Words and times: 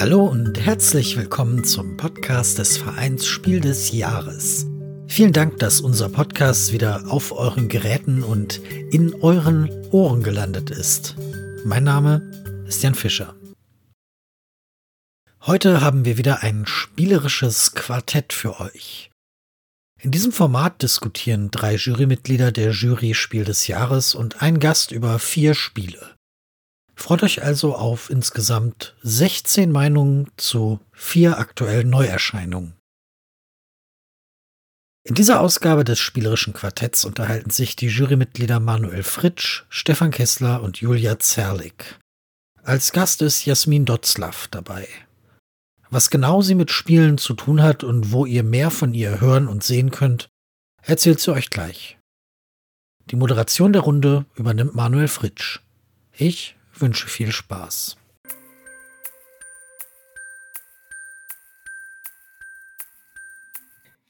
Hallo 0.00 0.26
und 0.26 0.60
herzlich 0.60 1.16
willkommen 1.16 1.64
zum 1.64 1.96
Podcast 1.96 2.60
des 2.60 2.76
Vereins 2.78 3.26
Spiel 3.26 3.60
des 3.60 3.90
Jahres. 3.90 4.64
Vielen 5.08 5.32
Dank, 5.32 5.58
dass 5.58 5.80
unser 5.80 6.08
Podcast 6.08 6.72
wieder 6.72 7.10
auf 7.10 7.32
euren 7.32 7.68
Geräten 7.68 8.22
und 8.22 8.58
in 8.92 9.12
euren 9.22 9.68
Ohren 9.90 10.22
gelandet 10.22 10.70
ist. 10.70 11.16
Mein 11.64 11.82
Name 11.82 12.30
ist 12.68 12.80
Jan 12.84 12.94
Fischer. 12.94 13.34
Heute 15.40 15.80
haben 15.80 16.04
wir 16.04 16.16
wieder 16.16 16.44
ein 16.44 16.64
spielerisches 16.64 17.72
Quartett 17.72 18.32
für 18.32 18.60
euch. 18.60 19.10
In 20.00 20.12
diesem 20.12 20.30
Format 20.30 20.80
diskutieren 20.80 21.50
drei 21.50 21.74
Jurymitglieder 21.74 22.52
der 22.52 22.70
Jury 22.70 23.14
Spiel 23.14 23.44
des 23.44 23.66
Jahres 23.66 24.14
und 24.14 24.42
ein 24.42 24.60
Gast 24.60 24.92
über 24.92 25.18
vier 25.18 25.54
Spiele. 25.54 26.17
Freut 26.98 27.22
euch 27.22 27.44
also 27.44 27.76
auf 27.76 28.10
insgesamt 28.10 28.96
16 29.02 29.70
Meinungen 29.70 30.28
zu 30.36 30.80
vier 30.92 31.38
aktuellen 31.38 31.88
Neuerscheinungen. 31.88 32.74
In 35.04 35.14
dieser 35.14 35.40
Ausgabe 35.40 35.84
des 35.84 36.00
spielerischen 36.00 36.52
Quartetts 36.52 37.04
unterhalten 37.04 37.50
sich 37.50 37.76
die 37.76 37.86
Jurymitglieder 37.86 38.58
Manuel 38.58 39.04
Fritsch, 39.04 39.64
Stefan 39.68 40.10
Kessler 40.10 40.60
und 40.60 40.78
Julia 40.78 41.20
Zerlik. 41.20 42.00
Als 42.64 42.90
Gast 42.90 43.22
ist 43.22 43.46
Jasmin 43.46 43.84
Dotzlaff 43.84 44.48
dabei. 44.48 44.88
Was 45.90 46.10
genau 46.10 46.42
sie 46.42 46.56
mit 46.56 46.72
Spielen 46.72 47.16
zu 47.16 47.34
tun 47.34 47.62
hat 47.62 47.84
und 47.84 48.10
wo 48.10 48.26
ihr 48.26 48.42
mehr 48.42 48.72
von 48.72 48.92
ihr 48.92 49.20
hören 49.20 49.46
und 49.46 49.62
sehen 49.62 49.92
könnt, 49.92 50.28
erzählt 50.82 51.20
sie 51.20 51.32
euch 51.32 51.48
gleich. 51.48 51.96
Die 53.12 53.16
Moderation 53.16 53.72
der 53.72 53.82
Runde 53.82 54.26
übernimmt 54.34 54.74
Manuel 54.74 55.08
Fritsch. 55.08 55.60
Ich 56.12 56.57
wünsche 56.80 57.08
viel 57.08 57.32
Spaß. 57.32 57.96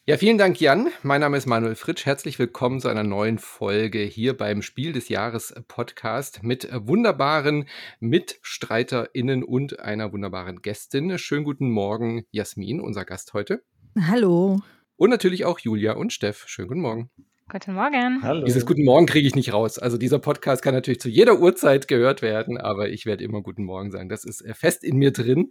Ja, 0.07 0.17
vielen 0.17 0.39
Dank, 0.39 0.59
Jan. 0.59 0.89
Mein 1.03 1.21
Name 1.21 1.37
ist 1.37 1.45
Manuel 1.45 1.75
Fritsch. 1.75 2.07
Herzlich 2.07 2.39
willkommen 2.39 2.81
zu 2.81 2.89
einer 2.89 3.03
neuen 3.03 3.39
Folge 3.39 3.99
hier 3.99 4.35
beim 4.35 4.63
Spiel 4.63 4.93
des 4.93 5.11
Jahres 5.11 5.55
Podcast 5.69 6.43
mit 6.43 6.67
wunderbaren 6.73 7.69
MitstreiterInnen 8.01 9.45
und 9.45 9.81
einer 9.81 10.11
wunderbaren 10.11 10.63
Gästin. 10.63 11.19
Schönen 11.19 11.45
guten 11.45 11.71
Morgen, 11.71 12.25
Jasmin, 12.31 12.81
unser 12.81 13.05
Gast 13.05 13.35
heute. 13.35 13.63
Hallo. 14.01 14.63
Und 14.97 15.11
natürlich 15.11 15.45
auch 15.45 15.59
Julia 15.59 15.93
und 15.93 16.11
Steff. 16.15 16.45
Schönen 16.49 16.69
guten 16.69 16.81
Morgen. 16.81 17.11
Guten 17.51 17.73
Morgen. 17.73 18.23
Hallo. 18.23 18.45
Dieses 18.45 18.67
Guten 18.67 18.85
Morgen 18.85 19.07
kriege 19.07 19.27
ich 19.27 19.35
nicht 19.35 19.55
raus. 19.55 19.79
Also 19.79 19.97
dieser 19.97 20.19
Podcast 20.19 20.61
kann 20.63 20.75
natürlich 20.75 21.01
zu 21.01 21.09
jeder 21.09 21.41
Uhrzeit 21.41 21.89
gehört 21.89 22.21
werden, 22.21 22.59
aber 22.59 22.91
ich 22.91 23.07
werde 23.07 23.25
immer 23.25 23.41
Guten 23.41 23.65
Morgen 23.65 23.91
sagen. 23.91 24.11
Das 24.11 24.25
ist 24.25 24.43
äh, 24.43 24.53
fest 24.53 24.85
in 24.85 24.99
mir 24.99 25.13
drin. 25.13 25.51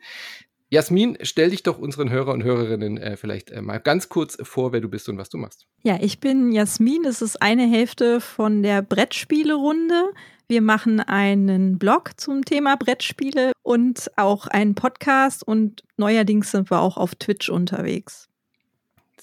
Jasmin, 0.70 1.18
stell 1.22 1.50
dich 1.50 1.64
doch 1.64 1.80
unseren 1.80 2.12
Hörer 2.12 2.34
und 2.34 2.44
Hörerinnen 2.44 2.98
äh, 2.98 3.18
vielleicht 3.18 3.50
äh, 3.50 3.64
mal 3.64 3.80
ganz 3.80 4.10
kurz 4.10 4.38
vor, 4.44 4.74
wer 4.74 4.82
du 4.82 4.90
bist 4.90 5.10
und 5.10 5.18
was 5.18 5.30
du 5.30 5.40
machst. 5.40 5.66
Ja, 5.82 5.98
ich 6.00 6.20
bin 6.20 6.52
Jasmin. 6.52 7.04
Es 7.04 7.24
ist 7.24 7.42
eine 7.42 7.68
Hälfte 7.68 8.22
von 8.22 8.62
der 8.62 8.84
Brettspielerunde. 8.84 10.12
Wir 10.48 10.62
machen 10.62 11.00
einen 11.00 11.80
Blog 11.80 12.12
zum 12.18 12.46
Thema 12.46 12.76
Brettspiele 12.78 13.54
und 13.64 14.12
auch 14.18 14.46
einen 14.46 14.76
Podcast 14.76 15.42
und 15.42 15.84
neuerdings 15.98 16.52
sind 16.52 16.70
wir 16.70 16.80
auch 16.80 16.98
auf 16.98 17.16
Twitch 17.16 17.50
unterwegs. 17.50 18.30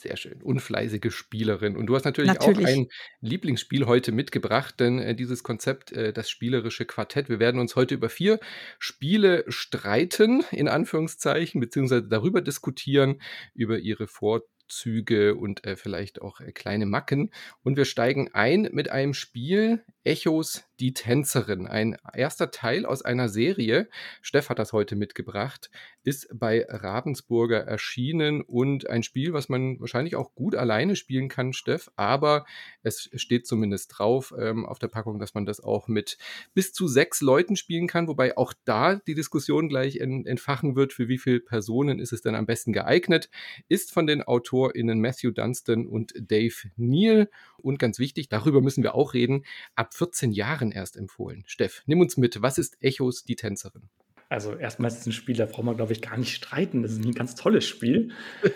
Sehr 0.05 0.19
schön. 0.19 0.43
Unfleißige 0.43 1.11
Spielerin. 1.11 1.79
Und 1.79 1.87
du 1.87 1.95
hast 1.95 2.05
natürlich, 2.05 2.35
natürlich. 2.35 2.67
auch 2.67 2.71
ein 2.71 2.89
Lieblingsspiel 3.23 3.87
heute 3.87 4.13
mitgebracht, 4.13 4.79
denn 4.79 4.99
äh, 4.99 5.15
dieses 5.15 5.43
Konzept, 5.43 5.93
äh, 5.93 6.13
das 6.13 6.29
spielerische 6.29 6.85
Quartett, 6.85 7.31
wir 7.31 7.39
werden 7.39 7.59
uns 7.59 7.75
heute 7.75 7.95
über 7.95 8.11
vier 8.11 8.39
Spiele 8.79 9.47
streiten, 9.49 10.45
in 10.51 10.69
Anführungszeichen, 10.69 11.59
beziehungsweise 11.59 12.07
darüber 12.07 12.43
diskutieren, 12.43 13.23
über 13.55 13.79
ihre 13.79 14.07
Vor- 14.07 14.43
Züge 14.67 15.35
und 15.35 15.65
äh, 15.67 15.77
vielleicht 15.77 16.23
auch 16.23 16.41
äh, 16.41 16.53
kleine 16.53 16.87
Macken. 16.87 17.31
Und 17.63 17.77
wir 17.77 17.85
steigen 17.85 18.31
ein 18.33 18.69
mit 18.73 18.91
einem 18.91 19.13
Spiel 19.15 19.85
Echos, 20.05 20.65
die 20.81 20.93
Tänzerin. 20.93 21.67
Ein 21.67 21.97
erster 22.15 22.51
Teil 22.51 22.85
aus 22.85 23.01
einer 23.03 23.31
Serie. 23.31 23.89
Steff 24.21 24.51
hat 24.51 24.59
das 24.59 24.75
heute 24.75 24.97
mitgebracht. 24.97 25.71
Ist 26.03 26.29
bei 26.35 26.67
Ravensburger 26.69 27.61
erschienen 27.61 28.43
und 28.43 28.91
ein 28.91 29.03
Spiel, 29.03 29.33
was 29.33 29.49
man 29.49 29.81
wahrscheinlich 29.81 30.17
auch 30.17 30.35
gut 30.35 30.57
alleine 30.57 30.97
spielen 30.97 31.29
kann, 31.29 31.55
Steff. 31.55 31.91
Aber 31.97 32.45
es 32.83 33.09
steht 33.15 33.47
zumindest 33.47 33.95
drauf 33.97 34.35
ähm, 34.39 34.67
auf 34.67 34.79
der 34.79 34.89
Packung, 34.89 35.19
dass 35.19 35.33
man 35.33 35.47
das 35.47 35.61
auch 35.63 35.89
mit 35.89 36.19
bis 36.53 36.75
zu 36.75 36.87
sechs 36.87 37.23
Leuten 37.23 37.57
spielen 37.57 37.87
kann. 37.87 38.07
Wobei 38.07 38.37
auch 38.37 38.53
da 38.65 38.97
die 38.97 39.15
Diskussion 39.15 39.71
gleich 39.71 39.97
entfachen 39.97 40.77
wird, 40.77 40.93
für 40.93 41.09
wie 41.09 41.19
viele 41.19 41.41
Personen 41.41 41.99
ist 41.99 42.13
es 42.13 42.21
denn 42.21 42.35
am 42.35 42.45
besten 42.45 42.75
geeignet. 42.75 43.31
Ist 43.69 43.91
von 43.91 44.07
den 44.07 44.23
AutorInnen 44.23 45.01
Matthew 45.01 45.31
Dunstan 45.31 45.87
und 45.87 46.13
Dave 46.19 46.55
Neal. 46.77 47.31
Und 47.57 47.79
ganz 47.79 47.99
wichtig, 47.99 48.29
darüber 48.29 48.61
müssen 48.61 48.83
wir 48.83 48.95
auch 48.95 49.15
reden, 49.15 49.47
ab 49.75 49.94
14 49.95 50.33
Jahren 50.33 50.73
erst 50.73 50.97
empfohlen. 50.97 51.45
Steff, 51.47 51.83
nimm 51.87 52.01
uns 52.01 52.17
mit. 52.17 52.43
Was 52.43 52.59
ist 52.59 52.77
Echos, 52.81 53.25
die 53.25 53.37
Tänzerin? 53.37 53.89
Also 54.29 54.55
erstmal 54.55 54.91
ist 54.91 55.01
es 55.01 55.07
ein 55.07 55.13
Spiel, 55.13 55.37
da 55.37 55.47
braucht 55.47 55.65
man, 55.65 55.77
glaube 55.77 55.93
ich, 55.93 56.03
gar 56.03 56.17
nicht 56.17 56.35
streiten. 56.35 56.83
Das 56.83 56.93
ist 56.93 57.05
ein 57.05 57.13
ganz 57.13 57.35
tolles 57.35 57.67
Spiel. 57.67 58.11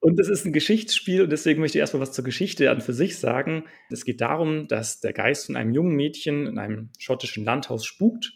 Und 0.00 0.18
es 0.18 0.28
ist 0.28 0.46
ein 0.46 0.54
Geschichtsspiel 0.54 1.20
und 1.20 1.30
deswegen 1.30 1.60
möchte 1.60 1.76
ich 1.76 1.80
erstmal 1.80 2.00
was 2.00 2.12
zur 2.12 2.24
Geschichte 2.24 2.70
an 2.70 2.80
für 2.80 2.94
sich 2.94 3.18
sagen. 3.18 3.64
Es 3.90 4.06
geht 4.06 4.22
darum, 4.22 4.66
dass 4.66 5.00
der 5.00 5.12
Geist 5.12 5.44
von 5.44 5.56
einem 5.56 5.74
jungen 5.74 5.94
Mädchen 5.94 6.46
in 6.46 6.58
einem 6.58 6.88
schottischen 6.98 7.44
Landhaus 7.44 7.84
spukt. 7.84 8.32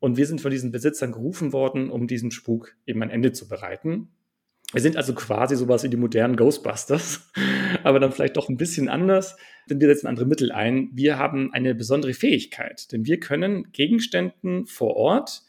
Und 0.00 0.16
wir 0.16 0.26
sind 0.26 0.40
von 0.40 0.50
diesen 0.50 0.72
Besitzern 0.72 1.12
gerufen 1.12 1.52
worden, 1.52 1.88
um 1.88 2.08
diesem 2.08 2.32
Spuk 2.32 2.74
eben 2.84 3.00
ein 3.00 3.10
Ende 3.10 3.30
zu 3.30 3.46
bereiten. 3.46 4.08
Wir 4.74 4.82
sind 4.82 4.96
also 4.96 5.14
quasi 5.14 5.54
sowas 5.54 5.84
wie 5.84 5.88
die 5.88 5.96
modernen 5.96 6.34
Ghostbusters, 6.34 7.30
aber 7.84 8.00
dann 8.00 8.10
vielleicht 8.10 8.36
doch 8.36 8.48
ein 8.48 8.56
bisschen 8.56 8.88
anders, 8.88 9.36
denn 9.70 9.80
wir 9.80 9.86
setzen 9.86 10.08
andere 10.08 10.26
Mittel 10.26 10.50
ein. 10.50 10.90
Wir 10.92 11.16
haben 11.16 11.52
eine 11.52 11.76
besondere 11.76 12.12
Fähigkeit, 12.12 12.90
denn 12.90 13.06
wir 13.06 13.20
können 13.20 13.70
Gegenständen 13.70 14.66
vor 14.66 14.96
Ort, 14.96 15.42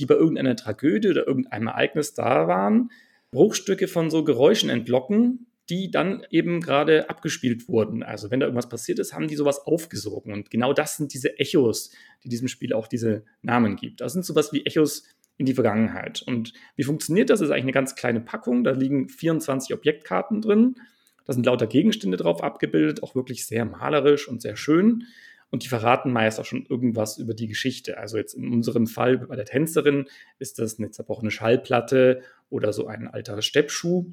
die 0.00 0.06
bei 0.06 0.14
irgendeiner 0.14 0.56
Tragödie 0.56 1.10
oder 1.10 1.28
irgendeinem 1.28 1.68
Ereignis 1.68 2.14
da 2.14 2.48
waren, 2.48 2.90
Bruchstücke 3.30 3.86
von 3.86 4.10
so 4.10 4.24
Geräuschen 4.24 4.68
entlocken, 4.68 5.46
die 5.70 5.92
dann 5.92 6.26
eben 6.30 6.60
gerade 6.60 7.08
abgespielt 7.08 7.68
wurden. 7.68 8.02
Also 8.02 8.32
wenn 8.32 8.40
da 8.40 8.46
irgendwas 8.46 8.68
passiert 8.68 8.98
ist, 8.98 9.14
haben 9.14 9.28
die 9.28 9.36
sowas 9.36 9.60
aufgesogen. 9.64 10.32
Und 10.32 10.50
genau 10.50 10.72
das 10.72 10.96
sind 10.96 11.14
diese 11.14 11.38
Echos, 11.38 11.92
die 12.24 12.28
diesem 12.28 12.48
Spiel 12.48 12.72
auch 12.72 12.88
diese 12.88 13.24
Namen 13.42 13.76
gibt. 13.76 14.00
Das 14.00 14.12
sind 14.12 14.24
sowas 14.24 14.52
wie 14.52 14.66
Echos 14.66 15.04
in 15.42 15.46
die 15.46 15.54
Vergangenheit. 15.54 16.22
Und 16.22 16.52
wie 16.76 16.84
funktioniert 16.84 17.28
das? 17.28 17.40
Das 17.40 17.48
ist 17.48 17.52
eigentlich 17.52 17.64
eine 17.64 17.72
ganz 17.72 17.96
kleine 17.96 18.20
Packung. 18.20 18.62
Da 18.62 18.70
liegen 18.70 19.08
24 19.08 19.74
Objektkarten 19.74 20.40
drin. 20.40 20.76
Da 21.24 21.32
sind 21.32 21.46
lauter 21.46 21.66
Gegenstände 21.66 22.16
drauf 22.16 22.44
abgebildet, 22.44 23.02
auch 23.02 23.16
wirklich 23.16 23.44
sehr 23.44 23.64
malerisch 23.64 24.28
und 24.28 24.40
sehr 24.40 24.54
schön. 24.54 25.08
Und 25.50 25.64
die 25.64 25.68
verraten 25.68 26.12
meist 26.12 26.38
auch 26.38 26.44
schon 26.44 26.64
irgendwas 26.68 27.18
über 27.18 27.34
die 27.34 27.48
Geschichte. 27.48 27.98
Also 27.98 28.18
jetzt 28.18 28.34
in 28.34 28.52
unserem 28.52 28.86
Fall 28.86 29.18
bei 29.18 29.34
der 29.34 29.44
Tänzerin 29.44 30.06
ist 30.38 30.60
das 30.60 30.78
eine 30.78 30.92
zerbrochene 30.92 31.32
Schallplatte 31.32 32.22
oder 32.48 32.72
so 32.72 32.86
ein 32.86 33.08
alter 33.08 33.42
Steppschuh. 33.42 34.12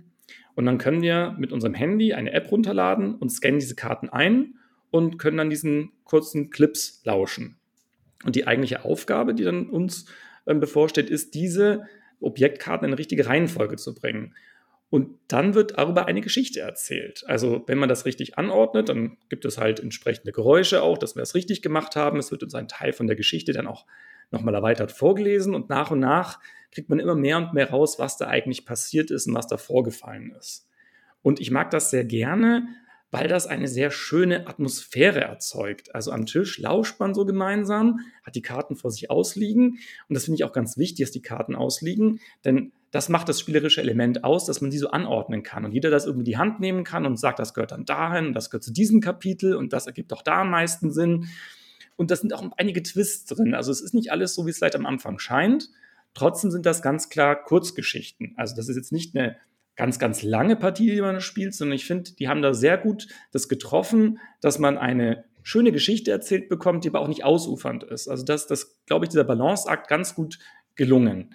Und 0.56 0.66
dann 0.66 0.79
können 0.79 1.03
wir 1.03 1.35
mit 1.38 1.51
unserem 1.51 1.75
Handy 1.75 2.13
eine 2.13 2.34
App 2.34 2.51
runterladen 2.51 3.13
und 3.13 3.29
scannen 3.29 3.59
diese 3.59 3.75
Karten 3.75 4.09
ein 4.09 4.56
und 4.90 5.19
können 5.19 5.38
dann 5.38 5.51
diesen 5.51 5.91
kurzen 6.06 6.50
Clips 6.50 7.01
lauschen. 7.06 7.59
Und 8.25 8.35
die 8.35 8.47
eigentliche 8.47 8.84
Aufgabe, 8.84 9.35
die 9.35 9.44
dann 9.44 9.69
uns 9.69 10.06
bevorsteht, 10.57 11.09
ist, 11.09 11.35
diese 11.35 11.85
Objektkarten 12.19 12.85
in 12.85 12.91
eine 12.91 12.99
richtige 12.99 13.27
Reihenfolge 13.27 13.75
zu 13.75 13.93
bringen. 13.93 14.33
Und 14.89 15.19
dann 15.27 15.53
wird 15.53 15.77
darüber 15.77 16.07
eine 16.07 16.21
Geschichte 16.21 16.61
erzählt. 16.61 17.23
Also 17.27 17.63
wenn 17.67 17.77
man 17.77 17.89
das 17.89 18.05
richtig 18.05 18.39
anordnet, 18.39 18.89
dann 18.89 19.17
gibt 19.29 19.46
es 19.46 19.59
halt 19.59 19.79
entsprechende 19.79 20.31
Geräusche 20.31 20.81
auch, 20.81 20.97
dass 20.97 21.16
wir 21.16 21.22
es 21.22 21.35
richtig 21.35 21.61
gemacht 21.61 21.96
haben. 21.96 22.17
Es 22.17 22.31
wird 22.31 22.41
uns 22.41 22.55
ein 22.55 22.67
Teil 22.67 22.91
von 22.91 23.05
der 23.05 23.16
Geschichte 23.16 23.53
dann 23.53 23.67
auch 23.67 23.85
nochmal 24.31 24.55
erweitert 24.55 24.91
vorgelesen 24.91 25.53
und 25.53 25.69
nach 25.69 25.91
und 25.91 25.99
nach 25.99 26.40
kriegt 26.72 26.90
man 26.90 26.99
immer 26.99 27.16
mehr 27.16 27.37
und 27.37 27.53
mehr 27.53 27.69
raus, 27.69 27.99
was 27.99 28.17
da 28.17 28.28
eigentlich 28.28 28.66
passiert 28.66 29.11
ist 29.11 29.28
und 29.28 29.35
was 29.35 29.47
da 29.47 29.57
vorgefallen 29.57 30.34
ist. 30.37 30.67
Und 31.22 31.40
ich 31.40 31.52
mag 31.52 31.69
das 31.72 31.91
sehr 31.91 32.05
gerne, 32.05 32.67
weil 33.11 33.28
das 33.28 33.47
eine 33.47 33.67
sehr 33.67 33.91
schöne 33.91 34.47
Atmosphäre 34.47 35.22
erzeugt. 35.22 35.96
Also 35.96 36.11
am 36.11 36.26
Tisch 36.26 36.59
lauscht 36.59 37.00
man 37.00 37.14
so 37.14 37.26
gemeinsam, 37.26 38.00
hat 38.23 38.35
die 38.35 38.41
Karten 38.41 38.76
vor 38.76 38.91
sich 38.91 39.09
ausliegen. 39.09 39.79
Und 40.08 40.14
das 40.14 40.26
finde 40.26 40.35
ich 40.35 40.44
auch 40.44 40.53
ganz 40.53 40.78
wichtig, 40.78 41.06
dass 41.06 41.11
die 41.11 41.22
Karten 41.22 41.56
ausliegen, 41.56 42.20
denn 42.46 42.72
das 42.91 43.08
macht 43.08 43.29
das 43.29 43.40
spielerische 43.40 43.82
Element 43.82 44.23
aus, 44.23 44.46
dass 44.46 44.61
man 44.61 44.72
sie 44.72 44.79
so 44.79 44.90
anordnen 44.90 45.44
kann. 45.44 45.64
Und 45.64 45.73
jeder 45.73 45.91
das 45.91 46.06
irgendwie 46.06 46.23
die 46.23 46.38
Hand 46.38 46.59
nehmen 46.59 46.84
kann 46.84 47.06
und 47.06 47.20
sagt, 47.20 47.38
das 47.38 47.53
gehört 47.53 47.72
dann 47.72 47.85
dahin, 47.85 48.34
das 48.34 48.50
gehört 48.50 48.64
zu 48.64 48.73
diesem 48.73 49.00
Kapitel 49.00 49.55
und 49.55 49.73
das 49.73 49.85
ergibt 49.85 50.12
auch 50.12 50.23
da 50.23 50.41
am 50.41 50.50
meisten 50.50 50.91
Sinn. 50.91 51.28
Und 51.97 52.09
da 52.09 52.16
sind 52.16 52.34
auch 52.34 52.44
einige 52.58 52.82
Twists 52.82 53.26
drin. 53.26 53.53
Also 53.53 53.72
es 53.72 53.82
ist 53.82 53.94
nicht 53.94 54.12
alles 54.12 54.34
so, 54.34 54.46
wie 54.46 54.50
es 54.50 54.58
vielleicht 54.58 54.76
am 54.76 54.88
Anfang 54.88 55.20
scheint. 55.20 55.70
Trotzdem 56.16 56.50
sind 56.50 56.66
das 56.66 56.82
ganz 56.82 57.09
klar 57.09 57.35
Kurzgeschichten. 57.35 58.34
Also 58.38 58.55
das 58.55 58.70
ist 58.70 58.76
jetzt 58.76 58.91
nicht 58.91 59.16
eine 59.16 59.38
ganz, 59.79 59.97
ganz 59.97 60.23
lange 60.23 60.58
Partie, 60.58 60.91
die 60.91 60.99
man 60.99 61.22
spielt, 61.22 61.55
sondern 61.55 61.76
ich 61.76 61.85
finde, 61.85 62.11
die 62.11 62.28
haben 62.28 62.41
da 62.41 62.53
sehr 62.53 62.78
gut 62.78 63.08
das 63.31 63.47
getroffen, 63.47 64.20
dass 64.41 64.59
man 64.59 64.78
eine 64.78 65.23
schöne 65.41 65.72
Geschichte 65.72 66.11
erzählt 66.11 66.49
bekommt, 66.49 66.84
die 66.84 66.90
aber 66.90 66.99
auch 66.99 67.08
nicht 67.08 67.23
ausufernd 67.23 67.85
ist. 67.85 68.09
Also 68.09 68.26
das, 68.26 68.46
das 68.46 68.78
glaube 68.85 69.05
ich, 69.05 69.09
dieser 69.09 69.23
Balanceakt 69.23 69.87
ganz 69.87 70.16
gut 70.16 70.37
gelungen. 70.76 71.34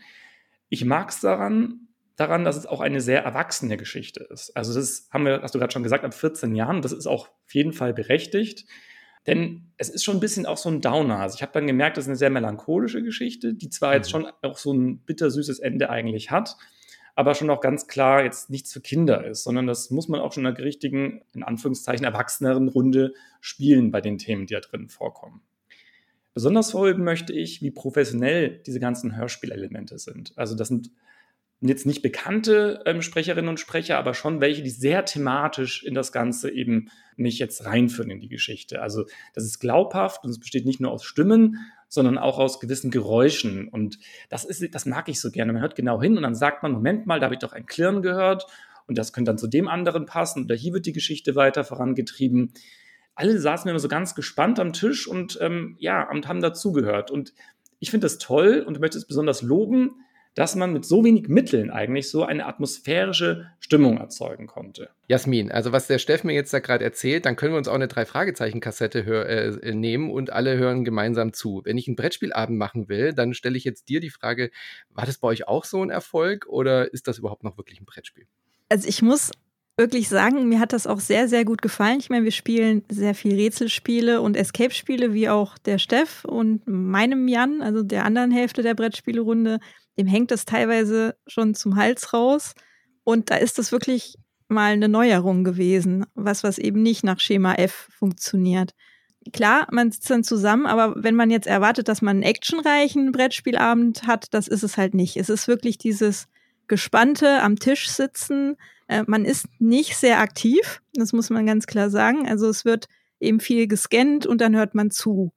Ich 0.68 0.84
mag 0.84 1.08
es 1.08 1.20
daran, 1.20 1.88
daran, 2.16 2.44
dass 2.44 2.56
es 2.56 2.66
auch 2.66 2.82
eine 2.82 3.00
sehr 3.00 3.24
erwachsene 3.24 3.78
Geschichte 3.78 4.22
ist. 4.30 4.54
Also 4.54 4.74
das 4.74 5.08
haben 5.10 5.24
wir, 5.24 5.40
hast 5.40 5.54
du 5.54 5.58
gerade 5.58 5.72
schon 5.72 5.82
gesagt, 5.82 6.04
ab 6.04 6.12
14 6.12 6.54
Jahren. 6.54 6.82
Das 6.82 6.92
ist 6.92 7.06
auch 7.06 7.28
auf 7.28 7.54
jeden 7.54 7.72
Fall 7.72 7.94
berechtigt. 7.94 8.66
Denn 9.26 9.72
es 9.78 9.88
ist 9.88 10.04
schon 10.04 10.18
ein 10.18 10.20
bisschen 10.20 10.44
auch 10.44 10.58
so 10.58 10.68
ein 10.68 10.82
Downer. 10.82 11.20
Also 11.20 11.36
ich 11.36 11.42
habe 11.42 11.52
dann 11.52 11.66
gemerkt, 11.66 11.96
das 11.96 12.04
ist 12.04 12.08
eine 12.08 12.16
sehr 12.16 12.28
melancholische 12.28 13.02
Geschichte, 13.02 13.54
die 13.54 13.70
zwar 13.70 13.94
jetzt 13.94 14.08
mhm. 14.08 14.10
schon 14.10 14.26
auch 14.42 14.58
so 14.58 14.74
ein 14.74 14.98
bittersüßes 14.98 15.60
Ende 15.60 15.88
eigentlich 15.88 16.30
hat, 16.30 16.58
aber 17.14 17.34
schon 17.34 17.50
auch 17.50 17.60
ganz 17.60 17.86
klar 17.86 18.24
jetzt 18.24 18.50
nichts 18.50 18.72
für 18.72 18.80
Kinder 18.80 19.24
ist, 19.24 19.44
sondern 19.44 19.66
das 19.66 19.90
muss 19.90 20.08
man 20.08 20.20
auch 20.20 20.32
schon 20.32 20.46
in 20.46 20.54
der 20.54 20.64
richtigen, 20.64 21.22
in 21.32 21.42
Anführungszeichen, 21.42 22.04
erwachseneren 22.04 22.68
Runde 22.68 23.14
spielen 23.40 23.90
bei 23.90 24.00
den 24.00 24.18
Themen, 24.18 24.46
die 24.46 24.54
da 24.54 24.60
drin 24.60 24.88
vorkommen. 24.88 25.42
Besonders 26.32 26.72
verheben 26.72 27.04
möchte 27.04 27.32
ich, 27.32 27.62
wie 27.62 27.70
professionell 27.70 28.60
diese 28.66 28.80
ganzen 28.80 29.16
Hörspielelemente 29.16 29.98
sind. 29.98 30.36
Also 30.36 30.56
das 30.56 30.66
sind 30.68 30.90
jetzt 31.60 31.86
nicht 31.86 32.02
bekannte 32.02 32.82
ähm, 32.84 33.00
Sprecherinnen 33.00 33.48
und 33.48 33.60
Sprecher, 33.60 33.98
aber 33.98 34.14
schon 34.14 34.40
welche, 34.40 34.62
die 34.62 34.70
sehr 34.70 35.04
thematisch 35.04 35.82
in 35.82 35.94
das 35.94 36.12
Ganze 36.12 36.50
eben 36.50 36.90
mich 37.16 37.38
jetzt 37.38 37.64
reinführen 37.64 38.10
in 38.10 38.20
die 38.20 38.28
Geschichte. 38.28 38.82
Also 38.82 39.04
das 39.34 39.44
ist 39.44 39.60
glaubhaft 39.60 40.24
und 40.24 40.30
es 40.30 40.40
besteht 40.40 40.66
nicht 40.66 40.80
nur 40.80 40.90
aus 40.90 41.04
Stimmen, 41.04 41.58
sondern 41.88 42.18
auch 42.18 42.38
aus 42.38 42.60
gewissen 42.60 42.90
Geräuschen. 42.90 43.68
Und 43.68 43.98
das 44.28 44.44
ist, 44.44 44.74
das 44.74 44.84
mag 44.84 45.08
ich 45.08 45.20
so 45.20 45.30
gerne. 45.30 45.52
Man 45.52 45.62
hört 45.62 45.76
genau 45.76 46.02
hin 46.02 46.16
und 46.16 46.22
dann 46.22 46.34
sagt 46.34 46.62
man, 46.62 46.72
Moment 46.72 47.06
mal, 47.06 47.20
da 47.20 47.26
habe 47.26 47.34
ich 47.34 47.40
doch 47.40 47.52
ein 47.52 47.66
Klirren 47.66 48.02
gehört 48.02 48.46
und 48.86 48.98
das 48.98 49.12
könnte 49.12 49.30
dann 49.30 49.38
zu 49.38 49.46
dem 49.46 49.68
anderen 49.68 50.04
passen 50.06 50.44
oder 50.44 50.54
hier 50.54 50.74
wird 50.74 50.86
die 50.86 50.92
Geschichte 50.92 51.34
weiter 51.34 51.64
vorangetrieben. 51.64 52.52
Alle 53.14 53.38
saßen 53.38 53.70
immer 53.70 53.78
so 53.78 53.88
ganz 53.88 54.14
gespannt 54.14 54.58
am 54.58 54.72
Tisch 54.72 55.06
und 55.06 55.38
ähm, 55.40 55.76
ja, 55.78 56.10
und 56.10 56.26
haben 56.26 56.42
dazugehört. 56.42 57.10
Und 57.10 57.32
ich 57.78 57.90
finde 57.90 58.06
das 58.06 58.18
toll 58.18 58.64
und 58.66 58.80
möchte 58.80 58.98
es 58.98 59.06
besonders 59.06 59.42
loben, 59.42 59.92
dass 60.34 60.56
man 60.56 60.72
mit 60.72 60.84
so 60.84 61.04
wenig 61.04 61.28
Mitteln 61.28 61.70
eigentlich 61.70 62.10
so 62.10 62.24
eine 62.24 62.46
atmosphärische 62.46 63.46
Stimmung 63.60 63.98
erzeugen 63.98 64.46
konnte. 64.46 64.90
Jasmin, 65.08 65.52
also 65.52 65.72
was 65.72 65.86
der 65.86 65.98
Steff 65.98 66.24
mir 66.24 66.32
jetzt 66.32 66.52
da 66.52 66.58
gerade 66.58 66.84
erzählt, 66.84 67.24
dann 67.24 67.36
können 67.36 67.52
wir 67.52 67.58
uns 67.58 67.68
auch 67.68 67.74
eine 67.74 67.88
Drei-Fragezeichen-Kassette 67.88 69.00
äh, 69.62 69.74
nehmen 69.74 70.10
und 70.10 70.30
alle 70.30 70.56
hören 70.56 70.84
gemeinsam 70.84 71.32
zu. 71.32 71.62
Wenn 71.64 71.78
ich 71.78 71.86
einen 71.86 71.96
Brettspielabend 71.96 72.58
machen 72.58 72.88
will, 72.88 73.12
dann 73.12 73.34
stelle 73.34 73.56
ich 73.56 73.64
jetzt 73.64 73.88
dir 73.88 74.00
die 74.00 74.10
Frage, 74.10 74.50
war 74.90 75.06
das 75.06 75.18
bei 75.18 75.28
euch 75.28 75.46
auch 75.46 75.64
so 75.64 75.82
ein 75.82 75.90
Erfolg 75.90 76.46
oder 76.48 76.92
ist 76.92 77.06
das 77.06 77.18
überhaupt 77.18 77.44
noch 77.44 77.56
wirklich 77.56 77.80
ein 77.80 77.86
Brettspiel? 77.86 78.26
Also 78.68 78.88
ich 78.88 79.02
muss 79.02 79.30
wirklich 79.76 80.08
sagen, 80.08 80.48
mir 80.48 80.60
hat 80.60 80.72
das 80.72 80.86
auch 80.86 81.00
sehr, 81.00 81.28
sehr 81.28 81.44
gut 81.44 81.60
gefallen. 81.60 81.98
Ich 81.98 82.10
meine, 82.10 82.24
wir 82.24 82.32
spielen 82.32 82.84
sehr 82.88 83.14
viel 83.14 83.34
Rätselspiele 83.34 84.20
und 84.20 84.36
Escape-Spiele, 84.36 85.12
wie 85.12 85.28
auch 85.28 85.58
der 85.58 85.78
Steff 85.78 86.24
und 86.24 86.66
meinem 86.66 87.26
Jan, 87.28 87.60
also 87.60 87.82
der 87.82 88.04
anderen 88.04 88.30
Hälfte 88.30 88.62
der 88.62 88.74
Brettspielerunde 88.74 89.58
dem 89.98 90.06
hängt 90.06 90.32
es 90.32 90.44
teilweise 90.44 91.16
schon 91.26 91.54
zum 91.54 91.76
Hals 91.76 92.12
raus. 92.12 92.54
Und 93.04 93.30
da 93.30 93.36
ist 93.36 93.58
das 93.58 93.72
wirklich 93.72 94.16
mal 94.48 94.72
eine 94.72 94.88
Neuerung 94.88 95.44
gewesen, 95.44 96.06
was, 96.14 96.42
was 96.42 96.58
eben 96.58 96.82
nicht 96.82 97.04
nach 97.04 97.20
Schema 97.20 97.54
F 97.54 97.88
funktioniert. 97.96 98.74
Klar, 99.32 99.66
man 99.70 99.90
sitzt 99.90 100.10
dann 100.10 100.24
zusammen, 100.24 100.66
aber 100.66 101.02
wenn 101.02 101.14
man 101.14 101.30
jetzt 101.30 101.46
erwartet, 101.46 101.88
dass 101.88 102.02
man 102.02 102.16
einen 102.16 102.22
actionreichen 102.22 103.10
Brettspielabend 103.10 104.06
hat, 104.06 104.34
das 104.34 104.48
ist 104.48 104.62
es 104.62 104.76
halt 104.76 104.94
nicht. 104.94 105.16
Es 105.16 105.30
ist 105.30 105.48
wirklich 105.48 105.78
dieses 105.78 106.26
gespannte 106.66 107.40
am 107.42 107.58
Tisch 107.58 107.88
sitzen. 107.88 108.56
Äh, 108.86 109.04
man 109.06 109.24
ist 109.24 109.46
nicht 109.58 109.96
sehr 109.96 110.18
aktiv, 110.18 110.82
das 110.92 111.12
muss 111.12 111.30
man 111.30 111.46
ganz 111.46 111.66
klar 111.66 111.88
sagen. 111.88 112.28
Also 112.28 112.48
es 112.48 112.66
wird 112.66 112.86
eben 113.18 113.40
viel 113.40 113.66
gescannt 113.66 114.26
und 114.26 114.40
dann 114.40 114.54
hört 114.54 114.74
man 114.74 114.90
zu. 114.90 115.32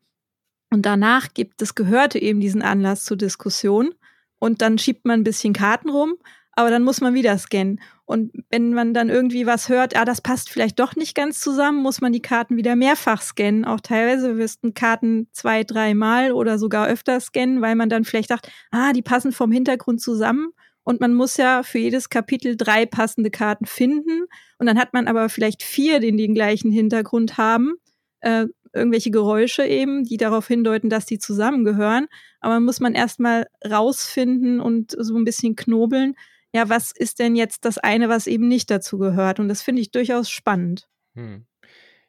Und 0.70 0.86
danach 0.86 1.34
gibt 1.34 1.62
es 1.62 1.76
Gehörte 1.76 2.20
eben 2.20 2.42
diesen 2.42 2.62
Anlass 2.62 3.06
zur 3.06 3.16
Diskussion 3.16 3.94
und 4.40 4.62
dann 4.62 4.78
schiebt 4.78 5.06
man 5.06 5.22
ein 5.22 5.24
bisschen 5.24 5.54
Karten 5.54 5.90
rum, 5.90 6.16
aber 6.58 6.72
dann 6.72 6.84
muss 6.84 7.02
man 7.02 7.14
wieder 7.14 7.38
scannen. 7.38 7.80
Und 8.06 8.32
wenn 8.50 8.74
man 8.74 8.94
dann 8.94 9.10
irgendwie 9.10 9.46
was 9.46 9.70
hört, 9.70 9.96
ah, 9.96 10.06
das 10.06 10.22
passt 10.22 10.50
vielleicht 10.50 10.80
doch 10.80 10.96
nicht 10.96 11.14
ganz 11.14 11.40
zusammen, 11.40 11.84
muss 11.84 12.02
man 12.02 12.14
die 12.14 12.22
Karten 12.22 12.58
wieder 12.58 12.76
mehrfach 12.76 13.22
scannen. 13.22 13.66
Auch 13.66 13.80
teilweise 13.80 14.38
wirst 14.38 14.64
du 14.64 14.72
Karten 14.72 15.28
zwei, 15.34 15.64
dreimal 15.64 16.32
oder 16.32 16.58
sogar 16.58 16.88
öfter 16.88 17.20
scannen, 17.20 17.62
weil 17.62 17.76
man 17.76 17.90
dann 17.90 18.06
vielleicht 18.06 18.30
sagt, 18.30 18.52
ah, 18.72 18.92
die 18.94 19.02
passen 19.04 19.32
vom 19.32 19.52
Hintergrund 19.52 20.02
zusammen. 20.02 20.52
Und 20.84 21.02
man 21.02 21.14
muss 21.14 21.36
ja 21.36 21.64
für 21.64 21.80
jedes 21.80 22.10
Kapitel 22.10 22.56
drei 22.56 22.86
passende 22.86 23.30
Karten 23.30 23.66
finden. 23.66 24.24
Und 24.58 24.68
dann 24.68 24.80
hat 24.80 24.94
man 24.94 25.08
aber 25.08 25.28
vielleicht 25.28 25.62
vier, 25.62 26.00
die 26.00 26.16
den 26.16 26.34
gleichen 26.34 26.72
Hintergrund 26.72 27.38
haben. 27.38 27.74
Äh, 28.22 28.48
irgendwelche 28.78 29.12
Geräusche 29.12 29.66
eben, 29.66 30.04
die 30.04 30.18
darauf 30.18 30.48
hindeuten, 30.48 30.90
dass 30.90 31.06
die 31.06 31.20
zusammengehören. 31.20 32.08
Aber 32.40 32.60
muss 32.60 32.80
man 32.80 32.96
erstmal 32.96 33.48
rausfinden 33.66 34.60
und 34.62 34.96
so 34.98 35.18
ein 35.18 35.26
bisschen 35.26 35.56
knobeln, 35.56 36.16
ja, 36.54 36.70
was 36.70 36.92
ist 36.92 37.20
denn 37.20 37.36
jetzt 37.36 37.66
das 37.66 37.78
eine, 37.78 38.10
was 38.10 38.26
eben 38.26 38.48
nicht 38.48 38.72
dazu 38.72 38.98
gehört? 38.98 39.40
Und 39.40 39.50
das 39.50 39.62
finde 39.62 39.82
ich 39.82 39.92
durchaus 39.92 40.30
spannend. 40.30 40.88
Hm. 41.16 41.46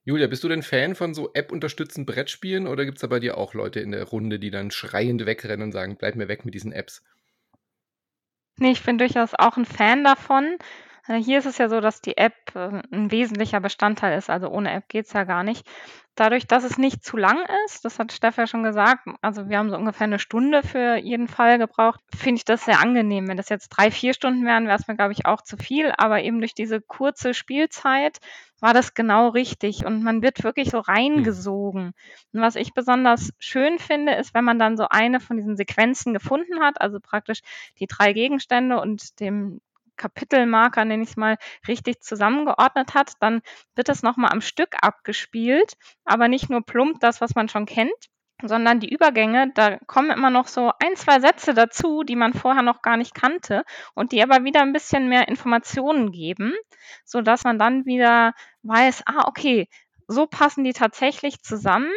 Julia, 0.04 0.26
bist 0.26 0.42
du 0.42 0.48
denn 0.48 0.62
Fan 0.62 0.94
von 0.94 1.12
so 1.12 1.30
App-unterstützten 1.34 2.06
Brettspielen 2.06 2.66
oder 2.66 2.86
gibt 2.86 2.96
es 2.96 3.02
da 3.02 3.08
bei 3.08 3.20
dir 3.20 3.36
auch 3.36 3.52
Leute 3.52 3.80
in 3.80 3.90
der 3.90 4.04
Runde, 4.04 4.38
die 4.38 4.50
dann 4.50 4.70
schreiend 4.70 5.26
wegrennen 5.26 5.64
und 5.64 5.72
sagen, 5.72 5.96
bleib 5.98 6.14
mir 6.14 6.28
weg 6.28 6.46
mit 6.46 6.54
diesen 6.54 6.72
Apps? 6.72 7.02
Nee, 8.58 8.72
ich 8.72 8.82
bin 8.82 8.96
durchaus 8.96 9.34
auch 9.34 9.56
ein 9.56 9.66
Fan 9.66 10.04
davon. 10.04 10.56
Hier 11.16 11.38
ist 11.38 11.46
es 11.46 11.56
ja 11.56 11.70
so, 11.70 11.80
dass 11.80 12.02
die 12.02 12.18
App 12.18 12.34
äh, 12.54 12.82
ein 12.92 13.10
wesentlicher 13.10 13.60
Bestandteil 13.60 14.18
ist. 14.18 14.28
Also 14.28 14.48
ohne 14.48 14.72
App 14.72 14.88
geht 14.88 15.06
es 15.06 15.12
ja 15.14 15.24
gar 15.24 15.42
nicht. 15.42 15.66
Dadurch, 16.16 16.46
dass 16.46 16.64
es 16.64 16.76
nicht 16.76 17.04
zu 17.04 17.16
lang 17.16 17.38
ist, 17.64 17.84
das 17.84 17.98
hat 17.98 18.12
Steff 18.12 18.36
ja 18.36 18.46
schon 18.46 18.64
gesagt, 18.64 19.06
also 19.22 19.48
wir 19.48 19.56
haben 19.56 19.70
so 19.70 19.76
ungefähr 19.76 20.06
eine 20.06 20.18
Stunde 20.18 20.62
für 20.62 20.96
jeden 20.96 21.28
Fall 21.28 21.58
gebraucht, 21.58 22.00
finde 22.14 22.38
ich 22.38 22.44
das 22.44 22.64
sehr 22.64 22.80
angenehm. 22.80 23.28
Wenn 23.28 23.36
das 23.36 23.48
jetzt 23.48 23.68
drei, 23.68 23.90
vier 23.90 24.12
Stunden 24.12 24.44
wären, 24.44 24.66
wäre 24.66 24.76
es 24.76 24.88
mir, 24.88 24.96
glaube 24.96 25.12
ich, 25.12 25.26
auch 25.26 25.42
zu 25.42 25.56
viel. 25.56 25.92
Aber 25.96 26.20
eben 26.22 26.40
durch 26.40 26.54
diese 26.54 26.80
kurze 26.80 27.34
Spielzeit 27.34 28.18
war 28.60 28.74
das 28.74 28.94
genau 28.94 29.28
richtig 29.28 29.86
und 29.86 30.02
man 30.02 30.20
wird 30.20 30.42
wirklich 30.42 30.70
so 30.70 30.80
reingesogen. 30.80 31.92
Und 32.32 32.40
was 32.40 32.56
ich 32.56 32.74
besonders 32.74 33.32
schön 33.38 33.78
finde, 33.78 34.14
ist, 34.14 34.34
wenn 34.34 34.44
man 34.44 34.58
dann 34.58 34.76
so 34.76 34.88
eine 34.90 35.20
von 35.20 35.36
diesen 35.36 35.56
Sequenzen 35.56 36.12
gefunden 36.12 36.60
hat, 36.60 36.80
also 36.80 36.98
praktisch 37.00 37.40
die 37.78 37.86
drei 37.86 38.12
Gegenstände 38.12 38.80
und 38.80 39.20
dem 39.20 39.60
Kapitelmarker, 39.98 40.84
nenne 40.84 41.02
ich 41.02 41.10
es 41.10 41.16
mal, 41.16 41.36
richtig 41.66 42.00
zusammengeordnet 42.00 42.94
hat, 42.94 43.12
dann 43.20 43.42
wird 43.74 43.88
das 43.88 44.02
nochmal 44.02 44.32
am 44.32 44.40
Stück 44.40 44.76
abgespielt, 44.80 45.74
aber 46.04 46.28
nicht 46.28 46.48
nur 46.48 46.62
plump 46.62 47.00
das, 47.00 47.20
was 47.20 47.34
man 47.34 47.48
schon 47.48 47.66
kennt, 47.66 47.92
sondern 48.42 48.80
die 48.80 48.92
Übergänge, 48.92 49.52
da 49.54 49.78
kommen 49.86 50.10
immer 50.10 50.30
noch 50.30 50.46
so 50.46 50.70
ein, 50.78 50.96
zwei 50.96 51.20
Sätze 51.20 51.54
dazu, 51.54 52.04
die 52.04 52.16
man 52.16 52.34
vorher 52.34 52.62
noch 52.62 52.82
gar 52.82 52.96
nicht 52.96 53.14
kannte 53.14 53.64
und 53.94 54.12
die 54.12 54.22
aber 54.22 54.44
wieder 54.44 54.62
ein 54.62 54.72
bisschen 54.72 55.08
mehr 55.08 55.28
Informationen 55.28 56.12
geben, 56.12 56.54
so 57.04 57.20
dass 57.20 57.44
man 57.44 57.58
dann 57.58 57.84
wieder 57.84 58.32
weiß, 58.62 59.02
ah, 59.06 59.26
okay, 59.26 59.68
so 60.06 60.26
passen 60.26 60.64
die 60.64 60.72
tatsächlich 60.72 61.42
zusammen 61.42 61.90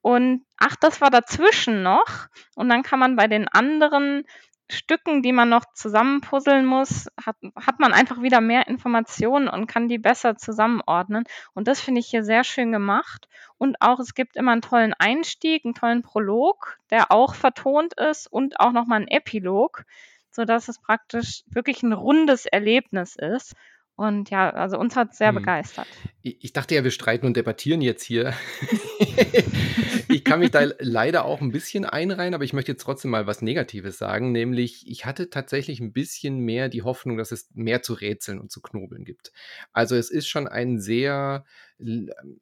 und 0.00 0.46
ach, 0.56 0.76
das 0.76 1.00
war 1.00 1.10
dazwischen 1.10 1.82
noch. 1.82 2.28
Und 2.54 2.68
dann 2.68 2.82
kann 2.82 2.98
man 2.98 3.16
bei 3.16 3.26
den 3.26 3.48
anderen 3.48 4.24
Stücken, 4.70 5.22
die 5.22 5.32
man 5.32 5.48
noch 5.48 5.64
zusammenpuzzeln 5.72 6.66
muss, 6.66 7.08
hat, 7.24 7.36
hat 7.56 7.80
man 7.80 7.92
einfach 7.92 8.20
wieder 8.20 8.40
mehr 8.40 8.66
Informationen 8.66 9.48
und 9.48 9.66
kann 9.66 9.88
die 9.88 9.98
besser 9.98 10.36
zusammenordnen. 10.36 11.24
Und 11.54 11.68
das 11.68 11.80
finde 11.80 12.00
ich 12.00 12.08
hier 12.08 12.22
sehr 12.22 12.44
schön 12.44 12.70
gemacht. 12.70 13.28
Und 13.56 13.80
auch 13.80 13.98
es 13.98 14.14
gibt 14.14 14.36
immer 14.36 14.52
einen 14.52 14.62
tollen 14.62 14.94
Einstieg, 14.94 15.64
einen 15.64 15.74
tollen 15.74 16.02
Prolog, 16.02 16.78
der 16.90 17.10
auch 17.10 17.34
vertont 17.34 17.94
ist 17.94 18.26
und 18.26 18.60
auch 18.60 18.72
nochmal 18.72 18.98
einen 18.98 19.08
Epilog, 19.08 19.84
sodass 20.30 20.68
es 20.68 20.78
praktisch 20.78 21.44
wirklich 21.46 21.82
ein 21.82 21.94
rundes 21.94 22.44
Erlebnis 22.44 23.16
ist. 23.16 23.54
Und 23.98 24.30
ja, 24.30 24.50
also 24.50 24.78
uns 24.78 24.94
hat 24.94 25.10
es 25.10 25.18
sehr 25.18 25.30
hm. 25.30 25.34
begeistert. 25.34 25.88
Ich 26.22 26.52
dachte 26.52 26.76
ja, 26.76 26.84
wir 26.84 26.92
streiten 26.92 27.26
und 27.26 27.36
debattieren 27.36 27.80
jetzt 27.80 28.04
hier. 28.04 28.32
ich 30.08 30.22
kann 30.22 30.38
mich 30.38 30.52
da 30.52 30.68
leider 30.78 31.24
auch 31.24 31.40
ein 31.40 31.50
bisschen 31.50 31.84
einreihen, 31.84 32.32
aber 32.32 32.44
ich 32.44 32.52
möchte 32.52 32.70
jetzt 32.70 32.84
trotzdem 32.84 33.10
mal 33.10 33.26
was 33.26 33.42
Negatives 33.42 33.98
sagen, 33.98 34.30
nämlich 34.30 34.88
ich 34.88 35.04
hatte 35.04 35.30
tatsächlich 35.30 35.80
ein 35.80 35.92
bisschen 35.92 36.38
mehr 36.38 36.68
die 36.68 36.82
Hoffnung, 36.82 37.16
dass 37.16 37.32
es 37.32 37.50
mehr 37.54 37.82
zu 37.82 37.92
rätseln 37.92 38.38
und 38.38 38.52
zu 38.52 38.62
knobeln 38.62 39.04
gibt. 39.04 39.32
Also 39.72 39.96
es 39.96 40.10
ist 40.10 40.28
schon 40.28 40.46
ein 40.46 40.78
sehr 40.78 41.44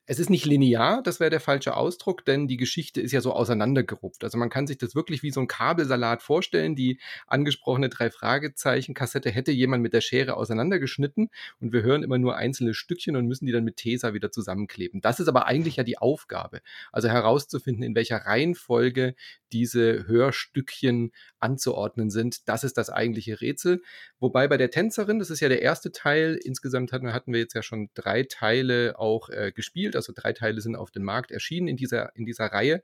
es 0.07 0.19
ist 0.19 0.31
nicht 0.31 0.47
linear, 0.47 1.03
das 1.03 1.21
wäre 1.21 1.29
der 1.29 1.41
falsche 1.41 1.77
Ausdruck, 1.77 2.25
denn 2.25 2.49
die 2.49 2.57
Geschichte 2.57 3.03
ist 3.03 3.13
ja 3.13 3.21
so 3.21 3.33
auseinandergerupft. 3.35 4.25
Also 4.25 4.39
man 4.39 4.49
kann 4.49 4.67
sich 4.67 4.79
das 4.79 4.95
wirklich 4.95 5.23
wie 5.23 5.31
so 5.31 5.41
ein 5.41 5.47
Kabelsalat 5.47 6.23
vorstellen. 6.23 6.75
Die 6.75 6.99
angesprochene 7.27 7.91
drei 7.91 8.11
Fragezeichen 8.11 8.95
Kassette 8.95 9.31
hätte 9.31 9.53
jemand 9.53 9.83
mit 9.83 9.93
der 9.93 10.01
Schere 10.01 10.39
auseinandergeschnitten 10.39 11.29
und 11.61 11.73
wir 11.75 11.83
hören 11.83 12.03
immer 12.03 12.17
nur 12.17 12.37
einzelne 12.37 12.73
Stückchen 12.73 13.15
und 13.15 13.27
müssen 13.27 13.45
die 13.45 13.53
dann 13.53 13.65
mit 13.65 13.77
Tesa 13.77 14.15
wieder 14.15 14.31
zusammenkleben. 14.33 15.03
Das 15.03 15.21
ist 15.21 15.29
aber 15.29 15.47
eigentlich 15.47 15.77
ja 15.77 15.85
die 15.85 15.99
Aufgabe. 15.99 16.63
Also 16.91 17.09
herauszufinden, 17.09 17.83
in 17.83 17.95
welcher 17.95 18.17
Reihenfolge 18.17 19.15
diese 19.53 20.07
Hörstückchen 20.07 21.13
anzuordnen 21.39 22.11
sind. 22.11 22.49
Das 22.49 22.65
ist 22.65 22.79
das 22.79 22.91
eigentliche 22.91 23.41
Rätsel. 23.41 23.83
Wobei 24.19 24.49
bei 24.49 24.57
der 24.57 24.71
Tänzerin, 24.71 25.19
das 25.19 25.31
ist 25.31 25.41
ja 25.41 25.49
der 25.49 25.63
erste 25.63 25.93
Teil, 25.93 26.39
insgesamt 26.43 26.93
hatten, 26.93 27.13
hatten 27.13 27.33
wir 27.33 27.41
jetzt 27.41 27.55
ja 27.55 27.63
schon 27.63 27.91
drei 27.95 28.25
Teile 28.25 28.99
auch 28.99 29.26
äh, 29.31 29.53
gespielt, 29.53 29.97
also 29.97 30.13
drei 30.15 30.33
Teile 30.33 30.61
sind 30.61 30.77
auf 30.77 30.91
dem 30.91 31.05
Markt 31.05 31.31
erschienen 31.31 31.69
in 31.69 31.77
dieser, 31.77 32.15
in 32.17 32.25
dieser 32.25 32.47
Reihe. 32.47 32.83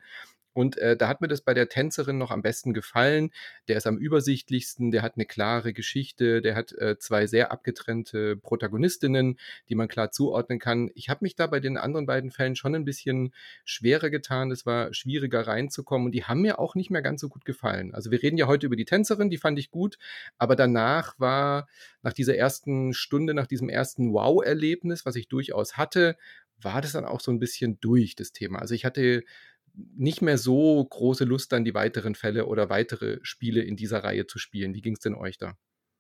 Und 0.53 0.77
äh, 0.79 0.97
da 0.97 1.09
hat 1.09 1.21
mir 1.21 1.29
das 1.29 1.41
bei 1.41 1.55
der 1.55 1.69
Tänzerin 1.69 2.19
noch 2.19 2.31
am 2.31 2.43
besten 2.43 2.73
gefallen. 2.75 3.31
Der 3.69 3.77
ist 3.77 3.87
am 3.87 3.97
übersichtlichsten, 3.97 4.91
der 4.91 5.03
hat 5.03 5.17
eine 5.17 5.25
klare 5.25 5.73
Geschichte, 5.73 6.43
der 6.43 6.55
hat 6.55 6.73
äh, 6.73 6.99
zwei 6.99 7.27
sehr 7.27 7.53
abgetrennte 7.53 8.37
Protagonistinnen, 8.37 9.39
die 9.69 9.75
man 9.75 9.89
klar 9.89 10.11
zuordnen 10.11 10.59
kann. 10.59 10.91
Ich 10.95 11.09
habe 11.09 11.21
mich 11.23 11.37
da 11.37 11.47
bei 11.47 11.61
den 11.61 11.77
anderen 11.77 12.07
beiden 12.07 12.31
Fällen 12.31 12.57
schon 12.57 12.75
ein 12.75 12.85
bisschen 12.85 13.33
schwerer 13.65 14.11
getan. 14.11 14.51
Es 14.51 14.67
war 14.67 14.93
schwieriger 14.93 15.47
reinzukommen 15.47 16.07
und 16.07 16.13
die 16.13 16.25
haben 16.25 16.43
mir 16.43 16.59
auch 16.59 16.75
nicht 16.75 16.91
mehr 16.91 17.03
ganz 17.03 17.21
so 17.21 17.29
gut 17.29 17.45
gefallen. 17.45 17.95
Also 17.95 18.11
wir 18.11 18.23
reden 18.23 18.37
ja 18.37 18.47
heute 18.47 18.67
über 18.67 18.77
die 18.77 18.85
Tänzerin, 18.85 19.31
die 19.31 19.39
fand 19.39 19.59
ich 19.59 19.71
gut, 19.71 19.99
aber 20.39 20.57
danach 20.57 21.19
war, 21.19 21.69
nach 22.03 22.13
dieser 22.13 22.37
ersten 22.37 22.93
Stunde, 22.93 23.35
nach 23.35 23.47
diesem 23.47 23.69
ersten 23.69 24.13
Wow-Erlebnis, 24.13 25.07
was 25.07 25.17
ich 25.17 25.29
durchaus 25.29 25.77
hatte, 25.77 26.17
war 26.61 26.81
das 26.81 26.93
dann 26.93 27.05
auch 27.05 27.21
so 27.21 27.31
ein 27.31 27.39
bisschen 27.39 27.79
durch, 27.81 28.15
das 28.15 28.33
Thema. 28.33 28.61
Also 28.61 28.75
ich 28.75 28.85
hatte 28.85 29.25
nicht 29.75 30.23
mehr 30.23 30.39
so 30.39 30.85
große 30.85 31.25
Lust, 31.25 31.53
dann 31.53 31.65
die 31.65 31.75
weiteren 31.75 32.15
Fälle 32.15 32.47
oder 32.47 32.69
weitere 32.69 33.19
Spiele 33.23 33.63
in 33.63 33.77
dieser 33.77 34.05
Reihe 34.05 34.27
zu 34.27 34.39
spielen. 34.39 34.75
Wie 34.75 34.83
ging 34.83 34.95
es 34.95 35.01
denn 35.01 35.15
euch 35.15 35.39
da? 35.39 35.55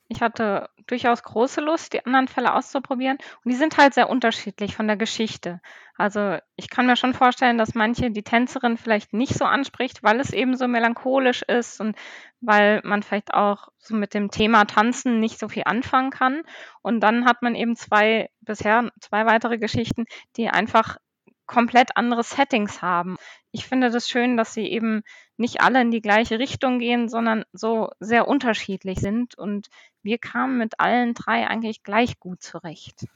Ich 0.08 0.20
hatte 0.20 0.68
durchaus 0.86 1.22
große 1.22 1.62
Lust, 1.62 1.94
die 1.94 2.04
anderen 2.04 2.28
Fälle 2.28 2.52
auszuprobieren. 2.52 3.16
Und 3.44 3.50
die 3.50 3.56
sind 3.56 3.78
halt 3.78 3.94
sehr 3.94 4.10
unterschiedlich 4.10 4.76
von 4.76 4.86
der 4.86 4.96
Geschichte. 4.96 5.60
Also 5.96 6.36
ich 6.56 6.68
kann 6.68 6.86
mir 6.86 6.96
schon 6.96 7.14
vorstellen, 7.14 7.56
dass 7.56 7.74
manche 7.74 8.10
die 8.10 8.22
Tänzerin 8.22 8.76
vielleicht 8.76 9.14
nicht 9.14 9.34
so 9.34 9.46
anspricht, 9.46 10.02
weil 10.02 10.20
es 10.20 10.32
eben 10.32 10.56
so 10.56 10.68
melancholisch 10.68 11.42
ist 11.42 11.80
und 11.80 11.96
weil 12.40 12.82
man 12.84 13.02
vielleicht 13.02 13.32
auch 13.32 13.68
so 13.78 13.94
mit 13.94 14.12
dem 14.12 14.30
Thema 14.30 14.66
Tanzen 14.66 15.18
nicht 15.18 15.38
so 15.38 15.48
viel 15.48 15.62
anfangen 15.64 16.10
kann. 16.10 16.42
Und 16.82 17.00
dann 17.00 17.24
hat 17.24 17.40
man 17.40 17.54
eben 17.54 17.76
zwei, 17.76 18.28
bisher 18.40 18.90
zwei 19.00 19.24
weitere 19.24 19.56
Geschichten, 19.56 20.04
die 20.36 20.48
einfach 20.48 20.98
komplett 21.46 21.96
andere 21.96 22.22
Settings 22.22 22.82
haben. 22.82 23.16
Ich 23.52 23.66
finde 23.66 23.90
das 23.90 24.08
schön, 24.08 24.36
dass 24.36 24.54
sie 24.54 24.66
eben 24.66 25.02
nicht 25.36 25.60
alle 25.60 25.80
in 25.82 25.90
die 25.90 26.00
gleiche 26.00 26.38
Richtung 26.38 26.78
gehen, 26.78 27.08
sondern 27.08 27.44
so 27.52 27.90
sehr 28.00 28.26
unterschiedlich 28.26 28.98
sind. 28.98 29.36
Und 29.36 29.68
wir 30.02 30.18
kamen 30.18 30.58
mit 30.58 30.80
allen 30.80 31.12
drei 31.12 31.46
eigentlich 31.46 31.82
gleich 31.82 32.18
gut 32.18 32.42
zurecht. 32.42 33.06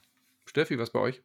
Steffi, 0.44 0.78
was 0.78 0.90
bei 0.90 1.00
euch? 1.00 1.22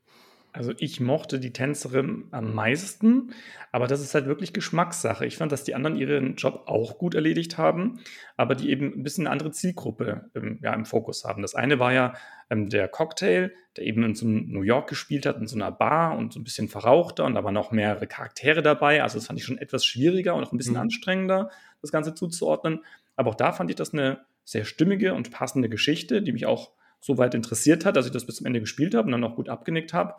Also 0.54 0.74
ich 0.78 1.00
mochte 1.00 1.40
die 1.40 1.54
Tänzerin 1.54 2.26
am 2.32 2.54
meisten, 2.54 3.34
aber 3.72 3.88
das 3.88 4.02
ist 4.02 4.14
halt 4.14 4.26
wirklich 4.26 4.52
Geschmackssache. 4.52 5.26
Ich 5.26 5.38
fand, 5.38 5.52
dass 5.52 5.64
die 5.64 5.76
anderen 5.76 5.96
ihren 5.96 6.36
Job 6.36 6.64
auch 6.66 6.98
gut 6.98 7.16
erledigt 7.16 7.58
haben, 7.58 8.02
aber 8.36 8.56
die 8.56 8.70
eben 8.70 8.94
ein 8.94 9.04
bisschen 9.04 9.28
eine 9.28 9.32
andere 9.32 9.52
Zielgruppe 9.52 10.30
ähm, 10.36 10.60
ja, 10.62 10.74
im 10.74 10.86
Fokus 10.86 11.24
haben. 11.24 11.42
Das 11.42 11.56
eine 11.56 11.80
war 11.80 11.94
ja 11.94 12.14
ähm, 12.50 12.70
der 12.70 12.90
Cocktail, 12.90 13.54
der 13.78 13.86
eben 13.86 14.04
in 14.04 14.14
so 14.14 14.28
New 14.28 14.64
York 14.64 14.90
gespielt 14.90 15.26
hat, 15.26 15.38
in 15.38 15.48
so 15.48 15.56
einer 15.56 15.72
Bar 15.72 16.18
und 16.18 16.34
so 16.34 16.40
ein 16.42 16.44
bisschen 16.44 16.68
verrauchter 16.68 17.24
und 17.24 17.36
da 17.36 17.46
waren 17.46 17.54
noch 17.54 17.72
mehrere 17.72 18.08
Charaktere 18.08 18.62
dabei. 18.62 19.04
Also 19.04 19.18
das 19.20 19.28
fand 19.28 19.40
ich 19.40 19.46
schon 19.46 19.58
etwas 19.58 19.86
schwieriger 19.86 20.36
und 20.36 20.44
auch 20.44 20.52
ein 20.52 20.58
bisschen 20.58 20.74
mhm. 20.74 20.82
anstrengender, 20.82 21.50
das 21.82 21.94
Ganze 21.94 22.14
zuzuordnen. 22.14 22.84
Aber 23.16 23.30
auch 23.30 23.36
da 23.36 23.54
fand 23.54 23.70
ich 23.70 23.78
das 23.78 23.94
eine 23.94 24.26
sehr 24.44 24.66
stimmige 24.66 25.14
und 25.14 25.32
passende 25.32 25.70
Geschichte, 25.70 26.22
die 26.22 26.34
mich 26.34 26.46
auch 26.46 26.72
so 27.00 27.18
weit 27.18 27.34
interessiert 27.34 27.86
hat, 27.86 27.96
dass 27.96 28.06
ich 28.06 28.12
das 28.12 28.26
bis 28.26 28.36
zum 28.36 28.46
Ende 28.46 28.60
gespielt 28.60 28.96
habe 28.96 29.08
und 29.08 29.12
dann 29.14 29.24
auch 29.24 29.36
gut 29.36 29.50
abgenickt 29.50 29.94
habe. 29.94 30.16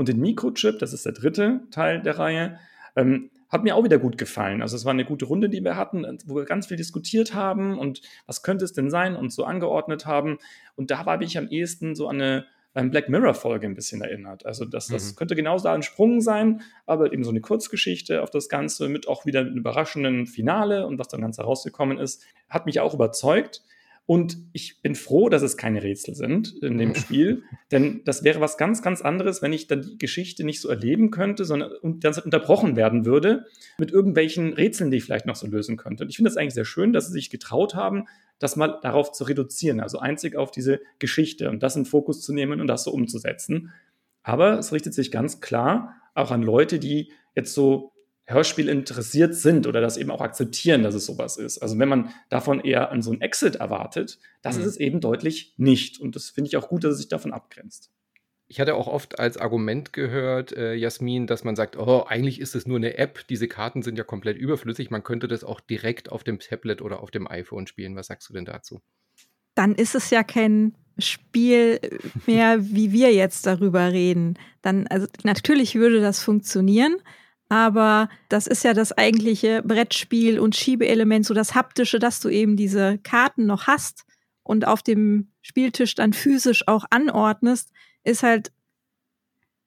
Und 0.00 0.08
den 0.08 0.18
Mikrochip, 0.18 0.78
das 0.78 0.94
ist 0.94 1.04
der 1.04 1.12
dritte 1.12 1.60
Teil 1.70 2.00
der 2.00 2.18
Reihe, 2.18 2.58
ähm, 2.96 3.30
hat 3.50 3.64
mir 3.64 3.76
auch 3.76 3.84
wieder 3.84 3.98
gut 3.98 4.16
gefallen. 4.16 4.62
Also 4.62 4.74
es 4.74 4.86
war 4.86 4.92
eine 4.92 5.04
gute 5.04 5.26
Runde, 5.26 5.50
die 5.50 5.62
wir 5.62 5.76
hatten, 5.76 6.06
wo 6.24 6.36
wir 6.36 6.46
ganz 6.46 6.68
viel 6.68 6.78
diskutiert 6.78 7.34
haben 7.34 7.78
und 7.78 8.00
was 8.24 8.42
könnte 8.42 8.64
es 8.64 8.72
denn 8.72 8.88
sein 8.88 9.14
und 9.14 9.30
so 9.30 9.44
angeordnet 9.44 10.06
haben. 10.06 10.38
Und 10.74 10.90
da 10.90 11.04
war 11.04 11.20
ich 11.20 11.36
am 11.36 11.48
ehesten 11.48 11.94
so 11.94 12.08
an 12.08 12.18
eine 12.72 12.88
Black 12.88 13.10
Mirror-Folge 13.10 13.66
ein 13.66 13.74
bisschen 13.74 14.00
erinnert. 14.00 14.46
Also 14.46 14.64
das, 14.64 14.86
das 14.86 15.12
mhm. 15.12 15.16
könnte 15.16 15.36
genauso 15.36 15.68
ein 15.68 15.82
Sprung 15.82 16.22
sein, 16.22 16.62
aber 16.86 17.12
eben 17.12 17.22
so 17.22 17.28
eine 17.28 17.42
Kurzgeschichte 17.42 18.22
auf 18.22 18.30
das 18.30 18.48
Ganze 18.48 18.88
mit 18.88 19.06
auch 19.06 19.26
wieder 19.26 19.40
einem 19.40 19.54
überraschenden 19.54 20.26
Finale 20.26 20.86
und 20.86 20.98
was 20.98 21.08
dann 21.08 21.20
ganz 21.20 21.36
herausgekommen 21.36 21.98
ist, 21.98 22.24
hat 22.48 22.64
mich 22.64 22.80
auch 22.80 22.94
überzeugt. 22.94 23.62
Und 24.10 24.38
ich 24.52 24.82
bin 24.82 24.96
froh, 24.96 25.28
dass 25.28 25.42
es 25.42 25.56
keine 25.56 25.84
Rätsel 25.84 26.16
sind 26.16 26.60
in 26.64 26.78
dem 26.78 26.96
Spiel, 26.96 27.44
denn 27.70 28.00
das 28.04 28.24
wäre 28.24 28.40
was 28.40 28.58
ganz, 28.58 28.82
ganz 28.82 29.02
anderes, 29.02 29.40
wenn 29.40 29.52
ich 29.52 29.68
dann 29.68 29.82
die 29.82 29.98
Geschichte 29.98 30.42
nicht 30.42 30.60
so 30.60 30.68
erleben 30.68 31.12
könnte, 31.12 31.44
sondern 31.44 31.70
und 31.80 32.02
dann 32.02 32.14
unterbrochen 32.24 32.74
werden 32.74 33.06
würde 33.06 33.44
mit 33.78 33.92
irgendwelchen 33.92 34.52
Rätseln, 34.52 34.90
die 34.90 34.96
ich 34.96 35.04
vielleicht 35.04 35.26
noch 35.26 35.36
so 35.36 35.46
lösen 35.46 35.76
könnte. 35.76 36.02
Und 36.02 36.10
ich 36.10 36.16
finde 36.16 36.28
es 36.28 36.36
eigentlich 36.36 36.54
sehr 36.54 36.64
schön, 36.64 36.92
dass 36.92 37.06
sie 37.06 37.12
sich 37.12 37.30
getraut 37.30 37.76
haben, 37.76 38.08
das 38.40 38.56
mal 38.56 38.80
darauf 38.82 39.12
zu 39.12 39.22
reduzieren, 39.22 39.78
also 39.78 40.00
einzig 40.00 40.34
auf 40.34 40.50
diese 40.50 40.80
Geschichte 40.98 41.48
und 41.48 41.62
das 41.62 41.76
in 41.76 41.84
Fokus 41.84 42.20
zu 42.20 42.32
nehmen 42.32 42.60
und 42.60 42.66
das 42.66 42.82
so 42.82 42.90
umzusetzen. 42.90 43.70
Aber 44.24 44.58
es 44.58 44.72
richtet 44.72 44.92
sich 44.92 45.12
ganz 45.12 45.40
klar 45.40 45.94
auch 46.16 46.32
an 46.32 46.42
Leute, 46.42 46.80
die 46.80 47.12
jetzt 47.36 47.54
so 47.54 47.92
Hörspiel 48.30 48.68
interessiert 48.68 49.34
sind 49.34 49.66
oder 49.66 49.80
das 49.80 49.96
eben 49.96 50.10
auch 50.10 50.20
akzeptieren, 50.20 50.82
dass 50.82 50.94
es 50.94 51.06
sowas 51.06 51.36
ist. 51.36 51.58
Also 51.58 51.78
wenn 51.78 51.88
man 51.88 52.10
davon 52.28 52.60
eher 52.60 52.90
an 52.90 53.02
so 53.02 53.12
ein 53.12 53.20
Exit 53.20 53.56
erwartet, 53.56 54.18
das 54.42 54.56
mhm. 54.56 54.62
ist 54.62 54.66
es 54.68 54.76
eben 54.76 55.00
deutlich 55.00 55.54
nicht. 55.56 56.00
Und 56.00 56.16
das 56.16 56.30
finde 56.30 56.48
ich 56.48 56.56
auch 56.56 56.68
gut, 56.68 56.84
dass 56.84 56.92
es 56.92 56.98
sich 56.98 57.08
davon 57.08 57.32
abgrenzt. 57.32 57.90
Ich 58.48 58.58
hatte 58.58 58.74
auch 58.74 58.88
oft 58.88 59.20
als 59.20 59.36
Argument 59.36 59.92
gehört, 59.92 60.52
äh, 60.52 60.74
Jasmin, 60.74 61.28
dass 61.28 61.44
man 61.44 61.54
sagt, 61.54 61.76
oh, 61.76 62.04
eigentlich 62.08 62.40
ist 62.40 62.56
es 62.56 62.66
nur 62.66 62.78
eine 62.78 62.98
App, 62.98 63.24
diese 63.28 63.46
Karten 63.46 63.82
sind 63.82 63.96
ja 63.96 64.02
komplett 64.02 64.36
überflüssig, 64.36 64.90
man 64.90 65.04
könnte 65.04 65.28
das 65.28 65.44
auch 65.44 65.60
direkt 65.60 66.10
auf 66.10 66.24
dem 66.24 66.40
Tablet 66.40 66.82
oder 66.82 67.00
auf 67.00 67.12
dem 67.12 67.28
iPhone 67.28 67.68
spielen. 67.68 67.94
Was 67.94 68.08
sagst 68.08 68.28
du 68.28 68.32
denn 68.32 68.44
dazu? 68.44 68.80
Dann 69.54 69.76
ist 69.76 69.94
es 69.94 70.10
ja 70.10 70.24
kein 70.24 70.74
Spiel 70.98 71.80
mehr, 72.26 72.58
wie 72.60 72.90
wir 72.92 73.12
jetzt 73.12 73.46
darüber 73.46 73.92
reden. 73.92 74.36
Dann, 74.62 74.88
also 74.88 75.06
natürlich 75.22 75.76
würde 75.76 76.00
das 76.00 76.20
funktionieren, 76.20 76.96
aber 77.50 78.08
das 78.28 78.46
ist 78.46 78.62
ja 78.62 78.72
das 78.74 78.92
eigentliche 78.96 79.62
Brettspiel 79.62 80.38
und 80.38 80.54
Schiebeelement, 80.54 81.26
so 81.26 81.34
das 81.34 81.56
haptische, 81.56 81.98
dass 81.98 82.20
du 82.20 82.28
eben 82.28 82.56
diese 82.56 82.98
Karten 82.98 83.44
noch 83.44 83.66
hast 83.66 84.06
und 84.44 84.66
auf 84.66 84.82
dem 84.82 85.32
Spieltisch 85.42 85.96
dann 85.96 86.12
physisch 86.12 86.68
auch 86.68 86.84
anordnest, 86.90 87.72
ist 88.04 88.22
halt 88.22 88.52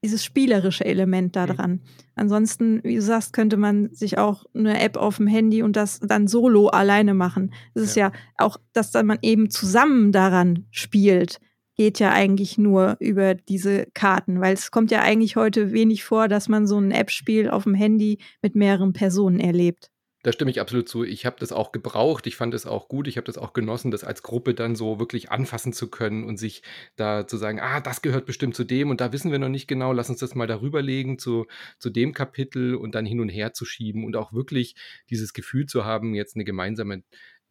dieses 0.01 0.23
spielerische 0.23 0.85
Element 0.85 1.35
da 1.35 1.45
mhm. 1.45 1.55
dran. 1.55 1.71
Mhm. 1.71 1.81
Ansonsten, 2.15 2.83
wie 2.83 2.95
du 2.95 3.01
sagst, 3.01 3.33
könnte 3.33 3.57
man 3.57 3.93
sich 3.93 4.17
auch 4.17 4.45
eine 4.53 4.79
App 4.79 4.95
auf 4.95 5.17
dem 5.17 5.27
Handy 5.27 5.61
und 5.61 5.75
das 5.75 5.99
dann 5.99 6.27
solo 6.27 6.67
alleine 6.67 7.13
machen. 7.13 7.53
Es 7.73 7.83
ist 7.83 7.95
ja. 7.97 8.11
ja 8.13 8.19
auch, 8.37 8.57
dass 8.71 8.91
dann 8.91 9.07
man 9.07 9.19
eben 9.21 9.49
zusammen 9.49 10.13
daran 10.13 10.67
spielt 10.71 11.41
geht 11.75 11.99
ja 11.99 12.11
eigentlich 12.11 12.57
nur 12.57 12.97
über 12.99 13.35
diese 13.35 13.87
Karten, 13.93 14.41
weil 14.41 14.53
es 14.53 14.71
kommt 14.71 14.91
ja 14.91 15.01
eigentlich 15.01 15.35
heute 15.35 15.71
wenig 15.71 16.03
vor, 16.03 16.27
dass 16.27 16.49
man 16.49 16.67
so 16.67 16.77
ein 16.77 16.91
App-Spiel 16.91 17.49
auf 17.49 17.63
dem 17.63 17.75
Handy 17.75 18.19
mit 18.41 18.55
mehreren 18.55 18.93
Personen 18.93 19.39
erlebt. 19.39 19.89
Da 20.23 20.31
stimme 20.31 20.49
ich 20.51 20.61
absolut 20.61 20.87
zu. 20.87 21.03
Ich 21.03 21.25
habe 21.25 21.35
das 21.37 21.51
auch 21.51 21.73
gebraucht. 21.73 22.27
Ich 22.27 22.37
fand 22.37 22.53
es 22.53 22.65
auch 22.65 22.87
gut. 22.87 23.09
Ich 23.09 23.17
habe 23.17 23.25
das 23.25 23.37
auch 23.37 23.51
genossen, 23.51 23.91
das 23.91 24.05
als 24.05 24.23
Gruppe 24.23 24.53
dann 24.53 24.73
so 24.73 24.97
wirklich 24.97 25.31
anfassen 25.31 25.73
zu 25.73 25.89
können 25.89 26.23
und 26.23 26.37
sich 26.37 26.63
da 26.95 27.27
zu 27.27 27.35
sagen, 27.35 27.59
ah, 27.59 27.81
das 27.81 28.01
gehört 28.01 28.25
bestimmt 28.25 28.55
zu 28.55 28.63
dem 28.63 28.89
und 28.89 29.01
da 29.01 29.11
wissen 29.11 29.33
wir 29.33 29.39
noch 29.39 29.49
nicht 29.49 29.67
genau. 29.67 29.91
Lass 29.91 30.09
uns 30.09 30.19
das 30.19 30.33
mal 30.33 30.47
darüber 30.47 30.81
legen 30.81 31.19
zu, 31.19 31.45
zu 31.77 31.89
dem 31.89 32.13
Kapitel 32.13 32.75
und 32.75 32.95
dann 32.95 33.05
hin 33.05 33.19
und 33.19 33.27
her 33.27 33.51
zu 33.51 33.65
schieben 33.65 34.05
und 34.05 34.15
auch 34.15 34.31
wirklich 34.31 34.75
dieses 35.09 35.33
Gefühl 35.33 35.65
zu 35.65 35.83
haben, 35.83 36.13
jetzt 36.13 36.35
eine 36.35 36.45
gemeinsame 36.45 37.03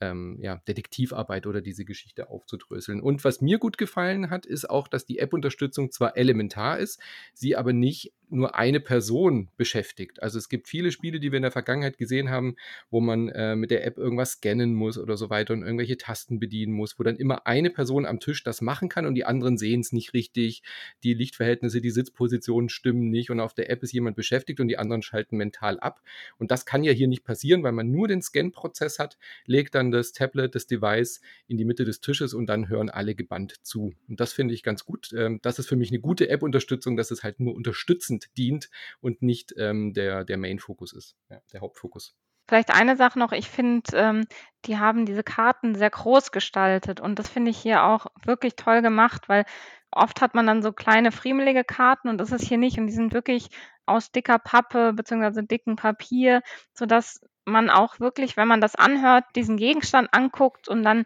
ähm, 0.02 0.36
ja, 0.40 0.56
Detektivarbeit 0.66 1.46
oder 1.46 1.60
diese 1.60 1.84
Geschichte 1.84 2.28
aufzudröseln. 2.28 3.00
Und 3.00 3.24
was 3.24 3.40
mir 3.40 3.58
gut 3.58 3.78
gefallen 3.78 4.30
hat, 4.30 4.44
ist 4.46 4.68
auch, 4.68 4.88
dass 4.88 5.06
die 5.06 5.20
App-Unterstützung 5.20 5.92
zwar 5.92 6.16
elementar 6.16 6.78
ist, 6.78 7.00
sie 7.34 7.56
aber 7.56 7.72
nicht 7.72 8.12
nur 8.32 8.54
eine 8.54 8.80
Person 8.80 9.48
beschäftigt. 9.56 10.22
Also 10.22 10.38
es 10.38 10.48
gibt 10.48 10.68
viele 10.68 10.90
Spiele, 10.90 11.20
die 11.20 11.32
wir 11.32 11.36
in 11.36 11.42
der 11.42 11.52
Vergangenheit 11.52 11.98
gesehen 11.98 12.30
haben, 12.30 12.56
wo 12.90 13.00
man 13.00 13.28
äh, 13.28 13.54
mit 13.56 13.70
der 13.70 13.86
App 13.86 13.98
irgendwas 13.98 14.32
scannen 14.32 14.74
muss 14.74 14.98
oder 14.98 15.16
so 15.16 15.30
weiter 15.30 15.54
und 15.54 15.62
irgendwelche 15.62 15.96
Tasten 15.96 16.40
bedienen 16.40 16.72
muss, 16.72 16.98
wo 16.98 17.02
dann 17.02 17.16
immer 17.16 17.46
eine 17.46 17.70
Person 17.70 18.06
am 18.06 18.20
Tisch 18.20 18.42
das 18.42 18.60
machen 18.60 18.88
kann 18.88 19.06
und 19.06 19.14
die 19.14 19.24
anderen 19.24 19.58
sehen 19.58 19.80
es 19.80 19.92
nicht 19.92 20.14
richtig. 20.14 20.62
Die 21.02 21.14
Lichtverhältnisse, 21.14 21.80
die 21.80 21.90
Sitzpositionen 21.90 22.68
stimmen 22.68 23.10
nicht 23.10 23.30
und 23.30 23.40
auf 23.40 23.54
der 23.54 23.70
App 23.70 23.82
ist 23.82 23.92
jemand 23.92 24.16
beschäftigt 24.16 24.60
und 24.60 24.68
die 24.68 24.78
anderen 24.78 25.02
schalten 25.02 25.36
mental 25.36 25.78
ab. 25.80 26.00
Und 26.38 26.50
das 26.50 26.66
kann 26.66 26.82
ja 26.84 26.92
hier 26.92 27.08
nicht 27.08 27.24
passieren, 27.24 27.62
weil 27.62 27.72
man 27.72 27.90
nur 27.90 28.08
den 28.08 28.22
Scan-Prozess 28.22 28.98
hat, 28.98 29.18
legt 29.46 29.74
dann 29.74 29.90
das 29.90 30.12
Tablet, 30.12 30.54
das 30.54 30.66
Device 30.66 31.20
in 31.48 31.58
die 31.58 31.64
Mitte 31.64 31.84
des 31.84 32.00
Tisches 32.00 32.34
und 32.34 32.46
dann 32.46 32.68
hören 32.68 32.90
alle 32.90 33.14
gebannt 33.14 33.56
zu. 33.62 33.92
Und 34.08 34.20
das 34.20 34.32
finde 34.32 34.54
ich 34.54 34.62
ganz 34.62 34.84
gut. 34.84 35.12
Ähm, 35.16 35.40
das 35.42 35.58
ist 35.58 35.68
für 35.68 35.76
mich 35.76 35.90
eine 35.90 36.00
gute 36.00 36.28
App-Unterstützung, 36.28 36.96
dass 36.96 37.10
es 37.10 37.22
halt 37.22 37.40
nur 37.40 37.54
unterstützend 37.54 38.21
ergänzend 38.22 38.38
dient 38.38 38.70
und 39.00 39.22
nicht 39.22 39.54
ähm, 39.58 39.92
der, 39.92 40.24
der 40.24 40.38
Main-Fokus 40.38 40.92
ist, 40.92 41.16
ja, 41.28 41.40
der 41.52 41.60
Hauptfokus. 41.60 42.16
Vielleicht 42.48 42.74
eine 42.74 42.96
Sache 42.96 43.18
noch, 43.18 43.32
ich 43.32 43.48
finde, 43.48 43.96
ähm, 43.96 44.26
die 44.64 44.78
haben 44.78 45.06
diese 45.06 45.22
Karten 45.22 45.74
sehr 45.74 45.90
groß 45.90 46.32
gestaltet 46.32 47.00
und 47.00 47.18
das 47.18 47.28
finde 47.28 47.50
ich 47.50 47.58
hier 47.58 47.84
auch 47.84 48.06
wirklich 48.24 48.56
toll 48.56 48.82
gemacht, 48.82 49.28
weil 49.28 49.44
oft 49.90 50.20
hat 50.20 50.34
man 50.34 50.46
dann 50.46 50.62
so 50.62 50.72
kleine 50.72 51.12
friemelige 51.12 51.64
Karten 51.64 52.08
und 52.08 52.18
das 52.18 52.32
ist 52.32 52.44
hier 52.46 52.58
nicht 52.58 52.78
und 52.78 52.86
die 52.88 52.92
sind 52.92 53.12
wirklich 53.12 53.48
aus 53.86 54.10
dicker 54.10 54.38
Pappe 54.38 54.92
bzw. 54.92 55.42
dicken 55.42 55.76
Papier, 55.76 56.42
sodass 56.74 57.20
man 57.44 57.70
auch 57.70 58.00
wirklich, 58.00 58.36
wenn 58.36 58.48
man 58.48 58.60
das 58.60 58.74
anhört, 58.74 59.24
diesen 59.34 59.56
Gegenstand 59.56 60.12
anguckt 60.12 60.68
und 60.68 60.82
dann 60.82 61.04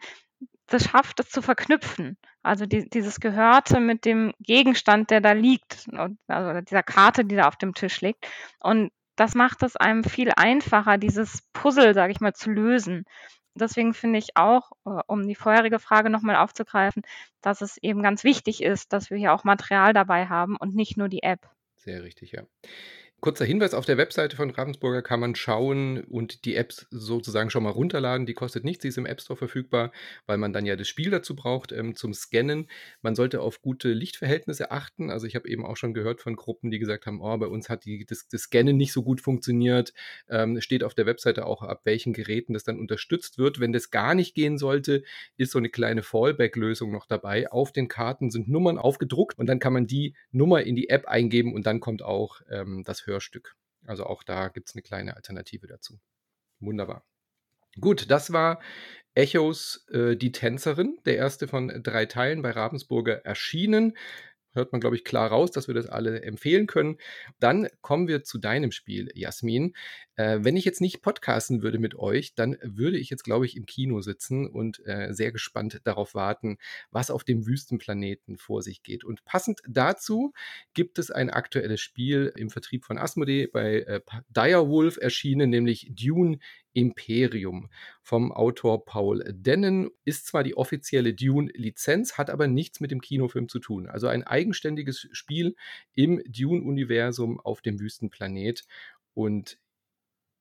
das 0.66 0.84
schafft, 0.84 1.20
es 1.20 1.30
zu 1.30 1.42
verknüpfen. 1.42 2.16
Also 2.42 2.66
die, 2.66 2.88
dieses 2.88 3.20
Gehörte 3.20 3.80
mit 3.80 4.04
dem 4.04 4.32
Gegenstand, 4.40 5.10
der 5.10 5.20
da 5.20 5.32
liegt, 5.32 5.88
also 6.28 6.60
dieser 6.60 6.82
Karte, 6.82 7.24
die 7.24 7.36
da 7.36 7.48
auf 7.48 7.56
dem 7.56 7.74
Tisch 7.74 8.00
liegt. 8.00 8.26
Und 8.60 8.90
das 9.16 9.34
macht 9.34 9.62
es 9.62 9.76
einem 9.76 10.04
viel 10.04 10.30
einfacher, 10.36 10.98
dieses 10.98 11.42
Puzzle, 11.52 11.94
sage 11.94 12.12
ich 12.12 12.20
mal, 12.20 12.34
zu 12.34 12.50
lösen. 12.50 13.04
Deswegen 13.54 13.94
finde 13.94 14.18
ich 14.18 14.36
auch, 14.36 14.72
äh, 14.84 15.00
um 15.06 15.26
die 15.26 15.34
vorherige 15.34 15.78
Frage 15.78 16.10
nochmal 16.10 16.36
aufzugreifen, 16.36 17.02
dass 17.40 17.62
es 17.62 17.78
eben 17.78 18.02
ganz 18.02 18.22
wichtig 18.22 18.62
ist, 18.62 18.92
dass 18.92 19.10
wir 19.10 19.16
hier 19.16 19.32
auch 19.32 19.44
Material 19.44 19.94
dabei 19.94 20.26
haben 20.26 20.56
und 20.56 20.74
nicht 20.74 20.98
nur 20.98 21.08
die 21.08 21.22
App. 21.22 21.48
Sehr 21.76 22.02
richtig, 22.02 22.32
ja. 22.32 22.42
Kurzer 23.20 23.46
Hinweis, 23.46 23.72
auf 23.72 23.86
der 23.86 23.96
Webseite 23.96 24.36
von 24.36 24.50
Ravensburger 24.50 25.00
kann 25.00 25.20
man 25.20 25.34
schauen 25.34 26.04
und 26.04 26.44
die 26.44 26.54
Apps 26.54 26.86
sozusagen 26.90 27.48
schon 27.48 27.62
mal 27.62 27.70
runterladen. 27.70 28.26
Die 28.26 28.34
kostet 28.34 28.62
nichts, 28.62 28.82
sie 28.82 28.88
ist 28.88 28.98
im 28.98 29.06
App 29.06 29.22
Store 29.22 29.38
verfügbar, 29.38 29.90
weil 30.26 30.36
man 30.36 30.52
dann 30.52 30.66
ja 30.66 30.76
das 30.76 30.86
Spiel 30.86 31.10
dazu 31.10 31.34
braucht 31.34 31.72
ähm, 31.72 31.96
zum 31.96 32.12
Scannen. 32.12 32.68
Man 33.00 33.14
sollte 33.14 33.40
auf 33.40 33.62
gute 33.62 33.88
Lichtverhältnisse 33.94 34.70
achten. 34.70 35.10
Also 35.10 35.26
ich 35.26 35.34
habe 35.34 35.48
eben 35.48 35.64
auch 35.64 35.78
schon 35.78 35.94
gehört 35.94 36.20
von 36.20 36.36
Gruppen, 36.36 36.70
die 36.70 36.78
gesagt 36.78 37.06
haben, 37.06 37.22
oh, 37.22 37.36
bei 37.38 37.46
uns 37.46 37.70
hat 37.70 37.86
die, 37.86 38.04
das, 38.04 38.28
das 38.28 38.42
Scannen 38.42 38.76
nicht 38.76 38.92
so 38.92 39.02
gut 39.02 39.22
funktioniert. 39.22 39.94
Ähm, 40.28 40.60
steht 40.60 40.84
auf 40.84 40.94
der 40.94 41.06
Webseite 41.06 41.46
auch, 41.46 41.62
ab 41.62 41.80
welchen 41.84 42.12
Geräten 42.12 42.52
das 42.52 42.64
dann 42.64 42.78
unterstützt 42.78 43.38
wird. 43.38 43.60
Wenn 43.60 43.72
das 43.72 43.90
gar 43.90 44.14
nicht 44.14 44.34
gehen 44.34 44.58
sollte, 44.58 45.02
ist 45.38 45.52
so 45.52 45.58
eine 45.58 45.70
kleine 45.70 46.02
Fallback-Lösung 46.02 46.92
noch 46.92 47.06
dabei. 47.06 47.50
Auf 47.50 47.72
den 47.72 47.88
Karten 47.88 48.30
sind 48.30 48.46
Nummern 48.46 48.76
aufgedruckt 48.76 49.38
und 49.38 49.46
dann 49.46 49.58
kann 49.58 49.72
man 49.72 49.86
die 49.86 50.14
Nummer 50.32 50.62
in 50.62 50.76
die 50.76 50.90
App 50.90 51.06
eingeben 51.06 51.54
und 51.54 51.66
dann 51.66 51.80
kommt 51.80 52.02
auch 52.02 52.42
ähm, 52.50 52.82
das 52.84 53.05
Hörstück. 53.06 53.56
Also 53.86 54.04
auch 54.04 54.22
da 54.22 54.48
gibt 54.48 54.68
es 54.68 54.74
eine 54.74 54.82
kleine 54.82 55.16
Alternative 55.16 55.66
dazu. 55.66 56.00
Wunderbar. 56.60 57.06
Gut, 57.80 58.10
das 58.10 58.32
war 58.32 58.60
Echos, 59.14 59.86
äh, 59.90 60.16
die 60.16 60.32
Tänzerin, 60.32 60.98
der 61.04 61.16
erste 61.16 61.48
von 61.48 61.82
drei 61.82 62.06
Teilen 62.06 62.42
bei 62.42 62.50
Ravensburger 62.50 63.24
erschienen 63.24 63.96
hört 64.56 64.72
man, 64.72 64.80
glaube 64.80 64.96
ich, 64.96 65.04
klar 65.04 65.28
raus, 65.28 65.50
dass 65.50 65.68
wir 65.68 65.74
das 65.74 65.86
alle 65.86 66.22
empfehlen 66.22 66.66
können. 66.66 66.98
Dann 67.38 67.68
kommen 67.80 68.08
wir 68.08 68.24
zu 68.24 68.38
deinem 68.38 68.72
Spiel, 68.72 69.10
Jasmin. 69.14 69.74
Äh, 70.16 70.38
wenn 70.40 70.56
ich 70.56 70.64
jetzt 70.64 70.80
nicht 70.80 71.02
podcasten 71.02 71.62
würde 71.62 71.78
mit 71.78 71.94
euch, 71.94 72.34
dann 72.34 72.56
würde 72.62 72.98
ich 72.98 73.10
jetzt, 73.10 73.22
glaube 73.22 73.46
ich, 73.46 73.56
im 73.56 73.66
Kino 73.66 74.00
sitzen 74.00 74.48
und 74.48 74.84
äh, 74.86 75.12
sehr 75.12 75.30
gespannt 75.30 75.80
darauf 75.84 76.14
warten, 76.14 76.58
was 76.90 77.10
auf 77.10 77.22
dem 77.22 77.46
Wüstenplaneten 77.46 78.38
vor 78.38 78.62
sich 78.62 78.82
geht. 78.82 79.04
Und 79.04 79.24
passend 79.24 79.60
dazu 79.68 80.32
gibt 80.74 80.98
es 80.98 81.10
ein 81.10 81.30
aktuelles 81.30 81.80
Spiel 81.80 82.32
im 82.36 82.50
Vertrieb 82.50 82.84
von 82.84 82.98
Asmodee 82.98 83.46
bei 83.46 83.80
äh, 83.80 84.00
Direwolf 84.30 84.96
erschienen, 84.96 85.50
nämlich 85.50 85.92
Dune 85.94 86.38
Imperium 86.76 87.70
vom 88.02 88.32
Autor 88.32 88.84
Paul 88.84 89.24
Dennen. 89.26 89.90
Ist 90.04 90.26
zwar 90.26 90.44
die 90.44 90.56
offizielle 90.56 91.14
Dune-Lizenz, 91.14 92.18
hat 92.18 92.28
aber 92.28 92.46
nichts 92.46 92.80
mit 92.80 92.90
dem 92.90 93.00
Kinofilm 93.00 93.48
zu 93.48 93.58
tun. 93.58 93.88
Also 93.88 94.08
ein 94.08 94.24
eigenständiges 94.24 95.08
Spiel 95.12 95.56
im 95.94 96.22
Dune-Universum 96.26 97.40
auf 97.40 97.62
dem 97.62 97.80
Wüstenplanet. 97.80 98.64
Und 99.14 99.58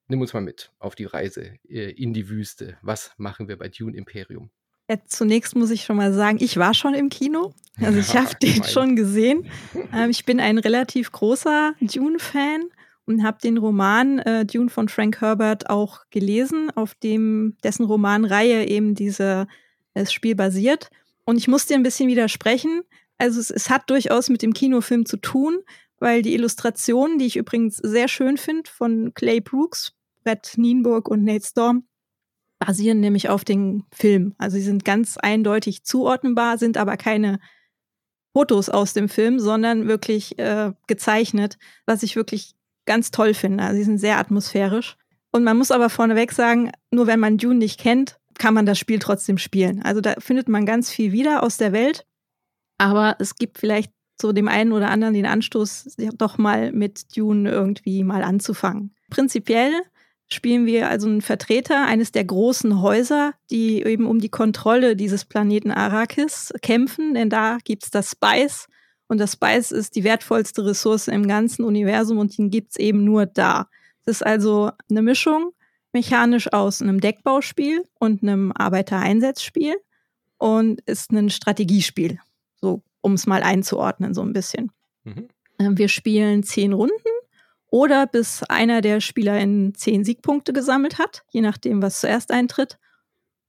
nimm 0.10 0.20
uns 0.20 0.34
mal 0.34 0.42
mit 0.42 0.74
auf 0.78 0.96
die 0.96 1.06
Reise 1.06 1.58
äh, 1.70 1.92
in 1.92 2.14
die 2.14 2.28
Wüste. 2.28 2.78
Was 2.82 3.14
machen 3.18 3.48
wir 3.48 3.58
bei 3.58 3.70
Dune 3.70 3.96
Imperium? 3.96 4.50
Ja, 4.90 4.98
zunächst 5.06 5.56
muss 5.56 5.72
ich 5.72 5.86
schon 5.86 5.96
mal 5.96 6.14
sagen, 6.14 6.38
ich 6.42 6.58
war 6.58 6.74
schon 6.74 6.94
im 6.96 7.08
Kino. 7.08 7.54
Also 7.80 7.98
ich 8.00 8.14
habe 8.14 8.36
den 8.42 8.64
schon 8.66 8.96
gesehen. 8.98 9.50
Ähm, 9.94 10.10
ich 10.10 10.26
bin 10.26 10.42
ein 10.42 10.58
relativ 10.58 11.12
großer 11.12 11.76
Dune-Fan 11.80 12.70
und 13.06 13.24
habe 13.24 13.38
den 13.44 13.58
Roman 13.58 14.20
äh, 14.20 14.46
Dune 14.46 14.70
von 14.70 14.90
Frank 14.90 15.22
Herbert 15.22 15.70
auch 15.70 16.02
gelesen, 16.10 16.72
auf 16.72 16.96
dem 16.96 17.58
dessen 17.64 17.86
Romanreihe 17.86 18.68
eben 18.68 18.96
dieses 18.96 19.46
äh, 19.94 20.06
Spiel 20.06 20.36
basiert. 20.36 20.90
Und 21.26 21.38
ich 21.38 21.48
muss 21.48 21.66
dir 21.66 21.76
ein 21.76 21.84
bisschen 21.84 22.10
widersprechen. 22.10 22.82
Also 23.18 23.40
es, 23.40 23.50
es 23.50 23.70
hat 23.70 23.90
durchaus 23.90 24.30
mit 24.30 24.42
dem 24.42 24.54
Kinofilm 24.54 25.06
zu 25.06 25.18
tun, 25.18 25.60
weil 26.00 26.22
die 26.22 26.34
Illustrationen, 26.34 27.20
die 27.20 27.26
ich 27.26 27.38
übrigens 27.38 27.78
sehr 27.78 28.08
schön 28.08 28.38
finde, 28.38 28.70
von 28.70 29.14
Clay 29.14 29.40
Brooks, 29.40 29.94
Brett 30.24 30.54
Nienburg 30.58 31.08
und 31.08 31.24
Nate 31.24 31.46
Storm, 31.46 31.88
basieren 32.60 33.00
nämlich 33.00 33.30
auf 33.30 33.44
dem 33.44 33.86
Film. 33.94 34.34
Also 34.38 34.58
sie 34.58 34.64
sind 34.64 34.86
ganz 34.86 35.18
eindeutig 35.18 35.84
zuordnenbar, 35.84 36.58
sind 36.58 36.78
aber 36.78 36.98
keine 36.98 37.40
Fotos 38.34 38.70
aus 38.70 38.94
dem 38.94 39.08
Film, 39.08 39.40
sondern 39.40 39.88
wirklich 39.88 40.38
äh, 40.40 40.74
gezeichnet, 40.88 41.58
was 41.86 42.04
ich 42.04 42.16
wirklich 42.16 42.55
ganz 42.86 43.12
toll 43.12 43.34
finde. 43.34 43.64
Also 43.64 43.78
sie 43.78 43.84
sind 43.84 43.98
sehr 43.98 44.18
atmosphärisch. 44.18 44.98
Und 45.32 45.44
man 45.44 45.58
muss 45.58 45.72
aber 45.72 45.90
vorneweg 45.90 46.32
sagen, 46.32 46.72
nur 46.92 47.08
wenn 47.08 47.20
man 47.20 47.38
Dune 47.38 47.60
nicht 47.60 47.80
kennt, 47.80 48.20
kann 48.38 48.54
man 48.54 48.66
das 48.66 48.80
Spiel 48.80 49.00
trotzdem 49.00 49.38
spielen. 49.38 49.82
Also 49.82 50.02
da 50.02 50.16
findet 50.20 50.48
man 50.48 50.66
ganz 50.66 50.90
viel 50.90 51.12
wieder 51.12 51.44
aus 51.44 51.58
der 51.58 51.74
Welt. 51.74 52.06
Aber 52.78 53.16
es 53.20 53.36
gibt 53.36 53.58
vielleicht 53.58 53.92
so 54.22 54.32
dem 54.32 54.48
einen 54.48 54.72
oder 54.72 54.90
anderen 54.90 55.14
den 55.14 55.26
Anstoß, 55.26 55.96
doch 56.18 56.38
mal 56.38 56.72
mit 56.72 57.18
Dune 57.18 57.50
irgendwie 57.50 58.04
mal 58.04 58.24
anzufangen. 58.24 58.94
Prinzipiell 59.10 59.72
spielen 60.28 60.66
wir 60.66 60.90
also 60.90 61.08
einen 61.08 61.22
Vertreter 61.22 61.86
eines 61.86 62.12
der 62.12 62.26
großen 62.26 62.82
Häuser, 62.82 63.34
die 63.52 63.84
eben 63.84 64.08
um 64.08 64.20
die 64.20 64.30
Kontrolle 64.30 64.96
dieses 64.96 65.26
Planeten 65.26 65.72
Arrakis 65.72 66.54
kämpfen, 66.62 67.14
denn 67.14 67.30
da 67.30 67.58
gibt 67.64 67.84
es 67.84 67.92
das 67.92 68.12
Spice, 68.12 68.68
und 69.08 69.20
das 69.20 69.34
Spice 69.34 69.72
ist 69.72 69.96
die 69.96 70.04
wertvollste 70.04 70.66
Ressource 70.66 71.08
im 71.08 71.28
ganzen 71.28 71.64
Universum 71.64 72.18
und 72.18 72.38
den 72.38 72.50
gibt's 72.50 72.78
eben 72.78 73.04
nur 73.04 73.26
da. 73.26 73.70
Es 74.06 74.18
ist 74.18 74.26
also 74.26 74.72
eine 74.90 75.02
Mischung 75.02 75.52
mechanisch 75.94 76.52
aus 76.52 76.82
einem 76.82 77.00
Deckbauspiel 77.00 77.84
und 78.00 78.22
einem 78.22 78.52
Arbeitereinsatzspiel 78.52 79.76
und 80.38 80.82
ist 80.82 81.12
ein 81.12 81.30
Strategiespiel, 81.30 82.20
so 82.60 82.84
um 83.02 83.14
es 83.14 83.28
mal 83.28 83.44
einzuordnen, 83.44 84.14
so 84.14 84.22
ein 84.22 84.34
bisschen. 84.34 84.72
Mhm. 85.04 85.30
Ähm, 85.60 85.78
wir 85.78 85.88
spielen 85.88 86.44
zehn 86.44 86.74
Runden 86.74 86.94
oder 87.68 88.08
bis 88.08 88.44
einer 88.44 88.82
der 88.82 89.00
Spieler 89.00 89.40
in 89.40 89.74
zehn 89.76 90.04
Siegpunkte 90.04 90.52
gesammelt 90.52 90.98
hat, 91.00 91.24
je 91.32 91.42
nachdem, 91.42 91.82
was 91.82 92.02
zuerst 92.02 92.32
eintritt. 92.32 92.78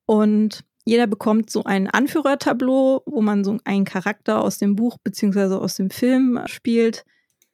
Und 0.05 0.65
jeder 0.87 1.09
bekommt 1.09 1.51
so 1.51 1.65
ein 1.65 1.91
Anführertableau, 1.91 3.03
wo 3.07 3.21
man 3.21 3.43
so 3.43 3.59
einen 3.65 3.85
Charakter 3.85 4.41
aus 4.41 4.59
dem 4.59 4.77
Buch 4.77 4.99
beziehungsweise 5.03 5.61
aus 5.61 5.75
dem 5.75 5.91
Film 5.91 6.41
spielt 6.47 7.05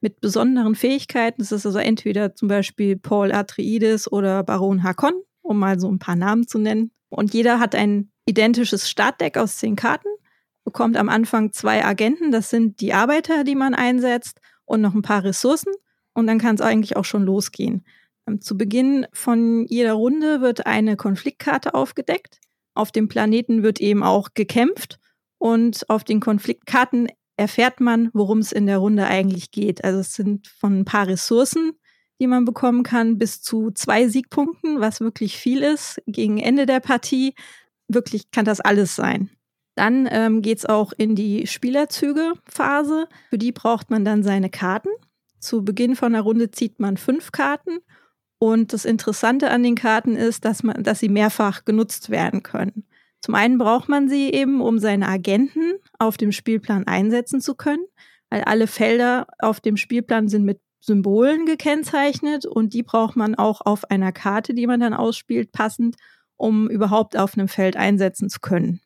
mit 0.02 0.20
besonderen 0.20 0.74
Fähigkeiten. 0.74 1.40
Das 1.40 1.50
ist 1.50 1.64
also 1.64 1.78
entweder 1.78 2.34
zum 2.34 2.48
Beispiel 2.48 2.96
Paul 2.96 3.32
Atreides 3.32 4.10
oder 4.12 4.42
Baron 4.42 4.82
Hakon, 4.82 5.14
um 5.40 5.58
mal 5.58 5.80
so 5.80 5.90
ein 5.90 5.98
paar 5.98 6.14
Namen 6.14 6.46
zu 6.46 6.58
nennen. 6.58 6.90
Und 7.08 7.32
jeder 7.32 7.58
hat 7.58 7.74
ein 7.74 8.12
identisches 8.26 8.90
Startdeck 8.90 9.38
aus 9.38 9.56
zehn 9.56 9.76
Karten, 9.76 10.08
bekommt 10.64 10.98
am 10.98 11.08
Anfang 11.08 11.52
zwei 11.52 11.82
Agenten, 11.84 12.32
das 12.32 12.50
sind 12.50 12.80
die 12.80 12.92
Arbeiter, 12.92 13.44
die 13.44 13.54
man 13.54 13.74
einsetzt, 13.74 14.40
und 14.66 14.82
noch 14.82 14.94
ein 14.94 15.02
paar 15.02 15.24
Ressourcen. 15.24 15.72
Und 16.12 16.26
dann 16.26 16.38
kann 16.38 16.54
es 16.54 16.60
eigentlich 16.60 16.96
auch 16.96 17.04
schon 17.06 17.24
losgehen. 17.24 17.86
Ähm, 18.26 18.42
zu 18.42 18.58
Beginn 18.58 19.06
von 19.12 19.66
jeder 19.66 19.94
Runde 19.94 20.42
wird 20.42 20.66
eine 20.66 20.96
Konfliktkarte 20.96 21.74
aufgedeckt. 21.74 22.42
Auf 22.74 22.92
dem 22.92 23.08
Planeten 23.08 23.62
wird 23.62 23.80
eben 23.80 24.02
auch 24.02 24.30
gekämpft 24.34 24.98
und 25.38 25.88
auf 25.88 26.04
den 26.04 26.20
Konfliktkarten 26.20 27.08
erfährt 27.36 27.80
man, 27.80 28.10
worum 28.12 28.38
es 28.38 28.52
in 28.52 28.66
der 28.66 28.78
Runde 28.78 29.06
eigentlich 29.06 29.50
geht. 29.50 29.84
Also 29.84 30.00
es 30.00 30.12
sind 30.14 30.46
von 30.46 30.80
ein 30.80 30.84
paar 30.84 31.06
Ressourcen, 31.06 31.72
die 32.20 32.26
man 32.26 32.44
bekommen 32.44 32.82
kann, 32.82 33.18
bis 33.18 33.42
zu 33.42 33.70
zwei 33.72 34.08
Siegpunkten, 34.08 34.80
was 34.80 35.00
wirklich 35.00 35.36
viel 35.36 35.62
ist. 35.62 36.00
Gegen 36.06 36.38
Ende 36.38 36.66
der 36.66 36.80
Partie 36.80 37.34
wirklich 37.88 38.30
kann 38.30 38.44
das 38.44 38.60
alles 38.60 38.94
sein. 38.94 39.30
Dann 39.74 40.08
ähm, 40.10 40.42
geht 40.42 40.58
es 40.58 40.66
auch 40.66 40.92
in 40.92 41.16
die 41.16 41.46
Spielerzüge-Phase. 41.46 43.08
Für 43.30 43.38
die 43.38 43.52
braucht 43.52 43.90
man 43.90 44.04
dann 44.04 44.22
seine 44.22 44.50
Karten. 44.50 44.90
Zu 45.40 45.64
Beginn 45.64 45.96
von 45.96 46.12
der 46.12 46.22
Runde 46.22 46.50
zieht 46.50 46.78
man 46.78 46.96
fünf 46.96 47.32
Karten 47.32 47.78
und 48.42 48.72
das 48.72 48.84
Interessante 48.84 49.52
an 49.52 49.62
den 49.62 49.76
Karten 49.76 50.16
ist, 50.16 50.44
dass, 50.44 50.64
man, 50.64 50.82
dass 50.82 50.98
sie 50.98 51.08
mehrfach 51.08 51.64
genutzt 51.64 52.10
werden 52.10 52.42
können. 52.42 52.84
Zum 53.20 53.36
einen 53.36 53.56
braucht 53.56 53.88
man 53.88 54.08
sie 54.08 54.32
eben, 54.32 54.60
um 54.60 54.80
seine 54.80 55.06
Agenten 55.06 55.74
auf 56.00 56.16
dem 56.16 56.32
Spielplan 56.32 56.84
einsetzen 56.88 57.40
zu 57.40 57.54
können, 57.54 57.84
weil 58.30 58.42
alle 58.42 58.66
Felder 58.66 59.28
auf 59.38 59.60
dem 59.60 59.76
Spielplan 59.76 60.26
sind 60.26 60.42
mit 60.42 60.60
Symbolen 60.80 61.46
gekennzeichnet 61.46 62.44
und 62.44 62.74
die 62.74 62.82
braucht 62.82 63.14
man 63.14 63.36
auch 63.36 63.60
auf 63.60 63.88
einer 63.92 64.10
Karte, 64.10 64.54
die 64.54 64.66
man 64.66 64.80
dann 64.80 64.92
ausspielt, 64.92 65.52
passend, 65.52 65.94
um 66.36 66.68
überhaupt 66.68 67.16
auf 67.16 67.38
einem 67.38 67.46
Feld 67.46 67.76
einsetzen 67.76 68.28
zu 68.28 68.40
können. 68.40 68.80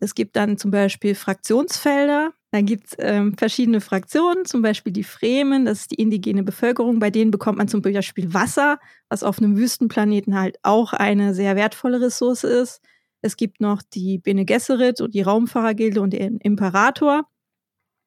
Es 0.00 0.14
gibt 0.14 0.36
dann 0.36 0.58
zum 0.58 0.70
Beispiel 0.70 1.14
Fraktionsfelder, 1.14 2.34
dann 2.50 2.64
gibt 2.64 2.86
es 2.86 2.96
ähm, 2.98 3.36
verschiedene 3.36 3.80
Fraktionen, 3.80 4.46
zum 4.46 4.62
Beispiel 4.62 4.92
die 4.92 5.04
Fremen, 5.04 5.66
das 5.66 5.80
ist 5.80 5.90
die 5.90 5.96
indigene 5.96 6.42
Bevölkerung. 6.42 6.98
Bei 6.98 7.10
denen 7.10 7.30
bekommt 7.30 7.58
man 7.58 7.68
zum 7.68 7.82
Beispiel 7.82 8.32
Wasser, 8.32 8.78
was 9.10 9.22
auf 9.22 9.38
einem 9.38 9.56
Wüstenplaneten 9.56 10.38
halt 10.38 10.56
auch 10.62 10.94
eine 10.94 11.34
sehr 11.34 11.56
wertvolle 11.56 12.00
Ressource 12.00 12.44
ist. 12.44 12.80
Es 13.20 13.36
gibt 13.36 13.60
noch 13.60 13.82
die 13.82 14.18
Bene 14.18 14.46
Gesserit 14.46 15.00
und 15.00 15.14
die 15.14 15.22
Raumfahrergilde 15.22 16.00
und 16.00 16.12
den 16.12 16.38
Imperator. 16.38 17.28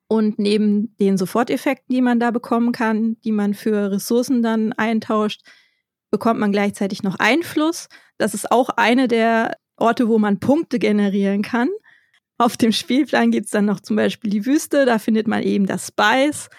Und 0.08 0.40
neben 0.40 0.96
den 0.98 1.18
Soforteffekten, 1.18 1.94
die 1.94 2.02
man 2.02 2.20
da 2.20 2.32
bekommen 2.32 2.72
kann, 2.72 3.18
die 3.24 3.32
man 3.32 3.54
für 3.54 3.92
Ressourcen 3.92 4.42
dann 4.42 4.74
eintauscht, 4.74 5.42
bekommt 6.10 6.40
man 6.40 6.52
gleichzeitig 6.52 7.04
noch 7.04 7.18
Einfluss. 7.20 7.88
Das 8.18 8.34
ist 8.34 8.52
auch 8.52 8.70
eine 8.70 9.08
der 9.08 9.56
Orte, 9.78 10.08
wo 10.10 10.20
man 10.20 10.40
Punkte 10.40 10.80
generieren 10.80 11.44
kann. 11.44 11.70
Auf 12.42 12.58
dem 12.58 12.72
Spielplan 12.72 13.30
gibt 13.30 13.46
es 13.46 13.52
dann 13.52 13.66
noch 13.66 13.82
zum 13.82 13.96
Beispiel 13.96 14.32
die 14.32 14.48
Wüste, 14.48 14.88
da 14.88 14.98
findet 14.98 15.28
man 15.28 15.44
eben 15.44 15.68
das 15.68 15.90
Spice, 15.90 16.50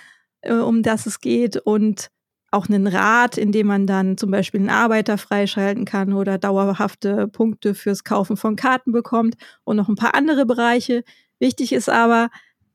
äh, 0.42 0.54
um 0.54 0.84
das 0.84 1.06
es 1.06 1.18
geht. 1.18 1.56
Und 1.56 2.08
auch 2.52 2.68
einen 2.68 2.86
Rat, 2.86 3.36
in 3.36 3.50
dem 3.50 3.66
man 3.66 3.88
dann 3.88 4.16
zum 4.16 4.30
Beispiel 4.30 4.60
einen 4.60 4.70
Arbeiter 4.70 5.18
freischalten 5.18 5.84
kann 5.84 6.12
oder 6.12 6.38
dauerhafte 6.38 7.26
Punkte 7.26 7.74
fürs 7.74 8.04
Kaufen 8.04 8.36
von 8.36 8.54
Karten 8.54 8.92
bekommt 8.92 9.34
und 9.64 9.76
noch 9.76 9.88
ein 9.88 9.96
paar 9.96 10.14
andere 10.14 10.46
Bereiche. 10.46 11.02
Wichtig 11.40 11.72
ist 11.72 11.88
aber, 11.88 12.30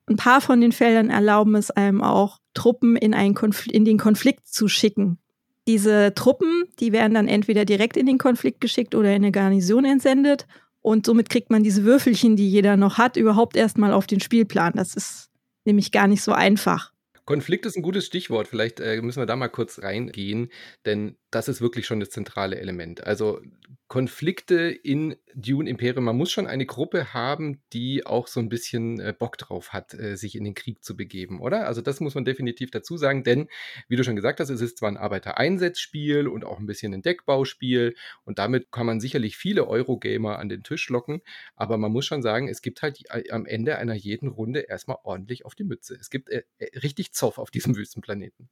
ein 0.10 0.18
paar 0.18 0.42
von 0.42 0.60
den 0.60 0.74
Feldern 0.74 1.10
erlauben 1.10 1.56
es 1.56 1.72
einem 1.72 2.04
auch, 2.04 2.40
Truppen 2.54 2.98
in, 2.98 3.14
einen 3.14 3.36
Konfl 3.36 3.72
in 3.72 3.86
den 3.86 3.98
Konflikt 3.98 4.50
zu 4.50 4.68
schicken. 4.68 5.18
Diese 5.66 6.14
Truppen, 6.14 6.66
die 6.82 6.92
werden 6.92 7.14
dann 7.14 7.30
entweder 7.30 7.64
direkt 7.64 7.96
in 7.96 8.06
den 8.06 8.18
Konflikt 8.18 8.60
geschickt 8.60 8.96
oder 8.96 9.12
in 9.12 9.24
eine 9.24 9.32
Garnison 9.32 9.86
entsendet. 9.86 10.46
Und 10.88 11.06
somit 11.06 11.30
kriegt 11.30 11.50
man 11.50 11.64
diese 11.64 11.84
Würfelchen, 11.84 12.38
die 12.38 12.50
jeder 12.50 12.78
noch 12.78 12.98
hat, 12.98 13.18
überhaupt 13.18 13.58
erstmal 13.58 13.92
auf 13.92 14.08
den 14.08 14.22
Spielplan. 14.22 14.72
Das 14.74 14.96
ist 14.96 15.30
nämlich 15.66 15.92
gar 15.92 16.08
nicht 16.08 16.24
so 16.24 16.32
einfach. 16.32 16.94
Konflikt 17.26 17.66
ist 17.66 17.76
ein 17.76 17.82
gutes 17.82 18.06
Stichwort. 18.06 18.48
Vielleicht 18.48 18.80
äh, 18.80 19.02
müssen 19.02 19.22
wir 19.22 19.26
da 19.26 19.36
mal 19.36 19.50
kurz 19.50 19.84
reingehen, 19.84 20.50
denn 20.86 21.18
das 21.32 21.48
ist 21.50 21.62
wirklich 21.62 21.86
schon 21.86 22.00
das 22.00 22.10
zentrale 22.10 22.58
Element. 22.60 23.04
Also 23.06 23.42
Konflikte 23.88 24.70
in 24.70 25.16
Dune 25.34 25.70
Imperium. 25.70 26.04
Man 26.04 26.18
muss 26.18 26.32
schon 26.32 26.46
eine 26.46 26.66
Gruppe 26.66 27.14
haben, 27.14 27.62
die 27.72 28.06
auch 28.06 28.28
so 28.28 28.42
ein 28.42 28.50
bisschen 28.50 29.00
äh, 29.00 29.14
Bock 29.18 29.38
drauf 29.38 29.72
hat, 29.72 29.94
äh, 29.94 30.18
sich 30.18 30.36
in 30.36 30.44
den 30.44 30.56
Krieg 30.56 30.84
zu 30.84 30.98
begeben, 30.98 31.40
oder? 31.40 31.68
Also 31.68 31.82
das 31.82 32.02
muss 32.02 32.14
man 32.14 32.26
definitiv 32.26 32.70
dazu 32.72 32.98
sagen, 32.98 33.24
denn 33.24 33.48
wie 33.88 33.96
du 33.96 34.04
schon 34.04 34.18
gesagt 34.18 34.42
hast, 34.42 34.50
es 34.50 34.60
ist 34.60 34.78
zwar 34.78 34.90
ein 34.90 34.98
Arbeitereinsatzspiel 34.98 36.28
und 36.28 36.44
auch 36.44 36.60
ein 36.60 36.66
bisschen 36.66 36.94
ein 36.94 37.02
Deckbauspiel 37.02 37.96
und 38.26 38.40
damit 38.40 38.72
kann 38.72 38.86
man 38.86 39.00
sicherlich 39.00 39.38
viele 39.38 39.68
Eurogamer 39.68 40.40
an 40.40 40.50
den 40.50 40.64
Tisch 40.64 40.90
locken, 40.90 41.22
aber 41.56 41.78
man 41.78 41.92
muss 41.92 42.06
schon 42.06 42.22
sagen, 42.22 42.50
es 42.50 42.62
gibt 42.62 42.82
halt 42.82 43.04
äh, 43.10 43.30
am 43.32 43.46
Ende 43.46 43.78
einer 43.78 43.96
jeden 43.96 44.28
Runde 44.28 44.62
erstmal 44.62 44.98
ordentlich 45.04 45.46
auf 45.46 45.56
die 45.56 45.64
Mütze. 45.64 45.96
Es 45.96 46.10
gibt 46.10 46.30
äh, 46.30 46.44
äh, 46.58 46.78
richtig 46.80 47.14
Zoff 47.14 47.38
auf 47.38 47.52
diesem 47.52 47.76
Wüstenplaneten. 47.78 48.50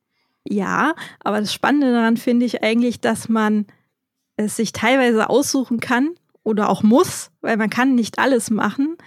Ja, 0.47 0.95
aber 1.19 1.39
das 1.39 1.53
Spannende 1.53 1.91
daran 1.91 2.17
finde 2.17 2.45
ich 2.45 2.63
eigentlich, 2.63 3.01
dass 3.01 3.29
man 3.29 3.65
es 4.38 4.55
sich 4.55 4.73
teilweise 4.73 5.29
aussuchen 5.29 5.79
kann 5.79 6.12
oder 6.43 6.69
auch 6.69 6.84
muss, 6.84 7.31
weil 7.41 7.58
man 7.58 7.69
kann 7.69 7.95
nicht 7.95 8.19
alles 8.19 8.51
machen, 8.51 8.97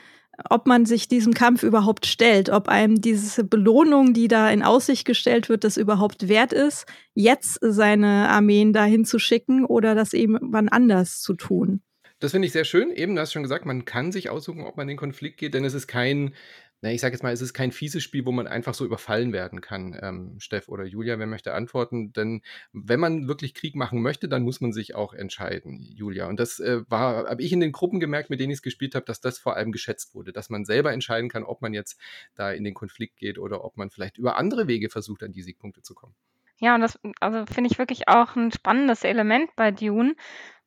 ob 0.51 0.67
man 0.67 0.87
sich 0.87 1.09
diesem 1.09 1.35
Kampf 1.35 1.63
überhaupt 1.63 2.07
stellt, 2.07 2.49
ob 2.51 2.69
einem 2.69 3.01
diese 3.01 3.45
Belohnung, 3.45 4.15
die 4.15 4.29
da 4.29 4.51
in 4.51 4.63
Aussicht 4.63 5.05
gestellt 5.05 5.49
wird, 5.49 5.65
das 5.65 5.77
überhaupt 5.77 6.29
wert 6.29 6.53
ist, 6.53 6.87
jetzt 7.15 7.59
seine 7.61 8.29
Armeen 8.29 8.73
dahin 8.73 9.05
zu 9.05 9.19
schicken 9.19 9.65
oder 9.65 9.95
das 9.95 10.15
eben 10.15 10.39
wann 10.41 10.69
anders 10.69 11.21
zu 11.21 11.35
tun. 11.35 11.83
Das 12.21 12.33
finde 12.33 12.47
ich 12.47 12.53
sehr 12.53 12.65
schön. 12.65 12.91
Eben, 12.91 13.15
du 13.15 13.21
hast 13.21 13.33
schon 13.33 13.45
gesagt, 13.45 13.65
man 13.65 13.85
kann 13.85 14.11
sich 14.11 14.29
aussuchen, 14.31 14.63
ob 14.63 14.77
man 14.77 14.85
in 14.85 14.95
den 14.95 14.97
Konflikt 14.97 15.39
geht, 15.39 15.55
denn 15.55 15.65
es 15.65 15.75
ist 15.75 15.87
kein 15.87 16.35
na, 16.81 16.93
ich 16.93 17.01
sage 17.01 17.15
jetzt 17.15 17.23
mal, 17.23 17.33
es 17.33 17.41
ist 17.41 17.55
kein 17.55 17.73
fieses 17.73 18.05
Spiel, 18.05 18.25
wo 18.25 18.33
man 18.33 18.47
einfach 18.47 18.75
so 18.75 18.85
überfallen 18.85 19.33
werden 19.33 19.61
kann. 19.61 19.99
Ähm, 20.01 20.37
Steff 20.39 20.69
oder 20.69 20.85
Julia, 20.85 21.19
wer 21.19 21.27
möchte 21.27 21.53
antworten? 21.55 22.13
Denn 22.13 22.43
wenn 22.73 23.01
man 23.01 23.27
wirklich 23.27 23.55
Krieg 23.55 23.75
machen 23.75 24.01
möchte, 24.01 24.29
dann 24.29 24.43
muss 24.43 24.61
man 24.61 24.73
sich 24.73 24.95
auch 24.95 25.13
entscheiden, 25.13 25.81
Julia. 25.81 26.29
Und 26.29 26.39
das 26.39 26.61
äh, 26.61 26.83
war, 26.89 27.29
habe 27.29 27.43
ich 27.43 27.53
in 27.53 27.61
den 27.61 27.73
Gruppen 27.73 27.99
gemerkt, 27.99 28.31
mit 28.31 28.39
denen 28.39 28.53
ich 28.53 28.59
es 28.59 28.63
gespielt 28.63 28.95
habe, 28.95 29.07
dass 29.07 29.21
das 29.21 29.39
vor 29.39 29.57
allem 29.57 29.73
geschätzt 29.73 30.15
wurde, 30.15 30.33
dass 30.33 30.51
man 30.51 30.65
selber 30.65 30.93
entscheiden 30.93 31.29
kann, 31.29 31.43
ob 31.43 31.63
man 31.63 31.75
jetzt 31.75 32.01
da 32.37 32.53
in 32.53 32.63
den 32.63 32.75
Konflikt 32.75 33.17
geht 33.17 33.39
oder 33.39 33.65
ob 33.65 33.77
man 33.77 33.91
vielleicht 33.91 34.19
über 34.19 34.37
andere 34.37 34.69
Wege 34.69 34.89
versucht, 34.89 35.25
an 35.25 35.33
die 35.33 35.43
Siegpunkte 35.43 35.83
zu 35.83 35.95
kommen. 35.95 36.15
Ja, 36.61 36.75
und 36.75 36.81
das 36.81 36.99
also 37.21 37.47
finde 37.47 37.71
ich 37.71 37.79
wirklich 37.79 38.09
auch 38.09 38.35
ein 38.35 38.51
spannendes 38.51 39.05
Element 39.05 39.55
bei 39.55 39.71
Dune, 39.71 40.17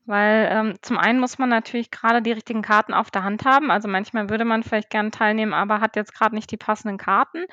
weil 0.06 0.50
ähm, 0.52 0.74
zum 0.82 0.98
einen 0.98 1.20
muss 1.20 1.38
man 1.38 1.50
natürlich 1.50 1.92
gerade 1.92 2.22
die 2.22 2.32
richtigen 2.32 2.62
Karten 2.62 2.94
auf 2.94 3.12
der 3.12 3.24
Hand 3.24 3.46
haben. 3.46 3.72
Also 3.72 3.88
manchmal 3.88 4.30
würde 4.30 4.46
man 4.46 4.64
vielleicht 4.64 4.90
gerne 4.90 5.12
teilnehmen, 5.12 5.54
aber 5.54 5.80
hat 5.80 5.96
jetzt 5.96 6.14
gerade 6.14 6.36
nicht 6.36 6.52
die 6.52 6.58
passenden 6.58 6.98
Karten. 6.98 7.46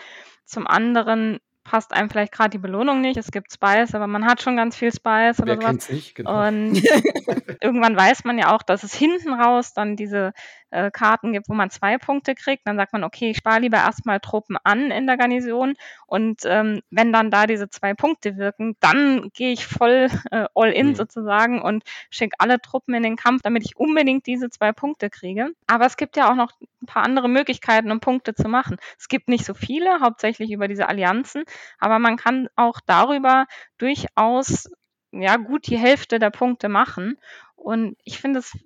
Zum 0.44 0.66
anderen 0.66 1.40
passt 1.68 1.92
einem 1.92 2.08
vielleicht 2.08 2.32
gerade 2.32 2.50
die 2.50 2.58
Belohnung 2.58 3.00
nicht. 3.00 3.18
Es 3.18 3.30
gibt 3.30 3.52
Spice, 3.52 3.94
aber 3.94 4.06
man 4.06 4.24
hat 4.24 4.40
schon 4.42 4.56
ganz 4.56 4.76
viel 4.76 4.92
Spice 4.92 5.40
oder 5.40 5.58
Wer 5.58 5.72
sowas. 5.72 5.90
Nicht, 5.90 6.14
genau. 6.14 6.46
Und 6.48 6.82
irgendwann 7.61 7.96
weiß 7.96 8.24
man 8.24 8.38
ja 8.38 8.54
auch, 8.54 8.62
dass 8.62 8.82
es 8.82 8.94
hinten 8.94 9.34
raus 9.34 9.74
dann 9.74 9.94
diese 9.94 10.32
äh, 10.70 10.90
Karten 10.90 11.33
gibt, 11.33 11.48
wo 11.48 11.54
man 11.54 11.70
zwei 11.70 11.98
Punkte 11.98 12.35
kriegt. 12.35 12.66
Dann 12.66 12.76
sagt 12.76 12.92
man, 12.92 13.04
okay, 13.04 13.31
ich 13.31 13.38
spare 13.38 13.61
lieber 13.61 13.78
erstmal 13.78 14.20
Truppen 14.20 14.57
an 14.62 14.90
in 14.90 15.07
der 15.07 15.16
Garnison 15.16 15.74
und 16.07 16.42
ähm, 16.44 16.81
wenn 16.90 17.12
dann 17.12 17.31
da 17.31 17.46
diese 17.46 17.68
zwei 17.70 17.94
Punkte 17.94 18.37
wirken, 18.37 18.76
dann 18.81 19.31
gehe 19.35 19.52
ich 19.52 19.66
voll 19.66 20.09
äh, 20.31 20.46
all 20.54 20.70
in 20.72 20.88
mhm. 20.88 20.94
sozusagen 20.94 21.62
und 21.62 21.85
schicke 22.11 22.37
alle 22.38 22.61
Truppen 22.61 22.94
in 22.94 23.02
den 23.02 23.16
Kampf, 23.16 23.42
damit 23.42 23.64
ich 23.64 23.76
unbedingt 23.76 24.26
diese 24.26 24.50
zwei 24.50 24.72
Punkte 24.72 25.11
kriege. 25.11 25.50
Aber 25.66 25.87
es 25.87 25.96
gibt 25.96 26.16
ja 26.16 26.31
auch 26.31 26.37
noch 26.37 26.52
ein 26.83 26.87
paar 26.87 27.04
andere 27.04 27.28
Möglichkeiten, 27.28 27.90
um 27.90 28.00
Punkte 28.00 28.35
zu 28.35 28.48
machen. 28.48 28.76
Es 28.98 29.09
gibt 29.09 29.28
nicht 29.28 29.44
so 29.44 29.54
viele, 29.54 30.00
hauptsächlich 30.00 30.50
über 30.50 30.68
diese 30.68 30.88
Allianzen, 30.88 31.44
aber 31.78 31.98
man 31.98 32.16
kann 32.16 32.48
auch 32.57 32.81
darüber 32.85 33.46
durchaus 33.78 34.68
ja 35.12 35.37
gut 35.37 35.66
die 35.66 35.78
Hälfte 35.78 36.18
der 36.18 36.31
Punkte 36.31 36.68
machen. 36.68 37.18
Und 37.57 37.96
ich 38.04 38.20
finde 38.20 38.40
es 38.40 38.57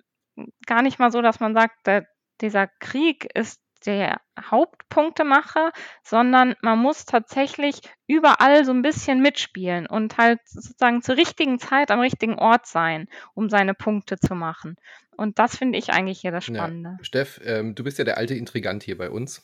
gar 0.65 0.81
nicht 0.81 0.99
mal 0.99 1.11
so, 1.11 1.21
dass 1.21 1.39
man 1.39 1.53
sagt, 1.53 1.87
der, 1.87 2.07
dieser 2.41 2.67
Krieg 2.79 3.29
ist 3.33 3.59
der 3.85 4.21
Hauptpunktemacher, 4.39 5.71
sondern 6.03 6.55
man 6.61 6.79
muss 6.79 7.05
tatsächlich 7.05 7.81
überall 8.07 8.65
so 8.65 8.71
ein 8.71 8.81
bisschen 8.81 9.21
mitspielen 9.21 9.87
und 9.87 10.17
halt 10.17 10.39
sozusagen 10.45 11.01
zur 11.01 11.17
richtigen 11.17 11.59
Zeit 11.59 11.91
am 11.91 11.99
richtigen 11.99 12.35
Ort 12.35 12.65
sein, 12.65 13.07
um 13.33 13.49
seine 13.49 13.73
Punkte 13.73 14.17
zu 14.17 14.35
machen. 14.35 14.77
Und 15.17 15.37
das 15.37 15.57
finde 15.57 15.77
ich 15.77 15.91
eigentlich 15.91 16.21
hier 16.21 16.31
das 16.31 16.45
Spannende. 16.45 16.97
Ja. 16.97 17.03
Steff, 17.03 17.39
ähm, 17.43 17.75
du 17.75 17.83
bist 17.83 17.99
ja 17.99 18.05
der 18.05 18.17
alte 18.17 18.35
Intrigant 18.35 18.83
hier 18.83 18.97
bei 18.97 19.09
uns. 19.09 19.43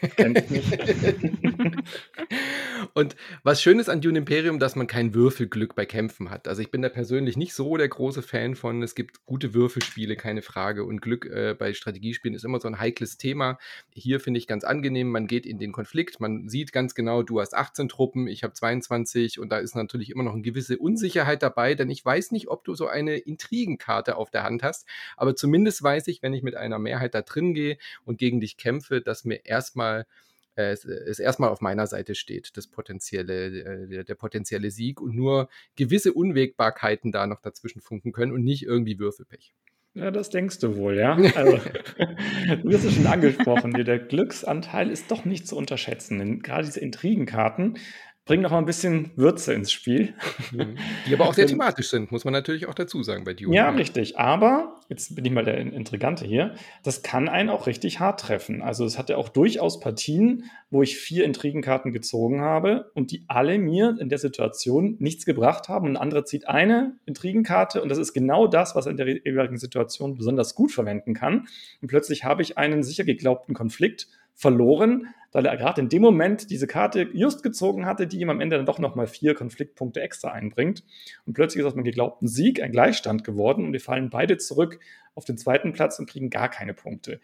und 2.94 3.16
was 3.42 3.60
schön 3.60 3.80
ist 3.80 3.88
an 3.88 4.00
Dune 4.00 4.18
Imperium, 4.18 4.60
dass 4.60 4.76
man 4.76 4.86
kein 4.86 5.12
Würfelglück 5.14 5.74
bei 5.74 5.86
Kämpfen 5.86 6.30
hat. 6.30 6.46
Also 6.46 6.62
ich 6.62 6.70
bin 6.70 6.82
da 6.82 6.88
persönlich 6.88 7.36
nicht 7.36 7.52
so 7.52 7.76
der 7.76 7.88
große 7.88 8.22
Fan 8.22 8.54
von. 8.54 8.80
Es 8.82 8.94
gibt 8.94 9.26
gute 9.26 9.54
Würfelspiele, 9.54 10.14
keine 10.16 10.42
Frage. 10.42 10.84
Und 10.84 11.02
Glück 11.02 11.26
äh, 11.26 11.56
bei 11.58 11.74
Strategiespielen 11.74 12.34
ist 12.34 12.44
immer 12.44 12.60
so 12.60 12.68
ein 12.68 12.78
heikles 12.78 13.16
Thema. 13.16 13.58
Hier 13.92 14.20
finde 14.20 14.38
ich 14.38 14.46
ganz 14.46 14.62
angenehm, 14.62 15.10
man 15.10 15.26
geht 15.26 15.46
in 15.46 15.58
den 15.58 15.72
Konflikt, 15.72 16.20
man 16.20 16.48
sieht 16.48 16.72
ganz 16.72 16.94
genau, 16.94 17.24
du 17.24 17.40
hast 17.40 17.54
18 17.54 17.88
Truppen, 17.88 18.28
ich 18.28 18.44
habe 18.44 18.52
22 18.52 19.40
und 19.40 19.50
da 19.50 19.58
ist 19.58 19.74
natürlich 19.74 20.10
immer 20.10 20.22
noch 20.22 20.34
eine 20.34 20.42
gewisse 20.42 20.78
Unsicherheit 20.78 21.42
dabei, 21.42 21.74
denn 21.74 21.90
ich 21.90 22.04
weiß 22.04 22.30
nicht, 22.30 22.48
ob 22.48 22.64
du 22.64 22.74
so 22.74 22.86
eine 22.86 23.16
Intrigenkarte 23.16 24.16
auf 24.16 24.30
der 24.30 24.44
Hand 24.44 24.62
hast. 24.62 24.86
Aber 25.16 25.34
zumindest 25.34 25.82
weiß 25.82 26.06
ich, 26.08 26.22
wenn 26.22 26.34
ich 26.34 26.42
mit 26.42 26.54
einer 26.54 26.78
Mehrheit 26.78 27.14
da 27.14 27.22
drin 27.22 27.54
gehe 27.54 27.78
und 28.04 28.18
gegen 28.18 28.40
dich 28.40 28.56
kämpfe, 28.56 29.00
dass 29.00 29.24
mir 29.24 29.44
erstmal 29.44 29.87
erstmal 29.88 30.06
äh, 30.58 31.10
es 31.10 31.18
erstmal 31.18 31.50
auf 31.50 31.60
meiner 31.60 31.86
Seite 31.86 32.14
steht, 32.14 32.56
das 32.56 32.66
potenzielle, 32.66 33.46
äh, 33.46 33.88
der, 33.88 34.04
der, 34.04 34.14
potenzielle 34.14 34.70
Sieg 34.70 35.00
und 35.00 35.14
nur 35.14 35.48
gewisse 35.76 36.12
Unwägbarkeiten 36.12 37.12
da 37.12 37.26
noch 37.26 37.40
dazwischen 37.40 37.80
funken 37.80 38.12
können 38.12 38.32
und 38.32 38.44
nicht 38.44 38.64
irgendwie 38.64 38.98
Würfelpech. 38.98 39.54
Ja, 39.94 40.10
das 40.10 40.30
denkst 40.30 40.60
du 40.60 40.76
wohl, 40.76 40.96
ja. 40.96 41.16
Also, 41.34 41.58
du 42.62 42.72
hast 42.72 42.84
es 42.84 42.94
schon 42.94 43.06
angesprochen, 43.06 43.72
der 43.72 43.98
Glücksanteil 43.98 44.90
ist 44.90 45.10
doch 45.10 45.24
nicht 45.24 45.48
zu 45.48 45.56
unterschätzen. 45.56 46.18
Denn 46.18 46.40
gerade 46.40 46.66
diese 46.66 46.80
Intrigenkarten 46.80 47.78
bringen 48.28 48.42
noch 48.42 48.50
mal 48.50 48.58
ein 48.58 48.66
bisschen 48.66 49.10
Würze 49.16 49.54
ins 49.54 49.72
Spiel. 49.72 50.12
Mhm. 50.52 50.76
Die 51.06 51.14
aber 51.14 51.26
auch 51.26 51.32
sehr 51.32 51.46
thematisch 51.48 51.88
sind, 51.88 52.12
muss 52.12 52.26
man 52.26 52.32
natürlich 52.32 52.66
auch 52.66 52.74
dazu 52.74 53.02
sagen 53.02 53.24
bei 53.24 53.32
Dune. 53.32 53.56
Ja, 53.56 53.70
richtig. 53.70 54.18
Aber, 54.18 54.76
jetzt 54.90 55.16
bin 55.16 55.24
ich 55.24 55.32
mal 55.32 55.46
der 55.46 55.56
Intrigante 55.56 56.26
hier, 56.26 56.54
das 56.84 57.02
kann 57.02 57.30
einen 57.30 57.48
auch 57.48 57.66
richtig 57.66 58.00
hart 58.00 58.20
treffen. 58.20 58.60
Also 58.60 58.84
es 58.84 58.98
hatte 58.98 59.16
auch 59.16 59.30
durchaus 59.30 59.80
Partien, 59.80 60.44
wo 60.68 60.82
ich 60.82 60.98
vier 60.98 61.24
Intrigenkarten 61.24 61.90
gezogen 61.90 62.42
habe 62.42 62.90
und 62.92 63.12
die 63.12 63.24
alle 63.28 63.58
mir 63.58 63.96
in 63.98 64.10
der 64.10 64.18
Situation 64.18 64.96
nichts 64.98 65.24
gebracht 65.24 65.70
haben. 65.70 65.86
Und 65.86 65.92
ein 65.92 66.02
anderer 66.02 66.26
zieht 66.26 66.48
eine 66.48 66.98
Intrigenkarte 67.06 67.80
und 67.82 67.88
das 67.88 67.96
ist 67.96 68.12
genau 68.12 68.46
das, 68.46 68.74
was 68.74 68.84
er 68.84 68.90
in 68.90 68.98
der 68.98 69.08
jeweiligen 69.08 69.56
Situation 69.56 70.16
besonders 70.16 70.54
gut 70.54 70.70
verwenden 70.70 71.14
kann. 71.14 71.48
Und 71.80 71.88
plötzlich 71.88 72.24
habe 72.24 72.42
ich 72.42 72.58
einen 72.58 72.82
sicher 72.82 73.04
geglaubten 73.04 73.54
Konflikt 73.54 74.06
verloren, 74.38 75.08
weil 75.32 75.44
er 75.46 75.56
gerade 75.56 75.80
in 75.80 75.88
dem 75.88 76.00
Moment 76.00 76.48
diese 76.50 76.68
Karte 76.68 77.08
just 77.12 77.42
gezogen 77.42 77.86
hatte, 77.86 78.06
die 78.06 78.20
ihm 78.20 78.30
am 78.30 78.40
Ende 78.40 78.56
dann 78.56 78.66
doch 78.66 78.78
nochmal 78.78 79.08
vier 79.08 79.34
Konfliktpunkte 79.34 80.00
extra 80.00 80.30
einbringt. 80.30 80.84
Und 81.26 81.34
plötzlich 81.34 81.60
ist 81.60 81.66
aus 81.66 81.74
einem 81.74 81.82
geglaubten 81.82 82.28
Sieg 82.28 82.62
ein 82.62 82.70
Gleichstand 82.70 83.24
geworden 83.24 83.64
und 83.64 83.72
wir 83.72 83.80
fallen 83.80 84.10
beide 84.10 84.38
zurück 84.38 84.78
auf 85.16 85.24
den 85.24 85.38
zweiten 85.38 85.72
Platz 85.72 85.98
und 85.98 86.08
kriegen 86.08 86.30
gar 86.30 86.48
keine 86.48 86.72
Punkte. 86.72 87.20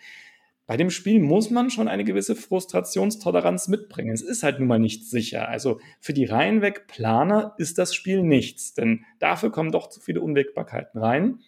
Bei 0.66 0.76
dem 0.76 0.90
Spiel 0.90 1.20
muss 1.20 1.50
man 1.50 1.70
schon 1.70 1.86
eine 1.86 2.02
gewisse 2.02 2.34
Frustrationstoleranz 2.34 3.68
mitbringen. 3.68 4.12
Es 4.12 4.22
ist 4.22 4.42
halt 4.42 4.58
nun 4.58 4.66
mal 4.66 4.80
nicht 4.80 5.08
sicher. 5.08 5.48
Also 5.48 5.78
für 6.00 6.14
die 6.14 6.24
reihenweg 6.24 6.88
Planer 6.88 7.54
ist 7.58 7.78
das 7.78 7.94
Spiel 7.94 8.24
nichts, 8.24 8.74
denn 8.74 9.04
dafür 9.20 9.52
kommen 9.52 9.70
doch 9.70 9.88
zu 9.88 10.00
viele 10.00 10.20
Unwägbarkeiten 10.20 11.00
rein 11.00 11.38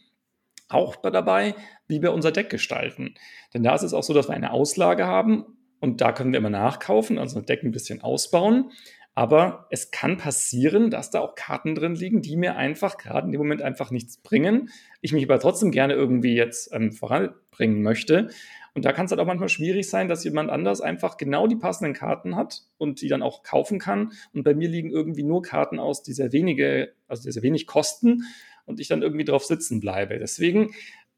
auch 0.69 0.97
dabei, 0.97 1.55
wie 1.87 2.03
wir 2.03 2.13
unser 2.13 2.33
Deck 2.33 2.51
gestalten. 2.51 3.15
Denn 3.55 3.63
da 3.63 3.75
ist 3.75 3.83
es 3.83 3.95
auch 3.95 4.03
so, 4.03 4.13
dass 4.13 4.29
wir 4.29 4.35
eine 4.35 4.53
Auslage 4.53 5.07
haben 5.07 5.56
und 5.81 6.01
da 6.01 6.13
können 6.13 6.33
wir 6.33 6.39
immer 6.39 6.51
nachkaufen, 6.51 7.19
also 7.19 7.41
Deck 7.41 7.63
ein 7.63 7.73
bisschen 7.73 8.03
ausbauen. 8.03 8.71
Aber 9.15 9.67
es 9.71 9.91
kann 9.91 10.19
passieren, 10.19 10.91
dass 10.91 11.11
da 11.11 11.21
auch 11.21 11.35
Karten 11.35 11.75
drin 11.75 11.95
liegen, 11.95 12.21
die 12.21 12.37
mir 12.37 12.57
einfach 12.57 12.99
gerade 12.99 13.27
in 13.27 13.33
dem 13.33 13.41
Moment 13.41 13.63
einfach 13.63 13.91
nichts 13.91 14.19
bringen. 14.19 14.69
Ich 15.01 15.13
mich 15.13 15.25
aber 15.25 15.39
trotzdem 15.39 15.71
gerne 15.71 15.95
irgendwie 15.95 16.35
jetzt 16.35 16.71
ähm, 16.75 16.93
voranbringen 16.93 17.83
möchte. 17.83 18.29
Und 18.75 18.85
da 18.85 18.93
kann 18.93 19.07
es 19.07 19.11
halt 19.11 19.23
auch 19.23 19.27
manchmal 19.27 19.49
schwierig 19.49 19.89
sein, 19.89 20.09
dass 20.09 20.23
jemand 20.23 20.51
anders 20.51 20.83
einfach 20.83 21.17
genau 21.17 21.47
die 21.47 21.57
passenden 21.57 21.95
Karten 21.95 22.37
hat 22.37 22.65
und 22.77 23.01
die 23.01 23.09
dann 23.09 23.23
auch 23.23 23.43
kaufen 23.43 23.79
kann. 23.79 24.13
Und 24.35 24.43
bei 24.43 24.53
mir 24.53 24.69
liegen 24.69 24.91
irgendwie 24.91 25.23
nur 25.23 25.41
Karten 25.41 25.79
aus, 25.79 26.03
die 26.03 26.13
sehr 26.13 26.33
wenige, 26.33 26.93
also 27.09 27.23
die 27.23 27.33
sehr 27.33 27.43
wenig 27.43 27.67
kosten 27.67 28.25
und 28.67 28.81
ich 28.81 28.89
dann 28.89 29.01
irgendwie 29.01 29.25
drauf 29.25 29.47
sitzen 29.47 29.81
bleibe. 29.81 30.19
Deswegen, 30.19 30.75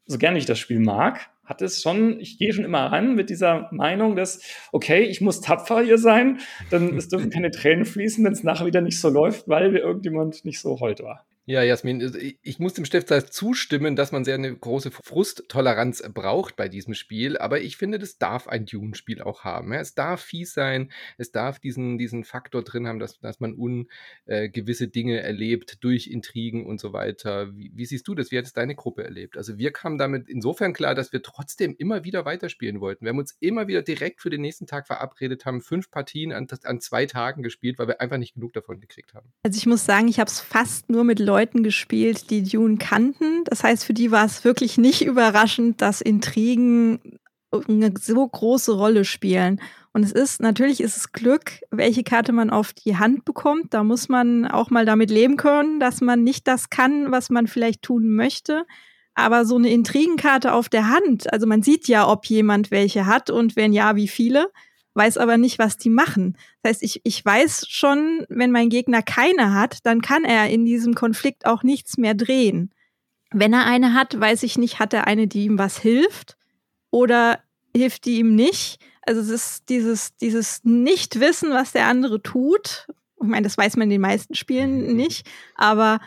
so 0.07 0.19
gerne 0.19 0.39
ich 0.39 0.47
das 0.47 0.61
Spiel 0.61 0.79
mag, 0.79 1.31
hat 1.49 1.63
es 1.63 1.83
schon, 1.83 2.21
ich 2.21 2.39
gehe 2.39 2.53
schon 2.53 2.65
immer 2.65 2.93
ran 2.93 3.15
mit 3.15 3.31
dieser 3.31 3.69
Meinung, 3.73 4.17
dass, 4.17 4.41
okay, 4.71 5.01
ich 5.01 5.21
muss 5.21 5.41
tapfer 5.41 5.81
hier 5.81 5.99
sein, 5.99 6.39
dann 6.71 6.97
es 6.97 7.09
dürfen 7.09 7.31
keine 7.31 7.51
Tränen 7.51 7.87
fließen, 7.87 8.25
wenn 8.25 8.33
es 8.33 8.45
nachher 8.45 8.67
wieder 8.67 8.83
nicht 8.83 9.01
so 9.01 9.09
läuft, 9.09 9.49
weil 9.49 9.75
irgendjemand 9.75 10.45
nicht 10.45 10.61
so 10.61 10.79
hold 10.79 11.03
war. 11.03 11.28
Ja, 11.49 11.63
Jasmin, 11.63 12.03
also 12.03 12.19
ich 12.43 12.59
muss 12.59 12.75
dem 12.75 12.85
Stifter 12.85 13.25
zustimmen, 13.25 13.97
dass 13.97 14.13
man 14.13 14.23
sehr 14.23 14.35
eine 14.35 14.55
große 14.55 14.91
Frusttoleranz 14.91 16.03
braucht 16.13 16.57
bei 16.57 16.69
diesem 16.69 16.93
Spiel, 16.93 17.39
aber 17.39 17.63
ich 17.63 17.79
finde, 17.79 17.99
das 17.99 18.19
darf 18.19 18.49
ein 18.49 18.67
Dune-Spiel 18.67 19.23
auch 19.23 19.45
haben. 19.45 19.73
Es 19.73 19.95
darf 19.95 20.21
fies 20.21 20.53
sein, 20.53 20.93
es 21.17 21.33
darf 21.33 21.59
diesen, 21.59 21.97
diesen 21.97 22.25
Faktor 22.25 22.63
drin 22.65 22.87
haben, 22.87 22.99
dass, 22.99 23.19
dass 23.21 23.41
man 23.41 23.55
ungewisse 23.55 24.85
äh, 24.85 24.89
Dinge 24.89 25.21
erlebt 25.21 25.83
durch 25.83 26.09
Intrigen 26.09 26.67
und 26.67 26.81
so 26.81 26.93
weiter. 26.93 27.57
Wie, 27.57 27.73
wie, 27.75 27.87
siehst 27.87 28.07
du 28.07 28.15
das? 28.15 28.31
Wie 28.31 28.37
hat 28.37 28.45
es 28.45 28.53
deine 28.53 28.75
Gruppe 28.75 29.05
erlebt? 29.05 29.39
Also 29.39 29.57
wir 29.57 29.73
kamen 29.73 29.97
damit 29.97 30.29
insofern 30.29 30.75
klar, 30.75 30.95
dass 30.95 31.15
wir 31.15 31.23
trotzdem 31.23 31.75
immer 31.79 32.05
wieder 32.05 32.27
weiterspielen 32.27 32.83
wollten. 32.83 33.07
Wir 33.07 33.09
haben 33.09 33.19
uns 33.19 33.39
immer 33.41 33.69
wieder 33.69 33.81
direkt 33.81 34.21
für 34.21 34.29
den 34.29 34.43
nächsten 34.43 34.67
Tag 34.67 34.87
verabredet, 34.87 35.47
haben 35.47 35.63
fünf 35.63 35.91
Partien 35.91 36.31
an, 36.33 36.47
an 36.65 36.83
zwei 36.83 37.07
Tagen 37.07 37.43
gespielt, 37.43 37.79
weil 37.79 37.89
wir 37.89 38.03
einfach 38.03 38.19
nicht 38.19 38.35
genug 38.35 38.53
davon 38.53 38.81
gekriegt 38.81 39.15
haben. 39.15 39.33
Also 39.43 39.57
ich 39.57 39.65
muss 39.65 39.87
sagen, 39.87 40.09
ich 40.09 40.21
habe 40.21 40.29
es 40.29 40.41
fast 40.41 40.91
nur 40.91 41.05
mit 41.05 41.19
Leuten 41.19 41.38
Leuten 41.39 41.63
gespielt, 41.63 42.31
die 42.31 42.43
Dune 42.43 42.79
kannten. 42.79 43.45
Das 43.45 43.63
heißt, 43.63 43.85
für 43.85 43.95
die 43.95 44.11
war 44.11 44.25
es 44.25 44.43
wirklich 44.45 44.77
nicht 44.77 45.05
überraschend, 45.05 45.81
dass 45.81 46.01
Intrigen 46.01 46.99
eine 47.69 47.95
so 47.99 48.27
große 48.27 48.73
Rolle 48.73 49.05
spielen. 49.05 49.61
Und 49.93 50.03
es 50.03 50.11
ist, 50.11 50.41
natürlich 50.41 50.81
ist 50.81 50.97
es 50.97 51.13
Glück, 51.13 51.61
welche 51.71 52.03
Karte 52.03 52.33
man 52.33 52.51
auf 52.51 52.73
die 52.73 52.97
Hand 52.97 53.25
bekommt. 53.25 53.73
Da 53.73 53.85
muss 53.85 54.09
man 54.09 54.47
auch 54.47 54.71
mal 54.71 54.85
damit 54.85 55.11
leben 55.11 55.37
können, 55.37 55.79
dass 55.79 56.01
man 56.01 56.25
nicht 56.25 56.49
das 56.49 56.71
kann, 56.71 57.13
was 57.13 57.31
man 57.31 57.47
vielleicht 57.47 57.83
tun 57.83 58.11
möchte. 58.11 58.67
Aber 59.15 59.45
so 59.45 59.57
eine 59.57 59.71
Intrigenkarte 59.71 60.53
auf 60.53 60.69
der 60.69 60.89
Hand, 60.91 61.33
also 61.33 61.47
man 61.47 61.63
sieht 61.63 61.87
ja, 61.87 62.09
ob 62.09 62.27
jemand 62.27 62.73
welche 62.73 63.07
hat 63.07 63.31
und 63.31 63.55
wenn 63.55 63.73
ja, 63.73 63.97
wie 63.97 64.09
viele 64.09 64.51
weiß 64.99 65.17
aber 65.17 65.39
nicht, 65.39 65.59
was 65.59 65.79
die 65.79 65.89
machen. 65.89 66.37
Das 66.63 66.71
heißt, 66.71 66.83
ich, 66.83 67.01
ich 67.05 67.25
weiß 67.25 67.67
schon, 67.69 68.27
wenn 68.29 68.51
mein 68.51 68.69
Gegner 68.69 69.01
keine 69.01 69.55
hat, 69.55 69.79
dann 69.85 70.03
kann 70.03 70.25
er 70.25 70.51
in 70.51 70.67
diesem 70.67 70.95
Konflikt 70.95 71.47
auch 71.47 71.63
nichts 71.63 71.97
mehr 71.97 72.15
drehen. 72.15 72.75
Wenn 73.31 73.53
er 73.53 73.65
eine 73.65 73.95
hat, 73.95 74.19
weiß 74.19 74.43
ich 74.43 74.59
nicht, 74.59 74.79
hat 74.79 74.93
er 74.93 75.07
eine, 75.07 75.27
die 75.27 75.45
ihm 75.45 75.59
was 75.59 75.79
hilft 75.79 76.37
oder 76.91 77.41
hilft 77.75 78.05
die 78.05 78.19
ihm 78.19 78.35
nicht. 78.35 78.81
Also 79.03 79.21
es 79.21 79.29
ist 79.29 79.69
dieses, 79.69 80.17
dieses 80.17 80.65
Nicht-Wissen, 80.65 81.51
was 81.51 81.73
der 81.73 81.87
andere 81.87 82.21
tut. 82.23 82.89
Ich 83.21 83.27
meine, 83.27 83.45
das 83.45 83.57
weiß 83.57 83.77
man 83.77 83.85
in 83.85 83.91
den 83.91 84.01
meisten 84.01 84.35
Spielen 84.35 84.97
nicht, 84.97 85.27
aber 85.55 86.01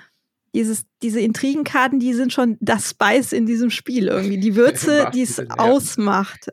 dieses, 0.54 0.86
diese 1.02 1.22
Intrigenkarten, 1.22 2.00
die 2.00 2.14
sind 2.14 2.34
schon 2.34 2.58
das 2.60 2.90
Spice 2.90 3.32
in 3.32 3.46
diesem 3.46 3.70
Spiel 3.70 4.08
irgendwie. 4.08 4.40
Die 4.40 4.56
Würze, 4.58 5.10
die 5.14 5.22
es 5.22 5.40
ausmacht. 5.50 6.52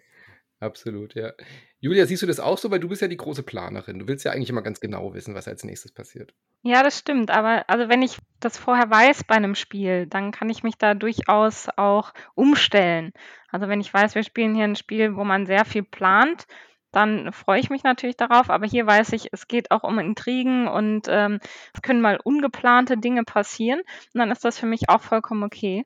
Absolut, 0.60 1.14
ja. 1.14 1.32
Julia, 1.80 2.06
siehst 2.06 2.22
du 2.22 2.26
das 2.26 2.40
auch 2.40 2.58
so? 2.58 2.70
Weil 2.70 2.80
du 2.80 2.88
bist 2.88 3.02
ja 3.02 3.08
die 3.08 3.16
große 3.16 3.44
Planerin. 3.44 4.00
Du 4.00 4.08
willst 4.08 4.24
ja 4.24 4.32
eigentlich 4.32 4.50
immer 4.50 4.62
ganz 4.62 4.80
genau 4.80 5.14
wissen, 5.14 5.34
was 5.34 5.46
als 5.46 5.62
nächstes 5.62 5.92
passiert. 5.92 6.34
Ja, 6.62 6.82
das 6.82 6.98
stimmt. 6.98 7.30
Aber 7.30 7.68
also 7.70 7.88
wenn 7.88 8.02
ich 8.02 8.18
das 8.40 8.58
vorher 8.58 8.90
weiß 8.90 9.24
bei 9.24 9.36
einem 9.36 9.54
Spiel, 9.54 10.06
dann 10.06 10.32
kann 10.32 10.50
ich 10.50 10.64
mich 10.64 10.76
da 10.76 10.94
durchaus 10.94 11.68
auch 11.76 12.12
umstellen. 12.34 13.12
Also 13.50 13.68
wenn 13.68 13.80
ich 13.80 13.94
weiß, 13.94 14.16
wir 14.16 14.24
spielen 14.24 14.56
hier 14.56 14.64
ein 14.64 14.76
Spiel, 14.76 15.14
wo 15.14 15.22
man 15.22 15.46
sehr 15.46 15.64
viel 15.64 15.84
plant, 15.84 16.46
dann 16.90 17.32
freue 17.32 17.60
ich 17.60 17.70
mich 17.70 17.82
natürlich 17.82 18.16
darauf. 18.16 18.50
Aber 18.50 18.66
hier 18.66 18.86
weiß 18.86 19.12
ich, 19.12 19.28
es 19.32 19.48
geht 19.48 19.70
auch 19.70 19.82
um 19.82 19.98
Intrigen 19.98 20.68
und 20.68 21.06
ähm, 21.08 21.38
es 21.74 21.82
können 21.82 22.00
mal 22.00 22.18
ungeplante 22.22 22.96
Dinge 22.96 23.24
passieren. 23.24 23.80
Und 23.80 24.18
dann 24.20 24.30
ist 24.30 24.44
das 24.44 24.58
für 24.58 24.66
mich 24.66 24.88
auch 24.88 25.02
vollkommen 25.02 25.42
okay. 25.42 25.84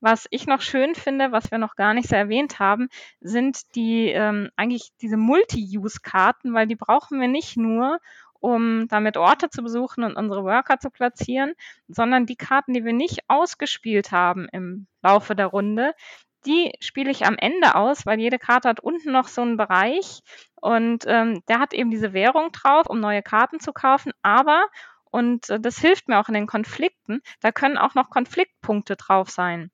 Was 0.00 0.26
ich 0.30 0.46
noch 0.46 0.60
schön 0.60 0.94
finde, 0.94 1.32
was 1.32 1.50
wir 1.50 1.58
noch 1.58 1.76
gar 1.76 1.94
nicht 1.94 2.08
so 2.08 2.16
erwähnt 2.16 2.58
haben, 2.58 2.88
sind 3.20 3.74
die 3.74 4.08
ähm, 4.08 4.50
eigentlich 4.56 4.90
diese 5.00 5.16
Multi-Use-Karten, 5.16 6.54
weil 6.54 6.66
die 6.66 6.76
brauchen 6.76 7.20
wir 7.20 7.28
nicht 7.28 7.56
nur, 7.56 7.98
um 8.40 8.88
damit 8.88 9.16
Orte 9.18 9.50
zu 9.50 9.62
besuchen 9.62 10.02
und 10.02 10.16
unsere 10.16 10.44
Worker 10.44 10.78
zu 10.78 10.90
platzieren, 10.90 11.52
sondern 11.88 12.26
die 12.26 12.36
Karten, 12.36 12.72
die 12.72 12.84
wir 12.84 12.94
nicht 12.94 13.20
ausgespielt 13.28 14.12
haben 14.12 14.48
im 14.50 14.86
Laufe 15.02 15.36
der 15.36 15.46
Runde, 15.46 15.94
die 16.46 16.72
spiele 16.80 17.10
ich 17.10 17.26
am 17.26 17.36
Ende 17.36 17.74
aus, 17.74 18.06
weil 18.06 18.18
jede 18.18 18.38
Karte 18.38 18.68
hat 18.68 18.80
unten 18.80 19.12
noch 19.12 19.28
so 19.28 19.42
einen 19.42 19.56
Bereich 19.56 20.20
und 20.54 21.04
ähm, 21.06 21.42
der 21.48 21.58
hat 21.58 21.72
eben 21.72 21.90
diese 21.90 22.12
Währung 22.12 22.52
drauf, 22.52 22.86
um 22.88 23.00
neue 23.00 23.22
Karten 23.22 23.60
zu 23.60 23.72
kaufen. 23.72 24.12
Aber, 24.22 24.64
und 25.10 25.50
äh, 25.50 25.60
das 25.60 25.78
hilft 25.78 26.08
mir 26.08 26.18
auch 26.18 26.28
in 26.28 26.34
den 26.34 26.46
Konflikten, 26.46 27.20
da 27.40 27.52
können 27.52 27.78
auch 27.78 27.94
noch 27.94 28.10
Konfliktpunkte 28.10 28.96
drauf 28.96 29.30
sein. 29.30 29.70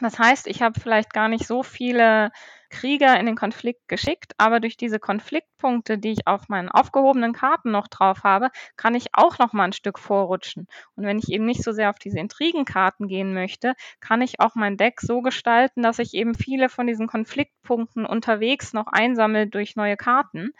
Das 0.00 0.18
heißt, 0.18 0.46
ich 0.46 0.62
habe 0.62 0.78
vielleicht 0.78 1.12
gar 1.12 1.28
nicht 1.28 1.46
so 1.46 1.62
viele 1.62 2.30
Krieger 2.70 3.18
in 3.18 3.26
den 3.26 3.36
Konflikt 3.36 3.88
geschickt, 3.88 4.32
aber 4.38 4.60
durch 4.60 4.76
diese 4.76 4.98
Konfliktpunkte, 4.98 5.98
die 5.98 6.12
ich 6.12 6.26
auf 6.26 6.48
meinen 6.48 6.68
aufgehobenen 6.68 7.32
Karten 7.32 7.70
noch 7.70 7.88
drauf 7.88 8.24
habe, 8.24 8.50
kann 8.76 8.94
ich 8.94 9.06
auch 9.12 9.38
noch 9.38 9.52
mal 9.52 9.64
ein 9.64 9.72
Stück 9.72 9.98
vorrutschen. 9.98 10.66
Und 10.94 11.04
wenn 11.04 11.18
ich 11.18 11.30
eben 11.30 11.44
nicht 11.44 11.62
so 11.62 11.72
sehr 11.72 11.90
auf 11.90 11.98
diese 11.98 12.18
Intrigenkarten 12.18 13.08
gehen 13.08 13.34
möchte, 13.34 13.74
kann 14.00 14.22
ich 14.22 14.40
auch 14.40 14.54
mein 14.54 14.76
Deck 14.76 15.00
so 15.00 15.22
gestalten, 15.22 15.82
dass 15.82 15.98
ich 15.98 16.14
eben 16.14 16.34
viele 16.34 16.68
von 16.68 16.86
diesen 16.86 17.06
Konfliktpunkten 17.06 18.06
unterwegs 18.06 18.72
noch 18.72 18.86
einsammle 18.86 19.46
durch 19.46 19.76
neue 19.76 19.96
Karten 19.96 20.52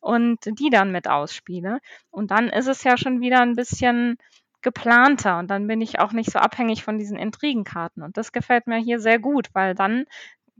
und 0.00 0.38
die 0.44 0.70
dann 0.70 0.92
mit 0.92 1.08
ausspiele. 1.08 1.80
Und 2.10 2.30
dann 2.30 2.48
ist 2.48 2.68
es 2.68 2.84
ja 2.84 2.96
schon 2.96 3.20
wieder 3.20 3.40
ein 3.40 3.56
bisschen 3.56 4.18
geplanter 4.62 5.38
und 5.38 5.48
dann 5.48 5.68
bin 5.68 5.80
ich 5.80 6.00
auch 6.00 6.12
nicht 6.12 6.32
so 6.32 6.40
abhängig 6.40 6.82
von 6.82 6.98
diesen 6.98 7.16
Intrigenkarten. 7.16 8.02
Und 8.02 8.16
das 8.16 8.32
gefällt 8.32 8.66
mir 8.66 8.78
hier 8.78 8.98
sehr 8.98 9.20
gut, 9.20 9.48
weil 9.52 9.74
dann 9.76 10.06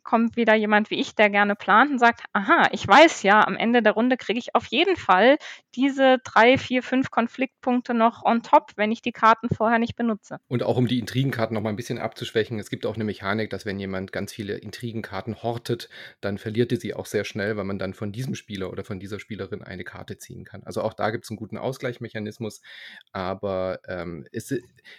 kommt 0.07 0.37
wieder 0.37 0.55
jemand 0.55 0.89
wie 0.91 1.01
ich, 1.01 1.15
der 1.15 1.29
gerne 1.29 1.57
plant 1.57 1.91
und 1.91 1.99
sagt, 1.99 2.23
aha, 2.33 2.69
ich 2.73 2.87
weiß 2.87 3.25
ja, 3.25 3.47
am 3.47 3.57
Ende 3.57 3.83
der 3.83 3.93
Runde 3.93 4.17
kriege 4.17 4.39
ich 4.39 4.55
auf 4.55 4.67
jeden 4.67 4.97
Fall 4.97 5.37
diese 5.75 6.19
drei, 6.25 6.57
vier, 6.57 6.83
fünf 6.83 7.11
Konfliktpunkte 7.11 7.93
noch 7.93 8.25
on 8.25 8.43
top, 8.43 8.73
wenn 8.77 8.93
ich 8.93 9.03
die 9.03 9.13
Karten 9.13 9.49
vorher 9.55 9.79
nicht 9.79 9.97
benutze. 9.97 10.39
Und 10.49 10.63
auch 10.63 10.77
um 10.77 10.87
die 10.87 11.01
Intrigenkarten 11.01 11.55
noch 11.55 11.63
mal 11.63 11.71
ein 11.71 11.77
bisschen 11.77 11.99
abzuschwächen, 11.99 12.59
es 12.59 12.71
gibt 12.71 12.87
auch 12.87 12.95
eine 12.95 13.05
Mechanik, 13.05 13.51
dass 13.51 13.67
wenn 13.67 13.79
jemand 13.79 14.13
ganz 14.13 14.33
viele 14.33 14.57
Intrigenkarten 14.57 15.43
hortet, 15.43 15.89
dann 16.21 16.39
verliert 16.39 16.73
er 16.73 16.79
sie 16.79 16.95
auch 16.95 17.07
sehr 17.07 17.25
schnell, 17.25 17.57
weil 17.57 17.65
man 17.65 17.79
dann 17.79 17.93
von 17.93 18.13
diesem 18.13 18.37
Spieler 18.37 18.71
oder 18.71 18.85
von 18.85 19.01
dieser 19.01 19.19
Spielerin 19.19 19.63
eine 19.63 19.85
Karte 19.85 20.17
ziehen 20.17 20.45
kann. 20.45 20.63
Also 20.63 20.83
auch 20.83 20.95
da 20.95 21.11
gibt 21.11 21.25
es 21.25 21.31
einen 21.31 21.37
guten 21.37 21.59
Ausgleichsmechanismus, 21.59 22.63
aber 23.11 23.81
ähm, 23.89 24.25
es, 24.31 24.55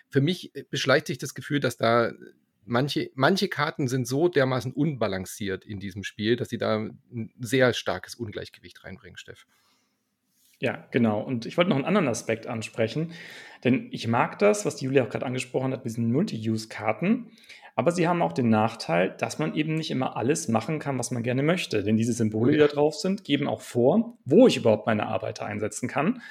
für 0.09 0.21
mich 0.21 0.51
beschleicht 0.69 1.07
sich 1.07 1.17
das 1.17 1.33
Gefühl, 1.33 1.61
dass 1.61 1.77
da 1.77 2.11
manche, 2.67 3.09
manche 3.15 3.47
Karten 3.47 3.87
sind 3.87 4.07
so 4.07 4.27
dermaßen 4.27 4.73
unbalanciert 4.73 5.65
in 5.65 5.79
diesem 5.79 6.03
Spiel, 6.03 6.35
dass 6.35 6.49
sie 6.49 6.57
da 6.57 6.77
ein 6.77 7.31
sehr 7.39 7.73
starkes 7.73 8.15
Ungleichgewicht 8.15 8.83
reinbringen, 8.83 9.17
Steff. 9.17 9.45
Ja, 10.59 10.87
genau. 10.91 11.21
Und 11.21 11.45
ich 11.45 11.57
wollte 11.57 11.69
noch 11.69 11.77
einen 11.77 11.85
anderen 11.85 12.07
Aspekt 12.07 12.47
ansprechen, 12.47 13.11
denn 13.63 13.89
ich 13.91 14.07
mag 14.07 14.39
das, 14.39 14.65
was 14.65 14.75
die 14.75 14.85
Julia 14.85 15.03
auch 15.03 15.09
gerade 15.09 15.25
angesprochen 15.25 15.71
hat, 15.71 15.85
mit 15.85 15.91
diesen 15.93 16.11
Multi-Use-Karten. 16.11 17.31
Aber 17.75 17.91
sie 17.91 18.07
haben 18.07 18.23
auch 18.23 18.33
den 18.33 18.49
Nachteil, 18.49 19.15
dass 19.19 19.37
man 19.37 19.53
eben 19.53 19.75
nicht 19.75 19.91
immer 19.91 20.17
alles 20.17 20.47
machen 20.47 20.79
kann, 20.79 20.97
was 20.97 21.11
man 21.11 21.21
gerne 21.21 21.43
möchte. 21.43 21.83
Denn 21.83 21.95
diese 21.95 22.13
Symbole, 22.13 22.53
die 22.53 22.57
da 22.57 22.65
drauf 22.65 22.95
sind, 22.95 23.23
geben 23.23 23.47
auch 23.47 23.61
vor, 23.61 24.17
wo 24.25 24.47
ich 24.47 24.57
überhaupt 24.57 24.87
meine 24.87 25.05
Arbeiter 25.05 25.45
einsetzen 25.45 25.87
kann. 25.87 26.23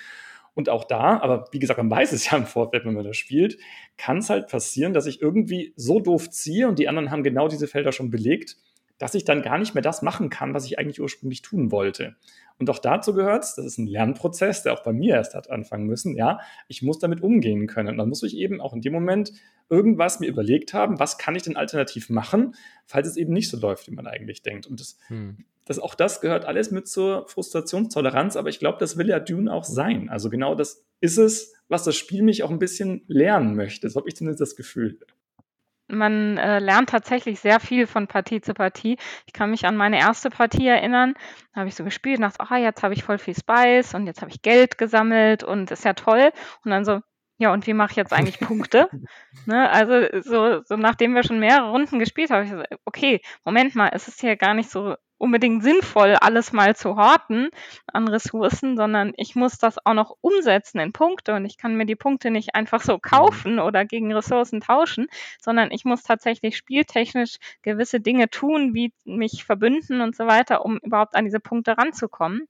Und 0.56 0.70
auch 0.70 0.84
da, 0.84 1.20
aber 1.20 1.48
wie 1.52 1.58
gesagt, 1.58 1.76
man 1.76 1.90
weiß 1.90 2.12
es 2.12 2.30
ja 2.30 2.38
im 2.38 2.46
Vorfeld, 2.46 2.86
wenn 2.86 2.94
man 2.94 3.04
das 3.04 3.18
spielt, 3.18 3.58
kann 3.98 4.18
es 4.18 4.30
halt 4.30 4.48
passieren, 4.48 4.94
dass 4.94 5.04
ich 5.04 5.20
irgendwie 5.20 5.74
so 5.76 6.00
doof 6.00 6.30
ziehe 6.30 6.66
und 6.66 6.78
die 6.78 6.88
anderen 6.88 7.10
haben 7.10 7.22
genau 7.22 7.46
diese 7.46 7.68
Felder 7.68 7.92
schon 7.92 8.10
belegt, 8.10 8.56
dass 8.96 9.14
ich 9.14 9.26
dann 9.26 9.42
gar 9.42 9.58
nicht 9.58 9.74
mehr 9.74 9.82
das 9.82 10.00
machen 10.00 10.30
kann, 10.30 10.54
was 10.54 10.64
ich 10.64 10.78
eigentlich 10.78 10.98
ursprünglich 10.98 11.42
tun 11.42 11.70
wollte. 11.72 12.16
Und 12.58 12.70
auch 12.70 12.78
dazu 12.78 13.12
gehört 13.12 13.44
es, 13.44 13.54
das 13.54 13.66
ist 13.66 13.78
ein 13.78 13.86
Lernprozess, 13.86 14.62
der 14.62 14.72
auch 14.72 14.82
bei 14.82 14.92
mir 14.92 15.16
erst 15.16 15.34
hat 15.34 15.50
anfangen 15.50 15.86
müssen, 15.86 16.16
ja, 16.16 16.40
ich 16.68 16.82
muss 16.82 16.98
damit 16.98 17.22
umgehen 17.22 17.66
können. 17.66 17.90
Und 17.90 17.98
dann 17.98 18.08
muss 18.08 18.22
ich 18.22 18.36
eben 18.36 18.60
auch 18.60 18.72
in 18.72 18.80
dem 18.80 18.92
Moment 18.92 19.32
irgendwas 19.68 20.20
mir 20.20 20.28
überlegt 20.28 20.72
haben, 20.72 20.98
was 20.98 21.18
kann 21.18 21.34
ich 21.34 21.42
denn 21.42 21.56
alternativ 21.56 22.08
machen, 22.08 22.54
falls 22.86 23.08
es 23.08 23.16
eben 23.16 23.32
nicht 23.32 23.50
so 23.50 23.58
läuft, 23.58 23.88
wie 23.88 23.94
man 23.94 24.06
eigentlich 24.06 24.42
denkt. 24.42 24.66
Und 24.66 24.80
das, 24.80 24.98
hm. 25.08 25.44
das 25.64 25.78
auch 25.78 25.94
das 25.94 26.20
gehört 26.20 26.44
alles 26.46 26.70
mit 26.70 26.88
zur 26.88 27.28
Frustrationstoleranz, 27.28 28.36
aber 28.36 28.48
ich 28.48 28.58
glaube, 28.58 28.78
das 28.78 28.96
will 28.96 29.08
ja 29.08 29.20
Dune 29.20 29.52
auch 29.52 29.64
sein. 29.64 30.08
Also 30.08 30.30
genau 30.30 30.54
das 30.54 30.86
ist 31.00 31.18
es, 31.18 31.54
was 31.68 31.84
das 31.84 31.96
Spiel 31.96 32.22
mich 32.22 32.42
auch 32.42 32.50
ein 32.50 32.58
bisschen 32.58 33.02
lernen 33.06 33.54
möchte. 33.54 33.90
So 33.90 34.00
habe 34.00 34.08
ich 34.08 34.16
zumindest 34.16 34.40
das 34.40 34.56
Gefühl. 34.56 34.98
Man 35.88 36.36
äh, 36.38 36.58
lernt 36.58 36.90
tatsächlich 36.90 37.40
sehr 37.40 37.60
viel 37.60 37.86
von 37.86 38.06
Partie 38.06 38.40
zu 38.40 38.54
Partie. 38.54 38.98
Ich 39.26 39.32
kann 39.32 39.50
mich 39.50 39.66
an 39.66 39.76
meine 39.76 39.98
erste 39.98 40.30
Partie 40.30 40.66
erinnern. 40.66 41.14
Da 41.54 41.60
habe 41.60 41.68
ich 41.68 41.74
so 41.74 41.84
gespielt 41.84 42.18
und 42.18 42.22
dachte, 42.22 42.40
ah, 42.40 42.56
jetzt 42.56 42.82
habe 42.82 42.94
ich 42.94 43.04
voll 43.04 43.18
viel 43.18 43.34
Spice 43.36 43.94
und 43.94 44.06
jetzt 44.06 44.20
habe 44.20 44.30
ich 44.30 44.42
Geld 44.42 44.78
gesammelt 44.78 45.44
und 45.44 45.70
ist 45.70 45.84
ja 45.84 45.94
toll. 45.94 46.32
Und 46.64 46.70
dann 46.70 46.84
so, 46.84 47.00
ja, 47.38 47.52
und 47.52 47.66
wie 47.66 47.74
mache 47.74 47.90
ich 47.92 47.96
jetzt 47.96 48.12
eigentlich 48.12 48.40
Punkte? 48.40 48.88
ne, 49.46 49.70
also 49.70 50.20
so, 50.22 50.62
so 50.64 50.76
nachdem 50.76 51.14
wir 51.14 51.22
schon 51.22 51.38
mehrere 51.38 51.70
Runden 51.70 51.98
gespielt 51.98 52.30
haben, 52.30 52.44
ich 52.44 52.50
so, 52.50 52.62
okay, 52.84 53.20
Moment 53.44 53.74
mal, 53.74 53.90
es 53.92 54.08
ist 54.08 54.20
hier 54.20 54.36
gar 54.36 54.54
nicht 54.54 54.70
so 54.70 54.96
unbedingt 55.18 55.62
sinnvoll, 55.62 56.16
alles 56.20 56.52
mal 56.52 56.76
zu 56.76 56.96
horten 56.96 57.48
an 57.86 58.08
Ressourcen, 58.08 58.76
sondern 58.76 59.12
ich 59.16 59.34
muss 59.34 59.58
das 59.58 59.76
auch 59.84 59.94
noch 59.94 60.16
umsetzen 60.20 60.78
in 60.78 60.92
Punkte 60.92 61.34
und 61.34 61.44
ich 61.44 61.56
kann 61.56 61.76
mir 61.76 61.86
die 61.86 61.96
Punkte 61.96 62.30
nicht 62.30 62.54
einfach 62.54 62.82
so 62.82 62.98
kaufen 62.98 63.58
oder 63.58 63.84
gegen 63.84 64.12
Ressourcen 64.12 64.60
tauschen, 64.60 65.06
sondern 65.40 65.70
ich 65.70 65.84
muss 65.84 66.02
tatsächlich 66.02 66.56
spieltechnisch 66.56 67.36
gewisse 67.62 68.00
Dinge 68.00 68.28
tun, 68.28 68.74
wie 68.74 68.92
mich 69.04 69.44
verbünden 69.44 70.00
und 70.00 70.14
so 70.14 70.26
weiter, 70.26 70.64
um 70.64 70.78
überhaupt 70.78 71.14
an 71.16 71.24
diese 71.24 71.40
Punkte 71.40 71.78
ranzukommen. 71.78 72.46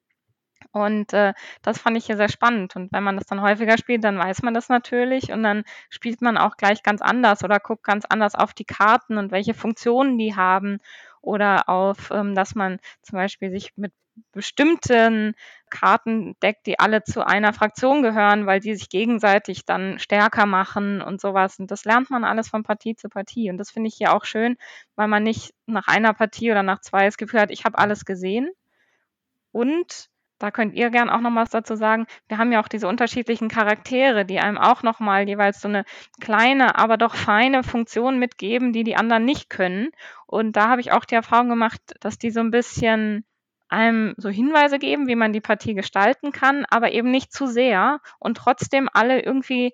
Und 0.73 1.13
äh, 1.13 1.33
das 1.63 1.79
fand 1.79 1.97
ich 1.97 2.07
hier 2.07 2.17
sehr 2.17 2.29
spannend. 2.29 2.77
Und 2.77 2.93
wenn 2.93 3.05
man 3.05 3.17
das 3.17 3.27
dann 3.27 3.41
häufiger 3.41 3.79
spielt, 3.79 4.05
dann 4.05 4.19
weiß 4.19 4.43
man 4.43 4.55
das 4.55 4.69
natürlich 4.69 5.33
und 5.33 5.43
dann 5.43 5.65
spielt 5.91 6.21
man 6.23 6.37
auch 6.37 6.57
gleich 6.57 6.83
ganz 6.83 7.01
anders 7.03 7.45
oder 7.45 7.61
guckt 7.61 7.85
ganz 7.85 8.05
anders 8.05 8.35
auf 8.35 8.53
die 8.53 8.65
Karten 8.65 9.17
und 9.19 9.33
welche 9.33 9.55
Funktionen 9.55 10.19
die 10.19 10.35
haben 10.35 10.81
oder 11.27 11.69
auf, 11.69 12.11
ähm, 12.13 12.35
dass 12.35 12.55
man 12.55 12.79
zum 13.03 13.17
Beispiel 13.17 13.51
sich 13.51 13.73
mit 13.77 13.93
bestimmten 14.33 15.35
Karten 15.69 16.37
deckt, 16.43 16.67
die 16.67 16.79
alle 16.79 17.03
zu 17.03 17.27
einer 17.27 17.53
Fraktion 17.53 18.03
gehören, 18.03 18.47
weil 18.47 18.61
die 18.61 18.75
sich 18.75 18.89
gegenseitig 18.89 19.65
dann 19.67 19.99
stärker 19.99 20.47
machen 20.47 21.03
und 21.03 21.21
sowas. 21.21 21.59
Und 21.59 21.71
das 21.71 21.85
lernt 21.85 22.11
man 22.11 22.25
alles 22.25 22.49
von 22.49 22.63
Partie 22.63 22.97
zu 22.97 23.09
Partie. 23.09 23.51
Und 23.51 23.59
das 23.59 23.71
finde 23.71 23.89
ich 23.89 23.97
hier 23.97 24.15
auch 24.15 24.25
schön, 24.25 24.57
weil 24.95 25.09
man 25.09 25.23
nicht 25.23 25.53
nach 25.67 25.89
einer 25.89 26.15
Partie 26.15 26.51
oder 26.51 26.63
nach 26.63 26.81
zwei 26.81 27.05
das 27.05 27.19
Gefühl 27.19 27.41
hat, 27.41 27.51
ich 27.51 27.65
habe 27.65 27.79
alles 27.79 28.05
gesehen. 28.05 28.51
Und 29.53 30.09
da 30.39 30.51
könnt 30.51 30.75
ihr 30.75 30.91
gern 30.91 31.11
auch 31.11 31.21
noch 31.21 31.35
was 31.35 31.51
dazu 31.51 31.77
sagen. 31.77 32.07
Wir 32.29 32.39
haben 32.39 32.53
ja 32.53 32.61
auch 32.61 32.69
diese 32.69 32.89
unterschiedlichen 32.89 33.49
Charaktere, 33.49 34.25
die 34.25 34.39
einem 34.39 34.59
auch 34.59 34.83
noch 34.83 35.01
mal 35.01 35.29
jeweils 35.29 35.61
so 35.61 35.69
eine 35.69 35.85
kleine, 36.21 36.77
aber 36.79 36.97
doch 36.97 37.15
feine 37.15 37.63
Funktion 37.63 38.19
mitgeben, 38.19 38.73
die 38.73 38.85
die 38.85 38.97
anderen 38.97 39.25
nicht 39.25 39.49
können. 39.51 39.91
Und 40.27 40.57
da 40.57 40.69
habe 40.69 40.81
ich 40.81 40.93
auch 40.93 41.05
die 41.05 41.15
Erfahrung 41.15 41.49
gemacht, 41.49 41.81
dass 42.01 42.19
die 42.19 42.31
so 42.31 42.41
ein 42.41 42.51
bisschen 42.51 43.25
einem 43.69 44.15
so 44.17 44.29
Hinweise 44.29 44.79
geben, 44.79 45.09
wie 45.09 45.17
man 45.17 45.33
die 45.33 45.41
Partie 45.41 45.75
gestalten 45.75 46.33
kann, 46.33 46.65
aber 46.71 46.93
eben 46.93 47.11
nicht 47.11 47.33
zu 47.33 47.47
sehr 47.47 48.01
und 48.19 48.37
trotzdem 48.37 48.89
alle 48.93 49.23
irgendwie 49.23 49.73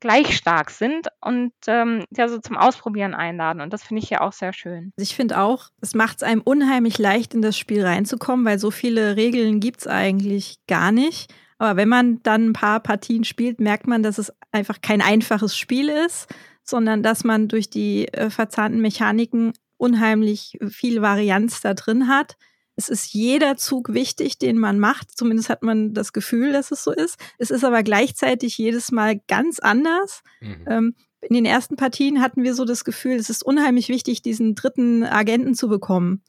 gleich 0.00 0.36
stark 0.36 0.70
sind 0.70 1.08
und 1.20 1.52
ähm, 1.66 2.04
ja 2.16 2.28
so 2.28 2.38
zum 2.38 2.56
Ausprobieren 2.56 3.14
einladen. 3.14 3.60
Und 3.60 3.72
das 3.72 3.82
finde 3.82 4.02
ich 4.02 4.10
ja 4.10 4.20
auch 4.20 4.32
sehr 4.32 4.52
schön. 4.52 4.92
Ich 4.96 5.14
finde 5.14 5.40
auch, 5.40 5.68
es 5.80 5.94
macht 5.94 6.18
es 6.18 6.22
einem 6.22 6.42
unheimlich 6.42 6.98
leicht, 6.98 7.34
in 7.34 7.42
das 7.42 7.56
Spiel 7.56 7.84
reinzukommen, 7.84 8.44
weil 8.44 8.58
so 8.58 8.70
viele 8.70 9.16
Regeln 9.16 9.60
gibt 9.60 9.80
es 9.80 9.86
eigentlich 9.86 10.58
gar 10.66 10.92
nicht. 10.92 11.32
Aber 11.58 11.76
wenn 11.76 11.88
man 11.88 12.22
dann 12.22 12.50
ein 12.50 12.52
paar 12.52 12.80
Partien 12.80 13.24
spielt, 13.24 13.60
merkt 13.60 13.86
man, 13.86 14.02
dass 14.02 14.18
es 14.18 14.32
einfach 14.52 14.80
kein 14.80 15.00
einfaches 15.00 15.56
Spiel 15.56 15.88
ist, 15.88 16.28
sondern 16.62 17.02
dass 17.02 17.24
man 17.24 17.48
durch 17.48 17.70
die 17.70 18.08
äh, 18.08 18.30
verzahnten 18.30 18.80
Mechaniken 18.80 19.52
unheimlich 19.76 20.58
viel 20.68 21.02
Varianz 21.02 21.60
da 21.60 21.74
drin 21.74 22.08
hat 22.08 22.36
es 22.78 22.88
ist 22.88 23.12
jeder 23.12 23.56
Zug 23.56 23.92
wichtig, 23.92 24.38
den 24.38 24.56
man 24.56 24.78
macht. 24.78 25.10
Zumindest 25.10 25.50
hat 25.50 25.64
man 25.64 25.94
das 25.94 26.12
Gefühl, 26.12 26.52
dass 26.52 26.70
es 26.70 26.84
so 26.84 26.92
ist. 26.92 27.18
Es 27.36 27.50
ist 27.50 27.64
aber 27.64 27.82
gleichzeitig 27.82 28.56
jedes 28.56 28.92
Mal 28.92 29.20
ganz 29.26 29.58
anders. 29.58 30.22
Mhm. 30.40 30.64
Ähm, 30.68 30.94
in 31.20 31.34
den 31.34 31.44
ersten 31.44 31.74
Partien 31.74 32.22
hatten 32.22 32.44
wir 32.44 32.54
so 32.54 32.64
das 32.64 32.84
Gefühl, 32.84 33.16
es 33.16 33.30
ist 33.30 33.42
unheimlich 33.42 33.88
wichtig, 33.88 34.22
diesen 34.22 34.54
dritten 34.54 35.02
Agenten 35.02 35.56
zu 35.56 35.68
bekommen. 35.68 36.22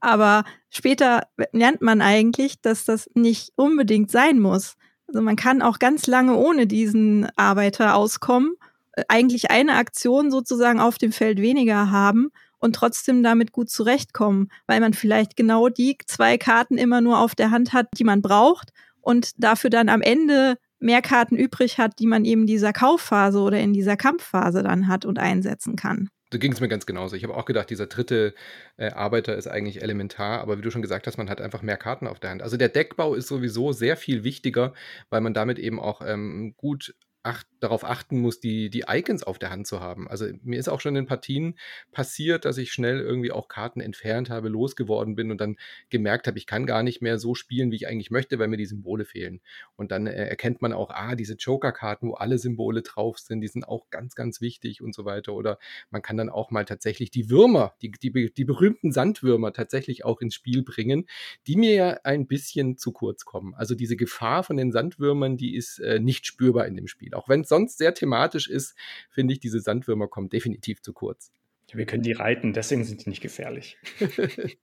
Aber 0.00 0.42
später 0.70 1.28
lernt 1.52 1.82
man 1.82 2.00
eigentlich, 2.00 2.60
dass 2.60 2.84
das 2.84 3.08
nicht 3.14 3.52
unbedingt 3.54 4.10
sein 4.10 4.40
muss. 4.40 4.74
Also 5.06 5.22
man 5.22 5.36
kann 5.36 5.62
auch 5.62 5.78
ganz 5.78 6.08
lange 6.08 6.34
ohne 6.34 6.66
diesen 6.66 7.28
Arbeiter 7.36 7.94
auskommen, 7.94 8.56
äh, 8.94 9.04
eigentlich 9.06 9.52
eine 9.52 9.74
Aktion 9.74 10.32
sozusagen 10.32 10.80
auf 10.80 10.98
dem 10.98 11.12
Feld 11.12 11.40
weniger 11.40 11.92
haben 11.92 12.32
und 12.62 12.76
trotzdem 12.76 13.22
damit 13.22 13.52
gut 13.52 13.68
zurechtkommen, 13.68 14.48
weil 14.66 14.80
man 14.80 14.94
vielleicht 14.94 15.36
genau 15.36 15.68
die 15.68 15.98
zwei 16.06 16.38
Karten 16.38 16.78
immer 16.78 17.00
nur 17.00 17.18
auf 17.18 17.34
der 17.34 17.50
Hand 17.50 17.72
hat, 17.72 17.88
die 17.98 18.04
man 18.04 18.22
braucht 18.22 18.70
und 19.00 19.32
dafür 19.36 19.68
dann 19.68 19.88
am 19.88 20.00
Ende 20.00 20.56
mehr 20.78 21.02
Karten 21.02 21.36
übrig 21.36 21.78
hat, 21.78 21.98
die 21.98 22.06
man 22.06 22.24
eben 22.24 22.42
in 22.42 22.46
dieser 22.46 22.72
Kaufphase 22.72 23.40
oder 23.40 23.58
in 23.58 23.72
dieser 23.72 23.96
Kampfphase 23.96 24.62
dann 24.62 24.88
hat 24.88 25.04
und 25.04 25.18
einsetzen 25.18 25.76
kann. 25.76 26.08
So 26.32 26.38
ging 26.38 26.52
es 26.52 26.60
mir 26.60 26.68
ganz 26.68 26.86
genauso. 26.86 27.14
Ich 27.14 27.24
habe 27.24 27.36
auch 27.36 27.44
gedacht, 27.44 27.68
dieser 27.68 27.86
dritte 27.86 28.34
äh, 28.78 28.90
Arbeiter 28.90 29.36
ist 29.36 29.48
eigentlich 29.48 29.82
elementar, 29.82 30.40
aber 30.40 30.56
wie 30.56 30.62
du 30.62 30.70
schon 30.70 30.82
gesagt 30.82 31.06
hast, 31.06 31.18
man 31.18 31.28
hat 31.28 31.40
einfach 31.40 31.62
mehr 31.62 31.76
Karten 31.76 32.06
auf 32.06 32.20
der 32.20 32.30
Hand. 32.30 32.42
Also 32.42 32.56
der 32.56 32.70
Deckbau 32.70 33.14
ist 33.14 33.28
sowieso 33.28 33.72
sehr 33.72 33.96
viel 33.96 34.24
wichtiger, 34.24 34.72
weil 35.10 35.20
man 35.20 35.34
damit 35.34 35.58
eben 35.58 35.78
auch 35.78 36.00
ähm, 36.04 36.54
gut 36.56 36.94
acht, 37.22 37.46
darauf 37.62 37.84
achten 37.84 38.18
muss, 38.18 38.40
die, 38.40 38.70
die 38.70 38.84
Icons 38.88 39.22
auf 39.22 39.38
der 39.38 39.50
Hand 39.50 39.66
zu 39.66 39.80
haben. 39.80 40.08
Also 40.08 40.26
mir 40.42 40.58
ist 40.58 40.68
auch 40.68 40.80
schon 40.80 40.96
in 40.96 41.06
Partien 41.06 41.54
passiert, 41.92 42.44
dass 42.44 42.58
ich 42.58 42.72
schnell 42.72 43.00
irgendwie 43.00 43.30
auch 43.30 43.48
Karten 43.48 43.80
entfernt 43.80 44.30
habe, 44.30 44.48
losgeworden 44.48 45.14
bin 45.14 45.30
und 45.30 45.40
dann 45.40 45.56
gemerkt 45.88 46.26
habe, 46.26 46.38
ich 46.38 46.46
kann 46.46 46.66
gar 46.66 46.82
nicht 46.82 47.02
mehr 47.02 47.18
so 47.18 47.34
spielen, 47.34 47.70
wie 47.70 47.76
ich 47.76 47.86
eigentlich 47.86 48.10
möchte, 48.10 48.38
weil 48.38 48.48
mir 48.48 48.56
die 48.56 48.66
Symbole 48.66 49.04
fehlen. 49.04 49.40
Und 49.76 49.92
dann 49.92 50.06
äh, 50.06 50.26
erkennt 50.26 50.60
man 50.60 50.72
auch, 50.72 50.90
ah, 50.90 51.14
diese 51.14 51.34
Joker-Karten, 51.34 52.08
wo 52.08 52.14
alle 52.14 52.38
Symbole 52.38 52.82
drauf 52.82 53.18
sind, 53.18 53.40
die 53.40 53.48
sind 53.48 53.68
auch 53.68 53.90
ganz, 53.90 54.16
ganz 54.16 54.40
wichtig 54.40 54.82
und 54.82 54.94
so 54.94 55.04
weiter. 55.04 55.34
Oder 55.34 55.58
man 55.90 56.02
kann 56.02 56.16
dann 56.16 56.30
auch 56.30 56.50
mal 56.50 56.64
tatsächlich 56.64 57.10
die 57.10 57.30
Würmer, 57.30 57.74
die, 57.80 57.92
die, 57.92 58.32
die 58.32 58.44
berühmten 58.44 58.90
Sandwürmer 58.90 59.52
tatsächlich 59.52 60.04
auch 60.04 60.20
ins 60.20 60.34
Spiel 60.34 60.62
bringen, 60.62 61.06
die 61.46 61.56
mir 61.56 61.74
ja 61.74 62.00
ein 62.02 62.26
bisschen 62.26 62.76
zu 62.76 62.90
kurz 62.90 63.24
kommen. 63.24 63.54
Also 63.54 63.76
diese 63.76 63.96
Gefahr 63.96 64.42
von 64.42 64.56
den 64.56 64.72
Sandwürmern, 64.72 65.36
die 65.36 65.54
ist 65.54 65.78
äh, 65.78 66.00
nicht 66.00 66.26
spürbar 66.26 66.66
in 66.66 66.74
dem 66.74 66.88
Spiel. 66.88 67.14
Auch 67.14 67.28
wenn 67.28 67.42
es 67.42 67.51
sonst 67.52 67.76
sehr 67.76 67.92
thematisch 67.92 68.48
ist, 68.48 68.74
finde 69.10 69.34
ich, 69.34 69.40
diese 69.40 69.60
Sandwürmer 69.60 70.08
kommen 70.08 70.30
definitiv 70.30 70.80
zu 70.80 70.94
kurz. 70.94 71.30
Wir 71.70 71.84
können 71.84 72.02
die 72.02 72.12
reiten, 72.12 72.54
deswegen 72.54 72.82
sind 72.84 73.04
die 73.04 73.10
nicht 73.10 73.20
gefährlich. 73.20 73.76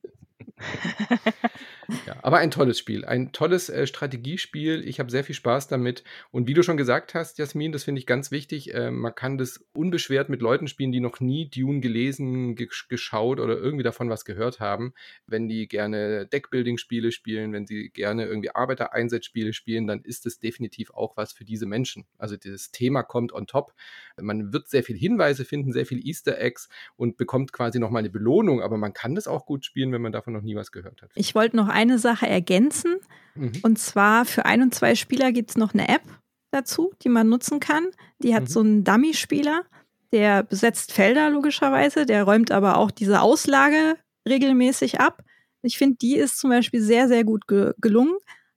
Ja, 2.06 2.18
aber 2.22 2.38
ein 2.38 2.52
tolles 2.52 2.78
Spiel, 2.78 3.04
ein 3.06 3.32
tolles 3.32 3.70
äh, 3.70 3.88
Strategiespiel. 3.88 4.88
Ich 4.88 5.00
habe 5.00 5.10
sehr 5.10 5.24
viel 5.24 5.36
Spaß 5.36 5.68
damit. 5.68 6.04
Und 6.32 6.48
wie 6.48 6.54
du 6.54 6.62
schon 6.62 6.78
gesagt 6.78 7.16
hast, 7.16 7.40
Jasmin, 7.40 7.72
das 7.72 7.84
finde 7.84 8.00
ich 8.00 8.06
ganz 8.06 8.30
wichtig. 8.30 8.74
Äh, 8.74 8.92
man 8.92 9.16
kann 9.16 9.38
das 9.38 9.66
unbeschwert 9.74 10.30
mit 10.30 10.42
Leuten 10.42 10.68
spielen, 10.68 10.92
die 10.92 11.00
noch 11.00 11.20
nie 11.20 11.50
Dune 11.50 11.80
gelesen, 11.80 12.56
ge 12.56 12.70
geschaut 12.90 13.40
oder 13.40 13.58
irgendwie 13.58 13.84
davon 13.84 14.10
was 14.10 14.24
gehört 14.26 14.60
haben. 14.60 14.94
Wenn 15.26 15.48
die 15.48 15.68
gerne 15.68 16.28
Deckbuilding-Spiele 16.28 17.12
spielen, 17.12 17.54
wenn 17.54 17.66
sie 17.66 17.90
gerne 17.90 18.26
irgendwie 18.26 18.52
Arbeitereinsatzspiele 18.54 19.54
spielen, 19.54 19.88
dann 19.88 20.02
ist 20.02 20.26
es 20.28 20.40
definitiv 20.40 20.92
auch 20.92 21.18
was 21.18 21.34
für 21.34 21.46
diese 21.46 21.66
Menschen. 21.66 22.06
Also 22.20 22.36
das 22.38 22.72
Thema 22.72 23.02
kommt 23.02 23.34
on 23.34 23.48
top. 23.48 23.74
Man 24.22 24.54
wird 24.54 24.70
sehr 24.70 24.84
viel 24.84 24.98
Hinweise 24.98 25.44
finden, 25.44 25.74
sehr 25.74 25.86
viel 25.88 26.06
Easter 26.06 26.40
Eggs 26.40 26.70
und 26.96 27.18
bekommt 27.18 27.52
quasi 27.52 27.80
nochmal 27.80 28.02
eine 28.02 28.12
Belohnung. 28.12 28.62
Aber 28.62 28.78
man 28.78 28.94
kann 28.94 29.16
das 29.16 29.28
auch 29.28 29.48
gut 29.48 29.66
spielen, 29.66 29.92
wenn 29.92 30.02
man 30.02 30.12
davon 30.12 30.34
noch 30.34 30.44
nie 30.44 30.49
was 30.56 30.72
gehört 30.72 31.02
hat. 31.02 31.12
Ich 31.16 31.36
wollte 31.36 31.56
noch 31.56 31.68
eine 31.68 32.00
Sache 32.00 32.28
ergänzen. 32.28 32.98
Mhm. 33.36 33.54
Und 33.64 33.80
zwar 33.80 34.26
für 34.26 34.46
ein 34.46 34.62
und 34.62 34.74
zwei 34.74 34.96
Spieler 34.96 35.32
gibt 35.32 35.52
es 35.52 35.58
noch 35.58 35.74
eine 35.74 35.88
App 35.88 36.04
dazu, 36.52 36.94
die 37.04 37.10
man 37.10 37.30
nutzen 37.30 37.60
kann. 37.60 37.88
Die 38.20 38.36
hat 38.36 38.44
mhm. 38.44 38.48
so 38.48 38.60
einen 38.62 38.84
Dummy-Spieler, 38.84 39.64
der 40.12 40.44
besetzt 40.44 40.92
Felder 40.92 41.30
logischerweise, 41.30 42.06
der 42.06 42.24
räumt 42.24 42.52
aber 42.52 42.78
auch 42.78 42.92
diese 42.92 43.22
Auslage 43.22 43.96
regelmäßig 44.28 45.00
ab. 45.00 45.24
Ich 45.62 45.78
finde, 45.78 45.98
die 45.98 46.16
ist 46.16 46.40
zum 46.40 46.50
Beispiel 46.50 46.82
sehr, 46.82 47.08
sehr 47.08 47.24
gut 47.24 47.48
ge 47.48 47.74
gelungen. 47.80 48.16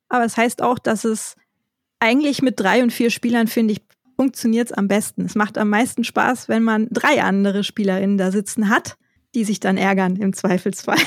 Aber 0.09 0.25
es 0.25 0.33
das 0.35 0.45
heißt 0.45 0.63
auch, 0.63 0.79
dass 0.79 1.05
es 1.05 1.37
eigentlich 1.99 2.43
mit 2.43 2.61
drei 2.61 2.83
und 2.83 2.93
vier 2.93 3.11
Spielern, 3.11 3.47
finde 3.47 3.73
ich, 3.73 3.83
funktioniert 4.17 4.71
es 4.71 4.73
am 4.73 4.89
besten. 4.89 5.25
Es 5.25 5.35
macht 5.35 5.57
am 5.57 5.71
meisten 5.71 6.05
Spaß, 6.05 6.49
wenn 6.49 6.63
man 6.63 6.89
drei 6.91 7.23
andere 7.23 7.65
SpielerInnen 7.65 8.19
da 8.19 8.31
sitzen 8.31 8.69
hat, 8.69 8.97
die 9.35 9.45
sich 9.45 9.61
dann 9.61 9.77
ärgern 9.77 10.17
im 10.17 10.33
Zweifelsfall. 10.33 10.99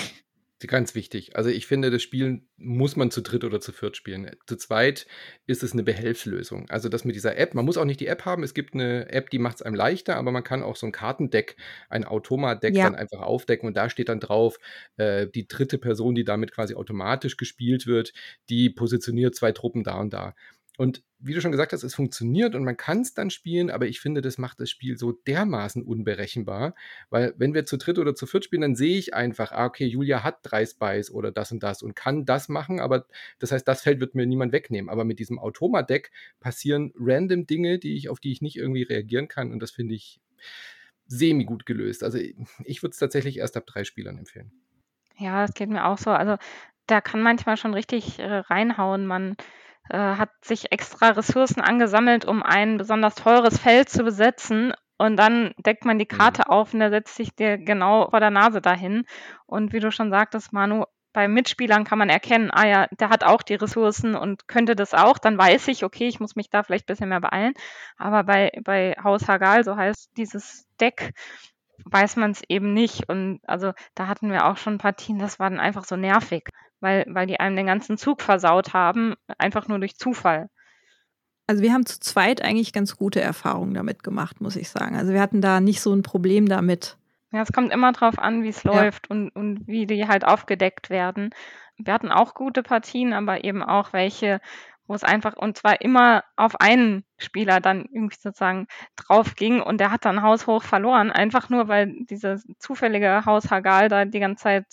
Ganz 0.60 0.96
wichtig. 0.96 1.36
Also 1.36 1.50
ich 1.50 1.68
finde, 1.68 1.92
das 1.92 2.02
Spiel 2.02 2.42
muss 2.56 2.96
man 2.96 3.12
zu 3.12 3.22
dritt 3.22 3.44
oder 3.44 3.60
zu 3.60 3.74
viert 3.74 3.98
spielen. 3.98 4.32
Zu 4.48 4.56
zweit 4.56 5.06
ist 5.48 5.64
es 5.64 5.74
eine 5.74 5.84
Behelfslösung. 5.84 6.70
Also 6.70 6.88
das 6.88 7.04
mit 7.04 7.14
dieser 7.14 7.38
App, 7.38 7.54
man 7.54 7.66
muss 7.66 7.78
auch 7.78 7.84
nicht 7.84 8.00
die 8.00 8.08
App 8.08 8.24
haben. 8.24 8.42
Es 8.42 8.54
gibt 8.54 8.74
eine 8.74 9.10
App, 9.12 9.30
die 9.30 9.38
macht 9.38 9.58
es 9.58 9.62
einem 9.64 9.76
leichter, 9.76 10.16
aber 10.16 10.32
man 10.32 10.46
kann 10.46 10.64
auch 10.64 10.78
so 10.78 10.86
ein 10.86 10.94
Kartendeck, 10.94 11.58
ein 11.90 12.06
Automadeck 12.06 12.74
ja. 12.74 12.86
dann 12.86 12.96
einfach 12.96 13.20
aufdecken 13.20 13.68
und 13.68 13.76
da 13.76 13.90
steht 13.90 14.08
dann 14.08 14.22
drauf, 14.22 14.58
äh, 14.96 15.28
die 15.28 15.46
dritte 15.46 15.78
Person, 15.78 16.16
die 16.16 16.24
damit 16.24 16.54
quasi 16.54 16.74
automatisch 16.74 17.36
gespielt 17.36 17.86
wird, 17.86 18.14
die 18.48 18.70
positioniert 18.70 19.36
zwei 19.36 19.52
Truppen 19.52 19.84
da 19.84 20.00
und 20.00 20.14
da. 20.14 20.36
Und 20.78 21.04
wie 21.20 21.34
du 21.34 21.42
schon 21.42 21.52
gesagt 21.52 21.74
hast, 21.74 21.84
es 21.84 21.96
funktioniert 21.96 22.54
und 22.54 22.64
man 22.64 22.78
kann 22.78 23.02
es 23.02 23.14
dann 23.14 23.30
spielen, 23.30 23.70
aber 23.70 23.88
ich 23.88 24.00
finde, 24.00 24.22
das 24.22 24.38
macht 24.38 24.60
das 24.60 24.70
Spiel 24.70 24.98
so 24.98 25.12
dermaßen 25.12 25.84
unberechenbar, 25.84 26.76
weil 27.10 27.34
wenn 27.38 27.54
wir 27.54 27.66
zu 27.66 27.78
dritt 27.78 27.98
oder 27.98 28.14
zu 28.14 28.28
viert 28.28 28.46
spielen, 28.46 28.62
dann 28.62 28.76
sehe 28.76 28.98
ich 28.98 29.14
einfach, 29.14 29.52
ah, 29.52 29.66
okay, 29.66 29.86
Julia 29.86 30.24
hat 30.24 30.40
drei 30.44 30.66
Spies 30.66 31.10
oder 31.10 31.32
das 31.32 31.52
und 31.52 31.64
das 31.64 31.82
und 31.82 31.96
kann 31.96 32.26
das 32.26 32.50
machen, 32.50 32.80
aber 32.80 33.06
das 33.40 33.52
heißt, 33.52 33.68
das 33.68 33.82
Feld 33.82 34.00
wird 34.00 34.16
mir 34.16 34.26
niemand 34.26 34.52
wegnehmen. 34.52 34.90
Aber 34.90 35.06
mit 35.06 35.20
diesem 35.20 35.40
Automadeck 35.40 36.12
passieren 36.40 36.92
random 36.98 37.48
Dinge, 37.48 37.80
die 37.80 37.96
ich, 37.96 38.10
auf 38.10 38.20
die 38.20 38.32
ich 38.32 38.42
nicht 38.42 38.58
irgendwie 38.58 38.84
reagieren 38.84 39.28
kann 39.28 39.52
und 39.52 39.62
das 39.62 39.72
finde 39.72 39.96
ich 39.96 40.20
semi 41.08 41.46
gut 41.46 41.66
gelöst. 41.66 42.04
Also 42.04 42.18
ich 42.18 42.84
würde 42.84 42.92
es 42.92 43.00
tatsächlich 43.00 43.38
erst 43.38 43.58
ab 43.58 43.66
drei 43.66 43.84
Spielern 43.84 44.18
empfehlen. 44.18 44.52
Ja, 45.18 45.46
es 45.46 45.54
geht 45.54 45.70
mir 45.70 45.86
auch 45.86 45.98
so. 45.98 46.12
Also 46.12 46.38
da 46.88 47.02
kann 47.02 47.22
manchmal 47.22 47.58
schon 47.58 47.74
richtig 47.74 48.20
äh, 48.20 48.26
reinhauen. 48.26 49.08
Man 49.08 49.38
äh, 49.90 49.98
hat 49.98 50.30
sich 50.42 50.72
extra 50.72 51.10
Ressourcen 51.10 51.62
angesammelt, 51.62 52.26
um 52.26 52.44
ein 52.44 52.78
besonders 52.78 53.16
teures 53.16 53.60
Feld 53.60 53.90
zu 53.90 54.04
besetzen. 54.04 54.74
Und 54.98 55.18
dann 55.18 55.54
deckt 55.58 55.86
man 55.86 56.00
die 56.00 56.06
Karte 56.06 56.44
mhm. 56.48 56.52
auf 56.52 56.74
und 56.74 56.80
der 56.80 56.90
setzt 56.90 57.16
sich 57.16 57.36
dir 57.36 57.58
genau 57.58 58.10
vor 58.10 58.20
der 58.20 58.32
Nase 58.32 58.62
dahin. 58.62 59.06
Und 59.46 59.74
wie 59.74 59.80
du 59.80 59.92
schon 59.92 60.10
sagtest, 60.10 60.54
Manu, 60.54 60.86
bei 61.16 61.28
Mitspielern 61.30 61.86
kann 61.86 61.98
man 61.98 62.10
erkennen, 62.10 62.52
ah 62.52 62.68
ja, 62.68 62.88
der 63.00 63.10
hat 63.10 63.24
auch 63.24 63.42
die 63.42 63.56
Ressourcen 63.56 64.16
und 64.16 64.50
könnte 64.50 64.76
das 64.76 64.94
auch, 64.94 65.18
dann 65.18 65.38
weiß 65.38 65.70
ich, 65.70 65.86
okay, 65.86 66.10
ich 66.10 66.20
muss 66.20 66.36
mich 66.36 66.50
da 66.50 66.62
vielleicht 66.62 66.84
ein 66.86 66.94
bisschen 66.94 67.10
mehr 67.10 67.22
beeilen. 67.22 67.54
Aber 67.98 68.26
bei, 68.26 68.52
bei 68.64 68.96
Haus 69.02 69.28
Hagal, 69.30 69.64
so 69.64 69.78
heißt 69.78 70.12
dieses 70.18 70.68
Deck, 70.82 71.14
weiß 71.86 72.18
man 72.18 72.32
es 72.32 72.42
eben 72.50 72.74
nicht. 72.74 73.08
Und 73.10 73.40
also 73.48 73.72
da 73.96 74.08
hatten 74.08 74.30
wir 74.30 74.46
auch 74.46 74.58
schon 74.58 74.78
Partien, 74.78 75.18
das 75.18 75.40
war 75.40 75.50
dann 75.50 75.60
einfach 75.60 75.86
so 75.86 75.96
nervig, 75.96 76.50
weil, 76.86 77.06
weil 77.10 77.26
die 77.26 77.40
einem 77.40 77.56
den 77.56 77.66
ganzen 77.66 77.98
Zug 77.98 78.22
versaut 78.22 78.74
haben, 78.74 79.16
einfach 79.40 79.68
nur 79.68 79.80
durch 79.80 79.98
Zufall. 79.98 80.50
Also 81.48 81.64
wir 81.64 81.74
haben 81.74 81.86
zu 81.86 82.00
zweit 82.00 82.44
eigentlich 82.44 82.74
ganz 82.74 82.96
gute 82.96 83.22
Erfahrungen 83.22 83.74
damit 83.74 84.04
gemacht, 84.04 84.40
muss 84.40 84.56
ich 84.56 84.70
sagen. 84.70 84.96
Also 84.96 85.12
wir 85.12 85.22
hatten 85.22 85.42
da 85.42 85.60
nicht 85.60 85.82
so 85.82 85.94
ein 85.94 86.04
Problem 86.04 86.48
damit. 86.48 86.98
Ja, 87.32 87.42
es 87.42 87.52
kommt 87.52 87.74
immer 87.74 87.92
drauf 87.92 88.20
an, 88.20 88.44
wie 88.44 88.50
es 88.50 88.62
ja. 88.64 88.72
läuft 88.72 89.10
und, 89.10 89.30
und 89.30 89.68
wie 89.68 89.88
die 89.88 90.08
halt 90.08 90.26
aufgedeckt 90.26 90.92
werden. 90.92 91.32
Wir 91.78 91.94
hatten 91.94 92.12
auch 92.12 92.36
gute 92.36 92.62
Partien, 92.62 93.14
aber 93.14 93.44
eben 93.44 93.64
auch 93.64 93.94
welche, 93.94 94.40
wo 94.88 94.94
es 94.94 95.04
einfach, 95.04 95.36
und 95.36 95.58
zwar 95.58 95.82
immer 95.82 96.24
auf 96.36 96.60
einen 96.62 97.04
Spieler 97.18 97.60
dann 97.60 97.86
irgendwie 97.92 98.18
sozusagen 98.20 98.68
drauf 98.96 99.36
ging 99.36 99.60
und 99.60 99.80
der 99.80 99.92
hat 99.92 100.06
dann 100.06 100.22
haushoch 100.22 100.64
verloren, 100.64 101.12
einfach 101.12 101.50
nur, 101.50 101.68
weil 101.68 101.94
dieses 102.10 102.48
zufällige 102.60 103.26
Haus 103.26 103.50
Hagal 103.50 103.90
da 103.90 104.06
die 104.06 104.20
ganze 104.20 104.44
Zeit 104.44 104.66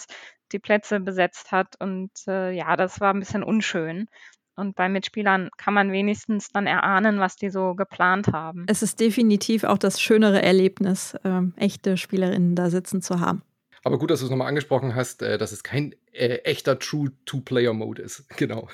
die 0.53 0.59
Plätze 0.59 1.01
besetzt 1.01 1.53
hat. 1.53 1.75
Und 1.79 2.11
äh, 2.27 2.53
ja, 2.53 2.77
das 2.77 3.01
war 3.01 3.13
ein 3.13 3.21
bisschen 3.21 3.43
unschön. 3.43 4.09
Und 4.55 4.77
bei 4.77 4.89
Mitspielern 4.89 5.49
kann 5.57 5.75
man 5.75 5.93
wenigstens 5.93 6.49
dann 6.51 6.67
erahnen, 6.67 7.19
was 7.19 7.37
die 7.37 7.49
so 7.49 7.75
geplant 7.75 8.29
haben. 8.29 8.67
Es 8.69 8.83
ist 8.83 9.01
definitiv 9.01 9.65
auch 9.65 9.79
das 9.79 10.01
schönere 10.01 10.43
Erlebnis, 10.43 11.17
ähm, 11.25 11.55
echte 11.57 11.97
Spielerinnen 11.97 12.55
da 12.55 12.69
sitzen 12.69 13.01
zu 13.01 13.21
haben. 13.21 13.43
Aber 13.85 13.99
gut, 13.99 14.11
dass 14.11 14.21
du 14.21 14.27
es 14.27 14.31
nochmal 14.31 14.49
angesprochen 14.49 14.95
hast, 14.95 15.23
äh, 15.23 15.39
dass 15.39 15.53
es 15.53 15.63
kein 15.63 15.95
äh, 16.13 16.37
echter 16.45 16.79
True 16.79 17.13
Two-Player-Mode 17.25 18.03
ist. 18.03 18.29
Genau. 18.37 18.69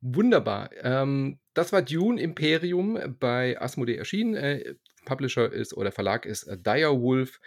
Wunderbar. 0.00 0.70
Ähm, 0.82 1.38
das 1.54 1.72
war 1.72 1.82
Dune 1.82 2.20
Imperium 2.20 3.16
bei 3.18 3.60
Asmodee 3.60 3.96
erschienen. 3.96 4.34
Äh, 4.34 4.74
Publisher 5.04 5.52
ist 5.52 5.74
oder 5.74 5.92
Verlag 5.92 6.26
ist 6.26 6.44
äh, 6.44 6.56
Direwolf. 6.58 7.40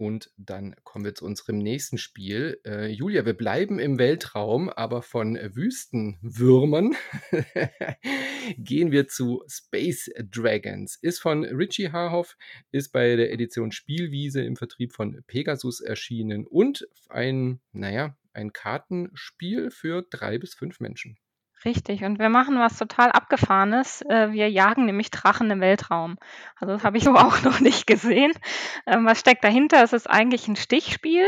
Und 0.00 0.32
dann 0.38 0.74
kommen 0.82 1.04
wir 1.04 1.14
zu 1.14 1.26
unserem 1.26 1.58
nächsten 1.58 1.98
Spiel. 1.98 2.58
Äh, 2.64 2.86
Julia, 2.86 3.26
wir 3.26 3.34
bleiben 3.34 3.78
im 3.78 3.98
Weltraum, 3.98 4.70
aber 4.70 5.02
von 5.02 5.34
Wüstenwürmern 5.36 6.96
gehen 8.56 8.92
wir 8.92 9.08
zu 9.08 9.44
Space 9.46 10.10
Dragons. 10.30 10.96
Ist 10.96 11.18
von 11.18 11.44
Richie 11.44 11.92
Harhoff, 11.92 12.38
ist 12.72 12.92
bei 12.92 13.14
der 13.14 13.30
Edition 13.30 13.72
Spielwiese 13.72 14.42
im 14.42 14.56
Vertrieb 14.56 14.94
von 14.94 15.22
Pegasus 15.26 15.82
erschienen 15.82 16.46
und 16.46 16.88
ein, 17.10 17.60
naja, 17.72 18.16
ein 18.32 18.54
Kartenspiel 18.54 19.70
für 19.70 20.00
drei 20.08 20.38
bis 20.38 20.54
fünf 20.54 20.80
Menschen. 20.80 21.18
Richtig. 21.64 22.04
Und 22.04 22.18
wir 22.18 22.30
machen 22.30 22.58
was 22.58 22.78
total 22.78 23.12
Abgefahrenes. 23.12 24.00
Äh, 24.08 24.32
wir 24.32 24.50
jagen 24.50 24.86
nämlich 24.86 25.10
Drachen 25.10 25.50
im 25.50 25.60
Weltraum. 25.60 26.16
Also 26.56 26.72
das 26.72 26.84
habe 26.84 26.96
ich 26.96 27.04
so 27.04 27.14
auch 27.16 27.42
noch 27.42 27.60
nicht 27.60 27.86
gesehen. 27.86 28.32
Ähm, 28.86 29.04
was 29.04 29.20
steckt 29.20 29.44
dahinter? 29.44 29.82
Es 29.82 29.92
ist 29.92 30.08
eigentlich 30.08 30.48
ein 30.48 30.56
Stichspiel, 30.56 31.26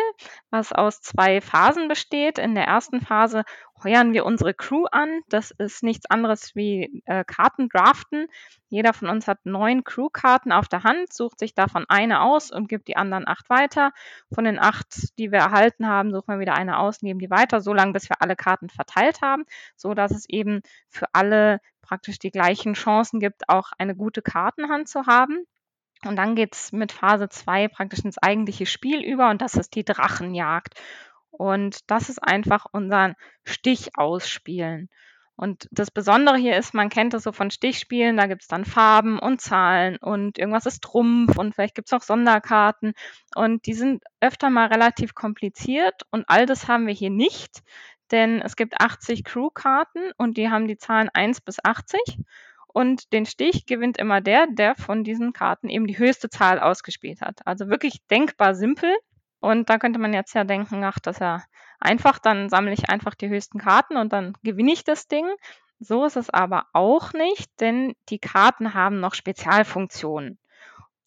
was 0.51 0.73
aus 0.73 1.03
zwei 1.03 1.43
Phasen 1.43 1.87
besteht. 1.89 2.39
In 2.39 2.55
der 2.55 2.65
ersten 2.65 3.03
Phase 3.03 3.45
heuern 3.85 4.13
wir 4.13 4.25
unsere 4.25 4.55
Crew 4.55 4.85
an. 4.91 5.21
Das 5.29 5.51
ist 5.51 5.83
nichts 5.83 6.11
anderes 6.11 6.55
wie 6.55 7.03
äh, 7.07 7.25
Karten 7.25 7.69
draften. 7.69 8.27
Jeder 8.69 8.93
von 8.93 9.09
uns 9.09 9.29
hat 9.29 9.45
neun 9.45 9.85
Crew-Karten 9.85 10.53
auf 10.53 10.69
der 10.69 10.85
Hand, 10.85 11.13
sucht 11.13 11.39
sich 11.39 11.55
davon 11.55 11.85
eine 11.89 12.23
aus 12.23 12.51
und 12.51 12.69
gibt 12.69 12.89
die 12.89 12.97
anderen 12.97 13.29
acht 13.29 13.51
weiter. 13.51 13.93
Von 14.33 14.45
den 14.45 14.59
acht, 14.59 15.19
die 15.19 15.31
wir 15.31 15.41
erhalten 15.41 15.87
haben, 15.87 16.13
suchen 16.13 16.35
wir 16.35 16.41
wieder 16.41 16.55
eine 16.55 16.79
aus, 16.79 17.01
geben 17.01 17.19
die 17.19 17.31
weiter, 17.31 17.61
so 17.61 17.75
lange, 17.75 17.93
bis 17.93 18.09
wir 18.09 18.23
alle 18.23 18.37
Karten 18.37 18.69
verteilt 18.69 19.21
haben, 19.23 19.45
so 19.77 19.95
dass 19.95 20.11
es 20.11 20.29
eben 20.29 20.63
für 20.89 21.07
alle 21.13 21.61
praktisch 21.83 22.19
die 22.19 22.31
gleichen 22.31 22.75
Chancen 22.75 23.21
gibt, 23.21 23.49
auch 23.49 23.73
eine 23.79 23.95
gute 23.95 24.23
Kartenhand 24.23 24.89
zu 24.89 25.07
haben. 25.07 25.45
Und 26.05 26.17
dann 26.17 26.35
geht's 26.35 26.73
mit 26.73 26.91
Phase 26.91 27.29
2 27.29 27.69
praktisch 27.69 28.05
ins 28.05 28.19
eigentliche 28.19 28.67
Spiel 28.67 29.03
über 29.03 29.31
und 29.31 29.41
das 29.41 29.55
ist 29.55 29.75
die 29.75 29.85
Drachenjagd. 29.85 30.81
Und 31.33 31.91
das 31.91 32.09
ist 32.09 32.23
einfach 32.23 32.67
unser 32.73 33.15
Stich 33.45 33.91
ausspielen. 33.97 34.89
Und 35.35 35.67
das 35.73 35.91
Besondere 35.91 36.37
hier 36.37 36.57
ist, 36.57 36.75
man 36.75 36.89
kennt 36.89 37.15
das 37.15 37.25
so 37.25 37.33
von 37.33 37.51
Stichspielen, 37.51 38.17
da 38.17 38.27
gibt 38.27 38.43
es 38.43 38.49
dann 38.49 38.65
Farben 38.65 39.19
und 39.19 39.41
Zahlen 39.41 39.97
und 39.97 40.39
irgendwas 40.39 40.67
ist 40.67 40.85
Trumpf 40.85 41.37
und 41.37 41.55
vielleicht 41.55 41.75
gibt 41.75 41.89
es 41.89 41.93
auch 41.93 42.03
Sonderkarten. 42.03 42.93
Und 43.35 43.67
die 43.67 43.73
sind 43.73 44.05
öfter 44.21 44.51
mal 44.51 44.69
relativ 44.69 45.15
kompliziert 45.15 46.03
und 46.11 46.25
all 46.29 46.47
das 46.47 46.69
haben 46.69 46.87
wir 46.87 46.95
hier 46.95 47.11
nicht, 47.11 47.63
denn 48.13 48.43
es 48.43 48.57
gibt 48.57 48.81
80 48.81 49.25
Crew-Karten 49.25 50.13
und 50.19 50.37
die 50.37 50.51
haben 50.51 50.69
die 50.69 50.77
Zahlen 50.77 51.09
1 51.13 51.41
bis 51.41 51.65
80. 51.65 51.99
Und 52.69 53.13
den 53.13 53.27
Stich 53.27 53.67
gewinnt 53.67 53.99
immer 53.99 54.21
der, 54.21 54.47
der 54.47 54.75
von 54.77 55.05
diesen 55.05 55.33
Karten 55.33 55.69
eben 55.69 55.87
die 55.87 55.99
höchste 55.99 56.31
Zahl 56.31 56.59
ausgespielt 56.59 57.21
hat. 57.21 57.47
Also 57.47 57.69
wirklich 57.69 58.07
denkbar 58.11 58.55
simpel. 58.55 58.95
Und 59.43 59.69
da 59.69 59.79
könnte 59.79 59.99
man 59.99 60.15
jetzt 60.15 60.35
ja 60.35 60.45
denken, 60.45 60.85
ach, 60.85 61.01
das 61.01 61.17
ist 61.17 61.21
ja 61.21 61.43
einfach, 61.81 62.21
dann 62.21 62.49
sammle 62.49 62.73
ich 62.73 62.89
einfach 62.89 63.17
die 63.17 63.29
höchsten 63.29 63.59
Karten 63.59 63.97
und 63.97 64.13
dann 64.13 64.35
gewinne 64.45 64.73
ich 64.73 64.85
das 64.85 65.09
Ding. 65.09 65.29
So 65.81 66.05
ist 66.05 66.17
es 66.17 66.31
aber 66.31 66.67
auch 66.73 67.13
nicht, 67.13 67.51
denn 67.61 67.97
die 68.09 68.21
Karten 68.21 68.73
haben 68.73 69.01
noch 69.01 69.15
Spezialfunktionen. 69.15 70.39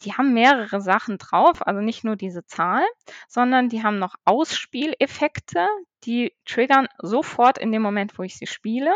Die 0.01 0.11
haben 0.11 0.33
mehrere 0.33 0.81
Sachen 0.81 1.17
drauf, 1.17 1.65
also 1.65 1.79
nicht 1.79 2.03
nur 2.03 2.17
diese 2.17 2.45
Zahl, 2.45 2.83
sondern 3.29 3.69
die 3.69 3.83
haben 3.83 3.99
noch 3.99 4.15
Ausspieleffekte, 4.25 5.65
die 6.03 6.33
triggern 6.43 6.89
sofort 6.97 7.57
in 7.57 7.71
dem 7.71 7.81
Moment, 7.81 8.19
wo 8.19 8.23
ich 8.23 8.35
sie 8.35 8.47
spiele 8.47 8.93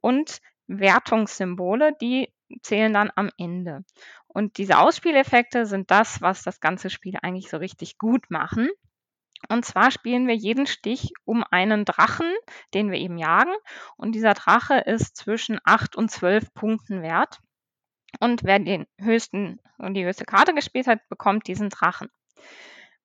und 0.00 0.40
Wertungssymbole, 0.68 1.96
die 2.00 2.32
zählen 2.62 2.92
dann 2.92 3.10
am 3.16 3.30
Ende. 3.36 3.84
Und 4.32 4.58
diese 4.58 4.78
Ausspieleffekte 4.78 5.66
sind 5.66 5.90
das, 5.90 6.22
was 6.22 6.42
das 6.42 6.60
ganze 6.60 6.88
Spiel 6.88 7.16
eigentlich 7.20 7.50
so 7.50 7.56
richtig 7.56 7.98
gut 7.98 8.30
machen. 8.30 8.68
Und 9.48 9.64
zwar 9.64 9.90
spielen 9.90 10.28
wir 10.28 10.36
jeden 10.36 10.66
Stich 10.66 11.12
um 11.24 11.44
einen 11.50 11.84
Drachen, 11.84 12.32
den 12.74 12.90
wir 12.90 12.98
eben 12.98 13.18
jagen. 13.18 13.54
Und 13.96 14.12
dieser 14.12 14.34
Drache 14.34 14.78
ist 14.78 15.16
zwischen 15.16 15.58
8 15.64 15.96
und 15.96 16.10
12 16.10 16.52
Punkten 16.54 17.02
wert. 17.02 17.40
Und 18.20 18.44
wer 18.44 18.58
den 18.58 18.86
höchsten 18.98 19.60
und 19.78 19.94
die 19.94 20.04
höchste 20.04 20.24
Karte 20.24 20.54
gespielt 20.54 20.86
hat, 20.86 21.00
bekommt 21.08 21.46
diesen 21.46 21.70
Drachen. 21.70 22.08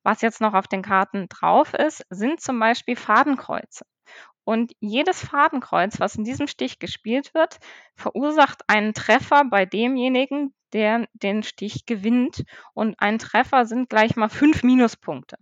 Was 0.04 0.22
jetzt 0.22 0.42
noch 0.42 0.54
auf 0.54 0.68
den 0.68 0.82
Karten 0.82 1.28
drauf 1.30 1.74
ist, 1.74 2.06
sind 2.10 2.42
zum 2.42 2.60
Beispiel 2.60 2.96
Fadenkreuze. 2.96 3.86
Und 4.44 4.74
jedes 4.80 5.26
Fadenkreuz, 5.26 6.00
was 6.00 6.16
in 6.16 6.24
diesem 6.24 6.48
Stich 6.48 6.78
gespielt 6.78 7.34
wird, 7.34 7.58
verursacht 7.96 8.62
einen 8.68 8.94
Treffer 8.94 9.44
bei 9.46 9.66
demjenigen, 9.66 10.54
der 10.76 11.08
den 11.14 11.42
Stich 11.42 11.86
gewinnt. 11.86 12.44
Und 12.74 13.00
ein 13.00 13.18
Treffer 13.18 13.66
sind 13.66 13.90
gleich 13.90 14.18
mal 14.18 14.28
fünf 14.28 14.62
Minuspunkte. 14.62 15.38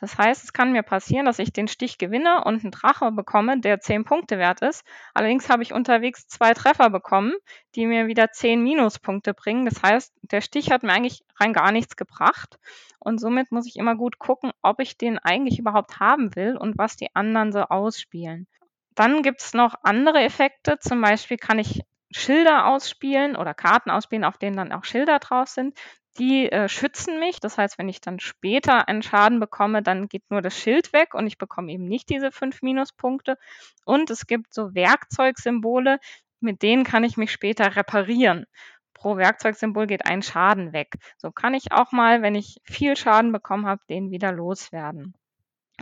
Das 0.00 0.16
heißt, 0.16 0.42
es 0.42 0.52
kann 0.52 0.72
mir 0.72 0.82
passieren, 0.82 1.26
dass 1.26 1.38
ich 1.38 1.52
den 1.52 1.68
Stich 1.68 1.98
gewinne 1.98 2.42
und 2.44 2.62
einen 2.62 2.70
Drache 2.70 3.12
bekomme, 3.12 3.60
der 3.60 3.80
zehn 3.80 4.04
Punkte 4.04 4.38
wert 4.38 4.62
ist. 4.62 4.82
Allerdings 5.12 5.50
habe 5.50 5.62
ich 5.62 5.74
unterwegs 5.74 6.26
zwei 6.26 6.54
Treffer 6.54 6.88
bekommen, 6.88 7.34
die 7.74 7.86
mir 7.86 8.06
wieder 8.06 8.32
zehn 8.32 8.62
Minuspunkte 8.62 9.34
bringen. 9.34 9.66
Das 9.66 9.82
heißt, 9.82 10.14
der 10.22 10.40
Stich 10.40 10.70
hat 10.70 10.82
mir 10.82 10.92
eigentlich 10.92 11.22
rein 11.36 11.52
gar 11.52 11.70
nichts 11.70 11.94
gebracht. 11.94 12.58
Und 12.98 13.20
somit 13.20 13.52
muss 13.52 13.66
ich 13.66 13.76
immer 13.76 13.94
gut 13.94 14.18
gucken, 14.18 14.52
ob 14.62 14.80
ich 14.80 14.96
den 14.96 15.18
eigentlich 15.18 15.58
überhaupt 15.58 16.00
haben 16.00 16.34
will 16.34 16.56
und 16.56 16.78
was 16.78 16.96
die 16.96 17.14
anderen 17.14 17.52
so 17.52 17.60
ausspielen. 17.60 18.48
Dann 18.94 19.22
gibt 19.22 19.42
es 19.42 19.52
noch 19.52 19.74
andere 19.82 20.20
Effekte. 20.22 20.78
Zum 20.80 21.00
Beispiel 21.02 21.36
kann 21.36 21.58
ich 21.58 21.82
Schilder 22.10 22.66
ausspielen 22.66 23.36
oder 23.36 23.54
Karten 23.54 23.90
ausspielen, 23.90 24.24
auf 24.24 24.38
denen 24.38 24.56
dann 24.56 24.72
auch 24.72 24.84
Schilder 24.84 25.18
drauf 25.18 25.48
sind. 25.48 25.78
Die 26.18 26.50
äh, 26.50 26.68
schützen 26.68 27.20
mich. 27.20 27.38
Das 27.40 27.58
heißt, 27.58 27.78
wenn 27.78 27.88
ich 27.88 28.00
dann 28.00 28.18
später 28.18 28.88
einen 28.88 29.02
Schaden 29.02 29.38
bekomme, 29.40 29.82
dann 29.82 30.08
geht 30.08 30.30
nur 30.30 30.42
das 30.42 30.58
Schild 30.58 30.92
weg 30.92 31.14
und 31.14 31.26
ich 31.26 31.38
bekomme 31.38 31.70
eben 31.70 31.84
nicht 31.84 32.08
diese 32.08 32.32
fünf 32.32 32.62
Minuspunkte. 32.62 33.38
Und 33.84 34.10
es 34.10 34.26
gibt 34.26 34.52
so 34.52 34.74
Werkzeugsymbole, 34.74 36.00
mit 36.40 36.62
denen 36.62 36.84
kann 36.84 37.04
ich 37.04 37.16
mich 37.16 37.30
später 37.30 37.76
reparieren. 37.76 38.46
Pro 38.94 39.16
Werkzeugsymbol 39.16 39.86
geht 39.86 40.06
ein 40.06 40.22
Schaden 40.22 40.72
weg. 40.72 40.96
So 41.18 41.30
kann 41.30 41.54
ich 41.54 41.70
auch 41.70 41.92
mal, 41.92 42.20
wenn 42.22 42.34
ich 42.34 42.60
viel 42.64 42.96
Schaden 42.96 43.30
bekommen 43.30 43.66
habe, 43.66 43.82
den 43.88 44.10
wieder 44.10 44.32
loswerden. 44.32 45.14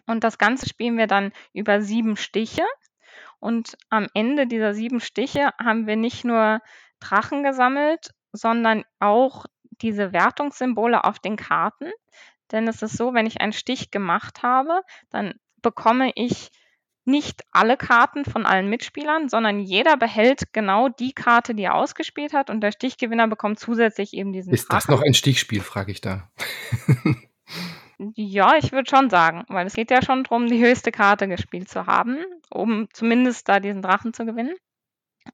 Und 0.07 0.23
das 0.23 0.37
Ganze 0.37 0.69
spielen 0.69 0.99
wir 0.99 1.07
dann 1.07 1.33
über 1.55 1.81
sieben 1.81 2.17
Stiche. 2.17 2.65
Und 3.39 3.77
am 3.91 4.09
Ende 4.15 4.47
dieser 4.47 4.75
sieben 4.75 5.01
Stiche 5.01 5.51
haben 5.59 5.87
wir 5.87 5.97
nicht 5.97 6.25
nur 6.25 6.61
Drachen 7.01 7.43
gesammelt, 7.43 8.11
sondern 8.33 8.85
auch 9.01 9.47
diese 9.83 10.13
Wertungssymbole 10.13 11.05
auf 11.05 11.19
den 11.19 11.37
Karten. 11.37 11.91
Denn 12.53 12.69
es 12.69 12.83
ist 12.83 12.97
so, 12.97 13.15
wenn 13.15 13.27
ich 13.27 13.41
einen 13.41 13.53
Stich 13.53 13.91
gemacht 13.91 14.43
habe, 14.43 14.83
dann 15.11 15.35
bekomme 15.63 16.13
ich 16.15 16.51
nicht 17.05 17.45
alle 17.53 17.77
Karten 17.77 18.25
von 18.25 18.47
allen 18.47 18.69
Mitspielern, 18.69 19.29
sondern 19.29 19.61
jeder 19.61 19.97
behält 19.97 20.53
genau 20.53 20.89
die 20.89 21.13
Karte, 21.13 21.55
die 21.55 21.63
er 21.63 21.77
ausgespielt 21.77 22.33
hat 22.33 22.51
und 22.51 22.61
der 22.61 22.73
Stichgewinner 22.73 23.29
bekommt 23.29 23.61
zusätzlich 23.61 24.13
eben 24.13 24.33
diesen 24.33 24.53
Ist 24.53 24.73
das 24.73 24.89
noch 24.89 25.03
ein 25.03 25.15
Stichspiel, 25.15 25.61
frage 25.61 25.93
ich 25.93 26.01
da. 26.01 26.31
Ja, 27.99 28.57
ich 28.59 28.73
würde 28.73 28.89
schon 28.91 29.09
sagen, 29.09 29.45
weil 29.49 29.67
es 29.67 29.75
geht 29.75 29.91
ja 29.91 30.03
schon 30.03 30.23
darum, 30.25 30.47
die 30.49 30.63
höchste 30.63 30.93
Karte 30.93 31.29
gespielt 31.29 31.69
zu 31.69 31.87
haben, 31.87 32.19
um 32.51 32.89
zumindest 32.93 33.49
da 33.49 33.59
diesen 33.59 33.81
Drachen 33.81 34.13
zu 34.13 34.27
gewinnen. 34.27 34.55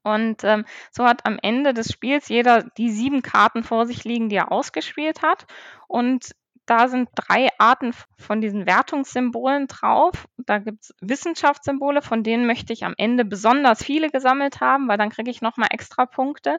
Und 0.03 0.43
ähm, 0.43 0.65
so 0.91 1.05
hat 1.05 1.25
am 1.25 1.39
Ende 1.41 1.73
des 1.73 1.91
Spiels 1.91 2.29
jeder 2.29 2.63
die 2.77 2.91
sieben 2.91 3.21
Karten 3.21 3.63
vor 3.63 3.85
sich 3.87 4.03
liegen, 4.05 4.29
die 4.29 4.37
er 4.37 4.51
ausgespielt 4.51 5.21
hat. 5.23 5.45
Und 5.87 6.31
da 6.65 6.87
sind 6.87 7.09
drei 7.15 7.49
Arten 7.59 7.93
von 8.17 8.41
diesen 8.41 8.65
Wertungssymbolen 8.65 9.67
drauf. 9.67 10.27
Da 10.37 10.59
gibt 10.59 10.83
es 10.83 10.95
Wissenschaftssymbole, 11.01 12.01
von 12.01 12.23
denen 12.23 12.47
möchte 12.47 12.73
ich 12.73 12.85
am 12.85 12.95
Ende 12.97 13.25
besonders 13.25 13.83
viele 13.83 14.09
gesammelt 14.09 14.61
haben, 14.61 14.87
weil 14.87 14.97
dann 14.97 15.09
kriege 15.11 15.31
ich 15.31 15.41
nochmal 15.41 15.69
extra 15.71 16.05
Punkte. 16.05 16.57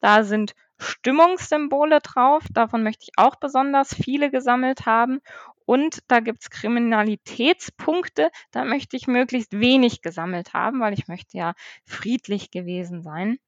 Da 0.00 0.24
sind 0.24 0.54
Stimmungssymbole 0.80 2.00
drauf. 2.00 2.44
Davon 2.52 2.82
möchte 2.82 3.04
ich 3.04 3.12
auch 3.16 3.36
besonders 3.36 3.94
viele 3.94 4.30
gesammelt 4.30 4.86
haben. 4.86 5.20
Und 5.66 6.00
da 6.08 6.20
gibt 6.20 6.42
es 6.42 6.50
Kriminalitätspunkte. 6.50 8.30
Da 8.50 8.64
möchte 8.64 8.96
ich 8.96 9.06
möglichst 9.06 9.52
wenig 9.58 10.02
gesammelt 10.02 10.54
haben, 10.54 10.80
weil 10.80 10.94
ich 10.94 11.06
möchte 11.06 11.36
ja 11.36 11.54
friedlich 11.84 12.50
gewesen 12.50 13.02
sein. 13.02 13.38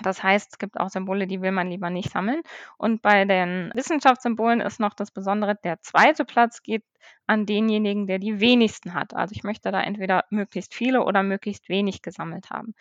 Das 0.00 0.22
heißt, 0.22 0.52
es 0.52 0.58
gibt 0.58 0.78
auch 0.78 0.90
Symbole, 0.90 1.26
die 1.26 1.42
will 1.42 1.50
man 1.50 1.70
lieber 1.70 1.90
nicht 1.90 2.12
sammeln. 2.12 2.42
Und 2.76 3.02
bei 3.02 3.24
den 3.24 3.72
Wissenschaftssymbolen 3.74 4.60
ist 4.60 4.78
noch 4.78 4.94
das 4.94 5.10
Besondere, 5.10 5.56
der 5.56 5.80
zweite 5.80 6.24
Platz 6.24 6.62
geht 6.62 6.84
an 7.26 7.46
denjenigen, 7.46 8.06
der 8.06 8.20
die 8.20 8.38
wenigsten 8.38 8.94
hat. 8.94 9.14
Also 9.14 9.32
ich 9.34 9.42
möchte 9.42 9.72
da 9.72 9.80
entweder 9.80 10.24
möglichst 10.30 10.74
viele 10.74 11.02
oder 11.02 11.24
möglichst 11.24 11.68
wenig 11.68 12.02
gesammelt 12.02 12.50
haben. 12.50 12.74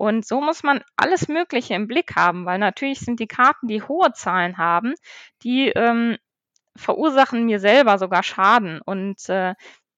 Und 0.00 0.26
so 0.26 0.40
muss 0.40 0.62
man 0.62 0.82
alles 0.96 1.28
Mögliche 1.28 1.74
im 1.74 1.86
Blick 1.86 2.16
haben, 2.16 2.46
weil 2.46 2.58
natürlich 2.58 3.00
sind 3.00 3.20
die 3.20 3.26
Karten, 3.26 3.68
die 3.68 3.82
hohe 3.82 4.14
Zahlen 4.14 4.56
haben, 4.56 4.94
die 5.42 5.68
ähm, 5.68 6.16
verursachen 6.74 7.44
mir 7.44 7.60
selber 7.60 7.98
sogar 7.98 8.22
Schaden. 8.22 8.80
Und 8.80 9.28
äh, 9.28 9.54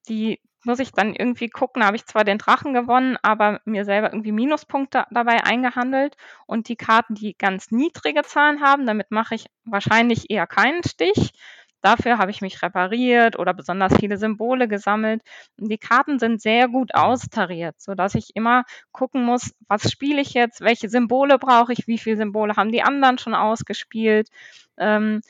die 0.09 0.41
muss 0.65 0.81
ich 0.81 0.91
dann 0.91 1.15
irgendwie 1.15 1.51
gucken, 1.51 1.85
habe 1.85 1.95
ich 1.95 2.05
zwar 2.05 2.25
den 2.25 2.39
Drachen 2.39 2.75
gewonnen, 2.75 3.17
aber 3.23 3.61
mir 3.65 3.85
selber 3.85 4.09
irgendwie 4.09 4.33
Minuspunkte 4.33 5.07
dabei 5.13 5.45
eingehandelt. 5.45 6.17
Und 6.47 6.69
die 6.69 6.75
Karten, 6.75 7.15
die 7.15 7.37
ganz 7.39 7.71
niedrige 7.71 8.23
Zahlen 8.25 8.61
haben, 8.61 8.87
damit 8.87 9.13
mache 9.13 9.37
ich 9.37 9.47
wahrscheinlich 9.63 10.31
eher 10.31 10.49
keinen 10.49 10.83
Stich. 10.83 11.33
Dafür 11.83 12.19
habe 12.19 12.31
ich 12.31 12.41
mich 12.41 12.63
repariert 12.63 13.39
oder 13.39 13.53
besonders 13.55 13.95
viele 13.99 14.17
Symbole 14.17 14.69
gesammelt. 14.69 15.23
Die 15.59 15.79
Karten 15.79 16.19
sind 16.19 16.41
sehr 16.41 16.69
gut 16.69 16.95
austariert, 16.95 17.81
sodass 17.81 18.15
ich 18.15 18.31
immer 18.35 18.65
gucken 18.93 19.25
muss, 19.25 19.55
was 19.69 19.91
spiele 19.91 20.21
ich 20.21 20.33
jetzt, 20.33 20.61
welche 20.61 20.89
Symbole 20.89 21.39
brauche 21.39 21.73
ich, 21.73 21.87
wie 21.87 21.99
viele 21.99 22.17
Symbole 22.17 22.57
haben 22.57 22.73
die 22.73 22.83
anderen 22.83 23.19
schon 23.19 23.35
ausgespielt, 23.35 24.29
ähm, 24.79 25.21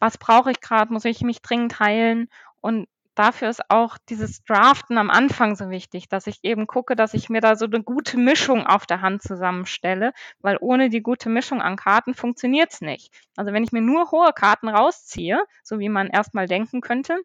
was 0.00 0.18
brauche 0.18 0.50
ich 0.50 0.60
gerade, 0.60 0.92
muss 0.92 1.04
ich 1.04 1.20
mich 1.22 1.42
dringend 1.42 1.78
heilen. 1.80 2.28
Und 2.60 2.88
dafür 3.18 3.48
ist 3.48 3.70
auch 3.70 3.98
dieses 4.08 4.44
Draften 4.44 4.98
am 4.98 5.10
Anfang 5.10 5.56
so 5.56 5.70
wichtig, 5.70 6.08
dass 6.08 6.26
ich 6.26 6.38
eben 6.42 6.66
gucke, 6.66 6.96
dass 6.96 7.14
ich 7.14 7.28
mir 7.28 7.40
da 7.40 7.56
so 7.56 7.66
eine 7.66 7.82
gute 7.82 8.16
Mischung 8.18 8.66
auf 8.66 8.86
der 8.86 9.00
Hand 9.00 9.22
zusammenstelle, 9.22 10.12
weil 10.40 10.56
ohne 10.60 10.88
die 10.88 11.02
gute 11.02 11.28
Mischung 11.28 11.60
an 11.60 11.76
Karten 11.76 12.14
funktioniert 12.14 12.72
es 12.72 12.80
nicht. 12.80 13.12
Also 13.36 13.52
wenn 13.52 13.64
ich 13.64 13.72
mir 13.72 13.82
nur 13.82 14.10
hohe 14.10 14.32
Karten 14.32 14.68
rausziehe, 14.68 15.42
so 15.62 15.78
wie 15.78 15.88
man 15.88 16.08
erstmal 16.08 16.46
denken 16.46 16.80
könnte, 16.80 17.18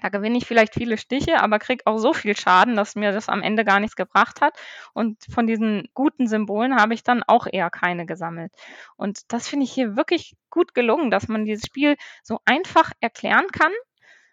da 0.00 0.10
gewinne 0.10 0.38
ich 0.38 0.46
vielleicht 0.46 0.74
viele 0.74 0.96
Stiche, 0.96 1.40
aber 1.40 1.58
kriege 1.58 1.84
auch 1.86 1.98
so 1.98 2.12
viel 2.12 2.36
Schaden, 2.36 2.76
dass 2.76 2.94
mir 2.94 3.12
das 3.12 3.28
am 3.28 3.42
Ende 3.42 3.64
gar 3.64 3.80
nichts 3.80 3.96
gebracht 3.96 4.40
hat. 4.40 4.56
Und 4.94 5.18
von 5.30 5.46
diesen 5.46 5.88
guten 5.94 6.28
Symbolen 6.28 6.76
habe 6.76 6.94
ich 6.94 7.02
dann 7.02 7.22
auch 7.24 7.46
eher 7.50 7.70
keine 7.70 8.06
gesammelt. 8.06 8.52
Und 8.96 9.32
das 9.32 9.48
finde 9.48 9.64
ich 9.64 9.72
hier 9.72 9.96
wirklich 9.96 10.36
gut 10.50 10.74
gelungen, 10.74 11.10
dass 11.10 11.28
man 11.28 11.44
dieses 11.44 11.66
Spiel 11.66 11.96
so 12.22 12.38
einfach 12.44 12.92
erklären 13.00 13.48
kann 13.48 13.72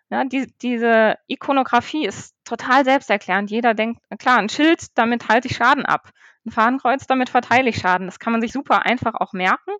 ja, 0.10 0.24
die, 0.24 0.48
diese 0.62 1.18
Ikonografie 1.28 2.06
ist 2.06 2.36
total 2.44 2.86
selbsterklärend. 2.86 3.50
Jeder 3.50 3.74
denkt, 3.74 4.02
klar, 4.20 4.38
ein 4.38 4.50
Schild, 4.50 4.98
damit 4.98 5.28
halte 5.28 5.48
ich 5.48 5.56
Schaden 5.56 5.86
ab. 5.86 6.12
Ein 6.46 6.52
Fahnenkreuz, 6.52 7.08
damit 7.08 7.30
verteile 7.30 7.70
ich 7.70 7.78
Schaden. 7.78 8.08
Das 8.08 8.20
kann 8.20 8.32
man 8.32 8.42
sich 8.42 8.52
super 8.52 8.86
einfach 8.86 9.16
auch 9.16 9.34
merken. 9.34 9.72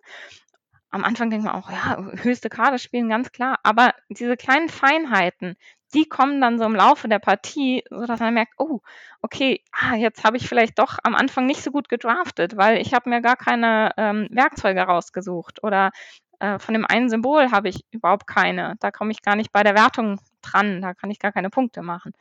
Am 0.90 1.04
Anfang 1.04 1.30
denkt 1.30 1.44
man 1.44 1.54
auch, 1.54 1.70
ja, 1.70 1.98
höchste 2.22 2.48
Karte 2.48 2.78
spielen, 2.78 3.08
ganz 3.08 3.30
klar. 3.30 3.58
Aber 3.62 3.92
diese 4.08 4.36
kleinen 4.36 4.68
Feinheiten, 4.68 5.56
die 5.94 6.08
kommen 6.08 6.40
dann 6.40 6.58
so 6.58 6.64
im 6.64 6.74
Laufe 6.74 7.08
der 7.08 7.18
Partie, 7.18 7.84
sodass 7.90 8.18
man 8.20 8.34
merkt, 8.34 8.54
oh, 8.58 8.80
okay, 9.22 9.62
ah, 9.72 9.94
jetzt 9.94 10.24
habe 10.24 10.36
ich 10.36 10.48
vielleicht 10.48 10.78
doch 10.78 10.98
am 11.04 11.14
Anfang 11.14 11.46
nicht 11.46 11.62
so 11.62 11.70
gut 11.70 11.88
gedraftet, 11.88 12.56
weil 12.56 12.78
ich 12.78 12.94
habe 12.94 13.10
mir 13.10 13.20
gar 13.20 13.36
keine 13.36 13.92
ähm, 13.96 14.28
Werkzeuge 14.30 14.80
rausgesucht 14.80 15.62
oder 15.62 15.90
äh, 16.40 16.58
von 16.58 16.74
dem 16.74 16.86
einen 16.86 17.08
Symbol 17.08 17.50
habe 17.50 17.68
ich 17.68 17.84
überhaupt 17.90 18.26
keine. 18.26 18.76
Da 18.80 18.90
komme 18.90 19.12
ich 19.12 19.22
gar 19.22 19.36
nicht 19.36 19.52
bei 19.52 19.62
der 19.62 19.74
Wertung 19.74 20.20
dran. 20.42 20.80
Da 20.82 20.94
kann 20.94 21.10
ich 21.10 21.18
gar 21.18 21.32
keine 21.32 21.50
Punkte 21.50 21.82
machen. 21.82 22.12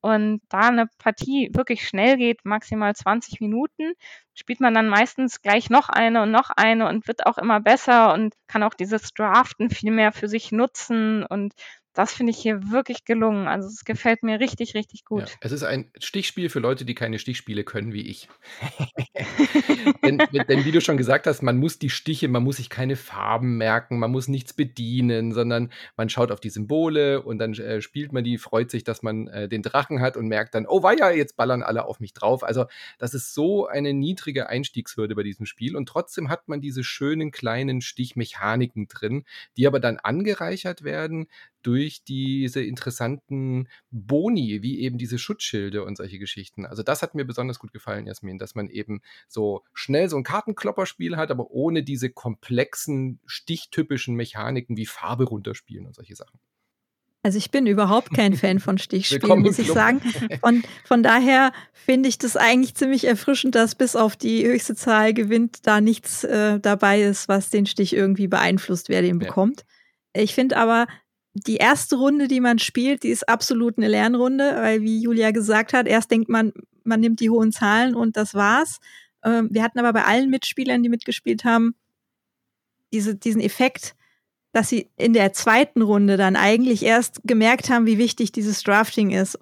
Und 0.00 0.42
da 0.48 0.60
eine 0.60 0.86
Partie 0.98 1.50
wirklich 1.54 1.86
schnell 1.86 2.16
geht, 2.16 2.44
maximal 2.44 2.94
20 2.94 3.40
Minuten, 3.40 3.94
spielt 4.34 4.60
man 4.60 4.72
dann 4.72 4.88
meistens 4.88 5.42
gleich 5.42 5.70
noch 5.70 5.88
eine 5.88 6.22
und 6.22 6.30
noch 6.30 6.50
eine 6.50 6.88
und 6.88 7.08
wird 7.08 7.26
auch 7.26 7.36
immer 7.36 7.60
besser 7.60 8.14
und 8.14 8.34
kann 8.46 8.62
auch 8.62 8.74
dieses 8.74 9.12
Draften 9.12 9.70
viel 9.70 9.90
mehr 9.90 10.12
für 10.12 10.28
sich 10.28 10.52
nutzen 10.52 11.24
und 11.24 11.52
das 11.94 12.12
finde 12.12 12.30
ich 12.30 12.38
hier 12.38 12.70
wirklich 12.70 13.04
gelungen. 13.04 13.48
Also 13.48 13.68
es 13.68 13.84
gefällt 13.84 14.22
mir 14.22 14.38
richtig, 14.38 14.74
richtig 14.74 15.04
gut. 15.04 15.22
Ja, 15.22 15.26
es 15.40 15.52
ist 15.52 15.64
ein 15.64 15.90
Stichspiel 15.98 16.48
für 16.48 16.60
Leute, 16.60 16.84
die 16.84 16.94
keine 16.94 17.18
Stichspiele 17.18 17.64
können 17.64 17.92
wie 17.92 18.02
ich. 18.02 18.28
denn, 20.04 20.18
denn, 20.48 20.64
wie 20.64 20.70
du 20.70 20.80
schon 20.80 20.96
gesagt 20.96 21.26
hast, 21.26 21.42
man 21.42 21.56
muss 21.56 21.78
die 21.78 21.90
Stiche, 21.90 22.28
man 22.28 22.44
muss 22.44 22.58
sich 22.58 22.70
keine 22.70 22.94
Farben 22.94 23.56
merken, 23.56 23.98
man 23.98 24.12
muss 24.12 24.28
nichts 24.28 24.52
bedienen, 24.52 25.32
sondern 25.32 25.72
man 25.96 26.08
schaut 26.08 26.30
auf 26.30 26.40
die 26.40 26.50
Symbole 26.50 27.22
und 27.22 27.38
dann 27.38 27.54
äh, 27.54 27.80
spielt 27.80 28.12
man 28.12 28.22
die, 28.22 28.38
freut 28.38 28.70
sich, 28.70 28.84
dass 28.84 29.02
man 29.02 29.26
äh, 29.28 29.48
den 29.48 29.62
Drachen 29.62 30.00
hat 30.00 30.16
und 30.16 30.28
merkt 30.28 30.54
dann, 30.54 30.66
oh 30.66 30.82
weia, 30.82 31.10
jetzt 31.10 31.36
ballern 31.36 31.62
alle 31.62 31.84
auf 31.84 31.98
mich 31.98 32.12
drauf. 32.12 32.44
Also 32.44 32.66
das 32.98 33.14
ist 33.14 33.34
so 33.34 33.66
eine 33.66 33.92
niedrige 33.92 34.48
Einstiegshürde 34.48 35.16
bei 35.16 35.22
diesem 35.24 35.46
Spiel 35.46 35.74
und 35.74 35.88
trotzdem 35.88 36.28
hat 36.28 36.48
man 36.48 36.60
diese 36.60 36.84
schönen 36.84 37.32
kleinen 37.32 37.80
Stichmechaniken 37.80 38.86
drin, 38.88 39.24
die 39.56 39.66
aber 39.66 39.80
dann 39.80 39.98
angereichert 39.98 40.84
werden 40.84 41.26
durch 41.62 42.04
diese 42.04 42.62
interessanten 42.62 43.68
Boni, 43.90 44.62
wie 44.62 44.80
eben 44.80 44.98
diese 44.98 45.18
Schutzschilde 45.18 45.84
und 45.84 45.96
solche 45.96 46.18
Geschichten. 46.18 46.66
Also 46.66 46.82
das 46.82 47.02
hat 47.02 47.14
mir 47.14 47.24
besonders 47.24 47.58
gut 47.58 47.72
gefallen, 47.72 48.06
Jasmin, 48.06 48.38
dass 48.38 48.54
man 48.54 48.68
eben 48.68 49.00
so 49.28 49.64
schnell 49.72 50.08
so 50.08 50.16
ein 50.16 50.24
Kartenklopperspiel 50.24 51.16
hat, 51.16 51.30
aber 51.30 51.50
ohne 51.50 51.82
diese 51.82 52.10
komplexen, 52.10 53.20
stichtypischen 53.26 54.14
Mechaniken 54.14 54.76
wie 54.76 54.86
Farbe 54.86 55.24
runterspielen 55.24 55.86
und 55.86 55.94
solche 55.94 56.16
Sachen. 56.16 56.38
Also 57.22 57.38
ich 57.38 57.50
bin 57.50 57.66
überhaupt 57.66 58.14
kein 58.14 58.32
Fan 58.36 58.60
von 58.60 58.78
Stichspielen, 58.78 59.40
muss 59.40 59.58
ich 59.58 59.70
sagen. 59.70 60.00
Und 60.42 60.64
von 60.84 61.02
daher 61.02 61.52
finde 61.72 62.08
ich 62.08 62.18
das 62.18 62.36
eigentlich 62.36 62.74
ziemlich 62.74 63.06
erfrischend, 63.06 63.54
dass 63.54 63.74
bis 63.74 63.96
auf 63.96 64.16
die 64.16 64.46
höchste 64.46 64.74
Zahl 64.74 65.12
gewinnt, 65.12 65.66
da 65.66 65.80
nichts 65.80 66.24
äh, 66.24 66.60
dabei 66.60 67.02
ist, 67.02 67.28
was 67.28 67.50
den 67.50 67.66
Stich 67.66 67.92
irgendwie 67.94 68.28
beeinflusst, 68.28 68.88
wer 68.88 69.02
den 69.02 69.18
bekommt. 69.18 69.64
Ja. 70.14 70.22
Ich 70.22 70.34
finde 70.34 70.56
aber, 70.56 70.86
die 71.40 71.56
erste 71.56 71.96
Runde, 71.96 72.28
die 72.28 72.40
man 72.40 72.58
spielt, 72.58 73.02
die 73.02 73.08
ist 73.08 73.28
absolut 73.28 73.78
eine 73.78 73.88
Lernrunde, 73.88 74.56
weil 74.56 74.82
wie 74.82 75.00
Julia 75.00 75.30
gesagt 75.30 75.72
hat, 75.72 75.86
erst 75.86 76.10
denkt 76.10 76.28
man, 76.28 76.52
man 76.84 77.00
nimmt 77.00 77.20
die 77.20 77.30
hohen 77.30 77.52
Zahlen 77.52 77.94
und 77.94 78.16
das 78.16 78.34
war's. 78.34 78.78
Ähm, 79.24 79.48
wir 79.50 79.62
hatten 79.62 79.78
aber 79.78 79.92
bei 79.92 80.04
allen 80.04 80.30
Mitspielern, 80.30 80.82
die 80.82 80.88
mitgespielt 80.88 81.44
haben, 81.44 81.74
diese, 82.92 83.14
diesen 83.14 83.40
Effekt, 83.40 83.94
dass 84.52 84.68
sie 84.68 84.88
in 84.96 85.12
der 85.12 85.32
zweiten 85.32 85.82
Runde 85.82 86.16
dann 86.16 86.36
eigentlich 86.36 86.82
erst 86.82 87.20
gemerkt 87.24 87.70
haben, 87.70 87.86
wie 87.86 87.98
wichtig 87.98 88.32
dieses 88.32 88.62
Drafting 88.62 89.10
ist 89.10 89.38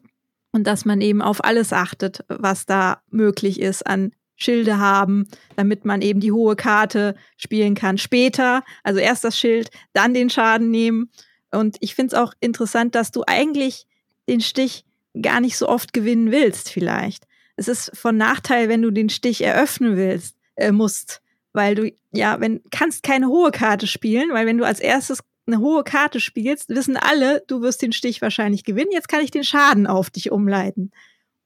und 0.53 0.67
dass 0.67 0.85
man 0.85 1.01
eben 1.01 1.23
auf 1.23 1.45
alles 1.45 1.73
achtet, 1.73 2.25
was 2.29 2.67
da 2.67 3.03
möglich 3.11 3.61
ist 3.61 3.87
an 3.87 4.13
Schilde 4.35 4.79
haben, 4.79 5.27
damit 5.57 5.85
man 5.85 6.03
eben 6.03 6.21
die 6.21 6.33
hohe 6.33 6.57
Karte 6.57 7.15
spielen 7.37 7.75
kann. 7.75 7.97
Später, 7.97 8.63
also 8.83 9.01
erst 9.01 9.25
das 9.25 9.39
Schild, 9.39 9.71
dann 9.93 10.13
den 10.13 10.29
Schaden 10.29 10.71
nehmen 10.71 11.11
und 11.53 11.77
ich 11.81 11.95
finde 11.95 12.15
es 12.15 12.21
auch 12.21 12.33
interessant, 12.41 12.95
dass 12.95 13.13
du 13.13 13.23
eigentlich 13.27 13.87
den 14.29 14.41
Stich 14.41 14.85
gar 15.21 15.41
nicht 15.41 15.57
so 15.57 15.69
oft 15.69 15.93
gewinnen 15.93 16.31
willst, 16.31 16.71
vielleicht. 16.71 17.27
Es 17.57 17.69
ist 17.69 17.91
von 17.95 18.17
Nachteil, 18.17 18.69
wenn 18.69 18.83
du 18.83 18.91
den 18.91 19.09
Stich 19.09 19.43
eröffnen 19.43 19.97
willst, 19.97 20.37
äh, 20.57 20.73
musst, 20.73 21.23
weil 21.53 21.75
du, 21.75 21.93
ja, 22.13 22.41
wenn, 22.41 22.61
kannst 22.71 23.03
keine 23.03 23.29
hohe 23.29 23.51
Karte 23.51 23.87
spielen, 23.87 24.31
weil 24.33 24.47
wenn 24.47 24.59
du 24.59 24.65
als 24.65 24.81
erstes 24.81 25.21
eine 25.47 25.59
hohe 25.59 25.85
Karte 25.85 26.21
spielst, 26.21 26.69
wissen 26.71 26.97
alle, 26.97 27.43
du 27.47 27.63
wirst 27.63 27.81
den 27.81 27.93
Stich 27.93 28.21
wahrscheinlich 28.21 28.65
gewinnen. 28.65 28.91
Jetzt 28.93 29.09
kann 29.09 29.23
ich 29.23 29.31
den 29.31 29.45
Schaden 29.45 29.87
auf 29.87 30.11
dich 30.11 30.33
umleiten. 30.33 30.91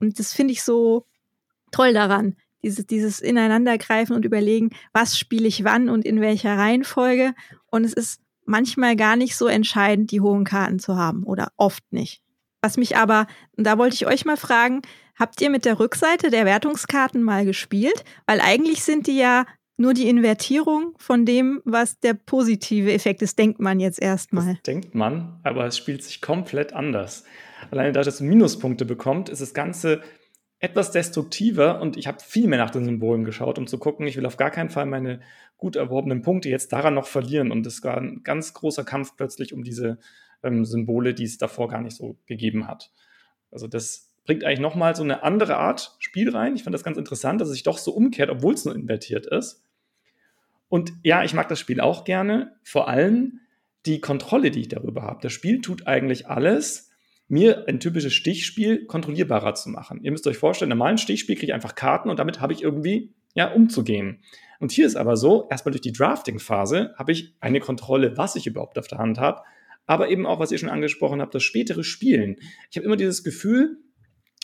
Und 0.01 0.19
das 0.19 0.33
finde 0.33 0.53
ich 0.53 0.63
so 0.63 1.07
toll 1.71 1.93
daran. 1.93 2.37
Dieses, 2.63 2.87
dieses 2.87 3.21
Ineinandergreifen 3.21 4.17
und 4.17 4.25
überlegen, 4.25 4.71
was 4.93 5.19
spiele 5.19 5.47
ich 5.47 5.65
wann 5.65 5.89
und 5.89 6.05
in 6.05 6.21
welcher 6.21 6.57
Reihenfolge. 6.57 7.35
Und 7.71 7.85
es 7.85 7.93
ist 7.93 8.21
manchmal 8.51 8.97
gar 8.97 9.17
nicht 9.17 9.37
so 9.37 9.47
entscheidend, 9.47 10.11
die 10.11 10.21
hohen 10.21 10.45
Karten 10.45 10.79
zu 10.79 10.97
haben 10.97 11.25
oder 11.25 11.53
oft 11.57 11.85
nicht. 11.91 12.23
Was 12.63 12.77
mich 12.77 12.97
aber, 12.97 13.27
da 13.57 13.79
wollte 13.79 13.95
ich 13.95 14.07
euch 14.07 14.27
mal 14.27 14.37
fragen, 14.37 14.83
habt 15.19 15.41
ihr 15.41 15.49
mit 15.49 15.65
der 15.65 15.81
Rückseite 15.81 16.31
der 16.31 16.45
Wertungskarten 16.45 17.23
mal 17.23 17.47
gespielt? 17.47 18.05
Weil 18.27 18.41
eigentlich 18.41 18.83
sind 18.83 19.07
die 19.07 19.17
ja 19.17 19.47
nur 19.79 19.95
die 19.95 20.11
Invertierung 20.11 20.95
von 20.99 21.25
dem, 21.25 21.63
was 21.65 21.99
der 22.01 22.13
positive 22.13 22.93
Effekt 22.93 23.23
ist, 23.23 23.39
denkt 23.39 23.61
man 23.61 23.81
jetzt 23.81 24.01
erstmal. 24.01 24.55
Das 24.55 24.63
denkt 24.63 24.95
man, 24.95 25.41
aber 25.43 25.65
es 25.65 25.79
spielt 25.79 26.03
sich 26.05 26.21
komplett 26.21 26.75
anders. 26.75 27.25
Alleine 27.71 27.93
dadurch, 27.93 28.07
dass 28.07 28.15
es 28.17 28.21
Minuspunkte 28.21 28.85
bekommt, 28.85 29.31
ist 29.31 29.41
das 29.41 29.55
Ganze 29.55 30.03
etwas 30.61 30.93
destruktiver 30.93 31.81
und 31.81 31.97
ich 31.97 32.07
habe 32.07 32.19
viel 32.21 32.47
mehr 32.47 32.59
nach 32.59 32.71
den 32.71 32.85
Symbolen 32.85 33.25
geschaut, 33.25 33.59
um 33.59 33.67
zu 33.67 33.79
gucken, 33.79 34.07
ich 34.07 34.17
will 34.17 34.27
auf 34.27 34.37
gar 34.37 34.51
keinen 34.51 34.69
Fall 34.69 34.87
meine 34.87 35.21
gut 35.57 35.75
erworbenen 35.75 36.23
Punkte 36.23 36.51
jetzt 36.51 36.73
daran 36.73 36.95
noch 36.95 37.07
verlieren. 37.07 37.51
Und 37.51 37.67
es 37.67 37.83
war 37.83 37.97
ein 37.97 38.23
ganz 38.23 38.53
großer 38.53 38.85
Kampf 38.85 39.17
plötzlich 39.17 39.55
um 39.55 39.65
diese 39.65 39.99
ähm, 40.43 40.67
Symbole, 40.67 41.15
die 41.15 41.25
es 41.25 41.39
davor 41.39 41.69
gar 41.69 41.81
nicht 41.81 41.97
so 41.97 42.19
gegeben 42.27 42.69
hat. 42.69 42.93
Also 43.51 43.67
das 43.67 44.13
bringt 44.25 44.45
eigentlich 44.45 44.61
nochmal 44.61 44.95
so 44.95 45.03
eine 45.03 45.23
andere 45.23 45.57
Art 45.57 45.97
Spiel 45.99 46.31
rein. 46.31 46.55
Ich 46.55 46.63
fand 46.65 46.75
das 46.75 46.85
ganz 46.85 46.99
interessant, 46.99 47.41
dass 47.41 47.49
es 47.49 47.55
sich 47.55 47.63
doch 47.63 47.79
so 47.79 47.93
umkehrt, 47.93 48.29
obwohl 48.29 48.53
es 48.53 48.65
nur 48.67 48.75
invertiert 48.75 49.27
ist. 49.27 49.65
Und 50.69 50.93
ja, 51.03 51.25
ich 51.25 51.33
mag 51.35 51.49
das 51.49 51.59
Spiel 51.59 51.81
auch 51.81 52.05
gerne, 52.05 52.55
vor 52.63 52.87
allem 52.87 53.41
die 53.87 54.01
Kontrolle, 54.01 54.51
die 54.51 54.61
ich 54.61 54.69
darüber 54.69 55.03
habe. 55.03 55.21
Das 55.23 55.33
Spiel 55.33 55.63
tut 55.63 55.87
eigentlich 55.87 56.29
alles, 56.29 56.90
mir 57.31 57.67
ein 57.69 57.81
typisches 57.81 58.13
Stichspiel 58.13 58.87
kontrollierbarer 58.87 59.55
zu 59.55 59.69
machen. 59.71 60.01
Ihr 60.03 60.11
müsst 60.11 60.27
euch 60.27 60.37
vorstellen, 60.37 60.71
im 60.71 60.79
normalen 60.79 60.99
Stichspiel 60.99 61.37
kriege 61.37 61.47
ich 61.47 61.55
einfach 61.55 61.75
Karten 61.75 62.11
und 62.11 62.19
damit 62.19 62.41
habe 62.41 62.53
ich 62.53 62.63
irgendwie 62.63 63.15
ja 63.35 63.53
umzugehen. 63.53 64.23
Und 64.59 64.73
hier 64.73 64.87
ist 64.87 64.97
aber 64.97 65.17
so, 65.17 65.47
erstmal 65.51 65.73
durch 65.73 65.81
die 65.81 65.93
Drafting-Phase 65.93 66.95
habe 66.99 67.13
ich 67.13 67.35
eine 67.41 67.61
Kontrolle, 67.61 68.17
was 68.19 68.37
ich 68.37 68.47
überhaupt 68.47 68.79
auf 68.79 68.89
der 68.89 68.99
Hand 68.99 69.19
habe, 69.19 69.43
aber 69.87 70.11
eben 70.11 70.27
auch, 70.27 70.41
was 70.41 70.53
ihr 70.53 70.59
schon 70.59 70.69
angesprochen 70.69 71.21
habt, 71.21 71.35
das 71.35 71.43
spätere 71.43 71.85
Spielen. 71.85 72.37
Ich 72.71 72.77
habe 72.77 72.85
immer 72.85 72.97
dieses 72.97 73.25
Gefühl, 73.25 73.79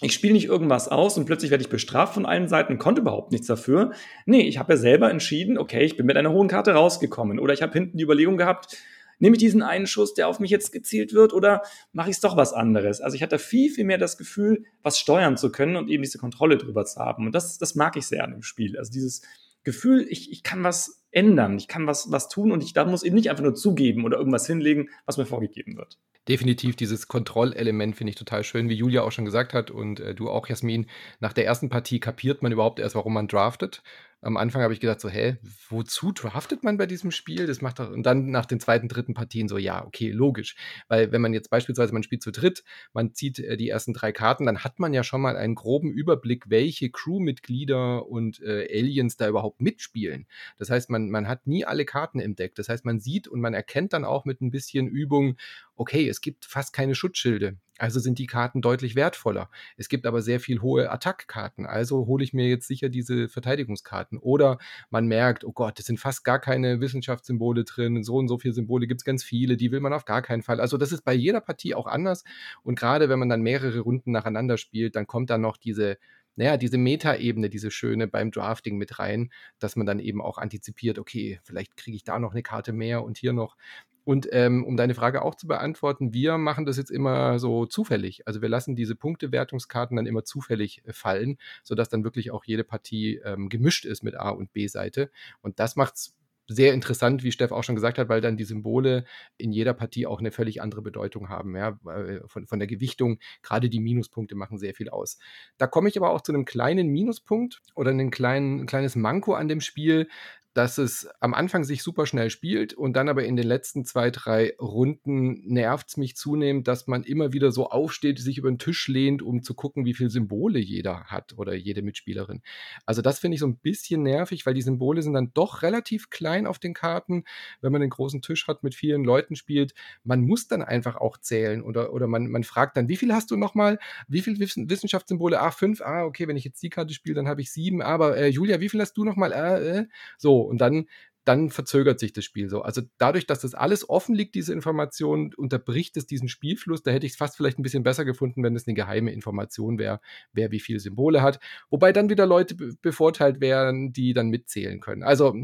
ich 0.02 0.12
spiele 0.12 0.34
nicht 0.34 0.46
irgendwas 0.46 0.88
aus 0.88 1.16
und 1.18 1.24
plötzlich 1.24 1.50
werde 1.50 1.62
ich 1.62 1.70
bestraft 1.70 2.14
von 2.14 2.26
allen 2.26 2.48
Seiten, 2.48 2.78
konnte 2.78 3.00
überhaupt 3.00 3.32
nichts 3.32 3.46
dafür. 3.46 3.92
Nee, 4.26 4.42
ich 4.42 4.58
habe 4.58 4.74
ja 4.74 4.76
selber 4.76 5.10
entschieden, 5.10 5.58
okay, 5.58 5.84
ich 5.84 5.96
bin 5.96 6.06
mit 6.06 6.16
einer 6.16 6.32
hohen 6.32 6.48
Karte 6.48 6.72
rausgekommen. 6.72 7.38
Oder 7.38 7.54
ich 7.54 7.62
habe 7.62 7.72
hinten 7.72 7.96
die 7.96 8.04
Überlegung 8.04 8.36
gehabt, 8.36 8.76
nehme 9.18 9.36
ich 9.36 9.40
diesen 9.40 9.62
einen 9.62 9.86
Schuss, 9.86 10.14
der 10.14 10.28
auf 10.28 10.40
mich 10.40 10.50
jetzt 10.50 10.72
gezielt 10.72 11.12
wird, 11.12 11.32
oder 11.32 11.62
mache 11.92 12.10
ich 12.10 12.16
es 12.16 12.20
doch 12.20 12.36
was 12.36 12.52
anderes? 12.52 13.00
Also 13.00 13.14
ich 13.14 13.22
hatte 13.22 13.38
viel, 13.38 13.70
viel 13.70 13.84
mehr 13.84 13.98
das 13.98 14.18
Gefühl, 14.18 14.64
was 14.82 14.98
steuern 14.98 15.36
zu 15.36 15.50
können 15.50 15.76
und 15.76 15.88
eben 15.88 16.02
diese 16.02 16.18
Kontrolle 16.18 16.56
drüber 16.56 16.84
zu 16.84 17.00
haben. 17.00 17.26
Und 17.26 17.34
das, 17.34 17.58
das 17.58 17.74
mag 17.74 17.96
ich 17.96 18.06
sehr 18.06 18.24
an 18.24 18.32
dem 18.32 18.42
Spiel. 18.42 18.78
Also 18.78 18.92
dieses 18.92 19.22
Gefühl, 19.62 20.06
ich, 20.08 20.30
ich 20.30 20.42
kann 20.42 20.62
was 20.62 21.04
ändern, 21.10 21.56
ich 21.56 21.68
kann 21.68 21.86
was, 21.86 22.10
was 22.10 22.28
tun 22.28 22.52
und 22.52 22.62
ich 22.62 22.72
da 22.72 22.84
muss 22.84 23.02
eben 23.02 23.16
nicht 23.16 23.30
einfach 23.30 23.42
nur 23.42 23.54
zugeben 23.54 24.04
oder 24.04 24.18
irgendwas 24.18 24.46
hinlegen, 24.46 24.90
was 25.06 25.16
mir 25.16 25.26
vorgegeben 25.26 25.76
wird 25.76 25.98
definitiv 26.28 26.76
dieses 26.76 27.08
Kontrollelement 27.08 27.96
finde 27.96 28.10
ich 28.10 28.16
total 28.16 28.44
schön, 28.44 28.68
wie 28.68 28.74
Julia 28.74 29.02
auch 29.02 29.12
schon 29.12 29.24
gesagt 29.24 29.54
hat 29.54 29.70
und 29.70 30.00
äh, 30.00 30.14
du 30.14 30.28
auch, 30.28 30.48
Jasmin. 30.48 30.86
Nach 31.20 31.32
der 31.32 31.46
ersten 31.46 31.68
Partie 31.68 32.00
kapiert 32.00 32.42
man 32.42 32.52
überhaupt 32.52 32.78
erst, 32.78 32.94
warum 32.94 33.14
man 33.14 33.28
draftet. 33.28 33.82
Am 34.22 34.36
Anfang 34.36 34.62
habe 34.62 34.72
ich 34.72 34.80
gedacht 34.80 35.00
so, 35.00 35.08
hä, 35.08 35.36
wozu 35.68 36.10
draftet 36.10 36.64
man 36.64 36.78
bei 36.78 36.86
diesem 36.86 37.10
Spiel? 37.10 37.46
Das 37.46 37.60
macht 37.60 37.78
doch, 37.78 37.90
und 37.90 38.04
dann 38.04 38.30
nach 38.30 38.46
den 38.46 38.60
zweiten, 38.60 38.88
dritten 38.88 39.14
Partien 39.14 39.46
so, 39.46 39.58
ja, 39.58 39.84
okay, 39.84 40.10
logisch. 40.10 40.56
Weil 40.88 41.12
wenn 41.12 41.20
man 41.20 41.34
jetzt 41.34 41.50
beispielsweise, 41.50 41.92
man 41.92 42.02
spielt 42.02 42.22
zu 42.22 42.32
dritt, 42.32 42.64
man 42.92 43.14
zieht 43.14 43.38
äh, 43.38 43.56
die 43.56 43.68
ersten 43.68 43.92
drei 43.92 44.12
Karten, 44.12 44.46
dann 44.46 44.64
hat 44.64 44.78
man 44.78 44.94
ja 44.94 45.04
schon 45.04 45.20
mal 45.20 45.36
einen 45.36 45.54
groben 45.54 45.90
Überblick, 45.92 46.44
welche 46.48 46.90
Crewmitglieder 46.90 48.06
und 48.06 48.40
äh, 48.42 48.66
Aliens 48.70 49.16
da 49.16 49.28
überhaupt 49.28 49.60
mitspielen. 49.60 50.26
Das 50.56 50.70
heißt, 50.70 50.88
man, 50.90 51.10
man 51.10 51.28
hat 51.28 51.46
nie 51.46 51.64
alle 51.64 51.84
Karten 51.84 52.18
im 52.18 52.36
Deck. 52.36 52.54
Das 52.54 52.68
heißt, 52.68 52.84
man 52.84 53.00
sieht 53.00 53.28
und 53.28 53.40
man 53.40 53.54
erkennt 53.54 53.92
dann 53.92 54.04
auch 54.04 54.24
mit 54.24 54.40
ein 54.40 54.50
bisschen 54.50 54.88
Übung, 54.88 55.36
okay, 55.76 56.08
es 56.08 56.20
gibt 56.20 56.44
fast 56.44 56.72
keine 56.72 56.94
Schutzschilde. 56.94 57.56
Also 57.78 58.00
sind 58.00 58.18
die 58.18 58.26
Karten 58.26 58.62
deutlich 58.62 58.96
wertvoller. 58.96 59.50
Es 59.76 59.88
gibt 59.88 60.06
aber 60.06 60.22
sehr 60.22 60.40
viel 60.40 60.62
hohe 60.62 60.90
Attackkarten. 60.90 61.66
Also 61.66 62.06
hole 62.06 62.24
ich 62.24 62.32
mir 62.32 62.48
jetzt 62.48 62.66
sicher 62.66 62.88
diese 62.88 63.28
Verteidigungskarten. 63.28 64.18
Oder 64.18 64.58
man 64.88 65.06
merkt, 65.06 65.44
oh 65.44 65.52
Gott, 65.52 65.78
es 65.78 65.84
sind 65.84 66.00
fast 66.00 66.24
gar 66.24 66.38
keine 66.38 66.80
Wissenschaftssymbole 66.80 67.64
drin. 67.64 68.02
So 68.02 68.16
und 68.16 68.28
so 68.28 68.38
viele 68.38 68.54
Symbole 68.54 68.86
gibt 68.86 69.02
es 69.02 69.04
ganz 69.04 69.22
viele. 69.22 69.58
Die 69.58 69.72
will 69.72 69.80
man 69.80 69.92
auf 69.92 70.06
gar 70.06 70.22
keinen 70.22 70.42
Fall. 70.42 70.58
Also 70.58 70.78
das 70.78 70.90
ist 70.90 71.02
bei 71.02 71.12
jeder 71.12 71.42
Partie 71.42 71.74
auch 71.74 71.86
anders. 71.86 72.24
Und 72.62 72.78
gerade 72.78 73.10
wenn 73.10 73.18
man 73.18 73.28
dann 73.28 73.42
mehrere 73.42 73.80
Runden 73.80 74.10
nacheinander 74.10 74.56
spielt, 74.56 74.96
dann 74.96 75.06
kommt 75.06 75.28
dann 75.28 75.42
noch 75.42 75.58
diese 75.58 75.98
naja, 76.36 76.56
diese 76.56 76.78
Metaebene, 76.78 77.50
diese 77.50 77.70
schöne 77.70 78.06
beim 78.06 78.30
Drafting 78.30 78.76
mit 78.76 78.98
rein, 78.98 79.30
dass 79.58 79.76
man 79.76 79.86
dann 79.86 79.98
eben 79.98 80.22
auch 80.22 80.38
antizipiert, 80.38 80.98
okay, 80.98 81.40
vielleicht 81.42 81.76
kriege 81.76 81.96
ich 81.96 82.04
da 82.04 82.18
noch 82.18 82.32
eine 82.32 82.42
Karte 82.42 82.72
mehr 82.72 83.02
und 83.02 83.18
hier 83.18 83.32
noch. 83.32 83.56
Und 84.04 84.28
ähm, 84.30 84.64
um 84.64 84.76
deine 84.76 84.94
Frage 84.94 85.22
auch 85.22 85.34
zu 85.34 85.48
beantworten, 85.48 86.12
wir 86.12 86.38
machen 86.38 86.64
das 86.64 86.76
jetzt 86.76 86.92
immer 86.92 87.40
so 87.40 87.66
zufällig. 87.66 88.24
Also 88.28 88.40
wir 88.40 88.48
lassen 88.48 88.76
diese 88.76 88.94
Punktewertungskarten 88.94 89.96
dann 89.96 90.06
immer 90.06 90.22
zufällig 90.22 90.82
äh, 90.84 90.92
fallen, 90.92 91.38
sodass 91.64 91.88
dann 91.88 92.04
wirklich 92.04 92.30
auch 92.30 92.44
jede 92.44 92.62
Partie 92.62 93.16
ähm, 93.24 93.48
gemischt 93.48 93.84
ist 93.84 94.04
mit 94.04 94.14
A- 94.14 94.30
und 94.30 94.52
B-Seite. 94.52 95.10
Und 95.42 95.58
das 95.58 95.74
macht 95.74 95.96
es 95.96 96.14
sehr 96.48 96.74
interessant, 96.74 97.22
wie 97.22 97.32
Steff 97.32 97.52
auch 97.52 97.64
schon 97.64 97.74
gesagt 97.74 97.98
hat, 97.98 98.08
weil 98.08 98.20
dann 98.20 98.36
die 98.36 98.44
Symbole 98.44 99.04
in 99.36 99.52
jeder 99.52 99.74
Partie 99.74 100.06
auch 100.06 100.20
eine 100.20 100.30
völlig 100.30 100.62
andere 100.62 100.82
Bedeutung 100.82 101.28
haben. 101.28 101.56
Ja, 101.56 101.78
von, 102.26 102.46
von 102.46 102.58
der 102.58 102.68
Gewichtung, 102.68 103.18
gerade 103.42 103.68
die 103.68 103.80
Minuspunkte 103.80 104.34
machen 104.34 104.58
sehr 104.58 104.74
viel 104.74 104.88
aus. 104.88 105.18
Da 105.58 105.66
komme 105.66 105.88
ich 105.88 105.96
aber 105.96 106.10
auch 106.10 106.20
zu 106.20 106.32
einem 106.32 106.44
kleinen 106.44 106.88
Minuspunkt 106.88 107.62
oder 107.74 107.90
ein 107.90 108.10
kleinen, 108.10 108.66
kleines 108.66 108.96
Manko 108.96 109.34
an 109.34 109.48
dem 109.48 109.60
Spiel 109.60 110.08
dass 110.56 110.78
es 110.78 111.06
am 111.20 111.34
Anfang 111.34 111.64
sich 111.64 111.82
super 111.82 112.06
schnell 112.06 112.30
spielt 112.30 112.72
und 112.72 112.94
dann 112.94 113.10
aber 113.10 113.24
in 113.24 113.36
den 113.36 113.46
letzten 113.46 113.84
zwei, 113.84 114.10
drei 114.10 114.54
Runden 114.58 115.42
nervt 115.46 115.88
es 115.90 115.96
mich 115.98 116.16
zunehmend, 116.16 116.66
dass 116.66 116.86
man 116.86 117.04
immer 117.04 117.34
wieder 117.34 117.52
so 117.52 117.68
aufsteht, 117.68 118.18
sich 118.18 118.38
über 118.38 118.50
den 118.50 118.58
Tisch 118.58 118.88
lehnt, 118.88 119.20
um 119.20 119.42
zu 119.42 119.52
gucken, 119.52 119.84
wie 119.84 119.92
viele 119.92 120.08
Symbole 120.08 120.58
jeder 120.58 121.04
hat 121.04 121.34
oder 121.36 121.52
jede 121.52 121.82
Mitspielerin. 121.82 122.40
Also 122.86 123.02
das 123.02 123.18
finde 123.18 123.34
ich 123.34 123.40
so 123.40 123.46
ein 123.46 123.58
bisschen 123.58 124.02
nervig, 124.02 124.46
weil 124.46 124.54
die 124.54 124.62
Symbole 124.62 125.02
sind 125.02 125.12
dann 125.12 125.30
doch 125.34 125.60
relativ 125.60 126.08
klein 126.08 126.46
auf 126.46 126.58
den 126.58 126.72
Karten, 126.72 127.24
wenn 127.60 127.72
man 127.72 127.82
den 127.82 127.90
großen 127.90 128.22
Tisch 128.22 128.48
hat, 128.48 128.62
mit 128.62 128.74
vielen 128.74 129.04
Leuten 129.04 129.36
spielt. 129.36 129.74
Man 130.04 130.22
muss 130.22 130.48
dann 130.48 130.62
einfach 130.62 130.96
auch 130.96 131.18
zählen 131.18 131.60
oder, 131.60 131.92
oder 131.92 132.06
man, 132.06 132.28
man 132.28 132.44
fragt 132.44 132.78
dann, 132.78 132.88
wie 132.88 132.96
viel 132.96 133.12
hast 133.12 133.30
du 133.30 133.36
nochmal? 133.36 133.78
Wie 134.08 134.22
viele 134.22 134.38
Wissenschaftssymbole? 134.38 135.38
Ah, 135.38 135.50
fünf. 135.50 135.82
Ah, 135.82 136.04
okay, 136.04 136.26
wenn 136.28 136.38
ich 136.38 136.44
jetzt 136.44 136.62
die 136.62 136.70
Karte 136.70 136.94
spiele, 136.94 137.16
dann 137.16 137.28
habe 137.28 137.42
ich 137.42 137.52
sieben. 137.52 137.82
Aber 137.82 138.16
äh, 138.16 138.28
Julia, 138.28 138.58
wie 138.60 138.70
viel 138.70 138.80
hast 138.80 138.94
du 138.94 139.04
nochmal? 139.04 139.32
Äh, 139.32 139.80
äh. 139.80 139.86
So, 140.16 140.45
und 140.46 140.60
dann, 140.60 140.86
dann 141.26 141.50
verzögert 141.50 141.98
sich 141.98 142.12
das 142.12 142.24
Spiel 142.24 142.48
so. 142.48 142.62
Also 142.62 142.82
dadurch, 142.98 143.26
dass 143.26 143.40
das 143.40 143.54
alles 143.54 143.88
offen 143.88 144.14
liegt, 144.14 144.36
diese 144.36 144.52
Information, 144.52 145.34
unterbricht 145.34 145.96
es 145.96 146.06
diesen 146.06 146.28
Spielfluss. 146.28 146.84
Da 146.84 146.92
hätte 146.92 147.04
ich 147.04 147.12
es 147.12 147.18
fast 147.18 147.36
vielleicht 147.36 147.58
ein 147.58 147.64
bisschen 147.64 147.82
besser 147.82 148.04
gefunden, 148.04 148.44
wenn 148.44 148.54
es 148.54 148.66
eine 148.66 148.74
geheime 148.74 149.12
Information 149.12 149.78
wäre, 149.78 150.00
wer 150.32 150.52
wie 150.52 150.60
viele 150.60 150.78
Symbole 150.78 151.22
hat. 151.22 151.40
Wobei 151.68 151.92
dann 151.92 152.08
wieder 152.08 152.26
Leute 152.26 152.54
bevorteilt 152.54 153.40
wären, 153.40 153.92
die 153.92 154.14
dann 154.14 154.28
mitzählen 154.28 154.80
können. 154.80 155.02
Also 155.02 155.34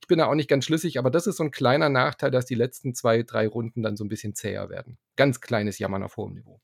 ich 0.00 0.06
bin 0.08 0.18
da 0.18 0.26
auch 0.26 0.34
nicht 0.34 0.50
ganz 0.50 0.66
schlüssig, 0.66 0.98
aber 0.98 1.10
das 1.10 1.26
ist 1.26 1.38
so 1.38 1.44
ein 1.44 1.50
kleiner 1.50 1.88
Nachteil, 1.88 2.30
dass 2.30 2.44
die 2.44 2.54
letzten 2.54 2.94
zwei, 2.94 3.22
drei 3.22 3.48
Runden 3.48 3.82
dann 3.82 3.96
so 3.96 4.04
ein 4.04 4.08
bisschen 4.08 4.34
zäher 4.34 4.68
werden. 4.68 4.98
Ganz 5.16 5.40
kleines 5.40 5.78
Jammern 5.78 6.02
auf 6.02 6.18
hohem 6.18 6.34
Niveau. 6.34 6.60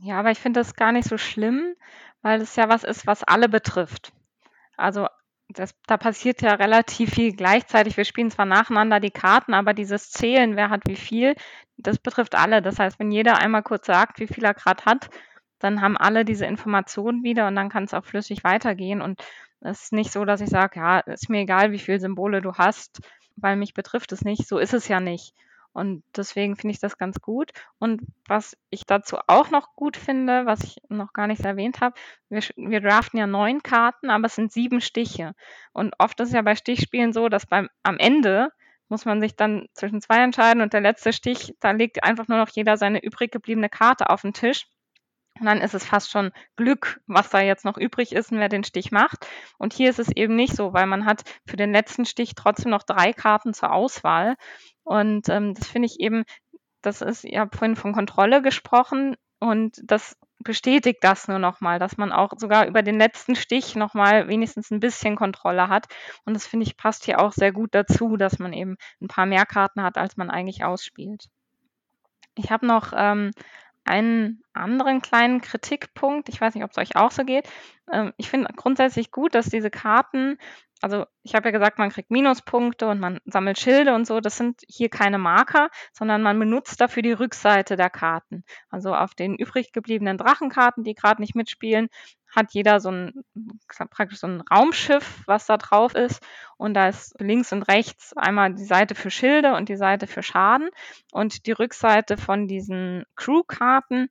Ja, 0.00 0.18
aber 0.18 0.32
ich 0.32 0.38
finde 0.38 0.60
das 0.60 0.74
gar 0.74 0.90
nicht 0.90 1.08
so 1.08 1.16
schlimm, 1.16 1.76
weil 2.22 2.40
es 2.40 2.56
ja 2.56 2.68
was 2.68 2.82
ist, 2.82 3.06
was 3.06 3.22
alle 3.22 3.48
betrifft. 3.48 4.12
Also 4.76 5.06
das, 5.48 5.74
da 5.86 5.96
passiert 5.96 6.42
ja 6.42 6.54
relativ 6.54 7.10
viel 7.14 7.32
gleichzeitig. 7.32 7.96
Wir 7.96 8.04
spielen 8.04 8.30
zwar 8.30 8.46
nacheinander 8.46 9.00
die 9.00 9.10
Karten, 9.10 9.54
aber 9.54 9.74
dieses 9.74 10.10
Zählen, 10.10 10.56
wer 10.56 10.70
hat 10.70 10.82
wie 10.86 10.96
viel, 10.96 11.34
das 11.76 11.98
betrifft 11.98 12.34
alle. 12.34 12.62
Das 12.62 12.78
heißt, 12.78 12.98
wenn 12.98 13.10
jeder 13.10 13.38
einmal 13.38 13.62
kurz 13.62 13.86
sagt, 13.86 14.20
wie 14.20 14.26
viel 14.26 14.44
er 14.44 14.54
gerade 14.54 14.84
hat, 14.84 15.10
dann 15.58 15.80
haben 15.80 15.96
alle 15.96 16.24
diese 16.24 16.46
Informationen 16.46 17.22
wieder 17.22 17.46
und 17.48 17.56
dann 17.56 17.68
kann 17.68 17.84
es 17.84 17.94
auch 17.94 18.04
flüssig 18.04 18.44
weitergehen. 18.44 19.00
Und 19.00 19.22
es 19.60 19.84
ist 19.84 19.92
nicht 19.92 20.12
so, 20.12 20.24
dass 20.24 20.40
ich 20.40 20.50
sage, 20.50 20.80
ja, 20.80 21.00
ist 21.00 21.30
mir 21.30 21.40
egal, 21.40 21.72
wie 21.72 21.78
viele 21.78 22.00
Symbole 22.00 22.40
du 22.40 22.54
hast, 22.54 23.00
weil 23.36 23.56
mich 23.56 23.74
betrifft 23.74 24.12
es 24.12 24.22
nicht. 24.22 24.46
So 24.46 24.58
ist 24.58 24.74
es 24.74 24.88
ja 24.88 25.00
nicht. 25.00 25.34
Und 25.74 26.04
deswegen 26.16 26.56
finde 26.56 26.72
ich 26.72 26.80
das 26.80 26.96
ganz 26.96 27.20
gut. 27.20 27.50
Und 27.78 28.00
was 28.28 28.56
ich 28.70 28.86
dazu 28.86 29.18
auch 29.26 29.50
noch 29.50 29.74
gut 29.74 29.96
finde, 29.96 30.46
was 30.46 30.62
ich 30.62 30.76
noch 30.88 31.12
gar 31.12 31.26
nicht 31.26 31.44
erwähnt 31.44 31.80
habe, 31.80 31.96
wir, 32.30 32.42
wir 32.56 32.80
draften 32.80 33.18
ja 33.18 33.26
neun 33.26 33.62
Karten, 33.62 34.08
aber 34.08 34.26
es 34.26 34.36
sind 34.36 34.52
sieben 34.52 34.80
Stiche. 34.80 35.34
Und 35.72 35.94
oft 35.98 36.18
ist 36.20 36.28
es 36.28 36.34
ja 36.34 36.42
bei 36.42 36.54
Stichspielen 36.54 37.12
so, 37.12 37.28
dass 37.28 37.46
beim 37.46 37.68
am 37.82 37.98
Ende 37.98 38.50
muss 38.88 39.04
man 39.04 39.20
sich 39.20 39.34
dann 39.34 39.66
zwischen 39.72 40.00
zwei 40.00 40.22
entscheiden 40.22 40.62
und 40.62 40.72
der 40.72 40.80
letzte 40.80 41.12
Stich, 41.12 41.54
da 41.58 41.72
legt 41.72 42.04
einfach 42.04 42.28
nur 42.28 42.38
noch 42.38 42.50
jeder 42.50 42.76
seine 42.76 43.02
übrig 43.02 43.32
gebliebene 43.32 43.68
Karte 43.68 44.10
auf 44.10 44.22
den 44.22 44.32
Tisch. 44.32 44.66
Und 45.40 45.46
dann 45.46 45.60
ist 45.60 45.74
es 45.74 45.84
fast 45.84 46.12
schon 46.12 46.30
Glück, 46.54 47.00
was 47.08 47.28
da 47.30 47.40
jetzt 47.40 47.64
noch 47.64 47.76
übrig 47.76 48.12
ist 48.12 48.30
und 48.30 48.38
wer 48.38 48.48
den 48.48 48.62
Stich 48.62 48.92
macht. 48.92 49.26
Und 49.58 49.72
hier 49.72 49.90
ist 49.90 49.98
es 49.98 50.14
eben 50.14 50.36
nicht 50.36 50.54
so, 50.54 50.72
weil 50.72 50.86
man 50.86 51.06
hat 51.06 51.24
für 51.44 51.56
den 51.56 51.72
letzten 51.72 52.04
Stich 52.04 52.36
trotzdem 52.36 52.70
noch 52.70 52.84
drei 52.84 53.12
Karten 53.12 53.52
zur 53.52 53.72
Auswahl. 53.72 54.36
Und 54.84 55.28
ähm, 55.28 55.54
das 55.54 55.66
finde 55.66 55.86
ich 55.86 56.00
eben, 56.00 56.24
das 56.82 57.00
ist, 57.00 57.24
ja 57.24 57.48
vorhin 57.50 57.76
von 57.76 57.92
Kontrolle 57.92 58.42
gesprochen 58.42 59.16
und 59.40 59.80
das 59.82 60.16
bestätigt 60.40 60.98
das 61.02 61.26
nur 61.26 61.38
nochmal, 61.38 61.78
dass 61.78 61.96
man 61.96 62.12
auch 62.12 62.32
sogar 62.36 62.66
über 62.66 62.82
den 62.82 62.98
letzten 62.98 63.34
Stich 63.34 63.74
nochmal 63.76 64.28
wenigstens 64.28 64.70
ein 64.70 64.80
bisschen 64.80 65.16
Kontrolle 65.16 65.68
hat. 65.68 65.86
Und 66.24 66.34
das 66.34 66.46
finde 66.46 66.66
ich 66.66 66.76
passt 66.76 67.04
hier 67.04 67.20
auch 67.20 67.32
sehr 67.32 67.52
gut 67.52 67.74
dazu, 67.74 68.16
dass 68.16 68.38
man 68.38 68.52
eben 68.52 68.76
ein 69.00 69.08
paar 69.08 69.26
mehr 69.26 69.46
Karten 69.46 69.82
hat, 69.82 69.96
als 69.96 70.16
man 70.16 70.30
eigentlich 70.30 70.64
ausspielt. 70.64 71.26
Ich 72.36 72.50
habe 72.50 72.66
noch 72.66 72.92
ähm, 72.94 73.30
einen 73.84 74.42
anderen 74.52 75.02
kleinen 75.02 75.40
Kritikpunkt. 75.40 76.28
Ich 76.28 76.40
weiß 76.40 76.54
nicht, 76.54 76.64
ob 76.64 76.70
es 76.70 76.78
euch 76.78 76.96
auch 76.96 77.10
so 77.10 77.24
geht. 77.24 77.48
Ähm, 77.90 78.12
ich 78.16 78.30
finde 78.30 78.52
grundsätzlich 78.54 79.10
gut, 79.10 79.34
dass 79.34 79.46
diese 79.46 79.70
Karten 79.70 80.38
also 80.84 81.06
ich 81.22 81.34
habe 81.34 81.48
ja 81.48 81.50
gesagt, 81.50 81.78
man 81.78 81.88
kriegt 81.88 82.10
Minuspunkte 82.10 82.86
und 82.88 83.00
man 83.00 83.18
sammelt 83.24 83.58
Schilde 83.58 83.94
und 83.94 84.06
so. 84.06 84.20
Das 84.20 84.36
sind 84.36 84.60
hier 84.68 84.90
keine 84.90 85.16
Marker, 85.16 85.70
sondern 85.94 86.20
man 86.20 86.38
benutzt 86.38 86.78
dafür 86.78 87.02
die 87.02 87.12
Rückseite 87.12 87.76
der 87.76 87.88
Karten. 87.88 88.44
Also 88.68 88.94
auf 88.94 89.14
den 89.14 89.34
übrig 89.34 89.72
gebliebenen 89.72 90.18
Drachenkarten, 90.18 90.84
die 90.84 90.94
gerade 90.94 91.22
nicht 91.22 91.34
mitspielen, 91.34 91.88
hat 92.36 92.52
jeder 92.52 92.80
so 92.80 92.90
ein 92.90 93.24
praktisch 93.92 94.18
so 94.18 94.26
ein 94.26 94.42
Raumschiff, 94.42 95.22
was 95.26 95.46
da 95.46 95.56
drauf 95.56 95.94
ist. 95.94 96.22
Und 96.58 96.74
da 96.74 96.88
ist 96.88 97.14
links 97.18 97.50
und 97.54 97.62
rechts 97.62 98.14
einmal 98.14 98.52
die 98.52 98.64
Seite 98.64 98.94
für 98.94 99.10
Schilde 99.10 99.54
und 99.54 99.70
die 99.70 99.76
Seite 99.76 100.06
für 100.06 100.22
Schaden. 100.22 100.68
Und 101.12 101.46
die 101.46 101.52
Rückseite 101.52 102.18
von 102.18 102.46
diesen 102.46 103.04
Crew-Karten, 103.16 104.10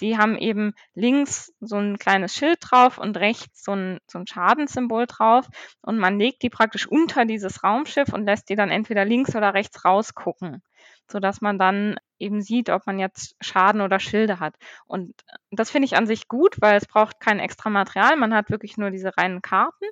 die 0.00 0.18
haben 0.18 0.36
eben 0.36 0.74
links 0.94 1.52
so 1.60 1.76
ein 1.76 1.98
kleines 1.98 2.34
Schild 2.34 2.58
drauf 2.60 2.98
und 2.98 3.16
rechts 3.16 3.64
so 3.64 3.72
ein, 3.72 3.98
so 4.06 4.18
ein 4.18 4.26
Schadenssymbol 4.26 5.06
drauf. 5.06 5.46
Und 5.80 5.98
man 5.98 6.18
legt 6.18 6.42
die 6.42 6.50
praktisch 6.50 6.86
unter 6.86 7.24
dieses 7.24 7.62
Raumschiff 7.64 8.12
und 8.12 8.24
lässt 8.24 8.48
die 8.48 8.56
dann 8.56 8.70
entweder 8.70 9.04
links 9.04 9.34
oder 9.34 9.54
rechts 9.54 9.84
rausgucken, 9.84 10.62
sodass 11.10 11.40
man 11.40 11.58
dann 11.58 11.96
eben 12.18 12.42
sieht, 12.42 12.70
ob 12.70 12.86
man 12.86 12.98
jetzt 12.98 13.36
Schaden 13.40 13.80
oder 13.80 14.00
Schilde 14.00 14.40
hat. 14.40 14.54
Und 14.86 15.14
das 15.50 15.70
finde 15.70 15.86
ich 15.86 15.96
an 15.96 16.06
sich 16.06 16.28
gut, 16.28 16.56
weil 16.60 16.76
es 16.76 16.86
braucht 16.86 17.20
kein 17.20 17.38
extra 17.38 17.70
Material. 17.70 18.16
Man 18.16 18.34
hat 18.34 18.50
wirklich 18.50 18.76
nur 18.76 18.90
diese 18.90 19.16
reinen 19.16 19.42
Karten 19.42 19.86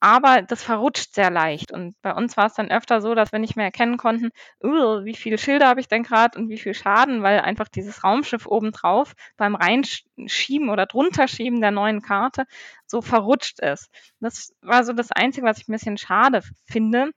aber 0.00 0.42
das 0.42 0.62
verrutscht 0.62 1.14
sehr 1.14 1.30
leicht. 1.30 1.72
Und 1.72 2.00
bei 2.02 2.12
uns 2.14 2.36
war 2.36 2.46
es 2.46 2.54
dann 2.54 2.70
öfter 2.70 3.00
so, 3.00 3.14
dass 3.14 3.32
wir 3.32 3.38
nicht 3.38 3.56
mehr 3.56 3.64
erkennen 3.64 3.96
konnten, 3.96 4.30
wie 4.60 5.14
viele 5.14 5.38
Schilder 5.38 5.68
habe 5.68 5.80
ich 5.80 5.88
denn 5.88 6.02
gerade 6.02 6.38
und 6.38 6.48
wie 6.48 6.58
viel 6.58 6.74
Schaden, 6.74 7.22
weil 7.22 7.40
einfach 7.40 7.68
dieses 7.68 8.04
Raumschiff 8.04 8.46
obendrauf 8.46 9.14
beim 9.36 9.54
Reinschieben 9.54 10.68
oder 10.68 10.86
drunterschieben 10.86 11.60
der 11.60 11.72
neuen 11.72 12.00
Karte 12.02 12.44
so 12.86 13.02
verrutscht 13.02 13.60
ist. 13.60 13.90
Das 14.20 14.54
war 14.62 14.84
so 14.84 14.92
das 14.92 15.10
Einzige, 15.10 15.46
was 15.46 15.58
ich 15.58 15.68
ein 15.68 15.72
bisschen 15.72 15.98
schade 15.98 16.42
finde, 16.66 17.10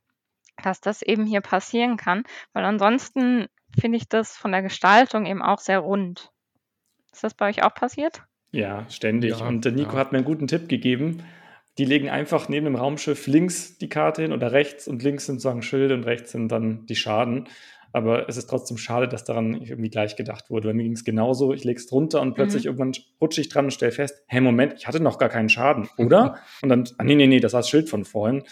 dass 0.64 0.82
das 0.82 1.02
eben 1.02 1.26
hier 1.26 1.42
passieren 1.42 1.98
kann, 1.98 2.24
weil 2.54 2.66
ansonsten 2.66 3.48
finde 3.80 3.98
ich 3.98 4.10
das 4.10 4.36
von 4.36 4.52
der 4.52 4.62
Gestaltung 4.62 5.26
eben 5.26 5.42
auch 5.42 5.60
sehr 5.60 5.80
rund. 5.80 6.32
Ist 7.12 7.24
das 7.24 7.34
bei 7.34 7.50
euch 7.50 7.64
auch 7.64 7.74
passiert? 7.74 8.24
Ja, 8.52 8.90
ständig. 8.90 9.40
Ja, 9.40 9.48
und 9.48 9.66
der 9.66 9.72
Nico 9.72 9.94
ja. 9.94 10.00
hat 10.00 10.12
mir 10.12 10.20
einen 10.20 10.26
guten 10.26 10.48
Tipp 10.48 10.68
gegeben. 10.68 11.24
Die 11.78 11.86
legen 11.86 12.10
einfach 12.10 12.50
neben 12.50 12.66
dem 12.66 12.76
Raumschiff 12.76 13.28
links 13.28 13.78
die 13.78 13.90
Karte 13.90 14.22
hin 14.24 14.34
oder 14.34 14.52
rechts 14.52 14.88
und 14.88 15.04
links 15.04 15.26
sind 15.26 15.36
sozusagen 15.36 15.62
Schilde 15.62 15.94
und 15.94 16.06
rechts 16.06 16.32
sind 16.32 16.50
dann 16.50 16.86
die 16.86 16.96
Schaden. 16.96 17.48
Aber 17.94 18.30
es 18.30 18.38
ist 18.38 18.50
trotzdem 18.50 18.78
schade, 18.78 19.08
dass 19.08 19.24
daran 19.24 19.54
irgendwie 19.54 19.90
gleich 19.90 20.16
gedacht 20.16 20.50
wurde. 20.50 20.70
Bei 20.70 20.74
mir 20.74 20.84
ging 20.84 20.94
es 20.94 21.04
genauso. 21.04 21.54
Ich 21.54 21.64
lege 21.64 21.80
es 21.80 21.88
drunter 21.88 22.22
und 22.22 22.36
plötzlich 22.36 22.64
mhm. 22.64 22.70
irgendwann 22.70 22.94
rutsche 23.20 23.42
ich 23.42 23.50
dran 23.50 23.66
und 23.66 23.72
stelle 23.72 23.92
fest, 23.92 24.24
hey, 24.28 24.42
Moment, 24.42 24.74
ich 24.78 24.88
hatte 24.88 25.02
noch 25.02 25.18
gar 25.18 25.30
keinen 25.30 25.50
Schaden, 25.50 25.90
oder? 25.98 26.40
und 26.62 26.70
dann, 26.70 26.88
ah, 26.98 27.04
nee, 27.04 27.16
nee, 27.16 27.28
nee, 27.28 27.40
das 27.40 27.54
war 27.54 27.60
das 27.60 27.70
Schild 27.70 27.90
von 27.90 28.06
vorhin. 28.06 28.44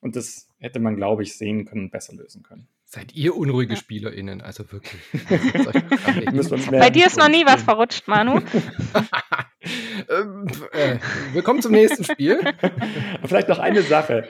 Und 0.00 0.16
das 0.16 0.48
hätte 0.58 0.78
man, 0.78 0.96
glaube 0.96 1.22
ich, 1.22 1.36
sehen 1.36 1.64
können 1.64 1.84
und 1.84 1.90
besser 1.90 2.14
lösen 2.14 2.42
können. 2.42 2.68
Seid 2.84 3.14
ihr 3.14 3.36
unruhige 3.36 3.74
ja. 3.74 3.78
SpielerInnen, 3.78 4.40
also 4.40 4.72
wirklich. 4.72 5.02
Bei 6.70 6.88
dir 6.88 7.06
ist 7.06 7.18
noch 7.18 7.28
nie 7.28 7.44
was 7.44 7.62
verrutscht, 7.62 8.08
Manu. 8.08 8.40
ähm, 10.08 10.46
äh, 10.72 10.98
willkommen 11.32 11.60
zum 11.60 11.72
nächsten 11.72 12.04
Spiel. 12.04 12.40
Vielleicht 13.24 13.48
noch 13.48 13.58
eine 13.58 13.82
Sache. 13.82 14.24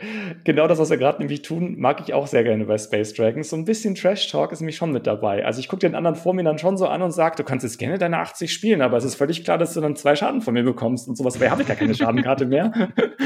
Genau 0.45 0.67
das, 0.67 0.79
was 0.79 0.91
wir 0.91 0.97
gerade 0.97 1.19
nämlich 1.19 1.43
tun, 1.43 1.77
mag 1.79 2.01
ich 2.01 2.15
auch 2.15 2.27
sehr 2.27 2.45
gerne 2.45 2.65
bei 2.65 2.79
Space 2.79 3.15
Dragons. 3.15 3.51
So 3.51 3.57
ein 3.57 3.65
bisschen 3.65 3.95
Trash-Talk 3.95 4.53
ist 4.53 4.61
nämlich 4.61 4.77
schon 4.77 4.93
mit 4.93 5.07
dabei. 5.07 5.45
Also 5.45 5.61
ich 5.61 5.69
gucke 5.69 5.81
den 5.81 5.95
anderen 5.95 6.17
vor 6.17 6.35
mir 6.35 6.43
dann 6.43 6.59
schon 6.59 6.77
so 6.77 6.87
an 6.87 7.03
und 7.03 7.13
sage, 7.13 7.37
du 7.37 7.45
kannst 7.45 7.65
jetzt 7.65 7.79
gerne 7.79 7.99
deine 7.99 8.19
80 8.19 8.53
spielen, 8.53 8.83
aber 8.83 8.97
es 8.97 9.05
ist 9.05 9.15
völlig 9.15 9.45
klar, 9.45 9.59
dass 9.59 9.75
du 9.75 9.81
dann 9.81 9.97
zwei 9.97 10.17
Schaden 10.17 10.41
von 10.41 10.55
mir 10.55 10.65
bekommst 10.65 11.09
und 11.09 11.17
sowas. 11.17 11.41
Weil 11.41 11.51
habe 11.51 11.63
ich 11.63 11.69
gar 11.69 11.77
keine 11.77 11.95
Schadenkarte 11.95 12.47
mehr. 12.47 12.73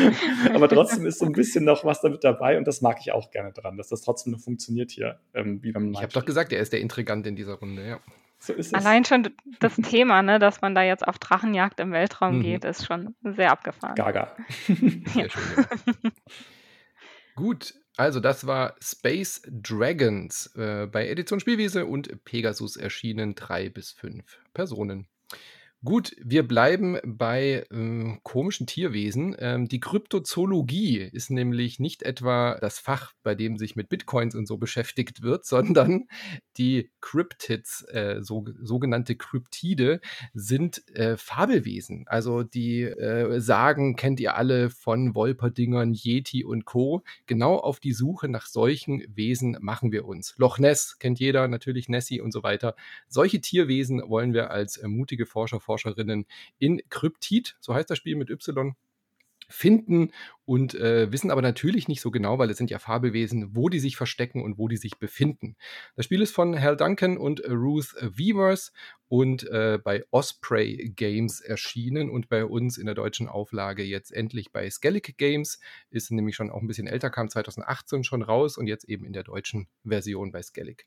aber 0.54 0.68
trotzdem 0.68 1.06
ist 1.06 1.18
so 1.18 1.26
ein 1.26 1.32
bisschen 1.32 1.64
noch 1.64 1.84
was 1.84 2.00
damit 2.00 2.24
dabei 2.24 2.58
und 2.58 2.66
das 2.66 2.82
mag 2.82 2.98
ich 3.00 3.12
auch 3.12 3.30
gerne 3.30 3.52
dran, 3.52 3.76
dass 3.76 3.88
das 3.88 4.02
trotzdem 4.02 4.32
noch 4.32 4.40
funktioniert 4.40 4.90
hier 4.90 5.18
ähm, 5.34 5.62
wie 5.62 5.72
beim 5.72 5.92
Ich 5.92 6.02
habe 6.02 6.12
doch 6.12 6.24
gesagt, 6.24 6.52
er 6.52 6.60
ist 6.60 6.72
der 6.72 6.80
Intrigant 6.80 7.26
in 7.26 7.36
dieser 7.36 7.54
Runde, 7.54 7.86
ja. 7.86 7.98
So 8.42 8.54
Allein 8.72 9.04
schon 9.04 9.30
das 9.60 9.76
Thema, 9.76 10.20
ne, 10.22 10.40
dass 10.40 10.62
man 10.62 10.74
da 10.74 10.82
jetzt 10.82 11.06
auf 11.06 11.20
Drachenjagd 11.20 11.78
im 11.78 11.92
Weltraum 11.92 12.38
mhm. 12.38 12.42
geht, 12.42 12.64
ist 12.64 12.84
schon 12.84 13.14
sehr 13.22 13.52
abgefahren. 13.52 13.94
Gaga. 13.94 14.34
Sehr 14.66 15.30
schön, 15.30 15.42
ja. 15.56 16.10
Gut, 17.36 17.74
also 17.96 18.18
das 18.18 18.44
war 18.44 18.74
Space 18.82 19.42
Dragons 19.48 20.54
äh, 20.56 20.86
bei 20.86 21.08
Edition 21.08 21.38
Spielwiese 21.38 21.86
und 21.86 22.24
Pegasus 22.24 22.76
erschienen 22.76 23.36
drei 23.36 23.68
bis 23.68 23.92
fünf 23.92 24.40
Personen. 24.52 25.06
Gut, 25.84 26.14
wir 26.22 26.46
bleiben 26.46 26.98
bei 27.04 27.66
äh, 27.68 28.16
komischen 28.22 28.68
Tierwesen. 28.68 29.34
Ähm, 29.40 29.66
die 29.66 29.80
Kryptozoologie 29.80 30.98
ist 30.98 31.28
nämlich 31.28 31.80
nicht 31.80 32.04
etwa 32.04 32.56
das 32.60 32.78
Fach, 32.78 33.14
bei 33.24 33.34
dem 33.34 33.58
sich 33.58 33.74
mit 33.74 33.88
Bitcoins 33.88 34.36
und 34.36 34.46
so 34.46 34.58
beschäftigt 34.58 35.22
wird, 35.22 35.44
sondern 35.44 36.04
die 36.56 36.92
Cryptids, 37.00 37.82
äh, 37.88 38.18
so, 38.20 38.44
sogenannte 38.60 39.16
Kryptide, 39.16 40.00
sind 40.34 40.86
äh, 40.94 41.16
Fabelwesen. 41.16 42.04
Also 42.06 42.44
die 42.44 42.82
äh, 42.82 43.40
Sagen 43.40 43.96
kennt 43.96 44.20
ihr 44.20 44.36
alle 44.36 44.70
von 44.70 45.16
Wolperdingern, 45.16 45.94
Yeti 45.94 46.44
und 46.44 46.64
Co. 46.64 47.02
Genau 47.26 47.56
auf 47.56 47.80
die 47.80 47.92
Suche 47.92 48.28
nach 48.28 48.46
solchen 48.46 49.02
Wesen 49.16 49.58
machen 49.60 49.90
wir 49.90 50.04
uns. 50.04 50.34
Loch 50.36 50.60
Ness 50.60 51.00
kennt 51.00 51.18
jeder, 51.18 51.48
natürlich 51.48 51.88
Nessie 51.88 52.20
und 52.20 52.30
so 52.30 52.44
weiter. 52.44 52.76
Solche 53.08 53.40
Tierwesen 53.40 54.00
wollen 54.06 54.32
wir 54.32 54.52
als 54.52 54.76
äh, 54.76 54.86
mutige 54.86 55.26
Forscher 55.26 55.58
Forscherinnen 55.72 56.26
in 56.58 56.82
Kryptid, 56.90 57.56
so 57.60 57.74
heißt 57.74 57.88
das 57.88 57.96
Spiel 57.96 58.16
mit 58.16 58.28
Y, 58.28 58.74
finden 59.48 60.12
und 60.44 60.74
äh, 60.74 61.12
wissen 61.12 61.30
aber 61.30 61.42
natürlich 61.42 61.88
nicht 61.88 62.00
so 62.00 62.10
genau, 62.10 62.38
weil 62.38 62.50
es 62.50 62.56
sind 62.56 62.70
ja 62.70 62.78
Fabelwesen, 62.78 63.54
wo 63.54 63.68
die 63.68 63.78
sich 63.78 63.96
verstecken 63.96 64.42
und 64.42 64.58
wo 64.58 64.68
die 64.68 64.76
sich 64.76 64.98
befinden. 64.98 65.56
Das 65.94 66.06
Spiel 66.06 66.22
ist 66.22 66.34
von 66.34 66.58
Hal 66.58 66.76
Duncan 66.76 67.16
und 67.16 67.42
Ruth 67.48 67.94
Weavers 68.00 68.72
und 69.08 69.48
äh, 69.48 69.78
bei 69.82 70.04
Osprey 70.10 70.92
Games 70.96 71.40
erschienen 71.40 72.10
und 72.10 72.28
bei 72.28 72.44
uns 72.44 72.78
in 72.78 72.86
der 72.86 72.94
deutschen 72.94 73.28
Auflage 73.28 73.82
jetzt 73.82 74.12
endlich 74.12 74.52
bei 74.52 74.68
Skellig 74.70 75.16
Games. 75.16 75.60
Ist 75.90 76.10
nämlich 76.10 76.34
schon 76.34 76.50
auch 76.50 76.60
ein 76.60 76.66
bisschen 76.66 76.86
älter, 76.86 77.10
kam 77.10 77.28
2018 77.28 78.04
schon 78.04 78.22
raus 78.22 78.56
und 78.56 78.66
jetzt 78.66 78.88
eben 78.88 79.04
in 79.04 79.12
der 79.12 79.24
deutschen 79.24 79.68
Version 79.84 80.32
bei 80.32 80.42
Skellig. 80.42 80.86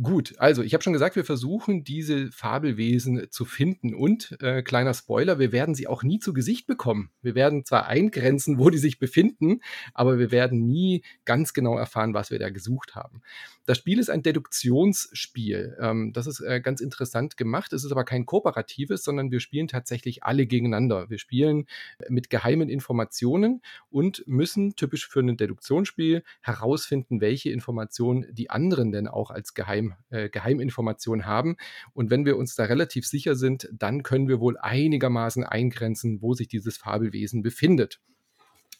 Gut, 0.00 0.32
also 0.38 0.62
ich 0.62 0.72
habe 0.72 0.82
schon 0.82 0.94
gesagt, 0.94 1.16
wir 1.16 1.24
versuchen 1.24 1.84
diese 1.84 2.32
Fabelwesen 2.32 3.26
zu 3.30 3.44
finden 3.44 3.94
und 3.94 4.34
äh, 4.40 4.62
kleiner 4.62 4.94
Spoiler, 4.94 5.38
wir 5.38 5.52
werden 5.52 5.74
sie 5.74 5.86
auch 5.86 6.02
nie 6.02 6.18
zu 6.18 6.32
Gesicht 6.32 6.66
bekommen. 6.66 7.10
Wir 7.20 7.34
werden 7.34 7.66
zwar 7.66 7.88
eingrenzen, 7.88 8.58
wo 8.58 8.70
die 8.70 8.78
sich 8.78 8.98
befinden, 8.98 9.60
aber 9.92 10.18
wir 10.18 10.30
werden 10.30 10.66
nie 10.66 11.02
ganz 11.26 11.52
genau 11.52 11.76
erfahren, 11.76 12.14
was 12.14 12.30
wir 12.30 12.38
da 12.38 12.48
gesucht 12.48 12.94
haben. 12.94 13.20
Das 13.64 13.78
Spiel 13.78 13.98
ist 14.00 14.10
ein 14.10 14.22
Deduktionsspiel. 14.22 15.76
Ähm, 15.78 16.12
das 16.12 16.26
ist 16.26 16.40
äh, 16.40 16.60
ganz 16.60 16.80
interessant 16.80 17.36
gemacht. 17.36 17.72
Es 17.72 17.84
ist 17.84 17.92
aber 17.92 18.04
kein 18.04 18.26
kooperatives, 18.26 19.04
sondern 19.04 19.30
wir 19.30 19.40
spielen 19.40 19.68
tatsächlich 19.68 20.24
alle 20.24 20.46
gegeneinander. 20.46 21.10
Wir 21.10 21.18
spielen 21.18 21.66
mit 22.08 22.28
geheimen 22.28 22.68
Informationen 22.68 23.62
und 23.88 24.24
müssen 24.26 24.74
typisch 24.74 25.06
für 25.06 25.20
ein 25.20 25.36
Deduktionsspiel 25.36 26.24
herausfinden, 26.40 27.20
welche 27.20 27.50
Informationen 27.50 28.26
die 28.32 28.50
anderen 28.50 28.90
denn 28.90 29.06
auch 29.06 29.30
als 29.30 29.54
Geheim, 29.54 29.81
äh, 30.10 30.28
Geheiminformation 30.28 31.26
haben. 31.26 31.56
Und 31.92 32.10
wenn 32.10 32.24
wir 32.24 32.36
uns 32.36 32.54
da 32.54 32.64
relativ 32.64 33.06
sicher 33.06 33.34
sind, 33.34 33.68
dann 33.72 34.02
können 34.02 34.28
wir 34.28 34.40
wohl 34.40 34.56
einigermaßen 34.58 35.44
eingrenzen, 35.44 36.22
wo 36.22 36.34
sich 36.34 36.48
dieses 36.48 36.76
Fabelwesen 36.76 37.42
befindet. 37.42 38.00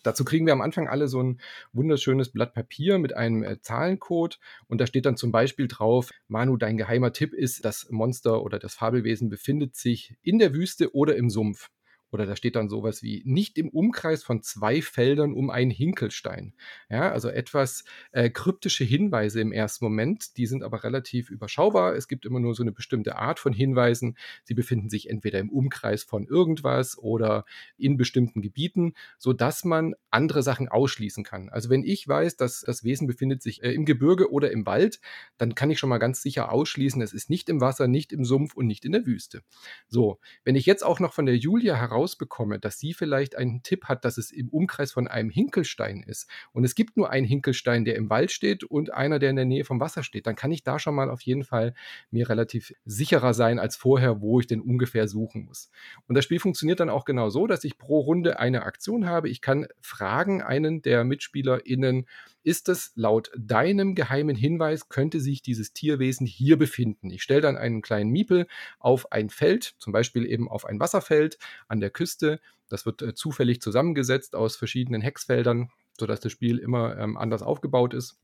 Dazu 0.03 0.25
kriegen 0.25 0.47
wir 0.47 0.53
am 0.53 0.61
Anfang 0.61 0.89
alle 0.89 1.07
so 1.07 1.23
ein 1.23 1.41
wunderschönes 1.73 2.31
Blatt 2.31 2.55
Papier 2.55 2.99
mit 2.99 3.15
einem 3.15 3.43
äh, 3.45 3.61
Zahlencode 3.61 4.39
und 4.67 4.81
da 4.81 4.87
steht 4.87 5.07
dann 5.07 5.17
zum 5.17 5.31
Beispiel 5.31 5.69
drauf, 5.69 6.11
Manu, 6.29 6.57
dein 6.57 6.77
geheimer 6.77 7.13
Tipp 7.13 7.33
ist, 7.33 7.65
das 7.65 7.89
Monster 7.91 8.43
oder 8.43 8.59
das 8.59 8.75
Fabelwesen 8.75 9.29
befindet 9.29 9.77
sich 9.77 10.17
in 10.23 10.39
der 10.39 10.55
Wüste 10.55 10.95
oder 10.95 11.17
im 11.17 11.31
Sumpf. 11.31 11.71
Oder 12.13 12.27
da 12.27 12.37
steht 12.37 12.57
dann 12.57 12.69
sowas 12.69 13.03
wie 13.03 13.23
nicht 13.25 13.59
im 13.59 13.69
Umkreis 13.69 14.23
von 14.23 14.43
zwei 14.43 14.83
Feldern 14.83 15.33
um 15.33 15.51
einen 15.51 15.71
Hinkelstein. 15.71 16.55
Ja, 16.91 17.11
also 17.11 17.29
etwas 17.29 17.85
äh, 18.13 18.31
kryptische 18.31 18.85
Hinweise 18.85 19.41
im 19.41 19.51
ersten 19.51 19.85
Moment, 19.85 20.37
die 20.37 20.47
sind 20.47 20.63
aber 20.63 20.85
relativ 20.85 21.31
überschaubar. 21.31 21.97
Es 21.97 22.09
gibt 22.09 22.27
immer 22.27 22.39
nur 22.39 22.55
so 22.55 22.63
eine 22.63 22.73
bestimmte 22.73 23.17
Art 23.17 23.39
von 23.39 23.53
Hinweisen. 23.53 24.17
Sie 24.45 24.55
befinden 24.55 24.91
sich 24.91 25.09
entweder 25.09 25.39
im 25.39 25.51
Umkreis 25.51 26.05
von 26.05 26.27
irgendwas 26.27 26.99
oder 26.99 27.45
in 27.79 27.97
bestimmten 27.97 28.43
Gebieten, 28.43 28.93
sodass 29.19 29.65
man 29.65 29.95
andere 30.11 30.43
Sachen 30.43 30.69
ausschließen 30.69 31.25
kann. 31.25 31.49
Also 31.49 31.71
wenn 31.71 31.83
ich 31.83 32.07
weiß, 32.07 32.37
dass 32.37 32.61
das 32.61 32.85
Wesen 32.85 33.07
befindet 33.07 33.43
sich 33.43 33.63
äh, 33.63 33.73
im 33.73 33.87
Gebirge 33.87 34.31
oder 34.31 34.51
im 34.51 34.67
Wald, 34.67 35.01
dann 35.39 35.55
kann 35.55 35.71
ich 35.71 35.79
schon 35.79 35.89
mal 35.89 35.99
ganz 35.99 36.21
sicher 36.21 36.53
ausschließen, 36.53 37.01
es 37.01 37.15
ist 37.15 37.31
nicht 37.31 37.49
im 37.49 37.61
Wasser, 37.61 37.89
nicht 37.89 38.13
im 38.13 38.25
Sumpf 38.25 38.55
und 38.55 38.67
nicht 38.67 38.85
in 38.85 38.93
der 38.93 39.07
Wüste. 39.07 39.43
So, 39.89 40.21
wenn 40.45 40.57
ich 40.57 40.67
jetzt 40.67 40.85
auch 40.85 41.01
noch 41.01 41.15
von 41.15 41.27
der 41.27 41.37
Julia 41.37 41.81
herausbekomme, 42.03 42.59
dass 42.59 42.79
sie 42.79 42.95
vielleicht 42.95 43.37
einen 43.37 43.63
Tipp 43.63 43.85
hat, 43.85 44.05
dass 44.05 44.19
es 44.19 44.33
im 44.33 44.49
Umkreis 44.49 44.93
von 44.93 45.07
einem 45.07 45.31
Hinkelstein 45.31 46.03
ist 46.03 46.29
und 46.53 46.65
es 46.65 46.75
gibt 46.75 46.97
nur 46.97 47.11
einen 47.11 47.27
Hinkelstein, 47.27 47.85
der 47.85 47.97
im 47.97 48.11
Wald 48.11 48.33
steht 48.33 48.65
und 48.65 48.93
einer, 48.93 49.19
der 49.19 49.31
in 49.31 49.37
der 49.37 49.45
Nähe 49.45 49.65
vom 49.65 49.79
Wasser 49.81 50.03
steht, 50.03 50.27
dann 50.27 50.35
kann 50.35 50.51
ich 50.51 50.65
da 50.65 50.79
schon 50.79 50.95
mal 50.95 51.11
auf 51.11 51.21
jeden 51.21 51.45
Fall 51.45 51.75
mir 52.11 52.29
relativ 52.29 52.75
sicherer 52.85 53.35
sein 53.35 53.59
als 53.59 53.77
vorher, 53.77 54.21
wo 54.21 54.41
ich 54.41 54.47
denn 54.47 54.61
ungefähr 54.61 55.07
suchen 55.07 55.45
muss. 55.45 55.71
Und 56.09 56.17
das 56.17 56.25
Spiel 56.25 56.41
funktioniert 56.41 56.81
dann 56.81 56.91
auch 56.91 57.05
genau 57.05 57.31
so, 57.31 57.47
dass 57.47 57.65
ich 57.65 57.79
pro 57.79 58.01
Runde 58.01 58.39
eine 58.41 58.65
Aktion 58.65 59.07
habe. 59.07 59.29
Ich 59.29 59.41
kann 59.41 59.67
fragen 59.81 60.43
einen 60.43 60.83
der 60.83 61.05
MitspielerInnen, 61.05 62.07
ist 62.43 62.69
es 62.69 62.93
laut 62.95 63.31
deinem 63.37 63.95
geheimen 63.95 64.37
Hinweis, 64.37 64.89
könnte 64.89 65.21
sich 65.21 65.43
dieses 65.43 65.73
Tierwesen 65.73 66.27
hier 66.27 66.59
befinden? 66.59 67.11
Ich 67.11 67.23
stelle 67.23 67.41
dann 67.41 67.57
einen 67.57 67.83
kleinen 67.83 68.11
Miepel 68.11 68.47
auf 68.79 69.13
ein 69.13 69.31
Feld, 69.31 69.75
zum 69.79 69.93
Beispiel 69.93 70.27
eben 70.27 70.49
auf 70.49 70.65
ein 70.65 70.81
Wasserfeld 70.81 71.39
an 71.69 71.81
der 71.81 71.91
Küste. 71.91 72.41
Das 72.69 72.87
wird 72.87 73.03
äh, 73.03 73.15
zufällig 73.15 73.61
zusammengesetzt 73.61 74.35
aus 74.35 74.57
verschiedenen 74.57 75.03
Hexfeldern, 75.03 75.71
sodass 75.99 76.21
das 76.21 76.33
Spiel 76.33 76.59
immer 76.59 76.99
ähm, 76.99 77.17
anders 77.17 77.43
aufgebaut 77.43 77.95
ist. 77.95 78.19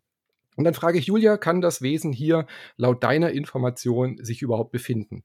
Und 0.56 0.64
dann 0.64 0.74
frage 0.74 0.98
ich 0.98 1.06
Julia, 1.06 1.36
kann 1.36 1.60
das 1.60 1.82
Wesen 1.82 2.12
hier 2.12 2.46
laut 2.76 3.04
deiner 3.04 3.30
Information 3.30 4.18
sich 4.24 4.42
überhaupt 4.42 4.72
befinden? 4.72 5.22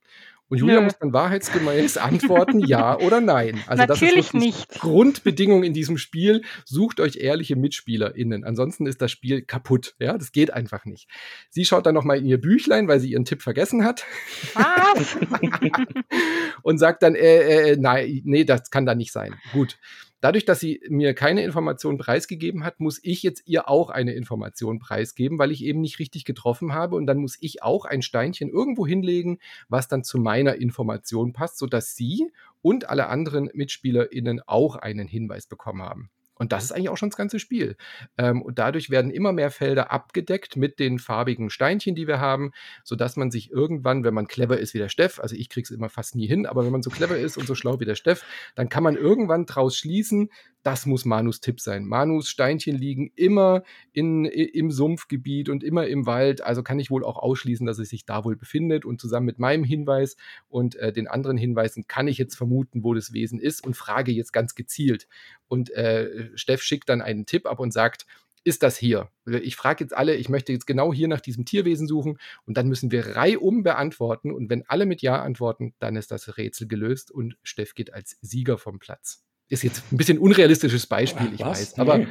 Und 0.53 0.59
Julia 0.59 0.81
Nö. 0.81 0.83
muss 0.83 0.99
dann 0.99 1.13
wahrheitsgemäß 1.13 1.97
antworten, 1.97 2.59
ja 2.59 2.99
oder 2.99 3.21
nein. 3.21 3.59
Also 3.67 3.85
Natürlich 3.85 4.27
das 4.27 4.35
ist 4.35 4.39
nicht. 4.39 4.79
Grundbedingung 4.81 5.63
in 5.63 5.73
diesem 5.73 5.97
Spiel. 5.97 6.43
Sucht 6.63 6.99
euch 6.99 7.15
ehrliche 7.15 7.55
MitspielerInnen. 7.55 8.43
Ansonsten 8.43 8.85
ist 8.85 9.01
das 9.01 9.09
Spiel 9.09 9.41
kaputt. 9.41 9.95
Ja, 9.97 10.15
das 10.15 10.31
geht 10.31 10.53
einfach 10.53 10.85
nicht. 10.85 11.09
Sie 11.49 11.65
schaut 11.65 11.87
dann 11.87 11.95
nochmal 11.95 12.19
in 12.19 12.27
ihr 12.27 12.39
Büchlein, 12.39 12.87
weil 12.87 12.99
sie 12.99 13.09
ihren 13.09 13.25
Tipp 13.25 13.41
vergessen 13.41 13.83
hat. 13.83 14.05
Was? 14.53 15.17
und 16.61 16.77
sagt 16.77 17.01
dann, 17.01 17.15
äh, 17.15 17.71
äh, 17.71 17.77
nein, 17.79 18.21
nee, 18.23 18.43
das 18.43 18.69
kann 18.69 18.85
da 18.85 18.93
nicht 18.93 19.11
sein. 19.11 19.33
Gut. 19.53 19.79
Dadurch, 20.23 20.45
dass 20.45 20.61
sie 20.61 20.81
mir 20.87 21.13
keine 21.13 21.43
Information 21.43 21.97
preisgegeben 21.97 22.63
hat, 22.63 22.79
muss 22.79 22.97
ich 23.03 23.23
jetzt 23.23 23.45
ihr 23.45 23.67
auch 23.67 23.89
eine 23.89 24.13
Information 24.13 24.79
preisgeben, 24.79 25.37
weil 25.37 25.51
ich 25.51 25.65
eben 25.65 25.81
nicht 25.81 25.99
richtig 25.99 26.23
getroffen 26.23 26.71
habe. 26.71 26.95
Und 26.95 27.07
dann 27.07 27.17
muss 27.17 27.37
ich 27.41 27.61
auch 27.61 27.83
ein 27.83 28.01
Steinchen 28.01 28.47
irgendwo 28.47 28.87
hinlegen, 28.87 29.39
was 29.67 29.89
dann 29.89 30.05
zu 30.05 30.17
meiner 30.17 30.55
Information 30.55 31.33
passt, 31.33 31.57
sodass 31.57 31.97
sie 31.97 32.31
und 32.61 32.89
alle 32.89 33.07
anderen 33.07 33.49
MitspielerInnen 33.53 34.39
auch 34.47 34.77
einen 34.77 35.09
Hinweis 35.09 35.45
bekommen 35.45 35.81
haben. 35.81 36.09
Und 36.35 36.51
das 36.51 36.63
ist 36.63 36.71
eigentlich 36.71 36.89
auch 36.89 36.97
schon 36.97 37.09
das 37.09 37.17
ganze 37.17 37.39
Spiel. 37.39 37.75
Ähm, 38.17 38.41
und 38.41 38.59
dadurch 38.59 38.89
werden 38.89 39.11
immer 39.11 39.31
mehr 39.31 39.51
Felder 39.51 39.91
abgedeckt 39.91 40.55
mit 40.55 40.79
den 40.79 40.99
farbigen 40.99 41.49
Steinchen, 41.49 41.95
die 41.95 42.07
wir 42.07 42.19
haben, 42.19 42.51
sodass 42.83 43.15
man 43.15 43.31
sich 43.31 43.51
irgendwann, 43.51 44.03
wenn 44.03 44.13
man 44.13 44.27
clever 44.27 44.57
ist 44.57 44.73
wie 44.73 44.79
der 44.79 44.89
Steff, 44.89 45.19
also 45.19 45.35
ich 45.35 45.49
kriege 45.49 45.65
es 45.65 45.71
immer 45.71 45.89
fast 45.89 46.15
nie 46.15 46.27
hin, 46.27 46.45
aber 46.45 46.65
wenn 46.65 46.71
man 46.71 46.81
so 46.81 46.89
clever 46.89 47.17
ist 47.17 47.37
und 47.37 47.47
so 47.47 47.55
schlau 47.55 47.79
wie 47.79 47.85
der 47.85 47.95
Steff, 47.95 48.25
dann 48.55 48.69
kann 48.69 48.83
man 48.83 48.95
irgendwann 48.95 49.45
draus 49.45 49.77
schließen, 49.77 50.29
das 50.63 50.85
muss 50.85 51.05
Manus 51.05 51.41
Tipp 51.41 51.59
sein. 51.59 51.85
Manus 51.85 52.29
Steinchen 52.29 52.77
liegen 52.77 53.11
immer 53.15 53.63
in, 53.91 54.25
im 54.25 54.71
Sumpfgebiet 54.71 55.49
und 55.49 55.63
immer 55.63 55.87
im 55.87 56.05
Wald, 56.05 56.41
also 56.41 56.63
kann 56.63 56.79
ich 56.79 56.89
wohl 56.89 57.03
auch 57.03 57.17
ausschließen, 57.17 57.65
dass 57.65 57.79
es 57.79 57.89
sich 57.89 58.05
da 58.05 58.23
wohl 58.23 58.35
befindet. 58.35 58.85
Und 58.85 59.01
zusammen 59.01 59.25
mit 59.25 59.39
meinem 59.39 59.63
Hinweis 59.63 60.15
und 60.47 60.75
äh, 60.75 60.93
den 60.93 61.07
anderen 61.07 61.37
Hinweisen 61.37 61.85
kann 61.87 62.07
ich 62.07 62.17
jetzt 62.17 62.35
vermuten, 62.35 62.83
wo 62.83 62.93
das 62.93 63.13
Wesen 63.13 63.39
ist 63.39 63.65
und 63.65 63.75
frage 63.75 64.11
jetzt 64.11 64.31
ganz 64.31 64.55
gezielt. 64.55 65.07
Und 65.47 65.69
äh, 65.71 66.29
Steff 66.35 66.61
schickt 66.61 66.89
dann 66.89 67.01
einen 67.01 67.25
Tipp 67.25 67.45
ab 67.45 67.59
und 67.59 67.71
sagt, 67.71 68.05
ist 68.45 68.63
das 68.63 68.77
hier? 68.77 69.09
Ich 69.25 69.55
frage 69.55 69.83
jetzt 69.83 69.95
alle, 69.95 70.15
ich 70.15 70.27
möchte 70.27 70.51
jetzt 70.51 70.67
genau 70.67 70.93
hier 70.93 71.07
nach 71.07 71.21
diesem 71.21 71.45
Tierwesen 71.45 71.87
suchen 71.87 72.19
und 72.45 72.57
dann 72.57 72.67
müssen 72.67 72.91
wir 72.91 73.15
reihum 73.15 73.63
beantworten 73.63 74.31
und 74.31 74.49
wenn 74.49 74.67
alle 74.67 74.85
mit 74.85 75.01
Ja 75.01 75.21
antworten, 75.21 75.73
dann 75.79 75.95
ist 75.95 76.11
das 76.11 76.37
Rätsel 76.37 76.67
gelöst 76.67 77.09
und 77.09 77.37
Steff 77.43 77.73
geht 77.73 77.93
als 77.93 78.17
Sieger 78.21 78.57
vom 78.57 78.79
Platz. 78.79 79.23
Ist 79.49 79.63
jetzt 79.63 79.83
ein 79.91 79.97
bisschen 79.97 80.17
unrealistisches 80.17 80.87
Beispiel, 80.87 81.29
ich 81.33 81.41
Was? 81.41 81.77
weiß. 81.77 81.79
Aber, 81.79 81.99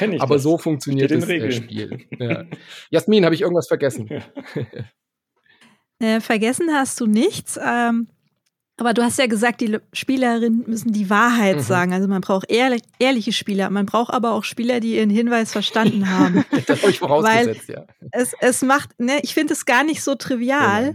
so, 0.00 0.18
aber 0.18 0.38
so 0.38 0.58
funktioniert 0.58 1.10
das 1.10 1.28
äh, 1.28 1.52
Spiel. 1.52 2.06
Ja. 2.18 2.44
Jasmin, 2.90 3.24
habe 3.24 3.34
ich 3.34 3.42
irgendwas 3.42 3.68
vergessen? 3.68 4.08
Äh, 6.00 6.20
vergessen 6.20 6.70
hast 6.72 7.00
du 7.00 7.06
nichts. 7.06 7.56
Ähm, 7.64 8.08
aber 8.76 8.92
du 8.92 9.02
hast 9.02 9.18
ja 9.20 9.26
gesagt, 9.26 9.60
die 9.60 9.78
Spielerinnen 9.92 10.64
müssen 10.66 10.92
die 10.92 11.08
Wahrheit 11.08 11.58
mhm. 11.58 11.62
sagen. 11.62 11.92
Also 11.92 12.08
man 12.08 12.20
braucht 12.20 12.50
ehrlich, 12.50 12.82
ehrliche 12.98 13.32
Spieler. 13.32 13.70
Man 13.70 13.86
braucht 13.86 14.12
aber 14.12 14.32
auch 14.32 14.42
Spieler, 14.42 14.80
die 14.80 14.96
ihren 14.96 15.08
Hinweis 15.08 15.52
verstanden 15.52 16.10
haben. 16.10 16.44
das 16.66 16.82
habe 16.82 16.90
ich 16.90 16.98
vorausgesetzt, 16.98 17.68
Weil 17.68 17.74
ja. 17.76 17.86
Es, 18.10 18.34
es 18.40 18.62
macht, 18.62 18.98
ne, 18.98 19.20
ich 19.22 19.34
finde 19.34 19.52
es 19.52 19.64
gar 19.64 19.84
nicht 19.84 20.02
so 20.02 20.16
trivial. 20.16 20.86
Ja 20.86 20.92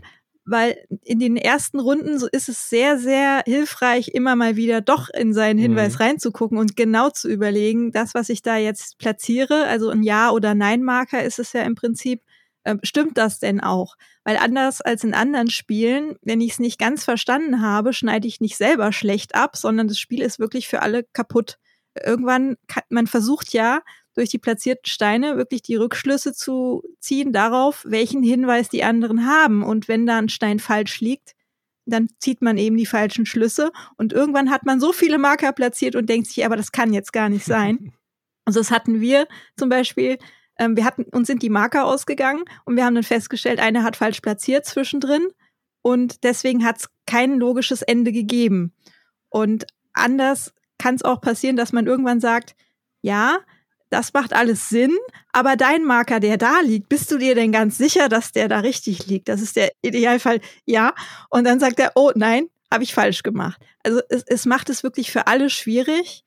weil 0.50 0.78
in 1.04 1.20
den 1.20 1.38
ersten 1.38 1.80
Runden 1.80 2.18
so 2.18 2.28
ist 2.28 2.50
es 2.50 2.70
sehr, 2.70 2.98
sehr 2.98 3.44
hilfreich, 3.46 4.10
immer 4.10 4.36
mal 4.36 4.56
wieder 4.56 4.82
doch 4.82 5.10
in 5.10 5.34
seinen 5.34 5.60
Hinweis 5.60 5.94
mhm. 5.94 6.04
reinzugucken 6.04 6.58
und 6.58 6.76
genau 6.76 7.10
zu 7.10 7.30
überlegen, 7.30 7.92
das, 7.92 8.14
was 8.14 8.30
ich 8.30 8.42
da 8.42 8.58
jetzt 8.58 8.98
platziere, 8.98 9.66
also 9.66 9.90
ein 9.90 10.04
Ja- 10.04 10.32
oder 10.32 10.56
Nein-Marker 10.56 11.24
ist 11.24 11.40
es 11.40 11.54
ja 11.54 11.62
im 11.62 11.76
Prinzip, 11.76 12.24
äh, 12.64 12.76
stimmt 12.84 13.18
das 13.18 13.40
denn 13.40 13.62
auch? 13.62 13.96
Weil 14.24 14.38
anders 14.38 14.82
als 14.82 15.04
in 15.04 15.14
anderen 15.14 15.50
Spielen, 15.50 16.16
wenn 16.22 16.42
ich 16.42 16.54
es 16.54 16.60
nicht 16.60 16.80
ganz 16.80 17.04
verstanden 17.04 17.62
habe, 17.62 17.94
schneide 17.94 18.28
ich 18.28 18.42
nicht 18.42 18.58
selber 18.58 18.92
schlecht 18.92 19.36
ab, 19.36 19.56
sondern 19.56 19.88
das 19.88 20.00
Spiel 20.00 20.22
ist 20.22 20.40
wirklich 20.40 20.68
für 20.68 20.82
alle 20.82 21.04
kaputt. 21.14 21.58
Irgendwann, 21.96 22.56
kann, 22.68 22.84
man 22.90 23.08
versucht 23.08 23.54
ja, 23.54 23.82
durch 24.20 24.30
die 24.30 24.38
platzierten 24.38 24.86
Steine 24.86 25.38
wirklich 25.38 25.62
die 25.62 25.78
Rückschlüsse 25.78 26.34
zu 26.34 26.84
ziehen 27.00 27.32
darauf, 27.32 27.86
welchen 27.88 28.22
Hinweis 28.22 28.68
die 28.68 28.84
anderen 28.84 29.26
haben. 29.26 29.64
Und 29.64 29.88
wenn 29.88 30.06
da 30.06 30.18
ein 30.18 30.28
Stein 30.28 30.60
falsch 30.60 31.00
liegt, 31.00 31.36
dann 31.86 32.10
zieht 32.20 32.42
man 32.42 32.58
eben 32.58 32.76
die 32.76 32.86
falschen 32.86 33.26
Schlüsse. 33.26 33.72
Und 33.96 34.12
irgendwann 34.12 34.52
hat 34.52 34.66
man 34.66 34.82
so 34.82 34.92
viele 34.92 35.18
Marker 35.18 35.54
platziert 35.54 35.96
und 35.96 36.10
denkt 36.10 36.28
sich, 36.28 36.46
aber 36.46 36.58
das 36.58 36.74
kann 36.74 36.94
jetzt 36.94 37.14
gar 37.14 37.30
nicht 37.30 37.46
sein. 37.46 37.94
Also 38.46 38.62
das 38.62 38.72
hatten 38.72 39.00
wir 39.00 39.28
zum 39.58 39.70
Beispiel, 39.70 40.18
ähm, 40.58 40.76
wir 40.76 40.84
hatten, 40.84 41.04
uns 41.04 41.28
sind 41.28 41.44
die 41.44 41.52
Marker 41.52 41.86
ausgegangen 41.86 42.46
und 42.66 42.78
wir 42.78 42.84
haben 42.84 42.96
dann 42.96 43.04
festgestellt, 43.04 43.60
einer 43.60 43.84
hat 43.84 43.96
falsch 43.96 44.22
platziert 44.22 44.66
zwischendrin 44.66 45.28
und 45.84 46.24
deswegen 46.24 46.66
hat 46.66 46.78
es 46.78 46.90
kein 47.06 47.38
logisches 47.38 47.84
Ende 47.84 48.12
gegeben. 48.12 48.74
Und 49.30 49.68
anders 49.94 50.52
kann 50.80 50.96
es 50.96 51.04
auch 51.04 51.22
passieren, 51.22 51.58
dass 51.58 51.74
man 51.74 51.86
irgendwann 51.86 52.22
sagt, 52.22 52.56
ja, 53.04 53.38
das 53.90 54.14
macht 54.14 54.34
alles 54.34 54.70
Sinn, 54.70 54.96
aber 55.32 55.56
dein 55.56 55.84
Marker, 55.84 56.20
der 56.20 56.38
da 56.38 56.60
liegt, 56.62 56.90
bist 56.90 57.12
du 57.12 57.18
dir 57.18 57.36
denn 57.36 57.52
ganz 57.52 57.78
sicher, 57.78 58.10
dass 58.10 58.32
der 58.32 58.48
da 58.48 58.60
richtig 58.60 59.08
liegt? 59.08 59.30
Das 59.30 59.42
ist 59.42 59.56
der 59.56 59.72
Idealfall, 59.82 60.42
ja. 60.66 60.94
Und 61.30 61.46
dann 61.46 61.60
sagt 61.60 61.80
er, 61.80 61.94
oh 61.96 62.12
nein, 62.16 62.50
habe 62.72 62.84
ich 62.84 62.94
falsch 62.94 63.24
gemacht. 63.24 63.60
Also 63.84 64.02
es, 64.10 64.24
es 64.28 64.46
macht 64.46 64.70
es 64.70 64.84
wirklich 64.84 65.12
für 65.12 65.28
alle 65.28 65.50
schwierig, 65.50 66.24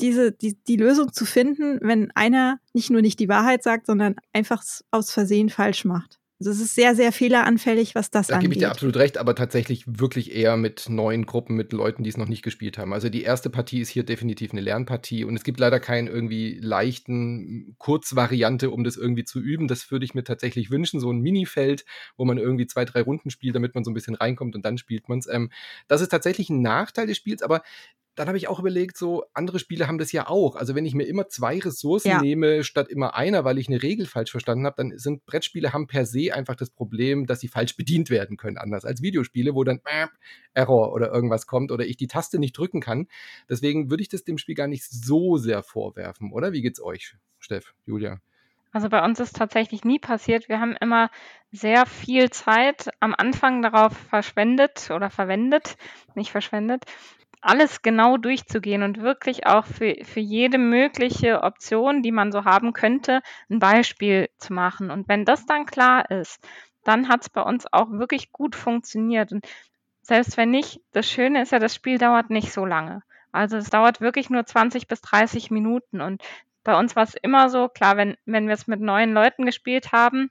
diese, 0.00 0.32
die, 0.32 0.56
die 0.64 0.76
Lösung 0.76 1.12
zu 1.12 1.24
finden, 1.24 1.78
wenn 1.82 2.10
einer 2.14 2.58
nicht 2.72 2.90
nur 2.90 3.02
nicht 3.02 3.18
die 3.18 3.28
Wahrheit 3.28 3.62
sagt, 3.62 3.86
sondern 3.86 4.16
einfach 4.32 4.62
aus 4.90 5.10
Versehen 5.10 5.48
falsch 5.48 5.84
macht. 5.84 6.18
Also 6.38 6.50
es 6.50 6.60
ist 6.60 6.74
sehr, 6.74 6.94
sehr 6.94 7.12
fehleranfällig, 7.12 7.94
was 7.94 8.10
das 8.10 8.26
da 8.26 8.34
angeht. 8.34 8.44
Da 8.44 8.48
gebe 8.48 8.54
ich 8.54 8.58
dir 8.58 8.70
absolut 8.70 8.96
recht, 8.96 9.16
aber 9.16 9.34
tatsächlich 9.34 9.84
wirklich 9.86 10.34
eher 10.34 10.58
mit 10.58 10.90
neuen 10.90 11.24
Gruppen, 11.24 11.56
mit 11.56 11.72
Leuten, 11.72 12.02
die 12.02 12.10
es 12.10 12.18
noch 12.18 12.28
nicht 12.28 12.42
gespielt 12.42 12.76
haben. 12.76 12.92
Also 12.92 13.08
die 13.08 13.22
erste 13.22 13.48
Partie 13.48 13.80
ist 13.80 13.88
hier 13.88 14.04
definitiv 14.04 14.52
eine 14.52 14.60
Lernpartie 14.60 15.24
und 15.24 15.34
es 15.34 15.44
gibt 15.44 15.58
leider 15.58 15.80
keinen 15.80 16.08
irgendwie 16.08 16.58
leichten 16.60 17.74
Kurzvariante, 17.78 18.70
um 18.70 18.84
das 18.84 18.98
irgendwie 18.98 19.24
zu 19.24 19.40
üben. 19.40 19.66
Das 19.66 19.90
würde 19.90 20.04
ich 20.04 20.14
mir 20.14 20.24
tatsächlich 20.24 20.70
wünschen, 20.70 21.00
so 21.00 21.10
ein 21.10 21.20
Minifeld, 21.20 21.86
wo 22.18 22.26
man 22.26 22.36
irgendwie 22.36 22.66
zwei, 22.66 22.84
drei 22.84 23.00
Runden 23.00 23.30
spielt, 23.30 23.56
damit 23.56 23.74
man 23.74 23.82
so 23.82 23.90
ein 23.90 23.94
bisschen 23.94 24.14
reinkommt 24.14 24.54
und 24.54 24.64
dann 24.64 24.76
spielt 24.76 25.08
man 25.08 25.20
es. 25.20 25.26
Ähm, 25.28 25.50
das 25.88 26.02
ist 26.02 26.10
tatsächlich 26.10 26.50
ein 26.50 26.60
Nachteil 26.60 27.06
des 27.06 27.16
Spiels, 27.16 27.40
aber 27.40 27.62
dann 28.16 28.28
habe 28.28 28.38
ich 28.38 28.48
auch 28.48 28.58
überlegt, 28.58 28.96
so 28.96 29.24
andere 29.34 29.58
Spiele 29.58 29.86
haben 29.86 29.98
das 29.98 30.10
ja 30.10 30.28
auch. 30.28 30.56
Also 30.56 30.74
wenn 30.74 30.86
ich 30.86 30.94
mir 30.94 31.04
immer 31.04 31.28
zwei 31.28 31.58
Ressourcen 31.58 32.08
ja. 32.08 32.20
nehme 32.20 32.64
statt 32.64 32.88
immer 32.88 33.14
einer, 33.14 33.44
weil 33.44 33.58
ich 33.58 33.68
eine 33.68 33.82
Regel 33.82 34.06
falsch 34.06 34.30
verstanden 34.30 34.66
habe, 34.66 34.76
dann 34.76 34.98
sind 34.98 35.26
Brettspiele 35.26 35.72
haben 35.72 35.86
per 35.86 36.06
se 36.06 36.34
einfach 36.34 36.56
das 36.56 36.70
Problem, 36.70 37.26
dass 37.26 37.40
sie 37.40 37.48
falsch 37.48 37.76
bedient 37.76 38.10
werden 38.10 38.36
können, 38.36 38.56
anders 38.56 38.84
als 38.84 39.02
Videospiele, 39.02 39.54
wo 39.54 39.64
dann 39.64 39.80
äh, 39.84 40.06
Error 40.54 40.92
oder 40.92 41.12
irgendwas 41.12 41.46
kommt 41.46 41.70
oder 41.70 41.86
ich 41.86 41.98
die 41.98 42.08
Taste 42.08 42.38
nicht 42.38 42.56
drücken 42.56 42.80
kann. 42.80 43.06
Deswegen 43.48 43.90
würde 43.90 44.02
ich 44.02 44.08
das 44.08 44.24
dem 44.24 44.38
Spiel 44.38 44.54
gar 44.54 44.66
nicht 44.66 44.84
so 44.84 45.36
sehr 45.36 45.62
vorwerfen, 45.62 46.32
oder? 46.32 46.52
Wie 46.52 46.62
geht's 46.62 46.80
euch, 46.80 47.16
Steff, 47.38 47.74
Julia? 47.84 48.20
Also 48.72 48.90
bei 48.90 49.02
uns 49.02 49.20
ist 49.20 49.36
tatsächlich 49.36 49.84
nie 49.84 49.98
passiert. 49.98 50.50
Wir 50.50 50.60
haben 50.60 50.76
immer 50.76 51.10
sehr 51.50 51.86
viel 51.86 52.28
Zeit 52.28 52.90
am 53.00 53.14
Anfang 53.16 53.62
darauf 53.62 53.96
verschwendet 53.96 54.90
oder 54.90 55.08
verwendet, 55.08 55.76
nicht 56.14 56.30
verschwendet, 56.30 56.84
alles 57.46 57.82
genau 57.82 58.16
durchzugehen 58.16 58.82
und 58.82 59.00
wirklich 59.00 59.46
auch 59.46 59.64
für, 59.64 59.96
für 60.02 60.20
jede 60.20 60.58
mögliche 60.58 61.42
Option, 61.42 62.02
die 62.02 62.12
man 62.12 62.32
so 62.32 62.44
haben 62.44 62.72
könnte, 62.72 63.20
ein 63.48 63.60
Beispiel 63.60 64.28
zu 64.36 64.52
machen. 64.52 64.90
Und 64.90 65.08
wenn 65.08 65.24
das 65.24 65.46
dann 65.46 65.64
klar 65.64 66.10
ist, 66.10 66.44
dann 66.82 67.08
hat 67.08 67.22
es 67.22 67.30
bei 67.30 67.42
uns 67.42 67.72
auch 67.72 67.90
wirklich 67.90 68.32
gut 68.32 68.56
funktioniert. 68.56 69.32
Und 69.32 69.46
selbst 70.02 70.36
wenn 70.36 70.50
nicht, 70.50 70.80
das 70.92 71.08
Schöne 71.08 71.42
ist 71.42 71.52
ja, 71.52 71.58
das 71.58 71.74
Spiel 71.74 71.98
dauert 71.98 72.30
nicht 72.30 72.52
so 72.52 72.64
lange. 72.64 73.02
Also 73.30 73.56
es 73.56 73.70
dauert 73.70 74.00
wirklich 74.00 74.28
nur 74.28 74.44
20 74.44 74.88
bis 74.88 75.00
30 75.00 75.50
Minuten. 75.50 76.00
Und 76.00 76.22
bei 76.64 76.76
uns 76.76 76.96
war 76.96 77.04
es 77.04 77.14
immer 77.14 77.48
so, 77.48 77.68
klar, 77.68 77.96
wenn, 77.96 78.16
wenn 78.24 78.48
wir 78.48 78.54
es 78.54 78.66
mit 78.66 78.80
neuen 78.80 79.12
Leuten 79.12 79.46
gespielt 79.46 79.92
haben, 79.92 80.30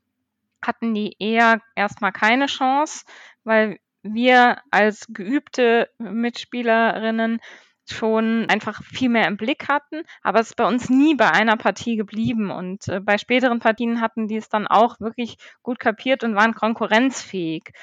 hatten 0.61 0.93
die 0.93 1.15
eher 1.19 1.61
erstmal 1.75 2.11
keine 2.11 2.47
Chance, 2.47 3.05
weil 3.43 3.79
wir 4.13 4.57
als 4.71 5.07
geübte 5.09 5.89
Mitspielerinnen 5.97 7.39
schon 7.87 8.47
einfach 8.49 8.83
viel 8.83 9.09
mehr 9.09 9.27
im 9.27 9.37
Blick 9.37 9.67
hatten, 9.67 10.03
aber 10.23 10.39
es 10.39 10.49
ist 10.49 10.55
bei 10.55 10.67
uns 10.67 10.89
nie 10.89 11.15
bei 11.15 11.29
einer 11.31 11.57
Partie 11.57 11.97
geblieben 11.97 12.49
und 12.49 12.87
äh, 12.87 12.99
bei 12.99 13.17
späteren 13.17 13.59
Partien 13.59 14.01
hatten 14.01 14.27
die 14.27 14.37
es 14.37 14.49
dann 14.49 14.67
auch 14.67 14.99
wirklich 14.99 15.37
gut 15.61 15.79
kapiert 15.79 16.23
und 16.23 16.35
waren 16.35 16.55
konkurrenzfähig. 16.55 17.73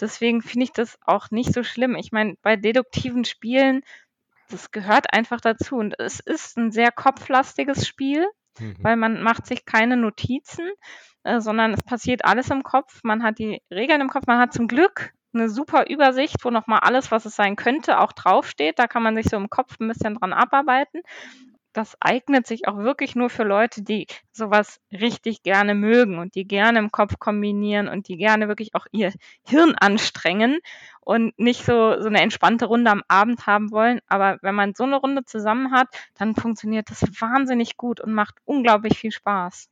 Deswegen 0.00 0.42
finde 0.42 0.64
ich 0.64 0.72
das 0.72 0.98
auch 1.06 1.30
nicht 1.30 1.52
so 1.52 1.62
schlimm. 1.62 1.94
Ich 1.94 2.10
meine, 2.10 2.34
bei 2.42 2.56
deduktiven 2.56 3.24
Spielen, 3.24 3.82
das 4.48 4.72
gehört 4.72 5.12
einfach 5.12 5.40
dazu 5.40 5.76
und 5.76 5.98
es 5.98 6.18
ist 6.18 6.56
ein 6.56 6.72
sehr 6.72 6.90
kopflastiges 6.90 7.86
Spiel, 7.86 8.26
mhm. 8.58 8.76
weil 8.80 8.96
man 8.96 9.22
macht 9.22 9.46
sich 9.46 9.64
keine 9.64 9.96
Notizen, 9.96 10.68
äh, 11.22 11.40
sondern 11.40 11.72
es 11.72 11.82
passiert 11.84 12.24
alles 12.24 12.50
im 12.50 12.64
Kopf. 12.64 13.00
Man 13.04 13.22
hat 13.22 13.38
die 13.38 13.62
Regeln 13.70 14.00
im 14.00 14.08
Kopf, 14.08 14.26
man 14.26 14.40
hat 14.40 14.52
zum 14.52 14.66
Glück 14.66 15.12
eine 15.34 15.48
super 15.48 15.88
Übersicht, 15.88 16.36
wo 16.44 16.50
nochmal 16.50 16.80
alles, 16.80 17.10
was 17.10 17.24
es 17.24 17.36
sein 17.36 17.56
könnte, 17.56 18.00
auch 18.00 18.12
draufsteht. 18.12 18.78
Da 18.78 18.86
kann 18.86 19.02
man 19.02 19.16
sich 19.16 19.26
so 19.28 19.36
im 19.36 19.50
Kopf 19.50 19.78
ein 19.80 19.88
bisschen 19.88 20.14
dran 20.14 20.32
abarbeiten. 20.32 21.02
Das 21.72 21.96
eignet 22.00 22.46
sich 22.46 22.68
auch 22.68 22.76
wirklich 22.78 23.14
nur 23.14 23.30
für 23.30 23.44
Leute, 23.44 23.82
die 23.82 24.06
sowas 24.30 24.78
richtig 24.92 25.42
gerne 25.42 25.74
mögen 25.74 26.18
und 26.18 26.34
die 26.34 26.46
gerne 26.46 26.78
im 26.78 26.90
Kopf 26.90 27.18
kombinieren 27.18 27.88
und 27.88 28.08
die 28.08 28.18
gerne 28.18 28.48
wirklich 28.48 28.74
auch 28.74 28.86
ihr 28.92 29.12
Hirn 29.46 29.74
anstrengen 29.76 30.58
und 31.00 31.38
nicht 31.38 31.64
so, 31.64 31.98
so 32.00 32.08
eine 32.08 32.20
entspannte 32.20 32.66
Runde 32.66 32.90
am 32.90 33.02
Abend 33.08 33.46
haben 33.46 33.70
wollen. 33.70 34.00
Aber 34.06 34.38
wenn 34.42 34.54
man 34.54 34.74
so 34.74 34.84
eine 34.84 34.96
Runde 34.96 35.24
zusammen 35.24 35.72
hat, 35.72 35.88
dann 36.14 36.34
funktioniert 36.34 36.90
das 36.90 37.02
wahnsinnig 37.20 37.78
gut 37.78 38.00
und 38.00 38.12
macht 38.12 38.36
unglaublich 38.44 38.98
viel 38.98 39.12
Spaß. 39.12 39.68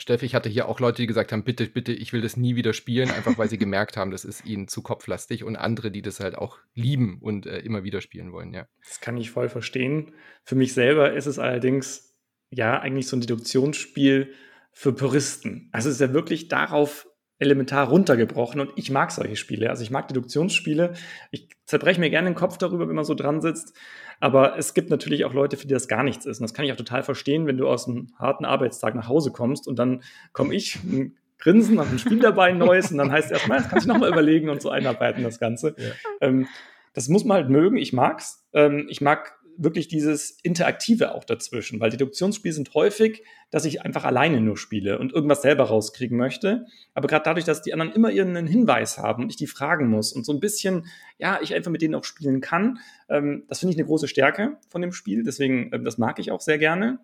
Steffi, 0.00 0.26
ich 0.26 0.34
hatte 0.34 0.48
hier 0.48 0.68
auch 0.68 0.78
Leute, 0.78 1.02
die 1.02 1.08
gesagt 1.08 1.32
haben, 1.32 1.42
bitte, 1.42 1.66
bitte, 1.66 1.92
ich 1.92 2.12
will 2.12 2.20
das 2.20 2.36
nie 2.36 2.54
wieder 2.54 2.72
spielen, 2.72 3.10
einfach 3.10 3.36
weil 3.36 3.50
sie 3.50 3.58
gemerkt 3.58 3.96
haben, 3.96 4.10
das 4.12 4.24
ist 4.24 4.46
ihnen 4.46 4.68
zu 4.68 4.80
kopflastig 4.80 5.42
und 5.42 5.56
andere, 5.56 5.90
die 5.90 6.02
das 6.02 6.20
halt 6.20 6.36
auch 6.36 6.58
lieben 6.74 7.18
und 7.20 7.46
äh, 7.46 7.58
immer 7.58 7.82
wieder 7.82 8.00
spielen 8.00 8.32
wollen, 8.32 8.54
ja. 8.54 8.66
Das 8.86 9.00
kann 9.00 9.16
ich 9.16 9.32
voll 9.32 9.48
verstehen. 9.48 10.12
Für 10.44 10.54
mich 10.54 10.72
selber 10.72 11.12
ist 11.12 11.26
es 11.26 11.38
allerdings 11.38 12.14
ja 12.50 12.78
eigentlich 12.78 13.08
so 13.08 13.16
ein 13.16 13.20
Deduktionsspiel 13.20 14.32
für 14.72 14.92
Puristen. 14.92 15.68
Also 15.72 15.88
es 15.88 15.96
ist 15.96 16.00
ja 16.00 16.12
wirklich 16.12 16.48
darauf 16.48 17.08
elementar 17.40 17.88
runtergebrochen 17.88 18.60
und 18.60 18.72
ich 18.76 18.90
mag 18.90 19.10
solche 19.12 19.36
Spiele. 19.36 19.70
Also 19.70 19.82
ich 19.82 19.90
mag 19.90 20.08
Deduktionsspiele. 20.08 20.94
Ich 21.30 21.48
zerbreche 21.66 22.00
mir 22.00 22.10
gerne 22.10 22.30
den 22.30 22.34
Kopf 22.34 22.58
darüber, 22.58 22.88
wenn 22.88 22.96
man 22.96 23.04
so 23.04 23.14
dran 23.14 23.40
sitzt. 23.40 23.76
Aber 24.20 24.58
es 24.58 24.74
gibt 24.74 24.90
natürlich 24.90 25.24
auch 25.24 25.32
Leute, 25.32 25.56
für 25.56 25.66
die 25.66 25.74
das 25.74 25.88
gar 25.88 26.02
nichts 26.02 26.26
ist. 26.26 26.40
Und 26.40 26.44
das 26.44 26.54
kann 26.54 26.64
ich 26.64 26.72
auch 26.72 26.76
total 26.76 27.02
verstehen, 27.02 27.46
wenn 27.46 27.56
du 27.56 27.68
aus 27.68 27.88
einem 27.88 28.08
harten 28.18 28.44
Arbeitstag 28.44 28.94
nach 28.94 29.08
Hause 29.08 29.30
kommst 29.30 29.68
und 29.68 29.78
dann 29.78 30.02
komme 30.32 30.54
ich, 30.54 30.76
ein 30.82 31.16
Grinsen, 31.38 31.78
habe 31.78 31.90
ein 31.90 31.98
Spiel 31.98 32.18
dabei, 32.18 32.48
ein 32.48 32.58
neues, 32.58 32.90
und 32.90 32.98
dann 32.98 33.12
heißt 33.12 33.26
es 33.26 33.32
erstmal, 33.32 33.58
jetzt 33.58 33.70
kannst 33.70 33.86
du 33.86 33.92
nochmal 33.92 34.10
überlegen 34.10 34.48
und 34.48 34.60
so 34.60 34.70
einarbeiten, 34.70 35.22
das 35.22 35.38
Ganze. 35.38 35.76
Ja. 35.78 35.92
Ähm, 36.20 36.48
das 36.94 37.08
muss 37.08 37.24
man 37.24 37.36
halt 37.36 37.48
mögen. 37.48 37.76
Ich 37.76 37.92
mag's. 37.92 38.44
Ähm, 38.52 38.86
ich 38.88 39.00
mag 39.00 39.37
wirklich 39.58 39.88
dieses 39.88 40.38
Interaktive 40.42 41.14
auch 41.14 41.24
dazwischen, 41.24 41.80
weil 41.80 41.90
Deduktionsspiele 41.90 42.54
sind 42.54 42.72
häufig, 42.74 43.24
dass 43.50 43.64
ich 43.64 43.82
einfach 43.82 44.04
alleine 44.04 44.40
nur 44.40 44.56
spiele 44.56 44.98
und 44.98 45.12
irgendwas 45.12 45.42
selber 45.42 45.64
rauskriegen 45.64 46.16
möchte. 46.16 46.66
Aber 46.94 47.08
gerade 47.08 47.24
dadurch, 47.24 47.44
dass 47.44 47.60
die 47.60 47.72
anderen 47.72 47.92
immer 47.92 48.10
ihren 48.10 48.46
Hinweis 48.46 48.98
haben 48.98 49.24
und 49.24 49.30
ich 49.30 49.36
die 49.36 49.48
fragen 49.48 49.88
muss 49.88 50.12
und 50.12 50.24
so 50.24 50.32
ein 50.32 50.40
bisschen, 50.40 50.86
ja, 51.18 51.40
ich 51.42 51.54
einfach 51.54 51.72
mit 51.72 51.82
denen 51.82 51.96
auch 51.96 52.04
spielen 52.04 52.40
kann, 52.40 52.78
ähm, 53.08 53.44
das 53.48 53.58
finde 53.58 53.72
ich 53.72 53.78
eine 53.78 53.86
große 53.86 54.06
Stärke 54.06 54.58
von 54.68 54.80
dem 54.80 54.92
Spiel. 54.92 55.24
Deswegen, 55.24 55.72
äh, 55.72 55.82
das 55.82 55.98
mag 55.98 56.20
ich 56.20 56.30
auch 56.30 56.40
sehr 56.40 56.58
gerne. 56.58 57.00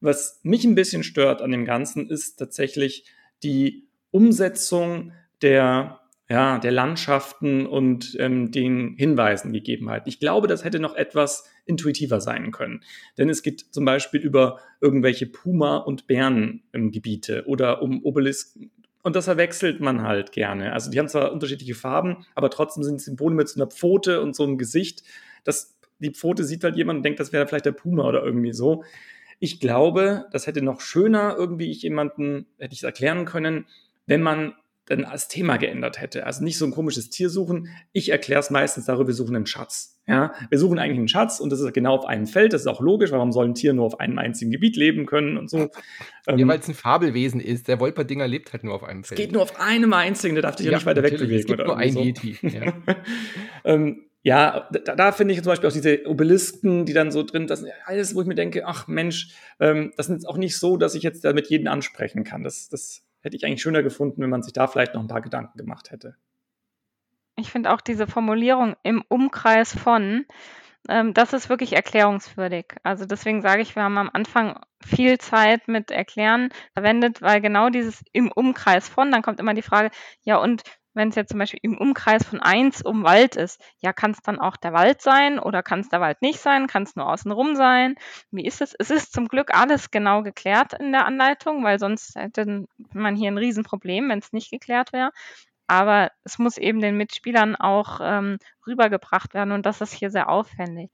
Was 0.00 0.40
mich 0.42 0.64
ein 0.64 0.74
bisschen 0.74 1.04
stört 1.04 1.40
an 1.40 1.52
dem 1.52 1.64
Ganzen 1.64 2.10
ist 2.10 2.36
tatsächlich 2.36 3.04
die 3.42 3.86
Umsetzung 4.10 5.12
der 5.40 6.00
ja, 6.28 6.58
der 6.58 6.72
Landschaften 6.72 7.66
und 7.66 8.16
ähm, 8.18 8.50
den 8.50 8.94
Hinweisen 8.96 9.52
Gegebenheiten. 9.52 10.08
Ich 10.08 10.18
glaube, 10.18 10.48
das 10.48 10.64
hätte 10.64 10.80
noch 10.80 10.96
etwas 10.96 11.48
intuitiver 11.66 12.20
sein 12.20 12.50
können. 12.50 12.82
Denn 13.16 13.28
es 13.28 13.42
geht 13.42 13.60
zum 13.70 13.84
Beispiel 13.84 14.20
über 14.20 14.58
irgendwelche 14.80 15.26
Puma- 15.26 15.76
und 15.76 16.06
Bärengebiete 16.08 17.44
oder 17.46 17.80
um 17.80 18.02
Obelisken. 18.02 18.72
Und 19.04 19.14
das 19.14 19.26
verwechselt 19.26 19.80
man 19.80 20.02
halt 20.02 20.32
gerne. 20.32 20.72
Also 20.72 20.90
die 20.90 20.98
haben 20.98 21.08
zwar 21.08 21.32
unterschiedliche 21.32 21.76
Farben, 21.76 22.26
aber 22.34 22.50
trotzdem 22.50 22.82
sind 22.82 23.00
Symbole 23.00 23.36
mit 23.36 23.48
so 23.48 23.60
einer 23.60 23.70
Pfote 23.70 24.20
und 24.20 24.34
so 24.34 24.42
einem 24.42 24.58
Gesicht. 24.58 25.04
Das, 25.44 25.78
die 26.00 26.10
Pfote 26.10 26.42
sieht 26.42 26.64
halt 26.64 26.76
jemand 26.76 26.98
und 26.98 27.02
denkt, 27.04 27.20
das 27.20 27.32
wäre 27.32 27.46
vielleicht 27.46 27.66
der 27.66 27.72
Puma 27.72 28.02
oder 28.02 28.24
irgendwie 28.24 28.52
so. 28.52 28.82
Ich 29.38 29.60
glaube, 29.60 30.26
das 30.32 30.48
hätte 30.48 30.60
noch 30.60 30.80
schöner 30.80 31.36
irgendwie 31.38 31.70
ich 31.70 31.82
jemanden, 31.82 32.46
hätte 32.58 32.72
ich 32.72 32.80
es 32.80 32.84
erklären 32.84 33.26
können, 33.26 33.66
wenn 34.06 34.22
man 34.22 34.54
dann 34.86 35.04
als 35.04 35.28
Thema 35.28 35.56
geändert 35.56 36.00
hätte. 36.00 36.26
Also 36.26 36.42
nicht 36.42 36.58
so 36.58 36.64
ein 36.64 36.70
komisches 36.70 37.10
Tier 37.10 37.28
suchen. 37.28 37.68
Ich 37.92 38.10
erkläre 38.10 38.40
es 38.40 38.50
meistens 38.50 38.86
darüber, 38.86 39.08
wir 39.08 39.14
suchen 39.14 39.36
einen 39.36 39.46
Schatz. 39.46 40.00
Ja, 40.08 40.32
wir 40.50 40.58
suchen 40.58 40.78
eigentlich 40.78 40.98
einen 40.98 41.08
Schatz 41.08 41.40
und 41.40 41.50
das 41.50 41.58
ist 41.60 41.74
genau 41.74 41.96
auf 41.96 42.06
einem 42.06 42.28
Feld. 42.28 42.52
Das 42.52 42.60
ist 42.60 42.68
auch 42.68 42.80
logisch. 42.80 43.10
Warum 43.10 43.32
sollen 43.32 43.54
Tiere 43.54 43.74
nur 43.74 43.86
auf 43.86 43.98
einem 43.98 44.18
einzigen 44.18 44.52
Gebiet 44.52 44.76
leben 44.76 45.04
können 45.04 45.36
und 45.36 45.50
so? 45.50 45.58
Ja, 45.58 45.68
ähm, 46.28 46.46
weil 46.46 46.60
es 46.60 46.68
ein 46.68 46.74
Fabelwesen 46.74 47.40
ist. 47.40 47.66
Der 47.66 47.80
Wolperdinger 47.80 48.28
lebt 48.28 48.52
halt 48.52 48.62
nur 48.62 48.74
auf 48.74 48.84
einem 48.84 49.02
Feld. 49.02 49.18
Es 49.18 49.24
geht 49.24 49.32
nur 49.32 49.42
auf 49.42 49.58
einem 49.60 49.92
einzigen. 49.92 50.36
Der 50.36 50.42
darf 50.42 50.56
sich 50.56 50.66
ja, 50.66 50.72
nicht 50.74 50.86
weiter 50.86 51.02
wegbewegen. 51.02 51.38
Es 51.40 51.46
gibt 51.46 51.66
nur 51.66 51.76
ein 51.76 51.92
so. 51.92 52.00
Yeti. 52.00 52.38
Ja. 52.42 52.72
ähm, 53.64 54.04
ja, 54.22 54.68
da, 54.72 54.96
da 54.96 55.12
finde 55.12 55.34
ich 55.34 55.42
zum 55.42 55.50
Beispiel 55.50 55.68
auch 55.68 55.72
diese 55.72 56.04
Obelisken, 56.06 56.84
die 56.84 56.92
dann 56.92 57.12
so 57.12 57.22
drin, 57.22 57.46
das 57.46 57.60
sind 57.60 57.70
alles, 57.84 58.14
wo 58.14 58.20
ich 58.22 58.26
mir 58.26 58.34
denke, 58.34 58.66
ach 58.66 58.88
Mensch, 58.88 59.36
ähm, 59.60 59.92
das 59.96 60.08
ist 60.08 60.28
auch 60.28 60.36
nicht 60.36 60.56
so, 60.56 60.76
dass 60.76 60.96
ich 60.96 61.04
jetzt 61.04 61.24
damit 61.24 61.48
jeden 61.48 61.68
ansprechen 61.68 62.24
kann. 62.24 62.42
Das, 62.42 62.68
das 62.68 63.05
hätte 63.26 63.36
ich 63.36 63.44
eigentlich 63.44 63.60
schöner 63.60 63.82
gefunden, 63.82 64.22
wenn 64.22 64.30
man 64.30 64.42
sich 64.42 64.52
da 64.52 64.68
vielleicht 64.68 64.94
noch 64.94 65.02
ein 65.02 65.08
paar 65.08 65.20
Gedanken 65.20 65.58
gemacht 65.58 65.90
hätte. 65.90 66.16
Ich 67.34 67.50
finde 67.50 67.72
auch 67.72 67.80
diese 67.80 68.06
Formulierung 68.06 68.76
im 68.82 69.02
Umkreis 69.08 69.76
von, 69.76 70.24
ähm, 70.88 71.12
das 71.12 71.32
ist 71.32 71.50
wirklich 71.50 71.74
erklärungswürdig. 71.74 72.66
Also 72.84 73.04
deswegen 73.04 73.42
sage 73.42 73.62
ich, 73.62 73.74
wir 73.74 73.82
haben 73.82 73.98
am 73.98 74.10
Anfang 74.12 74.60
viel 74.82 75.18
Zeit 75.18 75.68
mit 75.68 75.90
Erklären 75.90 76.50
verwendet, 76.72 77.20
weil 77.20 77.40
genau 77.40 77.68
dieses 77.68 78.02
im 78.12 78.30
Umkreis 78.32 78.88
von, 78.88 79.10
dann 79.10 79.22
kommt 79.22 79.40
immer 79.40 79.54
die 79.54 79.62
Frage, 79.62 79.90
ja 80.22 80.36
und 80.36 80.62
wenn 80.96 81.10
es 81.10 81.14
jetzt 81.14 81.30
zum 81.30 81.38
Beispiel 81.38 81.60
im 81.62 81.76
Umkreis 81.76 82.24
von 82.24 82.40
eins 82.40 82.82
um 82.82 83.04
Wald 83.04 83.36
ist, 83.36 83.62
ja, 83.80 83.92
kann 83.92 84.12
es 84.12 84.22
dann 84.22 84.40
auch 84.40 84.56
der 84.56 84.72
Wald 84.72 85.02
sein 85.02 85.38
oder 85.38 85.62
kann 85.62 85.80
es 85.80 85.88
der 85.90 86.00
Wald 86.00 86.22
nicht 86.22 86.40
sein? 86.40 86.66
Kann 86.66 86.84
es 86.84 86.96
nur 86.96 87.06
außenrum 87.08 87.54
sein? 87.54 87.96
Wie 88.30 88.46
ist 88.46 88.62
es? 88.62 88.74
Es 88.78 88.90
ist 88.90 89.12
zum 89.12 89.28
Glück 89.28 89.54
alles 89.54 89.90
genau 89.90 90.22
geklärt 90.22 90.72
in 90.72 90.92
der 90.92 91.04
Anleitung, 91.04 91.62
weil 91.62 91.78
sonst 91.78 92.16
hätte 92.16 92.66
man 92.92 93.14
hier 93.14 93.30
ein 93.30 93.38
Riesenproblem, 93.38 94.08
wenn 94.08 94.18
es 94.20 94.32
nicht 94.32 94.50
geklärt 94.50 94.92
wäre. 94.92 95.10
Aber 95.66 96.10
es 96.24 96.38
muss 96.38 96.58
eben 96.58 96.80
den 96.80 96.96
Mitspielern 96.96 97.56
auch 97.56 98.00
ähm, 98.02 98.38
rübergebracht 98.66 99.34
werden 99.34 99.52
und 99.52 99.66
das 99.66 99.80
ist 99.80 99.92
hier 99.92 100.10
sehr 100.10 100.30
aufwendig. 100.30 100.90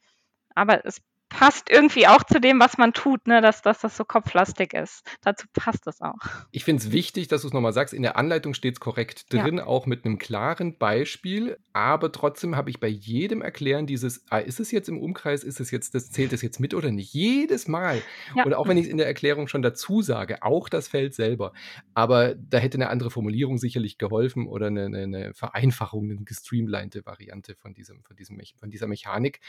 Aber 0.55 0.85
es 0.85 1.01
passt 1.33 1.70
irgendwie 1.70 2.07
auch 2.07 2.22
zu 2.22 2.41
dem, 2.41 2.61
was 2.61 2.78
man 2.78 2.93
tut, 2.93 3.26
ne? 3.26 3.41
dass, 3.41 3.62
dass 3.62 3.80
das 3.80 3.97
so 3.97 4.05
kopflastig 4.05 4.74
ist. 4.74 5.03
Dazu 5.22 5.47
passt 5.53 5.87
es 5.87 6.01
auch. 6.01 6.18
Ich 6.51 6.64
finde 6.64 6.83
es 6.83 6.93
wichtig, 6.93 7.28
dass 7.28 7.43
du 7.43 7.49
es 7.49 7.53
nochmal 7.53 7.72
sagst. 7.72 7.95
In 7.95 8.03
der 8.03 8.16
Anleitung 8.16 8.55
steht 8.55 8.74
es 8.74 8.80
korrekt 8.80 9.33
drin, 9.33 9.59
ja. 9.59 9.66
auch 9.66 9.87
mit 9.87 10.05
einem 10.05 10.18
klaren 10.18 10.78
Beispiel. 10.78 11.59
Aber 11.72 12.12
trotzdem 12.12 12.57
habe 12.57 12.70
ich 12.70 12.80
bei 12.80 12.89
jedem 12.89 13.43
Erklären 13.43 13.87
dieses, 13.87 14.24
ah, 14.30 14.39
ist 14.39 14.61
es 14.61 14.70
jetzt 14.70 14.89
im 14.89 15.01
Umkreis, 15.01 15.43
ist 15.43 15.61
es 15.61 15.70
jetzt, 15.70 15.95
das 15.95 16.11
zählt 16.11 16.33
es 16.33 16.43
jetzt 16.43 16.61
mit 16.61 16.74
oder 16.74 16.91
nicht? 16.91 17.12
Jedes 17.14 17.68
Mal. 17.68 18.03
Ja. 18.37 18.45
Und 18.45 18.55
auch 18.55 18.68
wenn 18.68 18.76
ich 18.76 18.85
es 18.85 18.91
in 18.91 18.99
der 18.99 19.07
Erklärung 19.07 19.49
schon 19.49 19.62
dazu 19.62 20.03
sage, 20.03 20.43
auch 20.43 20.68
das 20.68 20.89
Feld 20.89 21.14
selber. 21.14 21.53
Aber 21.95 22.35
da 22.35 22.59
hätte 22.59 22.76
eine 22.76 22.91
andere 22.91 23.11
Formulierung 23.11 23.59
sicherlich 23.59 23.99
geholfen 23.99 24.47
oder 24.47 24.66
eine, 24.66 24.85
eine 24.85 25.35
Vereinfachung, 25.35 26.11
eine 26.11 26.24
gestreamlinete 26.24 27.07
Variante 27.07 27.55
von, 27.55 27.74
diesem, 27.74 28.03
von, 28.05 28.16
diesem, 28.16 28.39
von 28.59 28.70
dieser 28.70 28.87
Mechanik 28.87 29.41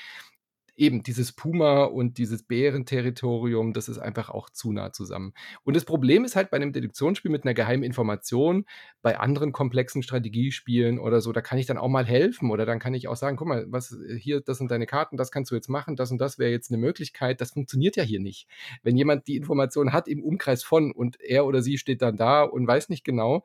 eben 0.76 1.04
dieses 1.04 1.32
Puma 1.32 1.84
und 1.84 2.18
dieses 2.18 2.44
Bärenterritorium, 2.44 3.74
das 3.74 3.90
ist 3.90 4.00
einfach 4.00 4.30
auch 4.30 4.50
zu 4.50 4.72
nah 4.72 4.92
zusammen. 4.92 5.34
Und 5.64 5.76
das 5.76 5.86
Problem 5.86 6.26
ist 6.26 6.36
halt 6.36 6.50
bei 6.50 6.58
einem 6.58 6.74
Deduktionsspiel 6.74 7.32
mit 7.32 7.44
einer 7.44 7.54
geheimen 7.54 7.84
Information, 7.84 8.66
bei 9.02 9.20
anderen 9.20 9.52
komplexen 9.52 10.02
Strategiespielen 10.04 11.00
oder 11.00 11.22
so, 11.22 11.32
da 11.32 11.42
kann 11.42 11.60
ich 11.60 11.66
dann 11.66 11.78
auch 11.78 11.90
mal 11.90 12.06
helfen 12.06 12.50
oder 12.52 12.66
dann 12.66 12.80
kann 12.80 12.94
ich 12.94 13.08
auch 13.08 13.16
sagen, 13.16 13.38
guck 13.38 13.48
mal, 13.48 13.66
was 13.70 13.98
hier, 14.18 14.42
das 14.42 14.58
sind 14.58 14.72
deine 14.72 14.86
Karten, 14.86 15.18
das 15.18 15.32
kannst 15.32 15.52
du 15.52 15.56
jetzt 15.56 15.70
machen, 15.70 15.96
das 15.96 16.12
und 16.12 16.20
das 16.20 16.40
wäre 16.40 16.52
jetzt 16.52 16.72
eine 16.72 16.80
Möglichkeit. 16.80 17.42
Das 17.42 17.52
funktioniert 17.52 17.96
ja 17.96 18.04
hier 18.04 18.20
nicht. 18.20 18.48
Wenn 18.82 18.98
jemand 18.98 19.28
die 19.28 19.36
Information 19.36 19.94
hat 19.94 20.08
im 20.08 20.24
Umkreis 20.24 20.64
von 20.64 20.92
und 20.92 21.20
er 21.22 21.46
oder 21.46 21.62
sie 21.62 21.78
steht 21.78 22.02
dann 22.02 22.18
da 22.18 22.44
und 22.44 22.68
weiß 22.68 22.90
nicht 22.90 23.04
genau, 23.04 23.44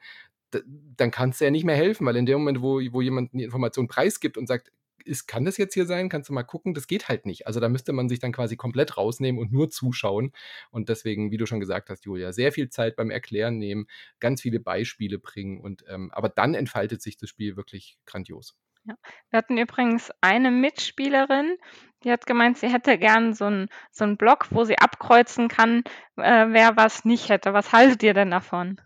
dann 0.96 1.10
kannst 1.10 1.40
du 1.40 1.44
ja 1.44 1.50
nicht 1.50 1.64
mehr 1.64 1.76
helfen, 1.76 2.06
weil 2.06 2.16
in 2.16 2.26
dem 2.26 2.38
Moment, 2.38 2.62
wo, 2.62 2.80
wo 2.92 3.02
jemand 3.02 3.34
eine 3.34 3.44
Information 3.44 3.86
preisgibt 3.86 4.38
und 4.38 4.46
sagt, 4.46 4.72
ist, 5.04 5.26
kann 5.26 5.44
das 5.44 5.56
jetzt 5.56 5.74
hier 5.74 5.86
sein? 5.86 6.08
Kannst 6.08 6.28
du 6.28 6.32
mal 6.32 6.42
gucken? 6.42 6.74
Das 6.74 6.86
geht 6.86 7.08
halt 7.08 7.26
nicht. 7.26 7.46
Also 7.46 7.60
da 7.60 7.68
müsste 7.68 7.92
man 7.92 8.08
sich 8.08 8.18
dann 8.18 8.32
quasi 8.32 8.56
komplett 8.56 8.96
rausnehmen 8.96 9.40
und 9.40 9.52
nur 9.52 9.70
zuschauen. 9.70 10.32
Und 10.70 10.88
deswegen, 10.88 11.30
wie 11.30 11.36
du 11.36 11.46
schon 11.46 11.60
gesagt 11.60 11.90
hast, 11.90 12.04
Julia, 12.04 12.32
sehr 12.32 12.52
viel 12.52 12.68
Zeit 12.68 12.96
beim 12.96 13.10
Erklären 13.10 13.58
nehmen, 13.58 13.86
ganz 14.20 14.42
viele 14.42 14.60
Beispiele 14.60 15.18
bringen. 15.18 15.60
Und 15.60 15.84
ähm, 15.88 16.10
aber 16.12 16.28
dann 16.28 16.54
entfaltet 16.54 17.02
sich 17.02 17.16
das 17.16 17.28
Spiel 17.28 17.56
wirklich 17.56 17.98
grandios. 18.06 18.56
Ja. 18.84 18.94
Wir 19.30 19.38
hatten 19.38 19.58
übrigens 19.58 20.10
eine 20.20 20.50
Mitspielerin, 20.50 21.56
die 22.04 22.10
hat 22.10 22.26
gemeint, 22.26 22.58
sie 22.58 22.72
hätte 22.72 22.96
gern 22.96 23.34
so 23.34 23.44
einen 23.44 23.68
so 23.90 24.06
Block, 24.16 24.46
wo 24.50 24.64
sie 24.64 24.78
abkreuzen 24.78 25.48
kann, 25.48 25.82
äh, 26.16 26.46
wer 26.48 26.76
was 26.76 27.04
nicht 27.04 27.28
hätte. 27.28 27.52
Was 27.52 27.72
haltet 27.72 28.02
ihr 28.02 28.14
denn 28.14 28.30
davon? 28.30 28.80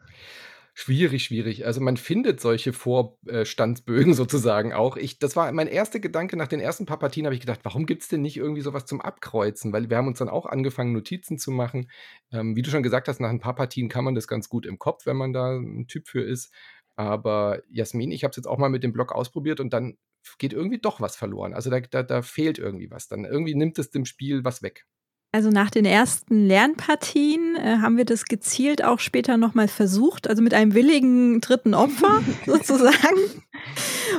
Schwierig, 0.75 1.25
schwierig. 1.25 1.67
Also 1.67 1.83
man 1.83 1.99
findet 1.99 2.41
solche 2.41 2.73
Vorstandsbögen 2.73 4.15
sozusagen 4.15 4.73
auch. 4.73 4.97
Ich, 4.97 5.19
das 5.19 5.37
war 5.37 5.53
mein 5.53 5.67
erster 5.67 6.01
Gedanke 6.01 6.39
nach 6.39 6.49
den 6.49 6.61
ersten 6.61 6.87
paar 6.87 6.99
Partien, 6.99 7.27
habe 7.27 7.35
ich 7.35 7.43
gedacht, 7.43 7.61
warum 7.63 7.85
gibt 7.85 8.03
es 8.03 8.09
denn 8.09 8.23
nicht 8.23 8.39
irgendwie 8.39 8.63
sowas 8.63 8.87
zum 8.87 9.03
Abkreuzen? 9.03 9.73
Weil 9.75 9.91
wir 9.91 9.99
haben 9.99 10.09
uns 10.09 10.19
dann 10.19 10.31
auch 10.31 10.47
angefangen, 10.47 10.93
Notizen 10.93 11.39
zu 11.39 11.51
machen. 11.51 11.91
Ähm, 12.33 12.57
wie 12.57 12.63
du 12.63 12.71
schon 12.71 12.83
gesagt 12.83 13.09
hast, 13.09 13.21
nach 13.21 13.29
ein 13.29 13.41
paar 13.41 13.55
Partien 13.55 13.91
kann 13.91 14.05
man 14.05 14.15
das 14.15 14.27
ganz 14.27 14.49
gut 14.49 14.65
im 14.65 14.79
Kopf, 14.79 15.05
wenn 15.05 15.17
man 15.17 15.35
da 15.35 15.57
ein 15.59 15.89
Typ 15.89 16.09
für 16.09 16.23
ist. 16.23 16.51
Aber 16.97 17.63
Jasmin, 17.69 18.11
ich 18.11 18.25
habe 18.25 18.31
es 18.31 18.37
jetzt 18.37 18.47
auch 18.47 18.59
mal 18.59 18.71
mit 18.71 18.83
dem 18.83 18.93
Blog 18.95 19.13
ausprobiert 19.13 19.61
und 19.61 19.75
dann 19.75 19.99
geht 20.39 20.55
irgendwie 20.55 20.79
doch 20.79 21.01
was 21.03 21.17
verloren. 21.17 21.53
Also 21.53 21.69
da, 21.69 21.81
da, 21.81 22.03
da 22.03 22.23
fehlt 22.23 22.59
irgendwie 22.59 22.91
was. 22.91 23.09
Dann 23.09 23.25
irgendwie 23.27 23.55
nimmt 23.55 23.79
es 23.79 23.91
dem 23.91 24.07
Spiel 24.07 24.45
was 24.45 24.63
weg. 24.63 24.87
Also 25.35 25.49
nach 25.49 25.71
den 25.71 25.87
ersten 25.87 26.47
Lernpartien 26.47 27.57
äh, 27.57 27.79
haben 27.79 27.97
wir 27.97 28.05
das 28.05 28.27
gezielt 28.27 28.85
auch 28.85 29.01
später 29.01 29.39
nochmal 29.39 29.67
versucht, 29.67 30.29
also 30.29 30.43
mit 30.43 30.53
einem 30.53 30.75
willigen 30.75 31.41
dritten 31.41 31.73
Opfer 31.73 32.21
sozusagen. 32.47 33.17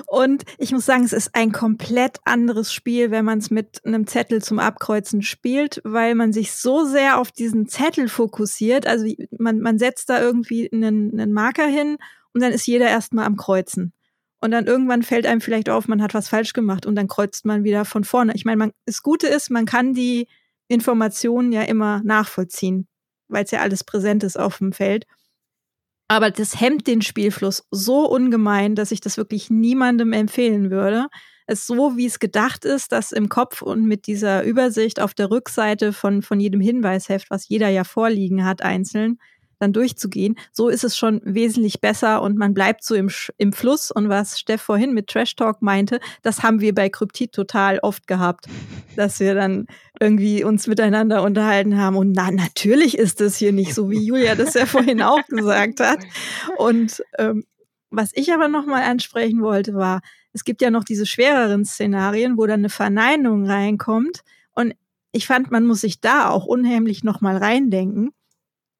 Und 0.07 0.43
ich 0.57 0.72
muss 0.72 0.88
sagen, 0.88 1.03
es 1.03 1.14
ist 1.14 1.36
ein 1.36 1.51
komplett 1.51 2.18
anderes 2.26 2.74
Spiel, 2.74 3.11
wenn 3.11 3.26
man 3.26 3.38
es 3.38 3.51
mit 3.51 3.86
einem 3.86 4.07
Zettel 4.07 4.41
zum 4.41 4.57
Abkreuzen 4.57 5.22
spielt, 5.22 5.82
weil 5.84 6.16
man 6.16 6.34
sich 6.34 6.51
so 6.51 6.84
sehr 6.84 7.20
auf 7.20 7.32
diesen 7.32 7.68
Zettel 7.68 8.09
fokussiert. 8.09 8.88
Also 8.88 9.05
man, 9.38 9.59
man 9.59 9.78
setzt 9.78 10.09
da 10.09 10.20
irgendwie 10.20 10.68
einen, 10.74 11.11
einen 11.11 11.32
Marker 11.32 11.68
hin 11.68 11.97
und 12.34 12.41
dann 12.41 12.51
ist 12.51 12.66
jeder 12.66 12.88
erstmal 12.88 13.26
am 13.26 13.38
Kreuzen. 13.38 13.93
Und 14.41 14.49
dann 14.49 14.66
irgendwann 14.66 15.03
fällt 15.03 15.28
einem 15.28 15.41
vielleicht 15.41 15.70
auf, 15.70 15.88
man 15.88 16.01
hat 16.01 16.16
was 16.16 16.28
falsch 16.28 16.53
gemacht 16.53 16.88
und 16.88 16.95
dann 16.95 17.07
kreuzt 17.07 17.45
man 17.45 17.64
wieder 17.64 17.86
von 17.86 18.03
vorne. 18.03 18.34
Ich 18.36 18.45
meine, 18.45 18.57
man, 18.57 18.72
das 18.88 19.03
Gute 19.03 19.28
ist, 19.28 19.51
man 19.51 19.68
kann 19.68 19.93
die 19.93 20.28
Informationen 20.74 21.51
ja 21.51 21.61
immer 21.61 22.01
nachvollziehen, 22.03 22.88
weil 23.28 23.45
es 23.45 23.51
ja 23.51 23.61
alles 23.61 23.84
präsent 23.84 24.24
ist 24.24 24.38
auf 24.38 24.57
dem 24.57 24.74
Feld. 24.74 25.05
Aber 26.07 26.32
das 26.32 26.59
hemmt 26.59 26.88
den 26.88 27.01
Spielfluss 27.01 27.65
so 27.71 28.09
ungemein, 28.09 28.76
dass 28.76 28.91
ich 28.91 29.01
das 29.01 29.17
wirklich 29.17 29.49
niemandem 29.49 30.13
empfehlen 30.13 30.69
würde. 30.69 31.07
Es 31.47 31.67
so, 31.67 31.97
wie 31.97 32.05
es 32.05 32.19
gedacht 32.19 32.65
ist, 32.65 32.91
dass 32.91 33.11
im 33.11 33.30
Kopf 33.30 33.61
und 33.61 33.86
mit 33.86 34.07
dieser 34.07 34.43
Übersicht 34.43 34.99
auf 34.99 35.13
der 35.13 35.30
Rückseite 35.30 35.91
von, 35.91 36.21
von 36.21 36.39
jedem 36.39 36.61
Hinweisheft, 36.61 37.30
was 37.30 37.47
jeder 37.49 37.69
ja 37.69 37.84
vorliegen 37.84 38.45
hat, 38.45 38.61
einzeln, 38.61 39.19
dann 39.64 39.74
durchzugehen. 39.74 40.36
So 40.51 40.70
ist 40.70 40.84
es 40.84 40.97
schon 40.97 41.22
wesentlich 41.24 41.82
besser 41.82 42.22
und 42.22 42.38
man 42.38 42.53
bleibt 42.53 42.84
so 42.84 42.93
im, 42.93 43.09
im 43.38 43.53
Fluss. 43.53 43.89
Und 43.89 44.09
was 44.09 44.39
Steff 44.39 44.61
vorhin 44.61 44.93
mit 44.93 45.07
Trash 45.07 45.36
Talk 45.36 45.61
meinte, 45.61 45.99
das 46.22 46.43
haben 46.43 46.61
wir 46.61 46.76
bei 46.76 46.89
Kryptid 46.89 47.32
total 47.32 47.80
oft 47.80 48.05
gehabt, 48.07 48.45
dass 48.95 49.20
wir 49.20 49.34
dann 49.34 49.66
irgendwie 49.99 50.43
uns 50.43 50.68
miteinander 50.68 51.24
unterhalten 51.24 51.78
haben. 51.78 51.95
Und 51.95 52.11
na, 52.11 52.30
natürlich 52.30 52.97
ist 52.97 53.22
es 53.22 53.38
hier 53.38 53.53
nicht 53.53 53.74
so, 53.74 53.89
wie 53.89 54.05
Julia 54.05 54.36
das 54.36 54.53
ja 54.53 54.66
vorhin 54.66 55.01
auch 55.01 55.26
gesagt 55.28 55.80
hat. 55.80 55.99
Und 56.57 57.03
ähm, 57.18 57.45
was 57.89 58.11
ich 58.14 58.34
aber 58.34 58.47
nochmal 58.47 58.84
ansprechen 58.84 59.41
wollte, 59.41 59.76
war, 59.76 60.01
es 60.34 60.43
gibt 60.43 60.61
ja 60.61 60.72
noch 60.72 60.84
diese 60.84 61.05
schwereren 61.05 61.64
Szenarien, 61.64 62.38
wo 62.38 62.45
dann 62.47 62.61
eine 62.61 62.70
Verneinung 62.70 63.45
reinkommt. 63.45 64.24
Und 64.55 64.74
ich 65.11 65.28
fand, 65.28 65.51
man 65.51 65.66
muss 65.66 65.82
sich 65.82 66.01
da 66.01 66.30
auch 66.30 66.45
unheimlich 66.45 67.03
nochmal 67.03 67.38
reindenken 67.38 68.11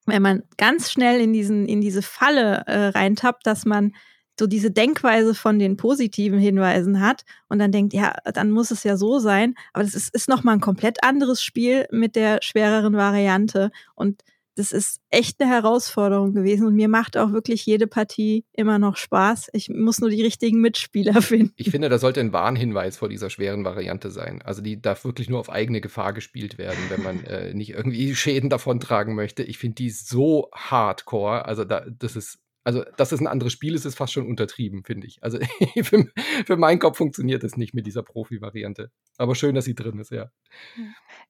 wenn 0.06 0.22
man 0.22 0.42
ganz 0.56 0.90
schnell 0.90 1.20
in 1.20 1.32
diesen, 1.32 1.66
in 1.66 1.80
diese 1.80 2.02
Falle 2.02 2.64
äh, 2.66 2.88
reintappt, 2.88 3.46
dass 3.46 3.64
man 3.64 3.92
so 4.38 4.46
diese 4.46 4.70
Denkweise 4.70 5.34
von 5.34 5.58
den 5.58 5.76
positiven 5.76 6.38
Hinweisen 6.38 7.00
hat 7.00 7.24
und 7.48 7.58
dann 7.58 7.70
denkt, 7.70 7.92
ja, 7.92 8.16
dann 8.32 8.50
muss 8.50 8.70
es 8.70 8.82
ja 8.82 8.96
so 8.96 9.18
sein. 9.18 9.54
Aber 9.72 9.84
das 9.84 9.94
ist, 9.94 10.12
ist 10.14 10.28
nochmal 10.28 10.56
ein 10.56 10.60
komplett 10.60 11.04
anderes 11.04 11.42
Spiel 11.42 11.86
mit 11.92 12.16
der 12.16 12.40
schwereren 12.42 12.94
Variante. 12.94 13.70
Und 13.94 14.22
das 14.56 14.72
ist 14.72 15.00
echt 15.10 15.40
eine 15.40 15.50
Herausforderung 15.50 16.32
gewesen 16.32 16.66
und 16.66 16.74
mir 16.74 16.88
macht 16.88 17.16
auch 17.16 17.32
wirklich 17.32 17.66
jede 17.66 17.86
Partie 17.86 18.44
immer 18.52 18.78
noch 18.78 18.96
Spaß. 18.96 19.50
Ich 19.52 19.68
muss 19.68 20.00
nur 20.00 20.10
die 20.10 20.22
richtigen 20.22 20.60
Mitspieler 20.60 21.22
finden. 21.22 21.52
Ich 21.56 21.70
finde, 21.70 21.88
da 21.88 21.98
sollte 21.98 22.20
ein 22.20 22.32
Warnhinweis 22.32 22.96
vor 22.96 23.08
dieser 23.08 23.30
schweren 23.30 23.64
Variante 23.64 24.10
sein. 24.10 24.42
Also 24.42 24.62
die 24.62 24.80
darf 24.80 25.04
wirklich 25.04 25.28
nur 25.28 25.40
auf 25.40 25.50
eigene 25.50 25.80
Gefahr 25.80 26.12
gespielt 26.12 26.58
werden, 26.58 26.78
wenn 26.88 27.02
man 27.02 27.24
äh, 27.24 27.54
nicht 27.54 27.70
irgendwie 27.70 28.14
Schäden 28.14 28.50
davontragen 28.50 29.14
möchte. 29.14 29.42
Ich 29.42 29.58
finde 29.58 29.76
die 29.76 29.90
so 29.90 30.48
hardcore. 30.54 31.44
Also 31.46 31.64
da, 31.64 31.84
das 31.88 32.16
ist 32.16 32.38
also, 32.66 32.82
dass 32.96 33.12
es 33.12 33.20
ein 33.20 33.26
anderes 33.26 33.52
Spiel 33.52 33.74
ist, 33.74 33.84
ist 33.84 33.96
fast 33.96 34.14
schon 34.14 34.26
untertrieben, 34.26 34.84
finde 34.84 35.06
ich. 35.06 35.22
Also, 35.22 35.38
für, 35.82 36.06
für, 36.46 36.56
meinen 36.56 36.78
Kopf 36.78 36.96
funktioniert 36.96 37.44
es 37.44 37.58
nicht 37.58 37.74
mit 37.74 37.86
dieser 37.86 38.02
Profi-Variante. 38.02 38.90
Aber 39.18 39.34
schön, 39.34 39.54
dass 39.54 39.66
sie 39.66 39.74
drin 39.74 39.98
ist, 39.98 40.10
ja. 40.10 40.30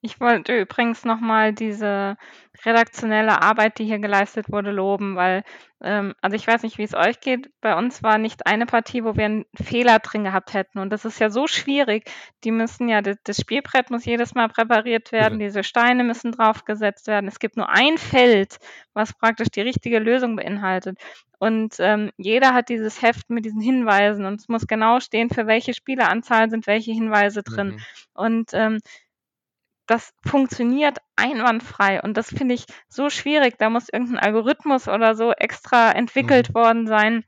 Ich 0.01 0.21
wollte 0.21 0.57
übrigens 0.57 1.03
nochmal 1.03 1.53
diese 1.53 2.15
redaktionelle 2.63 3.41
Arbeit, 3.41 3.79
die 3.79 3.85
hier 3.85 3.99
geleistet 3.99 4.51
wurde, 4.51 4.71
loben, 4.71 5.15
weil 5.15 5.43
ähm, 5.81 6.15
also 6.21 6.35
ich 6.35 6.47
weiß 6.47 6.63
nicht, 6.63 6.77
wie 6.77 6.83
es 6.83 6.93
euch 6.93 7.19
geht. 7.19 7.51
Bei 7.61 7.75
uns 7.75 8.01
war 8.01 8.17
nicht 8.17 8.47
eine 8.47 8.65
Partie, 8.65 9.03
wo 9.03 9.15
wir 9.15 9.25
einen 9.25 9.45
Fehler 9.55 9.99
drin 9.99 10.23
gehabt 10.23 10.53
hätten. 10.53 10.79
Und 10.79 10.89
das 10.89 11.05
ist 11.05 11.19
ja 11.19 11.29
so 11.29 11.47
schwierig. 11.47 12.09
Die 12.43 12.51
müssen 12.51 12.89
ja, 12.89 13.01
das 13.01 13.37
Spielbrett 13.37 13.91
muss 13.91 14.05
jedes 14.05 14.33
Mal 14.33 14.49
präpariert 14.49 15.11
werden, 15.11 15.39
diese 15.39 15.63
Steine 15.63 16.03
müssen 16.03 16.31
draufgesetzt 16.31 17.07
werden. 17.07 17.27
Es 17.27 17.39
gibt 17.39 17.57
nur 17.57 17.69
ein 17.69 17.97
Feld, 17.97 18.57
was 18.93 19.13
praktisch 19.13 19.49
die 19.49 19.61
richtige 19.61 19.99
Lösung 19.99 20.35
beinhaltet. 20.37 20.97
Und 21.37 21.75
ähm, 21.79 22.11
jeder 22.17 22.53
hat 22.53 22.69
dieses 22.69 23.01
Heft 23.01 23.29
mit 23.29 23.45
diesen 23.45 23.61
Hinweisen 23.61 24.25
und 24.25 24.39
es 24.39 24.47
muss 24.47 24.67
genau 24.67 24.99
stehen, 24.99 25.29
für 25.29 25.47
welche 25.47 25.73
Spieleranzahl 25.73 26.49
sind 26.49 26.65
welche 26.65 26.93
Hinweise 26.93 27.43
drin. 27.43 27.67
Mhm. 27.67 27.79
Und 28.13 28.49
ähm, 28.53 28.79
das 29.87 30.13
funktioniert 30.25 30.97
einwandfrei 31.15 32.01
und 32.01 32.17
das 32.17 32.29
finde 32.29 32.55
ich 32.55 32.65
so 32.87 33.09
schwierig. 33.09 33.57
Da 33.57 33.69
muss 33.69 33.89
irgendein 33.89 34.19
Algorithmus 34.19 34.87
oder 34.87 35.15
so 35.15 35.31
extra 35.31 35.91
entwickelt 35.91 36.49
mhm. 36.49 36.53
worden 36.55 36.87
sein. 36.87 37.23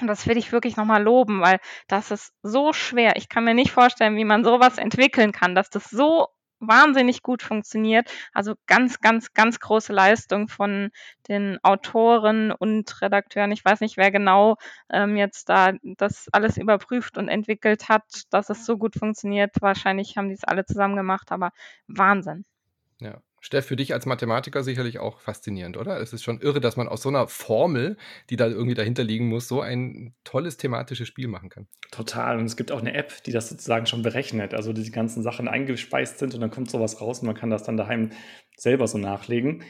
Und 0.00 0.08
das 0.08 0.26
will 0.26 0.36
ich 0.36 0.52
wirklich 0.52 0.76
nochmal 0.76 1.02
loben, 1.02 1.40
weil 1.40 1.58
das 1.88 2.10
ist 2.10 2.32
so 2.42 2.72
schwer. 2.74 3.16
Ich 3.16 3.28
kann 3.30 3.44
mir 3.44 3.54
nicht 3.54 3.70
vorstellen, 3.70 4.16
wie 4.16 4.24
man 4.24 4.44
sowas 4.44 4.76
entwickeln 4.76 5.32
kann, 5.32 5.54
dass 5.54 5.70
das 5.70 5.88
so 5.88 6.28
wahnsinnig 6.60 7.22
gut 7.22 7.42
funktioniert. 7.42 8.10
Also 8.32 8.54
ganz, 8.66 9.00
ganz, 9.00 9.34
ganz 9.34 9.60
große 9.60 9.92
Leistung 9.92 10.48
von 10.48 10.90
den 11.28 11.58
Autoren 11.62 12.52
und 12.52 13.00
Redakteuren. 13.02 13.52
Ich 13.52 13.64
weiß 13.64 13.80
nicht, 13.80 13.96
wer 13.96 14.10
genau 14.10 14.56
ähm, 14.90 15.16
jetzt 15.16 15.48
da 15.48 15.72
das 15.82 16.28
alles 16.32 16.56
überprüft 16.56 17.18
und 17.18 17.28
entwickelt 17.28 17.88
hat, 17.88 18.04
dass 18.30 18.50
es 18.50 18.64
so 18.64 18.76
gut 18.78 18.94
funktioniert. 18.96 19.52
Wahrscheinlich 19.60 20.16
haben 20.16 20.28
die 20.28 20.34
es 20.34 20.44
alle 20.44 20.64
zusammen 20.64 20.96
gemacht, 20.96 21.32
aber 21.32 21.52
Wahnsinn. 21.86 22.44
Ja. 23.00 23.20
Steff, 23.46 23.64
für 23.64 23.76
dich 23.76 23.94
als 23.94 24.06
Mathematiker 24.06 24.64
sicherlich 24.64 24.98
auch 24.98 25.20
faszinierend, 25.20 25.76
oder? 25.76 26.00
Es 26.00 26.12
ist 26.12 26.24
schon 26.24 26.40
irre, 26.40 26.58
dass 26.60 26.76
man 26.76 26.88
aus 26.88 27.02
so 27.02 27.10
einer 27.10 27.28
Formel, 27.28 27.96
die 28.28 28.34
da 28.34 28.48
irgendwie 28.48 28.74
dahinter 28.74 29.04
liegen 29.04 29.28
muss, 29.28 29.46
so 29.46 29.60
ein 29.60 30.14
tolles 30.24 30.56
thematisches 30.56 31.06
Spiel 31.06 31.28
machen 31.28 31.48
kann. 31.48 31.68
Total. 31.92 32.38
Und 32.38 32.46
es 32.46 32.56
gibt 32.56 32.72
auch 32.72 32.80
eine 32.80 32.94
App, 32.94 33.22
die 33.22 33.30
das 33.30 33.48
sozusagen 33.48 33.86
schon 33.86 34.02
berechnet. 34.02 34.52
Also 34.52 34.72
die 34.72 34.90
ganzen 34.90 35.22
Sachen 35.22 35.46
eingespeist 35.46 36.18
sind 36.18 36.34
und 36.34 36.40
dann 36.40 36.50
kommt 36.50 36.72
sowas 36.72 37.00
raus 37.00 37.20
und 37.20 37.26
man 37.26 37.36
kann 37.36 37.50
das 37.50 37.62
dann 37.62 37.76
daheim 37.76 38.10
selber 38.56 38.88
so 38.88 38.98
nachlegen. 38.98 39.62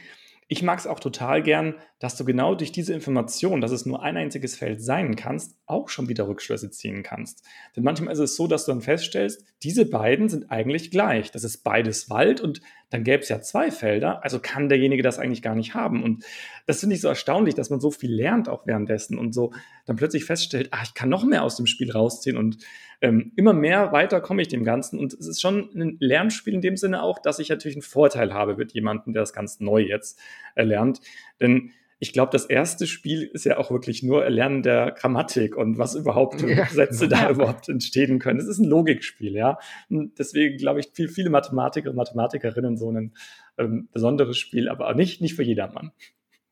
Ich 0.49 0.63
mag 0.63 0.79
es 0.79 0.87
auch 0.87 1.01
total 1.01 1.43
gern, 1.43 1.75
dass 1.99 2.15
du 2.15 2.23
genau 2.23 2.55
durch 2.55 2.71
diese 2.71 2.93
Information, 2.93 3.59
dass 3.59 3.71
es 3.71 3.85
nur 3.85 4.01
ein 4.01 4.15
einziges 4.15 4.55
Feld 4.55 4.81
sein 4.81 5.17
kannst, 5.17 5.57
auch 5.65 5.89
schon 5.89 6.07
wieder 6.07 6.27
Rückschlüsse 6.27 6.71
ziehen 6.71 7.03
kannst. 7.03 7.45
Denn 7.75 7.83
manchmal 7.83 8.13
ist 8.13 8.19
es 8.19 8.37
so, 8.37 8.47
dass 8.47 8.65
du 8.65 8.71
dann 8.71 8.81
feststellst, 8.81 9.43
diese 9.63 9.85
beiden 9.85 10.29
sind 10.29 10.49
eigentlich 10.49 10.89
gleich. 10.89 11.31
Das 11.31 11.43
ist 11.43 11.63
beides 11.63 12.09
Wald 12.09 12.39
und 12.39 12.61
dann 12.89 13.03
gäbe 13.03 13.21
es 13.21 13.29
ja 13.29 13.41
zwei 13.41 13.69
Felder, 13.69 14.23
also 14.23 14.39
kann 14.39 14.69
derjenige 14.69 15.03
das 15.03 15.19
eigentlich 15.19 15.41
gar 15.41 15.55
nicht 15.55 15.73
haben. 15.73 16.03
Und 16.03 16.23
das 16.65 16.79
finde 16.79 16.95
ich 16.95 17.01
so 17.01 17.07
erstaunlich, 17.07 17.55
dass 17.55 17.69
man 17.69 17.79
so 17.79 17.91
viel 17.91 18.13
lernt 18.13 18.47
auch 18.47 18.65
währenddessen 18.65 19.17
und 19.17 19.33
so 19.33 19.51
dann 19.85 19.97
plötzlich 19.97 20.25
feststellt, 20.25 20.69
ah, 20.71 20.81
ich 20.83 20.93
kann 20.93 21.09
noch 21.09 21.25
mehr 21.25 21.43
aus 21.43 21.57
dem 21.57 21.67
Spiel 21.67 21.91
rausziehen 21.91 22.37
und 22.37 22.57
ähm, 23.01 23.31
immer 23.35 23.53
mehr 23.53 23.91
weiter 23.91 24.21
komme 24.21 24.41
ich 24.41 24.47
dem 24.47 24.63
Ganzen. 24.63 24.99
Und 24.99 25.13
es 25.13 25.27
ist 25.27 25.41
schon 25.41 25.69
ein 25.75 25.97
Lernspiel 25.99 26.53
in 26.53 26.61
dem 26.61 26.77
Sinne 26.77 27.03
auch, 27.03 27.19
dass 27.19 27.39
ich 27.39 27.49
natürlich 27.49 27.75
einen 27.75 27.83
Vorteil 27.83 28.33
habe 28.33 28.55
mit 28.55 28.73
jemandem, 28.73 29.13
der 29.13 29.21
das 29.21 29.33
ganz 29.33 29.59
neu 29.59 29.81
jetzt 29.81 30.19
erlernt. 30.55 31.01
Denn 31.39 31.71
ich 31.99 32.13
glaube, 32.13 32.31
das 32.31 32.45
erste 32.45 32.85
Spiel 32.85 33.23
ist 33.23 33.45
ja 33.45 33.57
auch 33.57 33.71
wirklich 33.71 34.03
nur 34.03 34.23
Erlernen 34.23 34.61
der 34.61 34.91
Grammatik 34.91 35.55
und 35.55 35.77
was 35.77 35.95
überhaupt 35.95 36.41
ja. 36.41 36.65
Sätze 36.67 37.07
da 37.07 37.29
überhaupt 37.31 37.69
entstehen 37.69 38.19
können. 38.19 38.39
Es 38.39 38.47
ist 38.47 38.59
ein 38.59 38.69
Logikspiel, 38.69 39.33
ja. 39.33 39.57
Und 39.89 40.19
deswegen 40.19 40.57
glaube 40.57 40.79
ich, 40.79 40.89
viel, 40.93 41.09
viele 41.09 41.29
Mathematiker 41.29 41.89
und 41.89 41.95
Mathematikerinnen 41.95 42.77
so 42.77 42.91
ein 42.91 43.13
ähm, 43.57 43.89
besonderes 43.91 44.37
Spiel, 44.37 44.69
aber 44.69 44.93
nicht, 44.93 45.21
nicht 45.21 45.35
für 45.35 45.43
jedermann. 45.43 45.91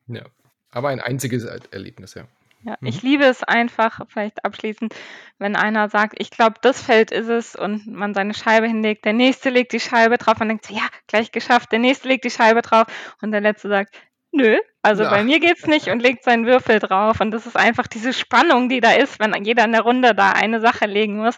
Ja, 0.08 0.24
aber 0.70 0.88
ein 0.88 1.00
einziges 1.00 1.44
Erlebnis, 1.44 2.14
ja. 2.14 2.26
Ja, 2.66 2.76
mhm. 2.80 2.88
ich 2.88 3.02
liebe 3.02 3.24
es 3.24 3.44
einfach, 3.44 4.00
vielleicht 4.08 4.44
abschließend, 4.44 4.92
wenn 5.38 5.54
einer 5.54 5.88
sagt, 5.88 6.16
ich 6.18 6.30
glaube, 6.30 6.56
das 6.62 6.82
Feld 6.82 7.12
ist 7.12 7.28
es 7.28 7.54
und 7.54 7.86
man 7.86 8.12
seine 8.12 8.34
Scheibe 8.34 8.66
hinlegt, 8.66 9.04
der 9.04 9.12
nächste 9.12 9.50
legt 9.50 9.72
die 9.72 9.80
Scheibe 9.80 10.18
drauf 10.18 10.40
und 10.40 10.48
denkt, 10.48 10.66
so, 10.66 10.74
ja, 10.74 10.88
gleich 11.06 11.30
geschafft, 11.30 11.70
der 11.70 11.78
nächste 11.78 12.08
legt 12.08 12.24
die 12.24 12.30
Scheibe 12.30 12.62
drauf 12.62 12.86
und 13.22 13.30
der 13.30 13.40
letzte 13.40 13.68
sagt, 13.68 13.94
nö, 14.32 14.58
also 14.82 15.02
ja. 15.02 15.10
bei 15.10 15.24
mir 15.24 15.40
geht's 15.40 15.66
nicht 15.66 15.88
und 15.88 16.00
legt 16.00 16.24
seinen 16.24 16.46
Würfel 16.46 16.78
drauf. 16.78 17.20
Und 17.20 17.30
das 17.30 17.46
ist 17.46 17.56
einfach 17.56 17.86
diese 17.86 18.12
Spannung, 18.12 18.68
die 18.68 18.80
da 18.80 18.92
ist, 18.92 19.18
wenn 19.18 19.44
jeder 19.44 19.64
in 19.64 19.72
der 19.72 19.82
Runde 19.82 20.14
da 20.14 20.32
eine 20.32 20.60
Sache 20.60 20.86
legen 20.86 21.16
muss. 21.16 21.36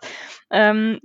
Ähm, 0.51 1.01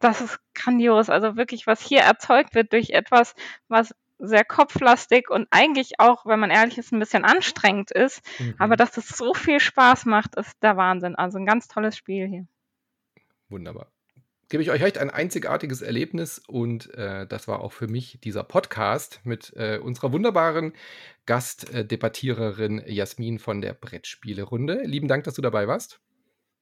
das 0.00 0.20
ist 0.20 0.38
grandios. 0.54 1.10
Also 1.10 1.36
wirklich, 1.36 1.66
was 1.66 1.80
hier 1.80 2.00
erzeugt 2.00 2.54
wird 2.54 2.72
durch 2.72 2.90
etwas, 2.90 3.34
was 3.68 3.94
sehr 4.18 4.44
kopflastig 4.44 5.30
und 5.30 5.48
eigentlich 5.50 5.98
auch, 5.98 6.26
wenn 6.26 6.38
man 6.38 6.50
ehrlich 6.50 6.78
ist, 6.78 6.92
ein 6.92 7.00
bisschen 7.00 7.24
anstrengend 7.24 7.90
ist. 7.90 8.22
Mhm. 8.38 8.54
Aber 8.58 8.76
dass 8.76 8.96
es 8.96 9.08
so 9.08 9.34
viel 9.34 9.60
Spaß 9.60 10.04
macht, 10.06 10.36
ist 10.36 10.62
der 10.62 10.76
Wahnsinn. 10.76 11.16
Also 11.16 11.38
ein 11.38 11.46
ganz 11.46 11.68
tolles 11.68 11.96
Spiel 11.96 12.28
hier. 12.28 12.46
Wunderbar 13.48 13.93
gebe 14.48 14.62
ich 14.62 14.70
euch 14.70 14.82
recht, 14.82 14.98
ein 14.98 15.10
einzigartiges 15.10 15.82
Erlebnis 15.82 16.40
und 16.46 16.92
äh, 16.94 17.26
das 17.26 17.48
war 17.48 17.60
auch 17.60 17.72
für 17.72 17.88
mich 17.88 18.18
dieser 18.22 18.44
Podcast 18.44 19.20
mit 19.24 19.52
äh, 19.56 19.78
unserer 19.78 20.12
wunderbaren 20.12 20.72
Gastdebattiererin 21.26 22.82
Jasmin 22.86 23.38
von 23.38 23.60
der 23.60 23.74
Brettspielerunde. 23.74 24.82
Lieben 24.84 25.08
Dank, 25.08 25.24
dass 25.24 25.34
du 25.34 25.42
dabei 25.42 25.66
warst. 25.68 26.00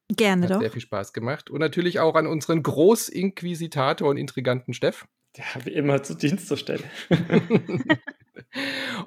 Gerne 0.08 0.44
Hat 0.44 0.50
doch. 0.50 0.60
Sehr 0.60 0.70
viel 0.70 0.82
Spaß 0.82 1.12
gemacht. 1.12 1.50
Und 1.50 1.60
natürlich 1.60 2.00
auch 2.00 2.14
an 2.14 2.26
unseren 2.26 2.62
Großinquisitator 2.62 4.08
und 4.08 4.16
intriganten 4.16 4.74
Steff. 4.74 5.06
Der 5.36 5.44
wie 5.64 5.70
immer 5.70 6.02
zu 6.02 6.14
Dienst 6.14 6.48
zur 6.48 6.58
Stelle. 6.58 6.84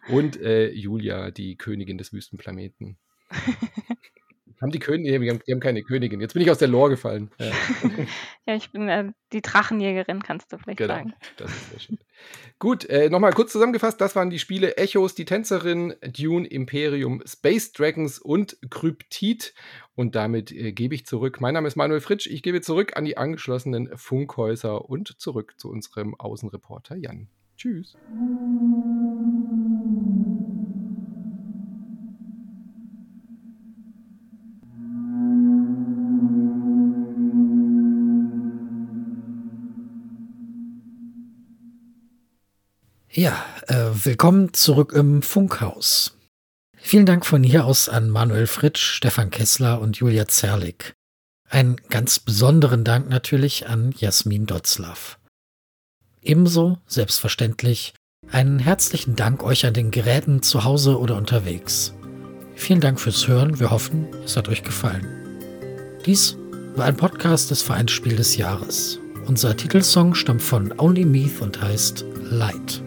und 0.09 0.41
äh, 0.41 0.69
Julia, 0.71 1.31
die 1.31 1.55
Königin 1.55 1.97
des 1.97 2.13
Wüstenplaneten. 2.13 2.97
Haben 4.61 4.71
die 4.71 4.79
Königin? 4.79 5.21
Die 5.21 5.29
haben, 5.29 5.39
die 5.45 5.51
haben 5.51 5.59
keine 5.59 5.83
Königin. 5.83 6.21
Jetzt 6.21 6.33
bin 6.33 6.41
ich 6.41 6.49
aus 6.49 6.57
der 6.57 6.67
Lore 6.67 6.91
gefallen. 6.91 7.29
Ja, 7.39 7.51
ja 8.47 8.55
ich 8.55 8.71
bin 8.71 8.87
äh, 8.87 9.11
die 9.33 9.41
Drachenjägerin, 9.41 10.23
kannst 10.23 10.53
du 10.53 10.57
vielleicht 10.57 10.77
genau, 10.77 10.93
sagen. 10.95 11.13
Das 11.37 11.51
ist 11.51 11.69
sehr 11.69 11.79
schön. 11.79 11.99
Gut, 12.57 12.85
äh, 12.85 13.09
nochmal 13.09 13.33
kurz 13.33 13.51
zusammengefasst: 13.51 13.99
Das 13.99 14.15
waren 14.15 14.29
die 14.29 14.39
Spiele 14.39 14.77
Echos, 14.77 15.13
die 15.13 15.25
Tänzerin, 15.25 15.93
Dune, 16.01 16.47
Imperium, 16.47 17.21
Space 17.25 17.73
Dragons 17.73 18.19
und 18.19 18.57
Kryptid. 18.69 19.53
Und 19.95 20.15
damit 20.15 20.51
äh, 20.51 20.71
gebe 20.71 20.95
ich 20.95 21.05
zurück. 21.05 21.41
Mein 21.41 21.53
Name 21.53 21.67
ist 21.67 21.75
Manuel 21.75 22.01
Fritsch. 22.01 22.27
Ich 22.27 22.41
gebe 22.43 22.61
zurück 22.61 22.95
an 22.95 23.05
die 23.05 23.17
angeschlossenen 23.17 23.97
Funkhäuser 23.97 24.89
und 24.89 25.19
zurück 25.19 25.55
zu 25.57 25.69
unserem 25.69 26.15
Außenreporter 26.15 26.95
Jan. 26.95 27.27
Tschüss. 27.57 27.95
Ja, 43.17 43.45
äh, 43.67 43.91
willkommen 44.03 44.53
zurück 44.53 44.91
im 44.91 45.21
Funkhaus. 45.21 46.17
Vielen 46.75 47.05
Dank 47.05 47.25
von 47.25 47.43
hier 47.43 47.63
aus 47.63 47.87
an 47.87 48.09
Manuel 48.09 48.45
Fritsch, 48.45 48.81
Stefan 48.81 49.29
Kessler 49.29 49.79
und 49.79 49.95
Julia 49.95 50.27
Zerlik. 50.27 50.95
Einen 51.49 51.77
ganz 51.89 52.19
besonderen 52.19 52.83
Dank 52.83 53.07
natürlich 53.07 53.69
an 53.69 53.93
Jasmin 53.97 54.47
Dotzlaff. 54.47 55.17
Ebenso, 56.21 56.79
selbstverständlich, 56.87 57.93
einen 58.31 58.59
herzlichen 58.59 59.15
Dank 59.15 59.43
euch 59.43 59.65
an 59.65 59.73
den 59.73 59.91
Geräten 59.91 60.41
zu 60.41 60.65
Hause 60.65 60.99
oder 60.99 61.15
unterwegs. 61.15 61.93
Vielen 62.55 62.81
Dank 62.81 62.99
fürs 62.99 63.29
Hören, 63.29 63.61
wir 63.61 63.71
hoffen, 63.71 64.07
es 64.25 64.35
hat 64.35 64.49
euch 64.49 64.63
gefallen. 64.63 65.07
Dies 66.05 66.35
war 66.75 66.83
ein 66.83 66.97
Podcast 66.97 67.49
des 67.49 67.61
Vereinsspiel 67.61 68.17
des 68.17 68.35
Jahres. 68.35 68.99
Unser 69.25 69.55
Titelsong 69.55 70.15
stammt 70.15 70.43
von 70.43 70.77
Only 70.77 71.05
Meath 71.05 71.39
und 71.39 71.61
heißt 71.61 72.03
Light. 72.29 72.84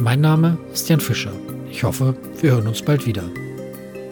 Mein 0.00 0.20
Name 0.20 0.56
ist 0.72 0.88
Jan 0.88 1.00
Fischer. 1.00 1.32
Ich 1.72 1.82
hoffe, 1.82 2.14
wir 2.40 2.52
hören 2.52 2.68
uns 2.68 2.82
bald 2.82 3.04
wieder. 3.04 3.24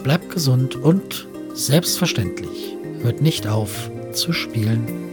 Bleibt 0.03 0.29
gesund 0.31 0.75
und 0.75 1.29
selbstverständlich 1.53 2.75
hört 3.03 3.21
nicht 3.21 3.47
auf 3.47 3.89
zu 4.11 4.33
spielen. 4.33 5.06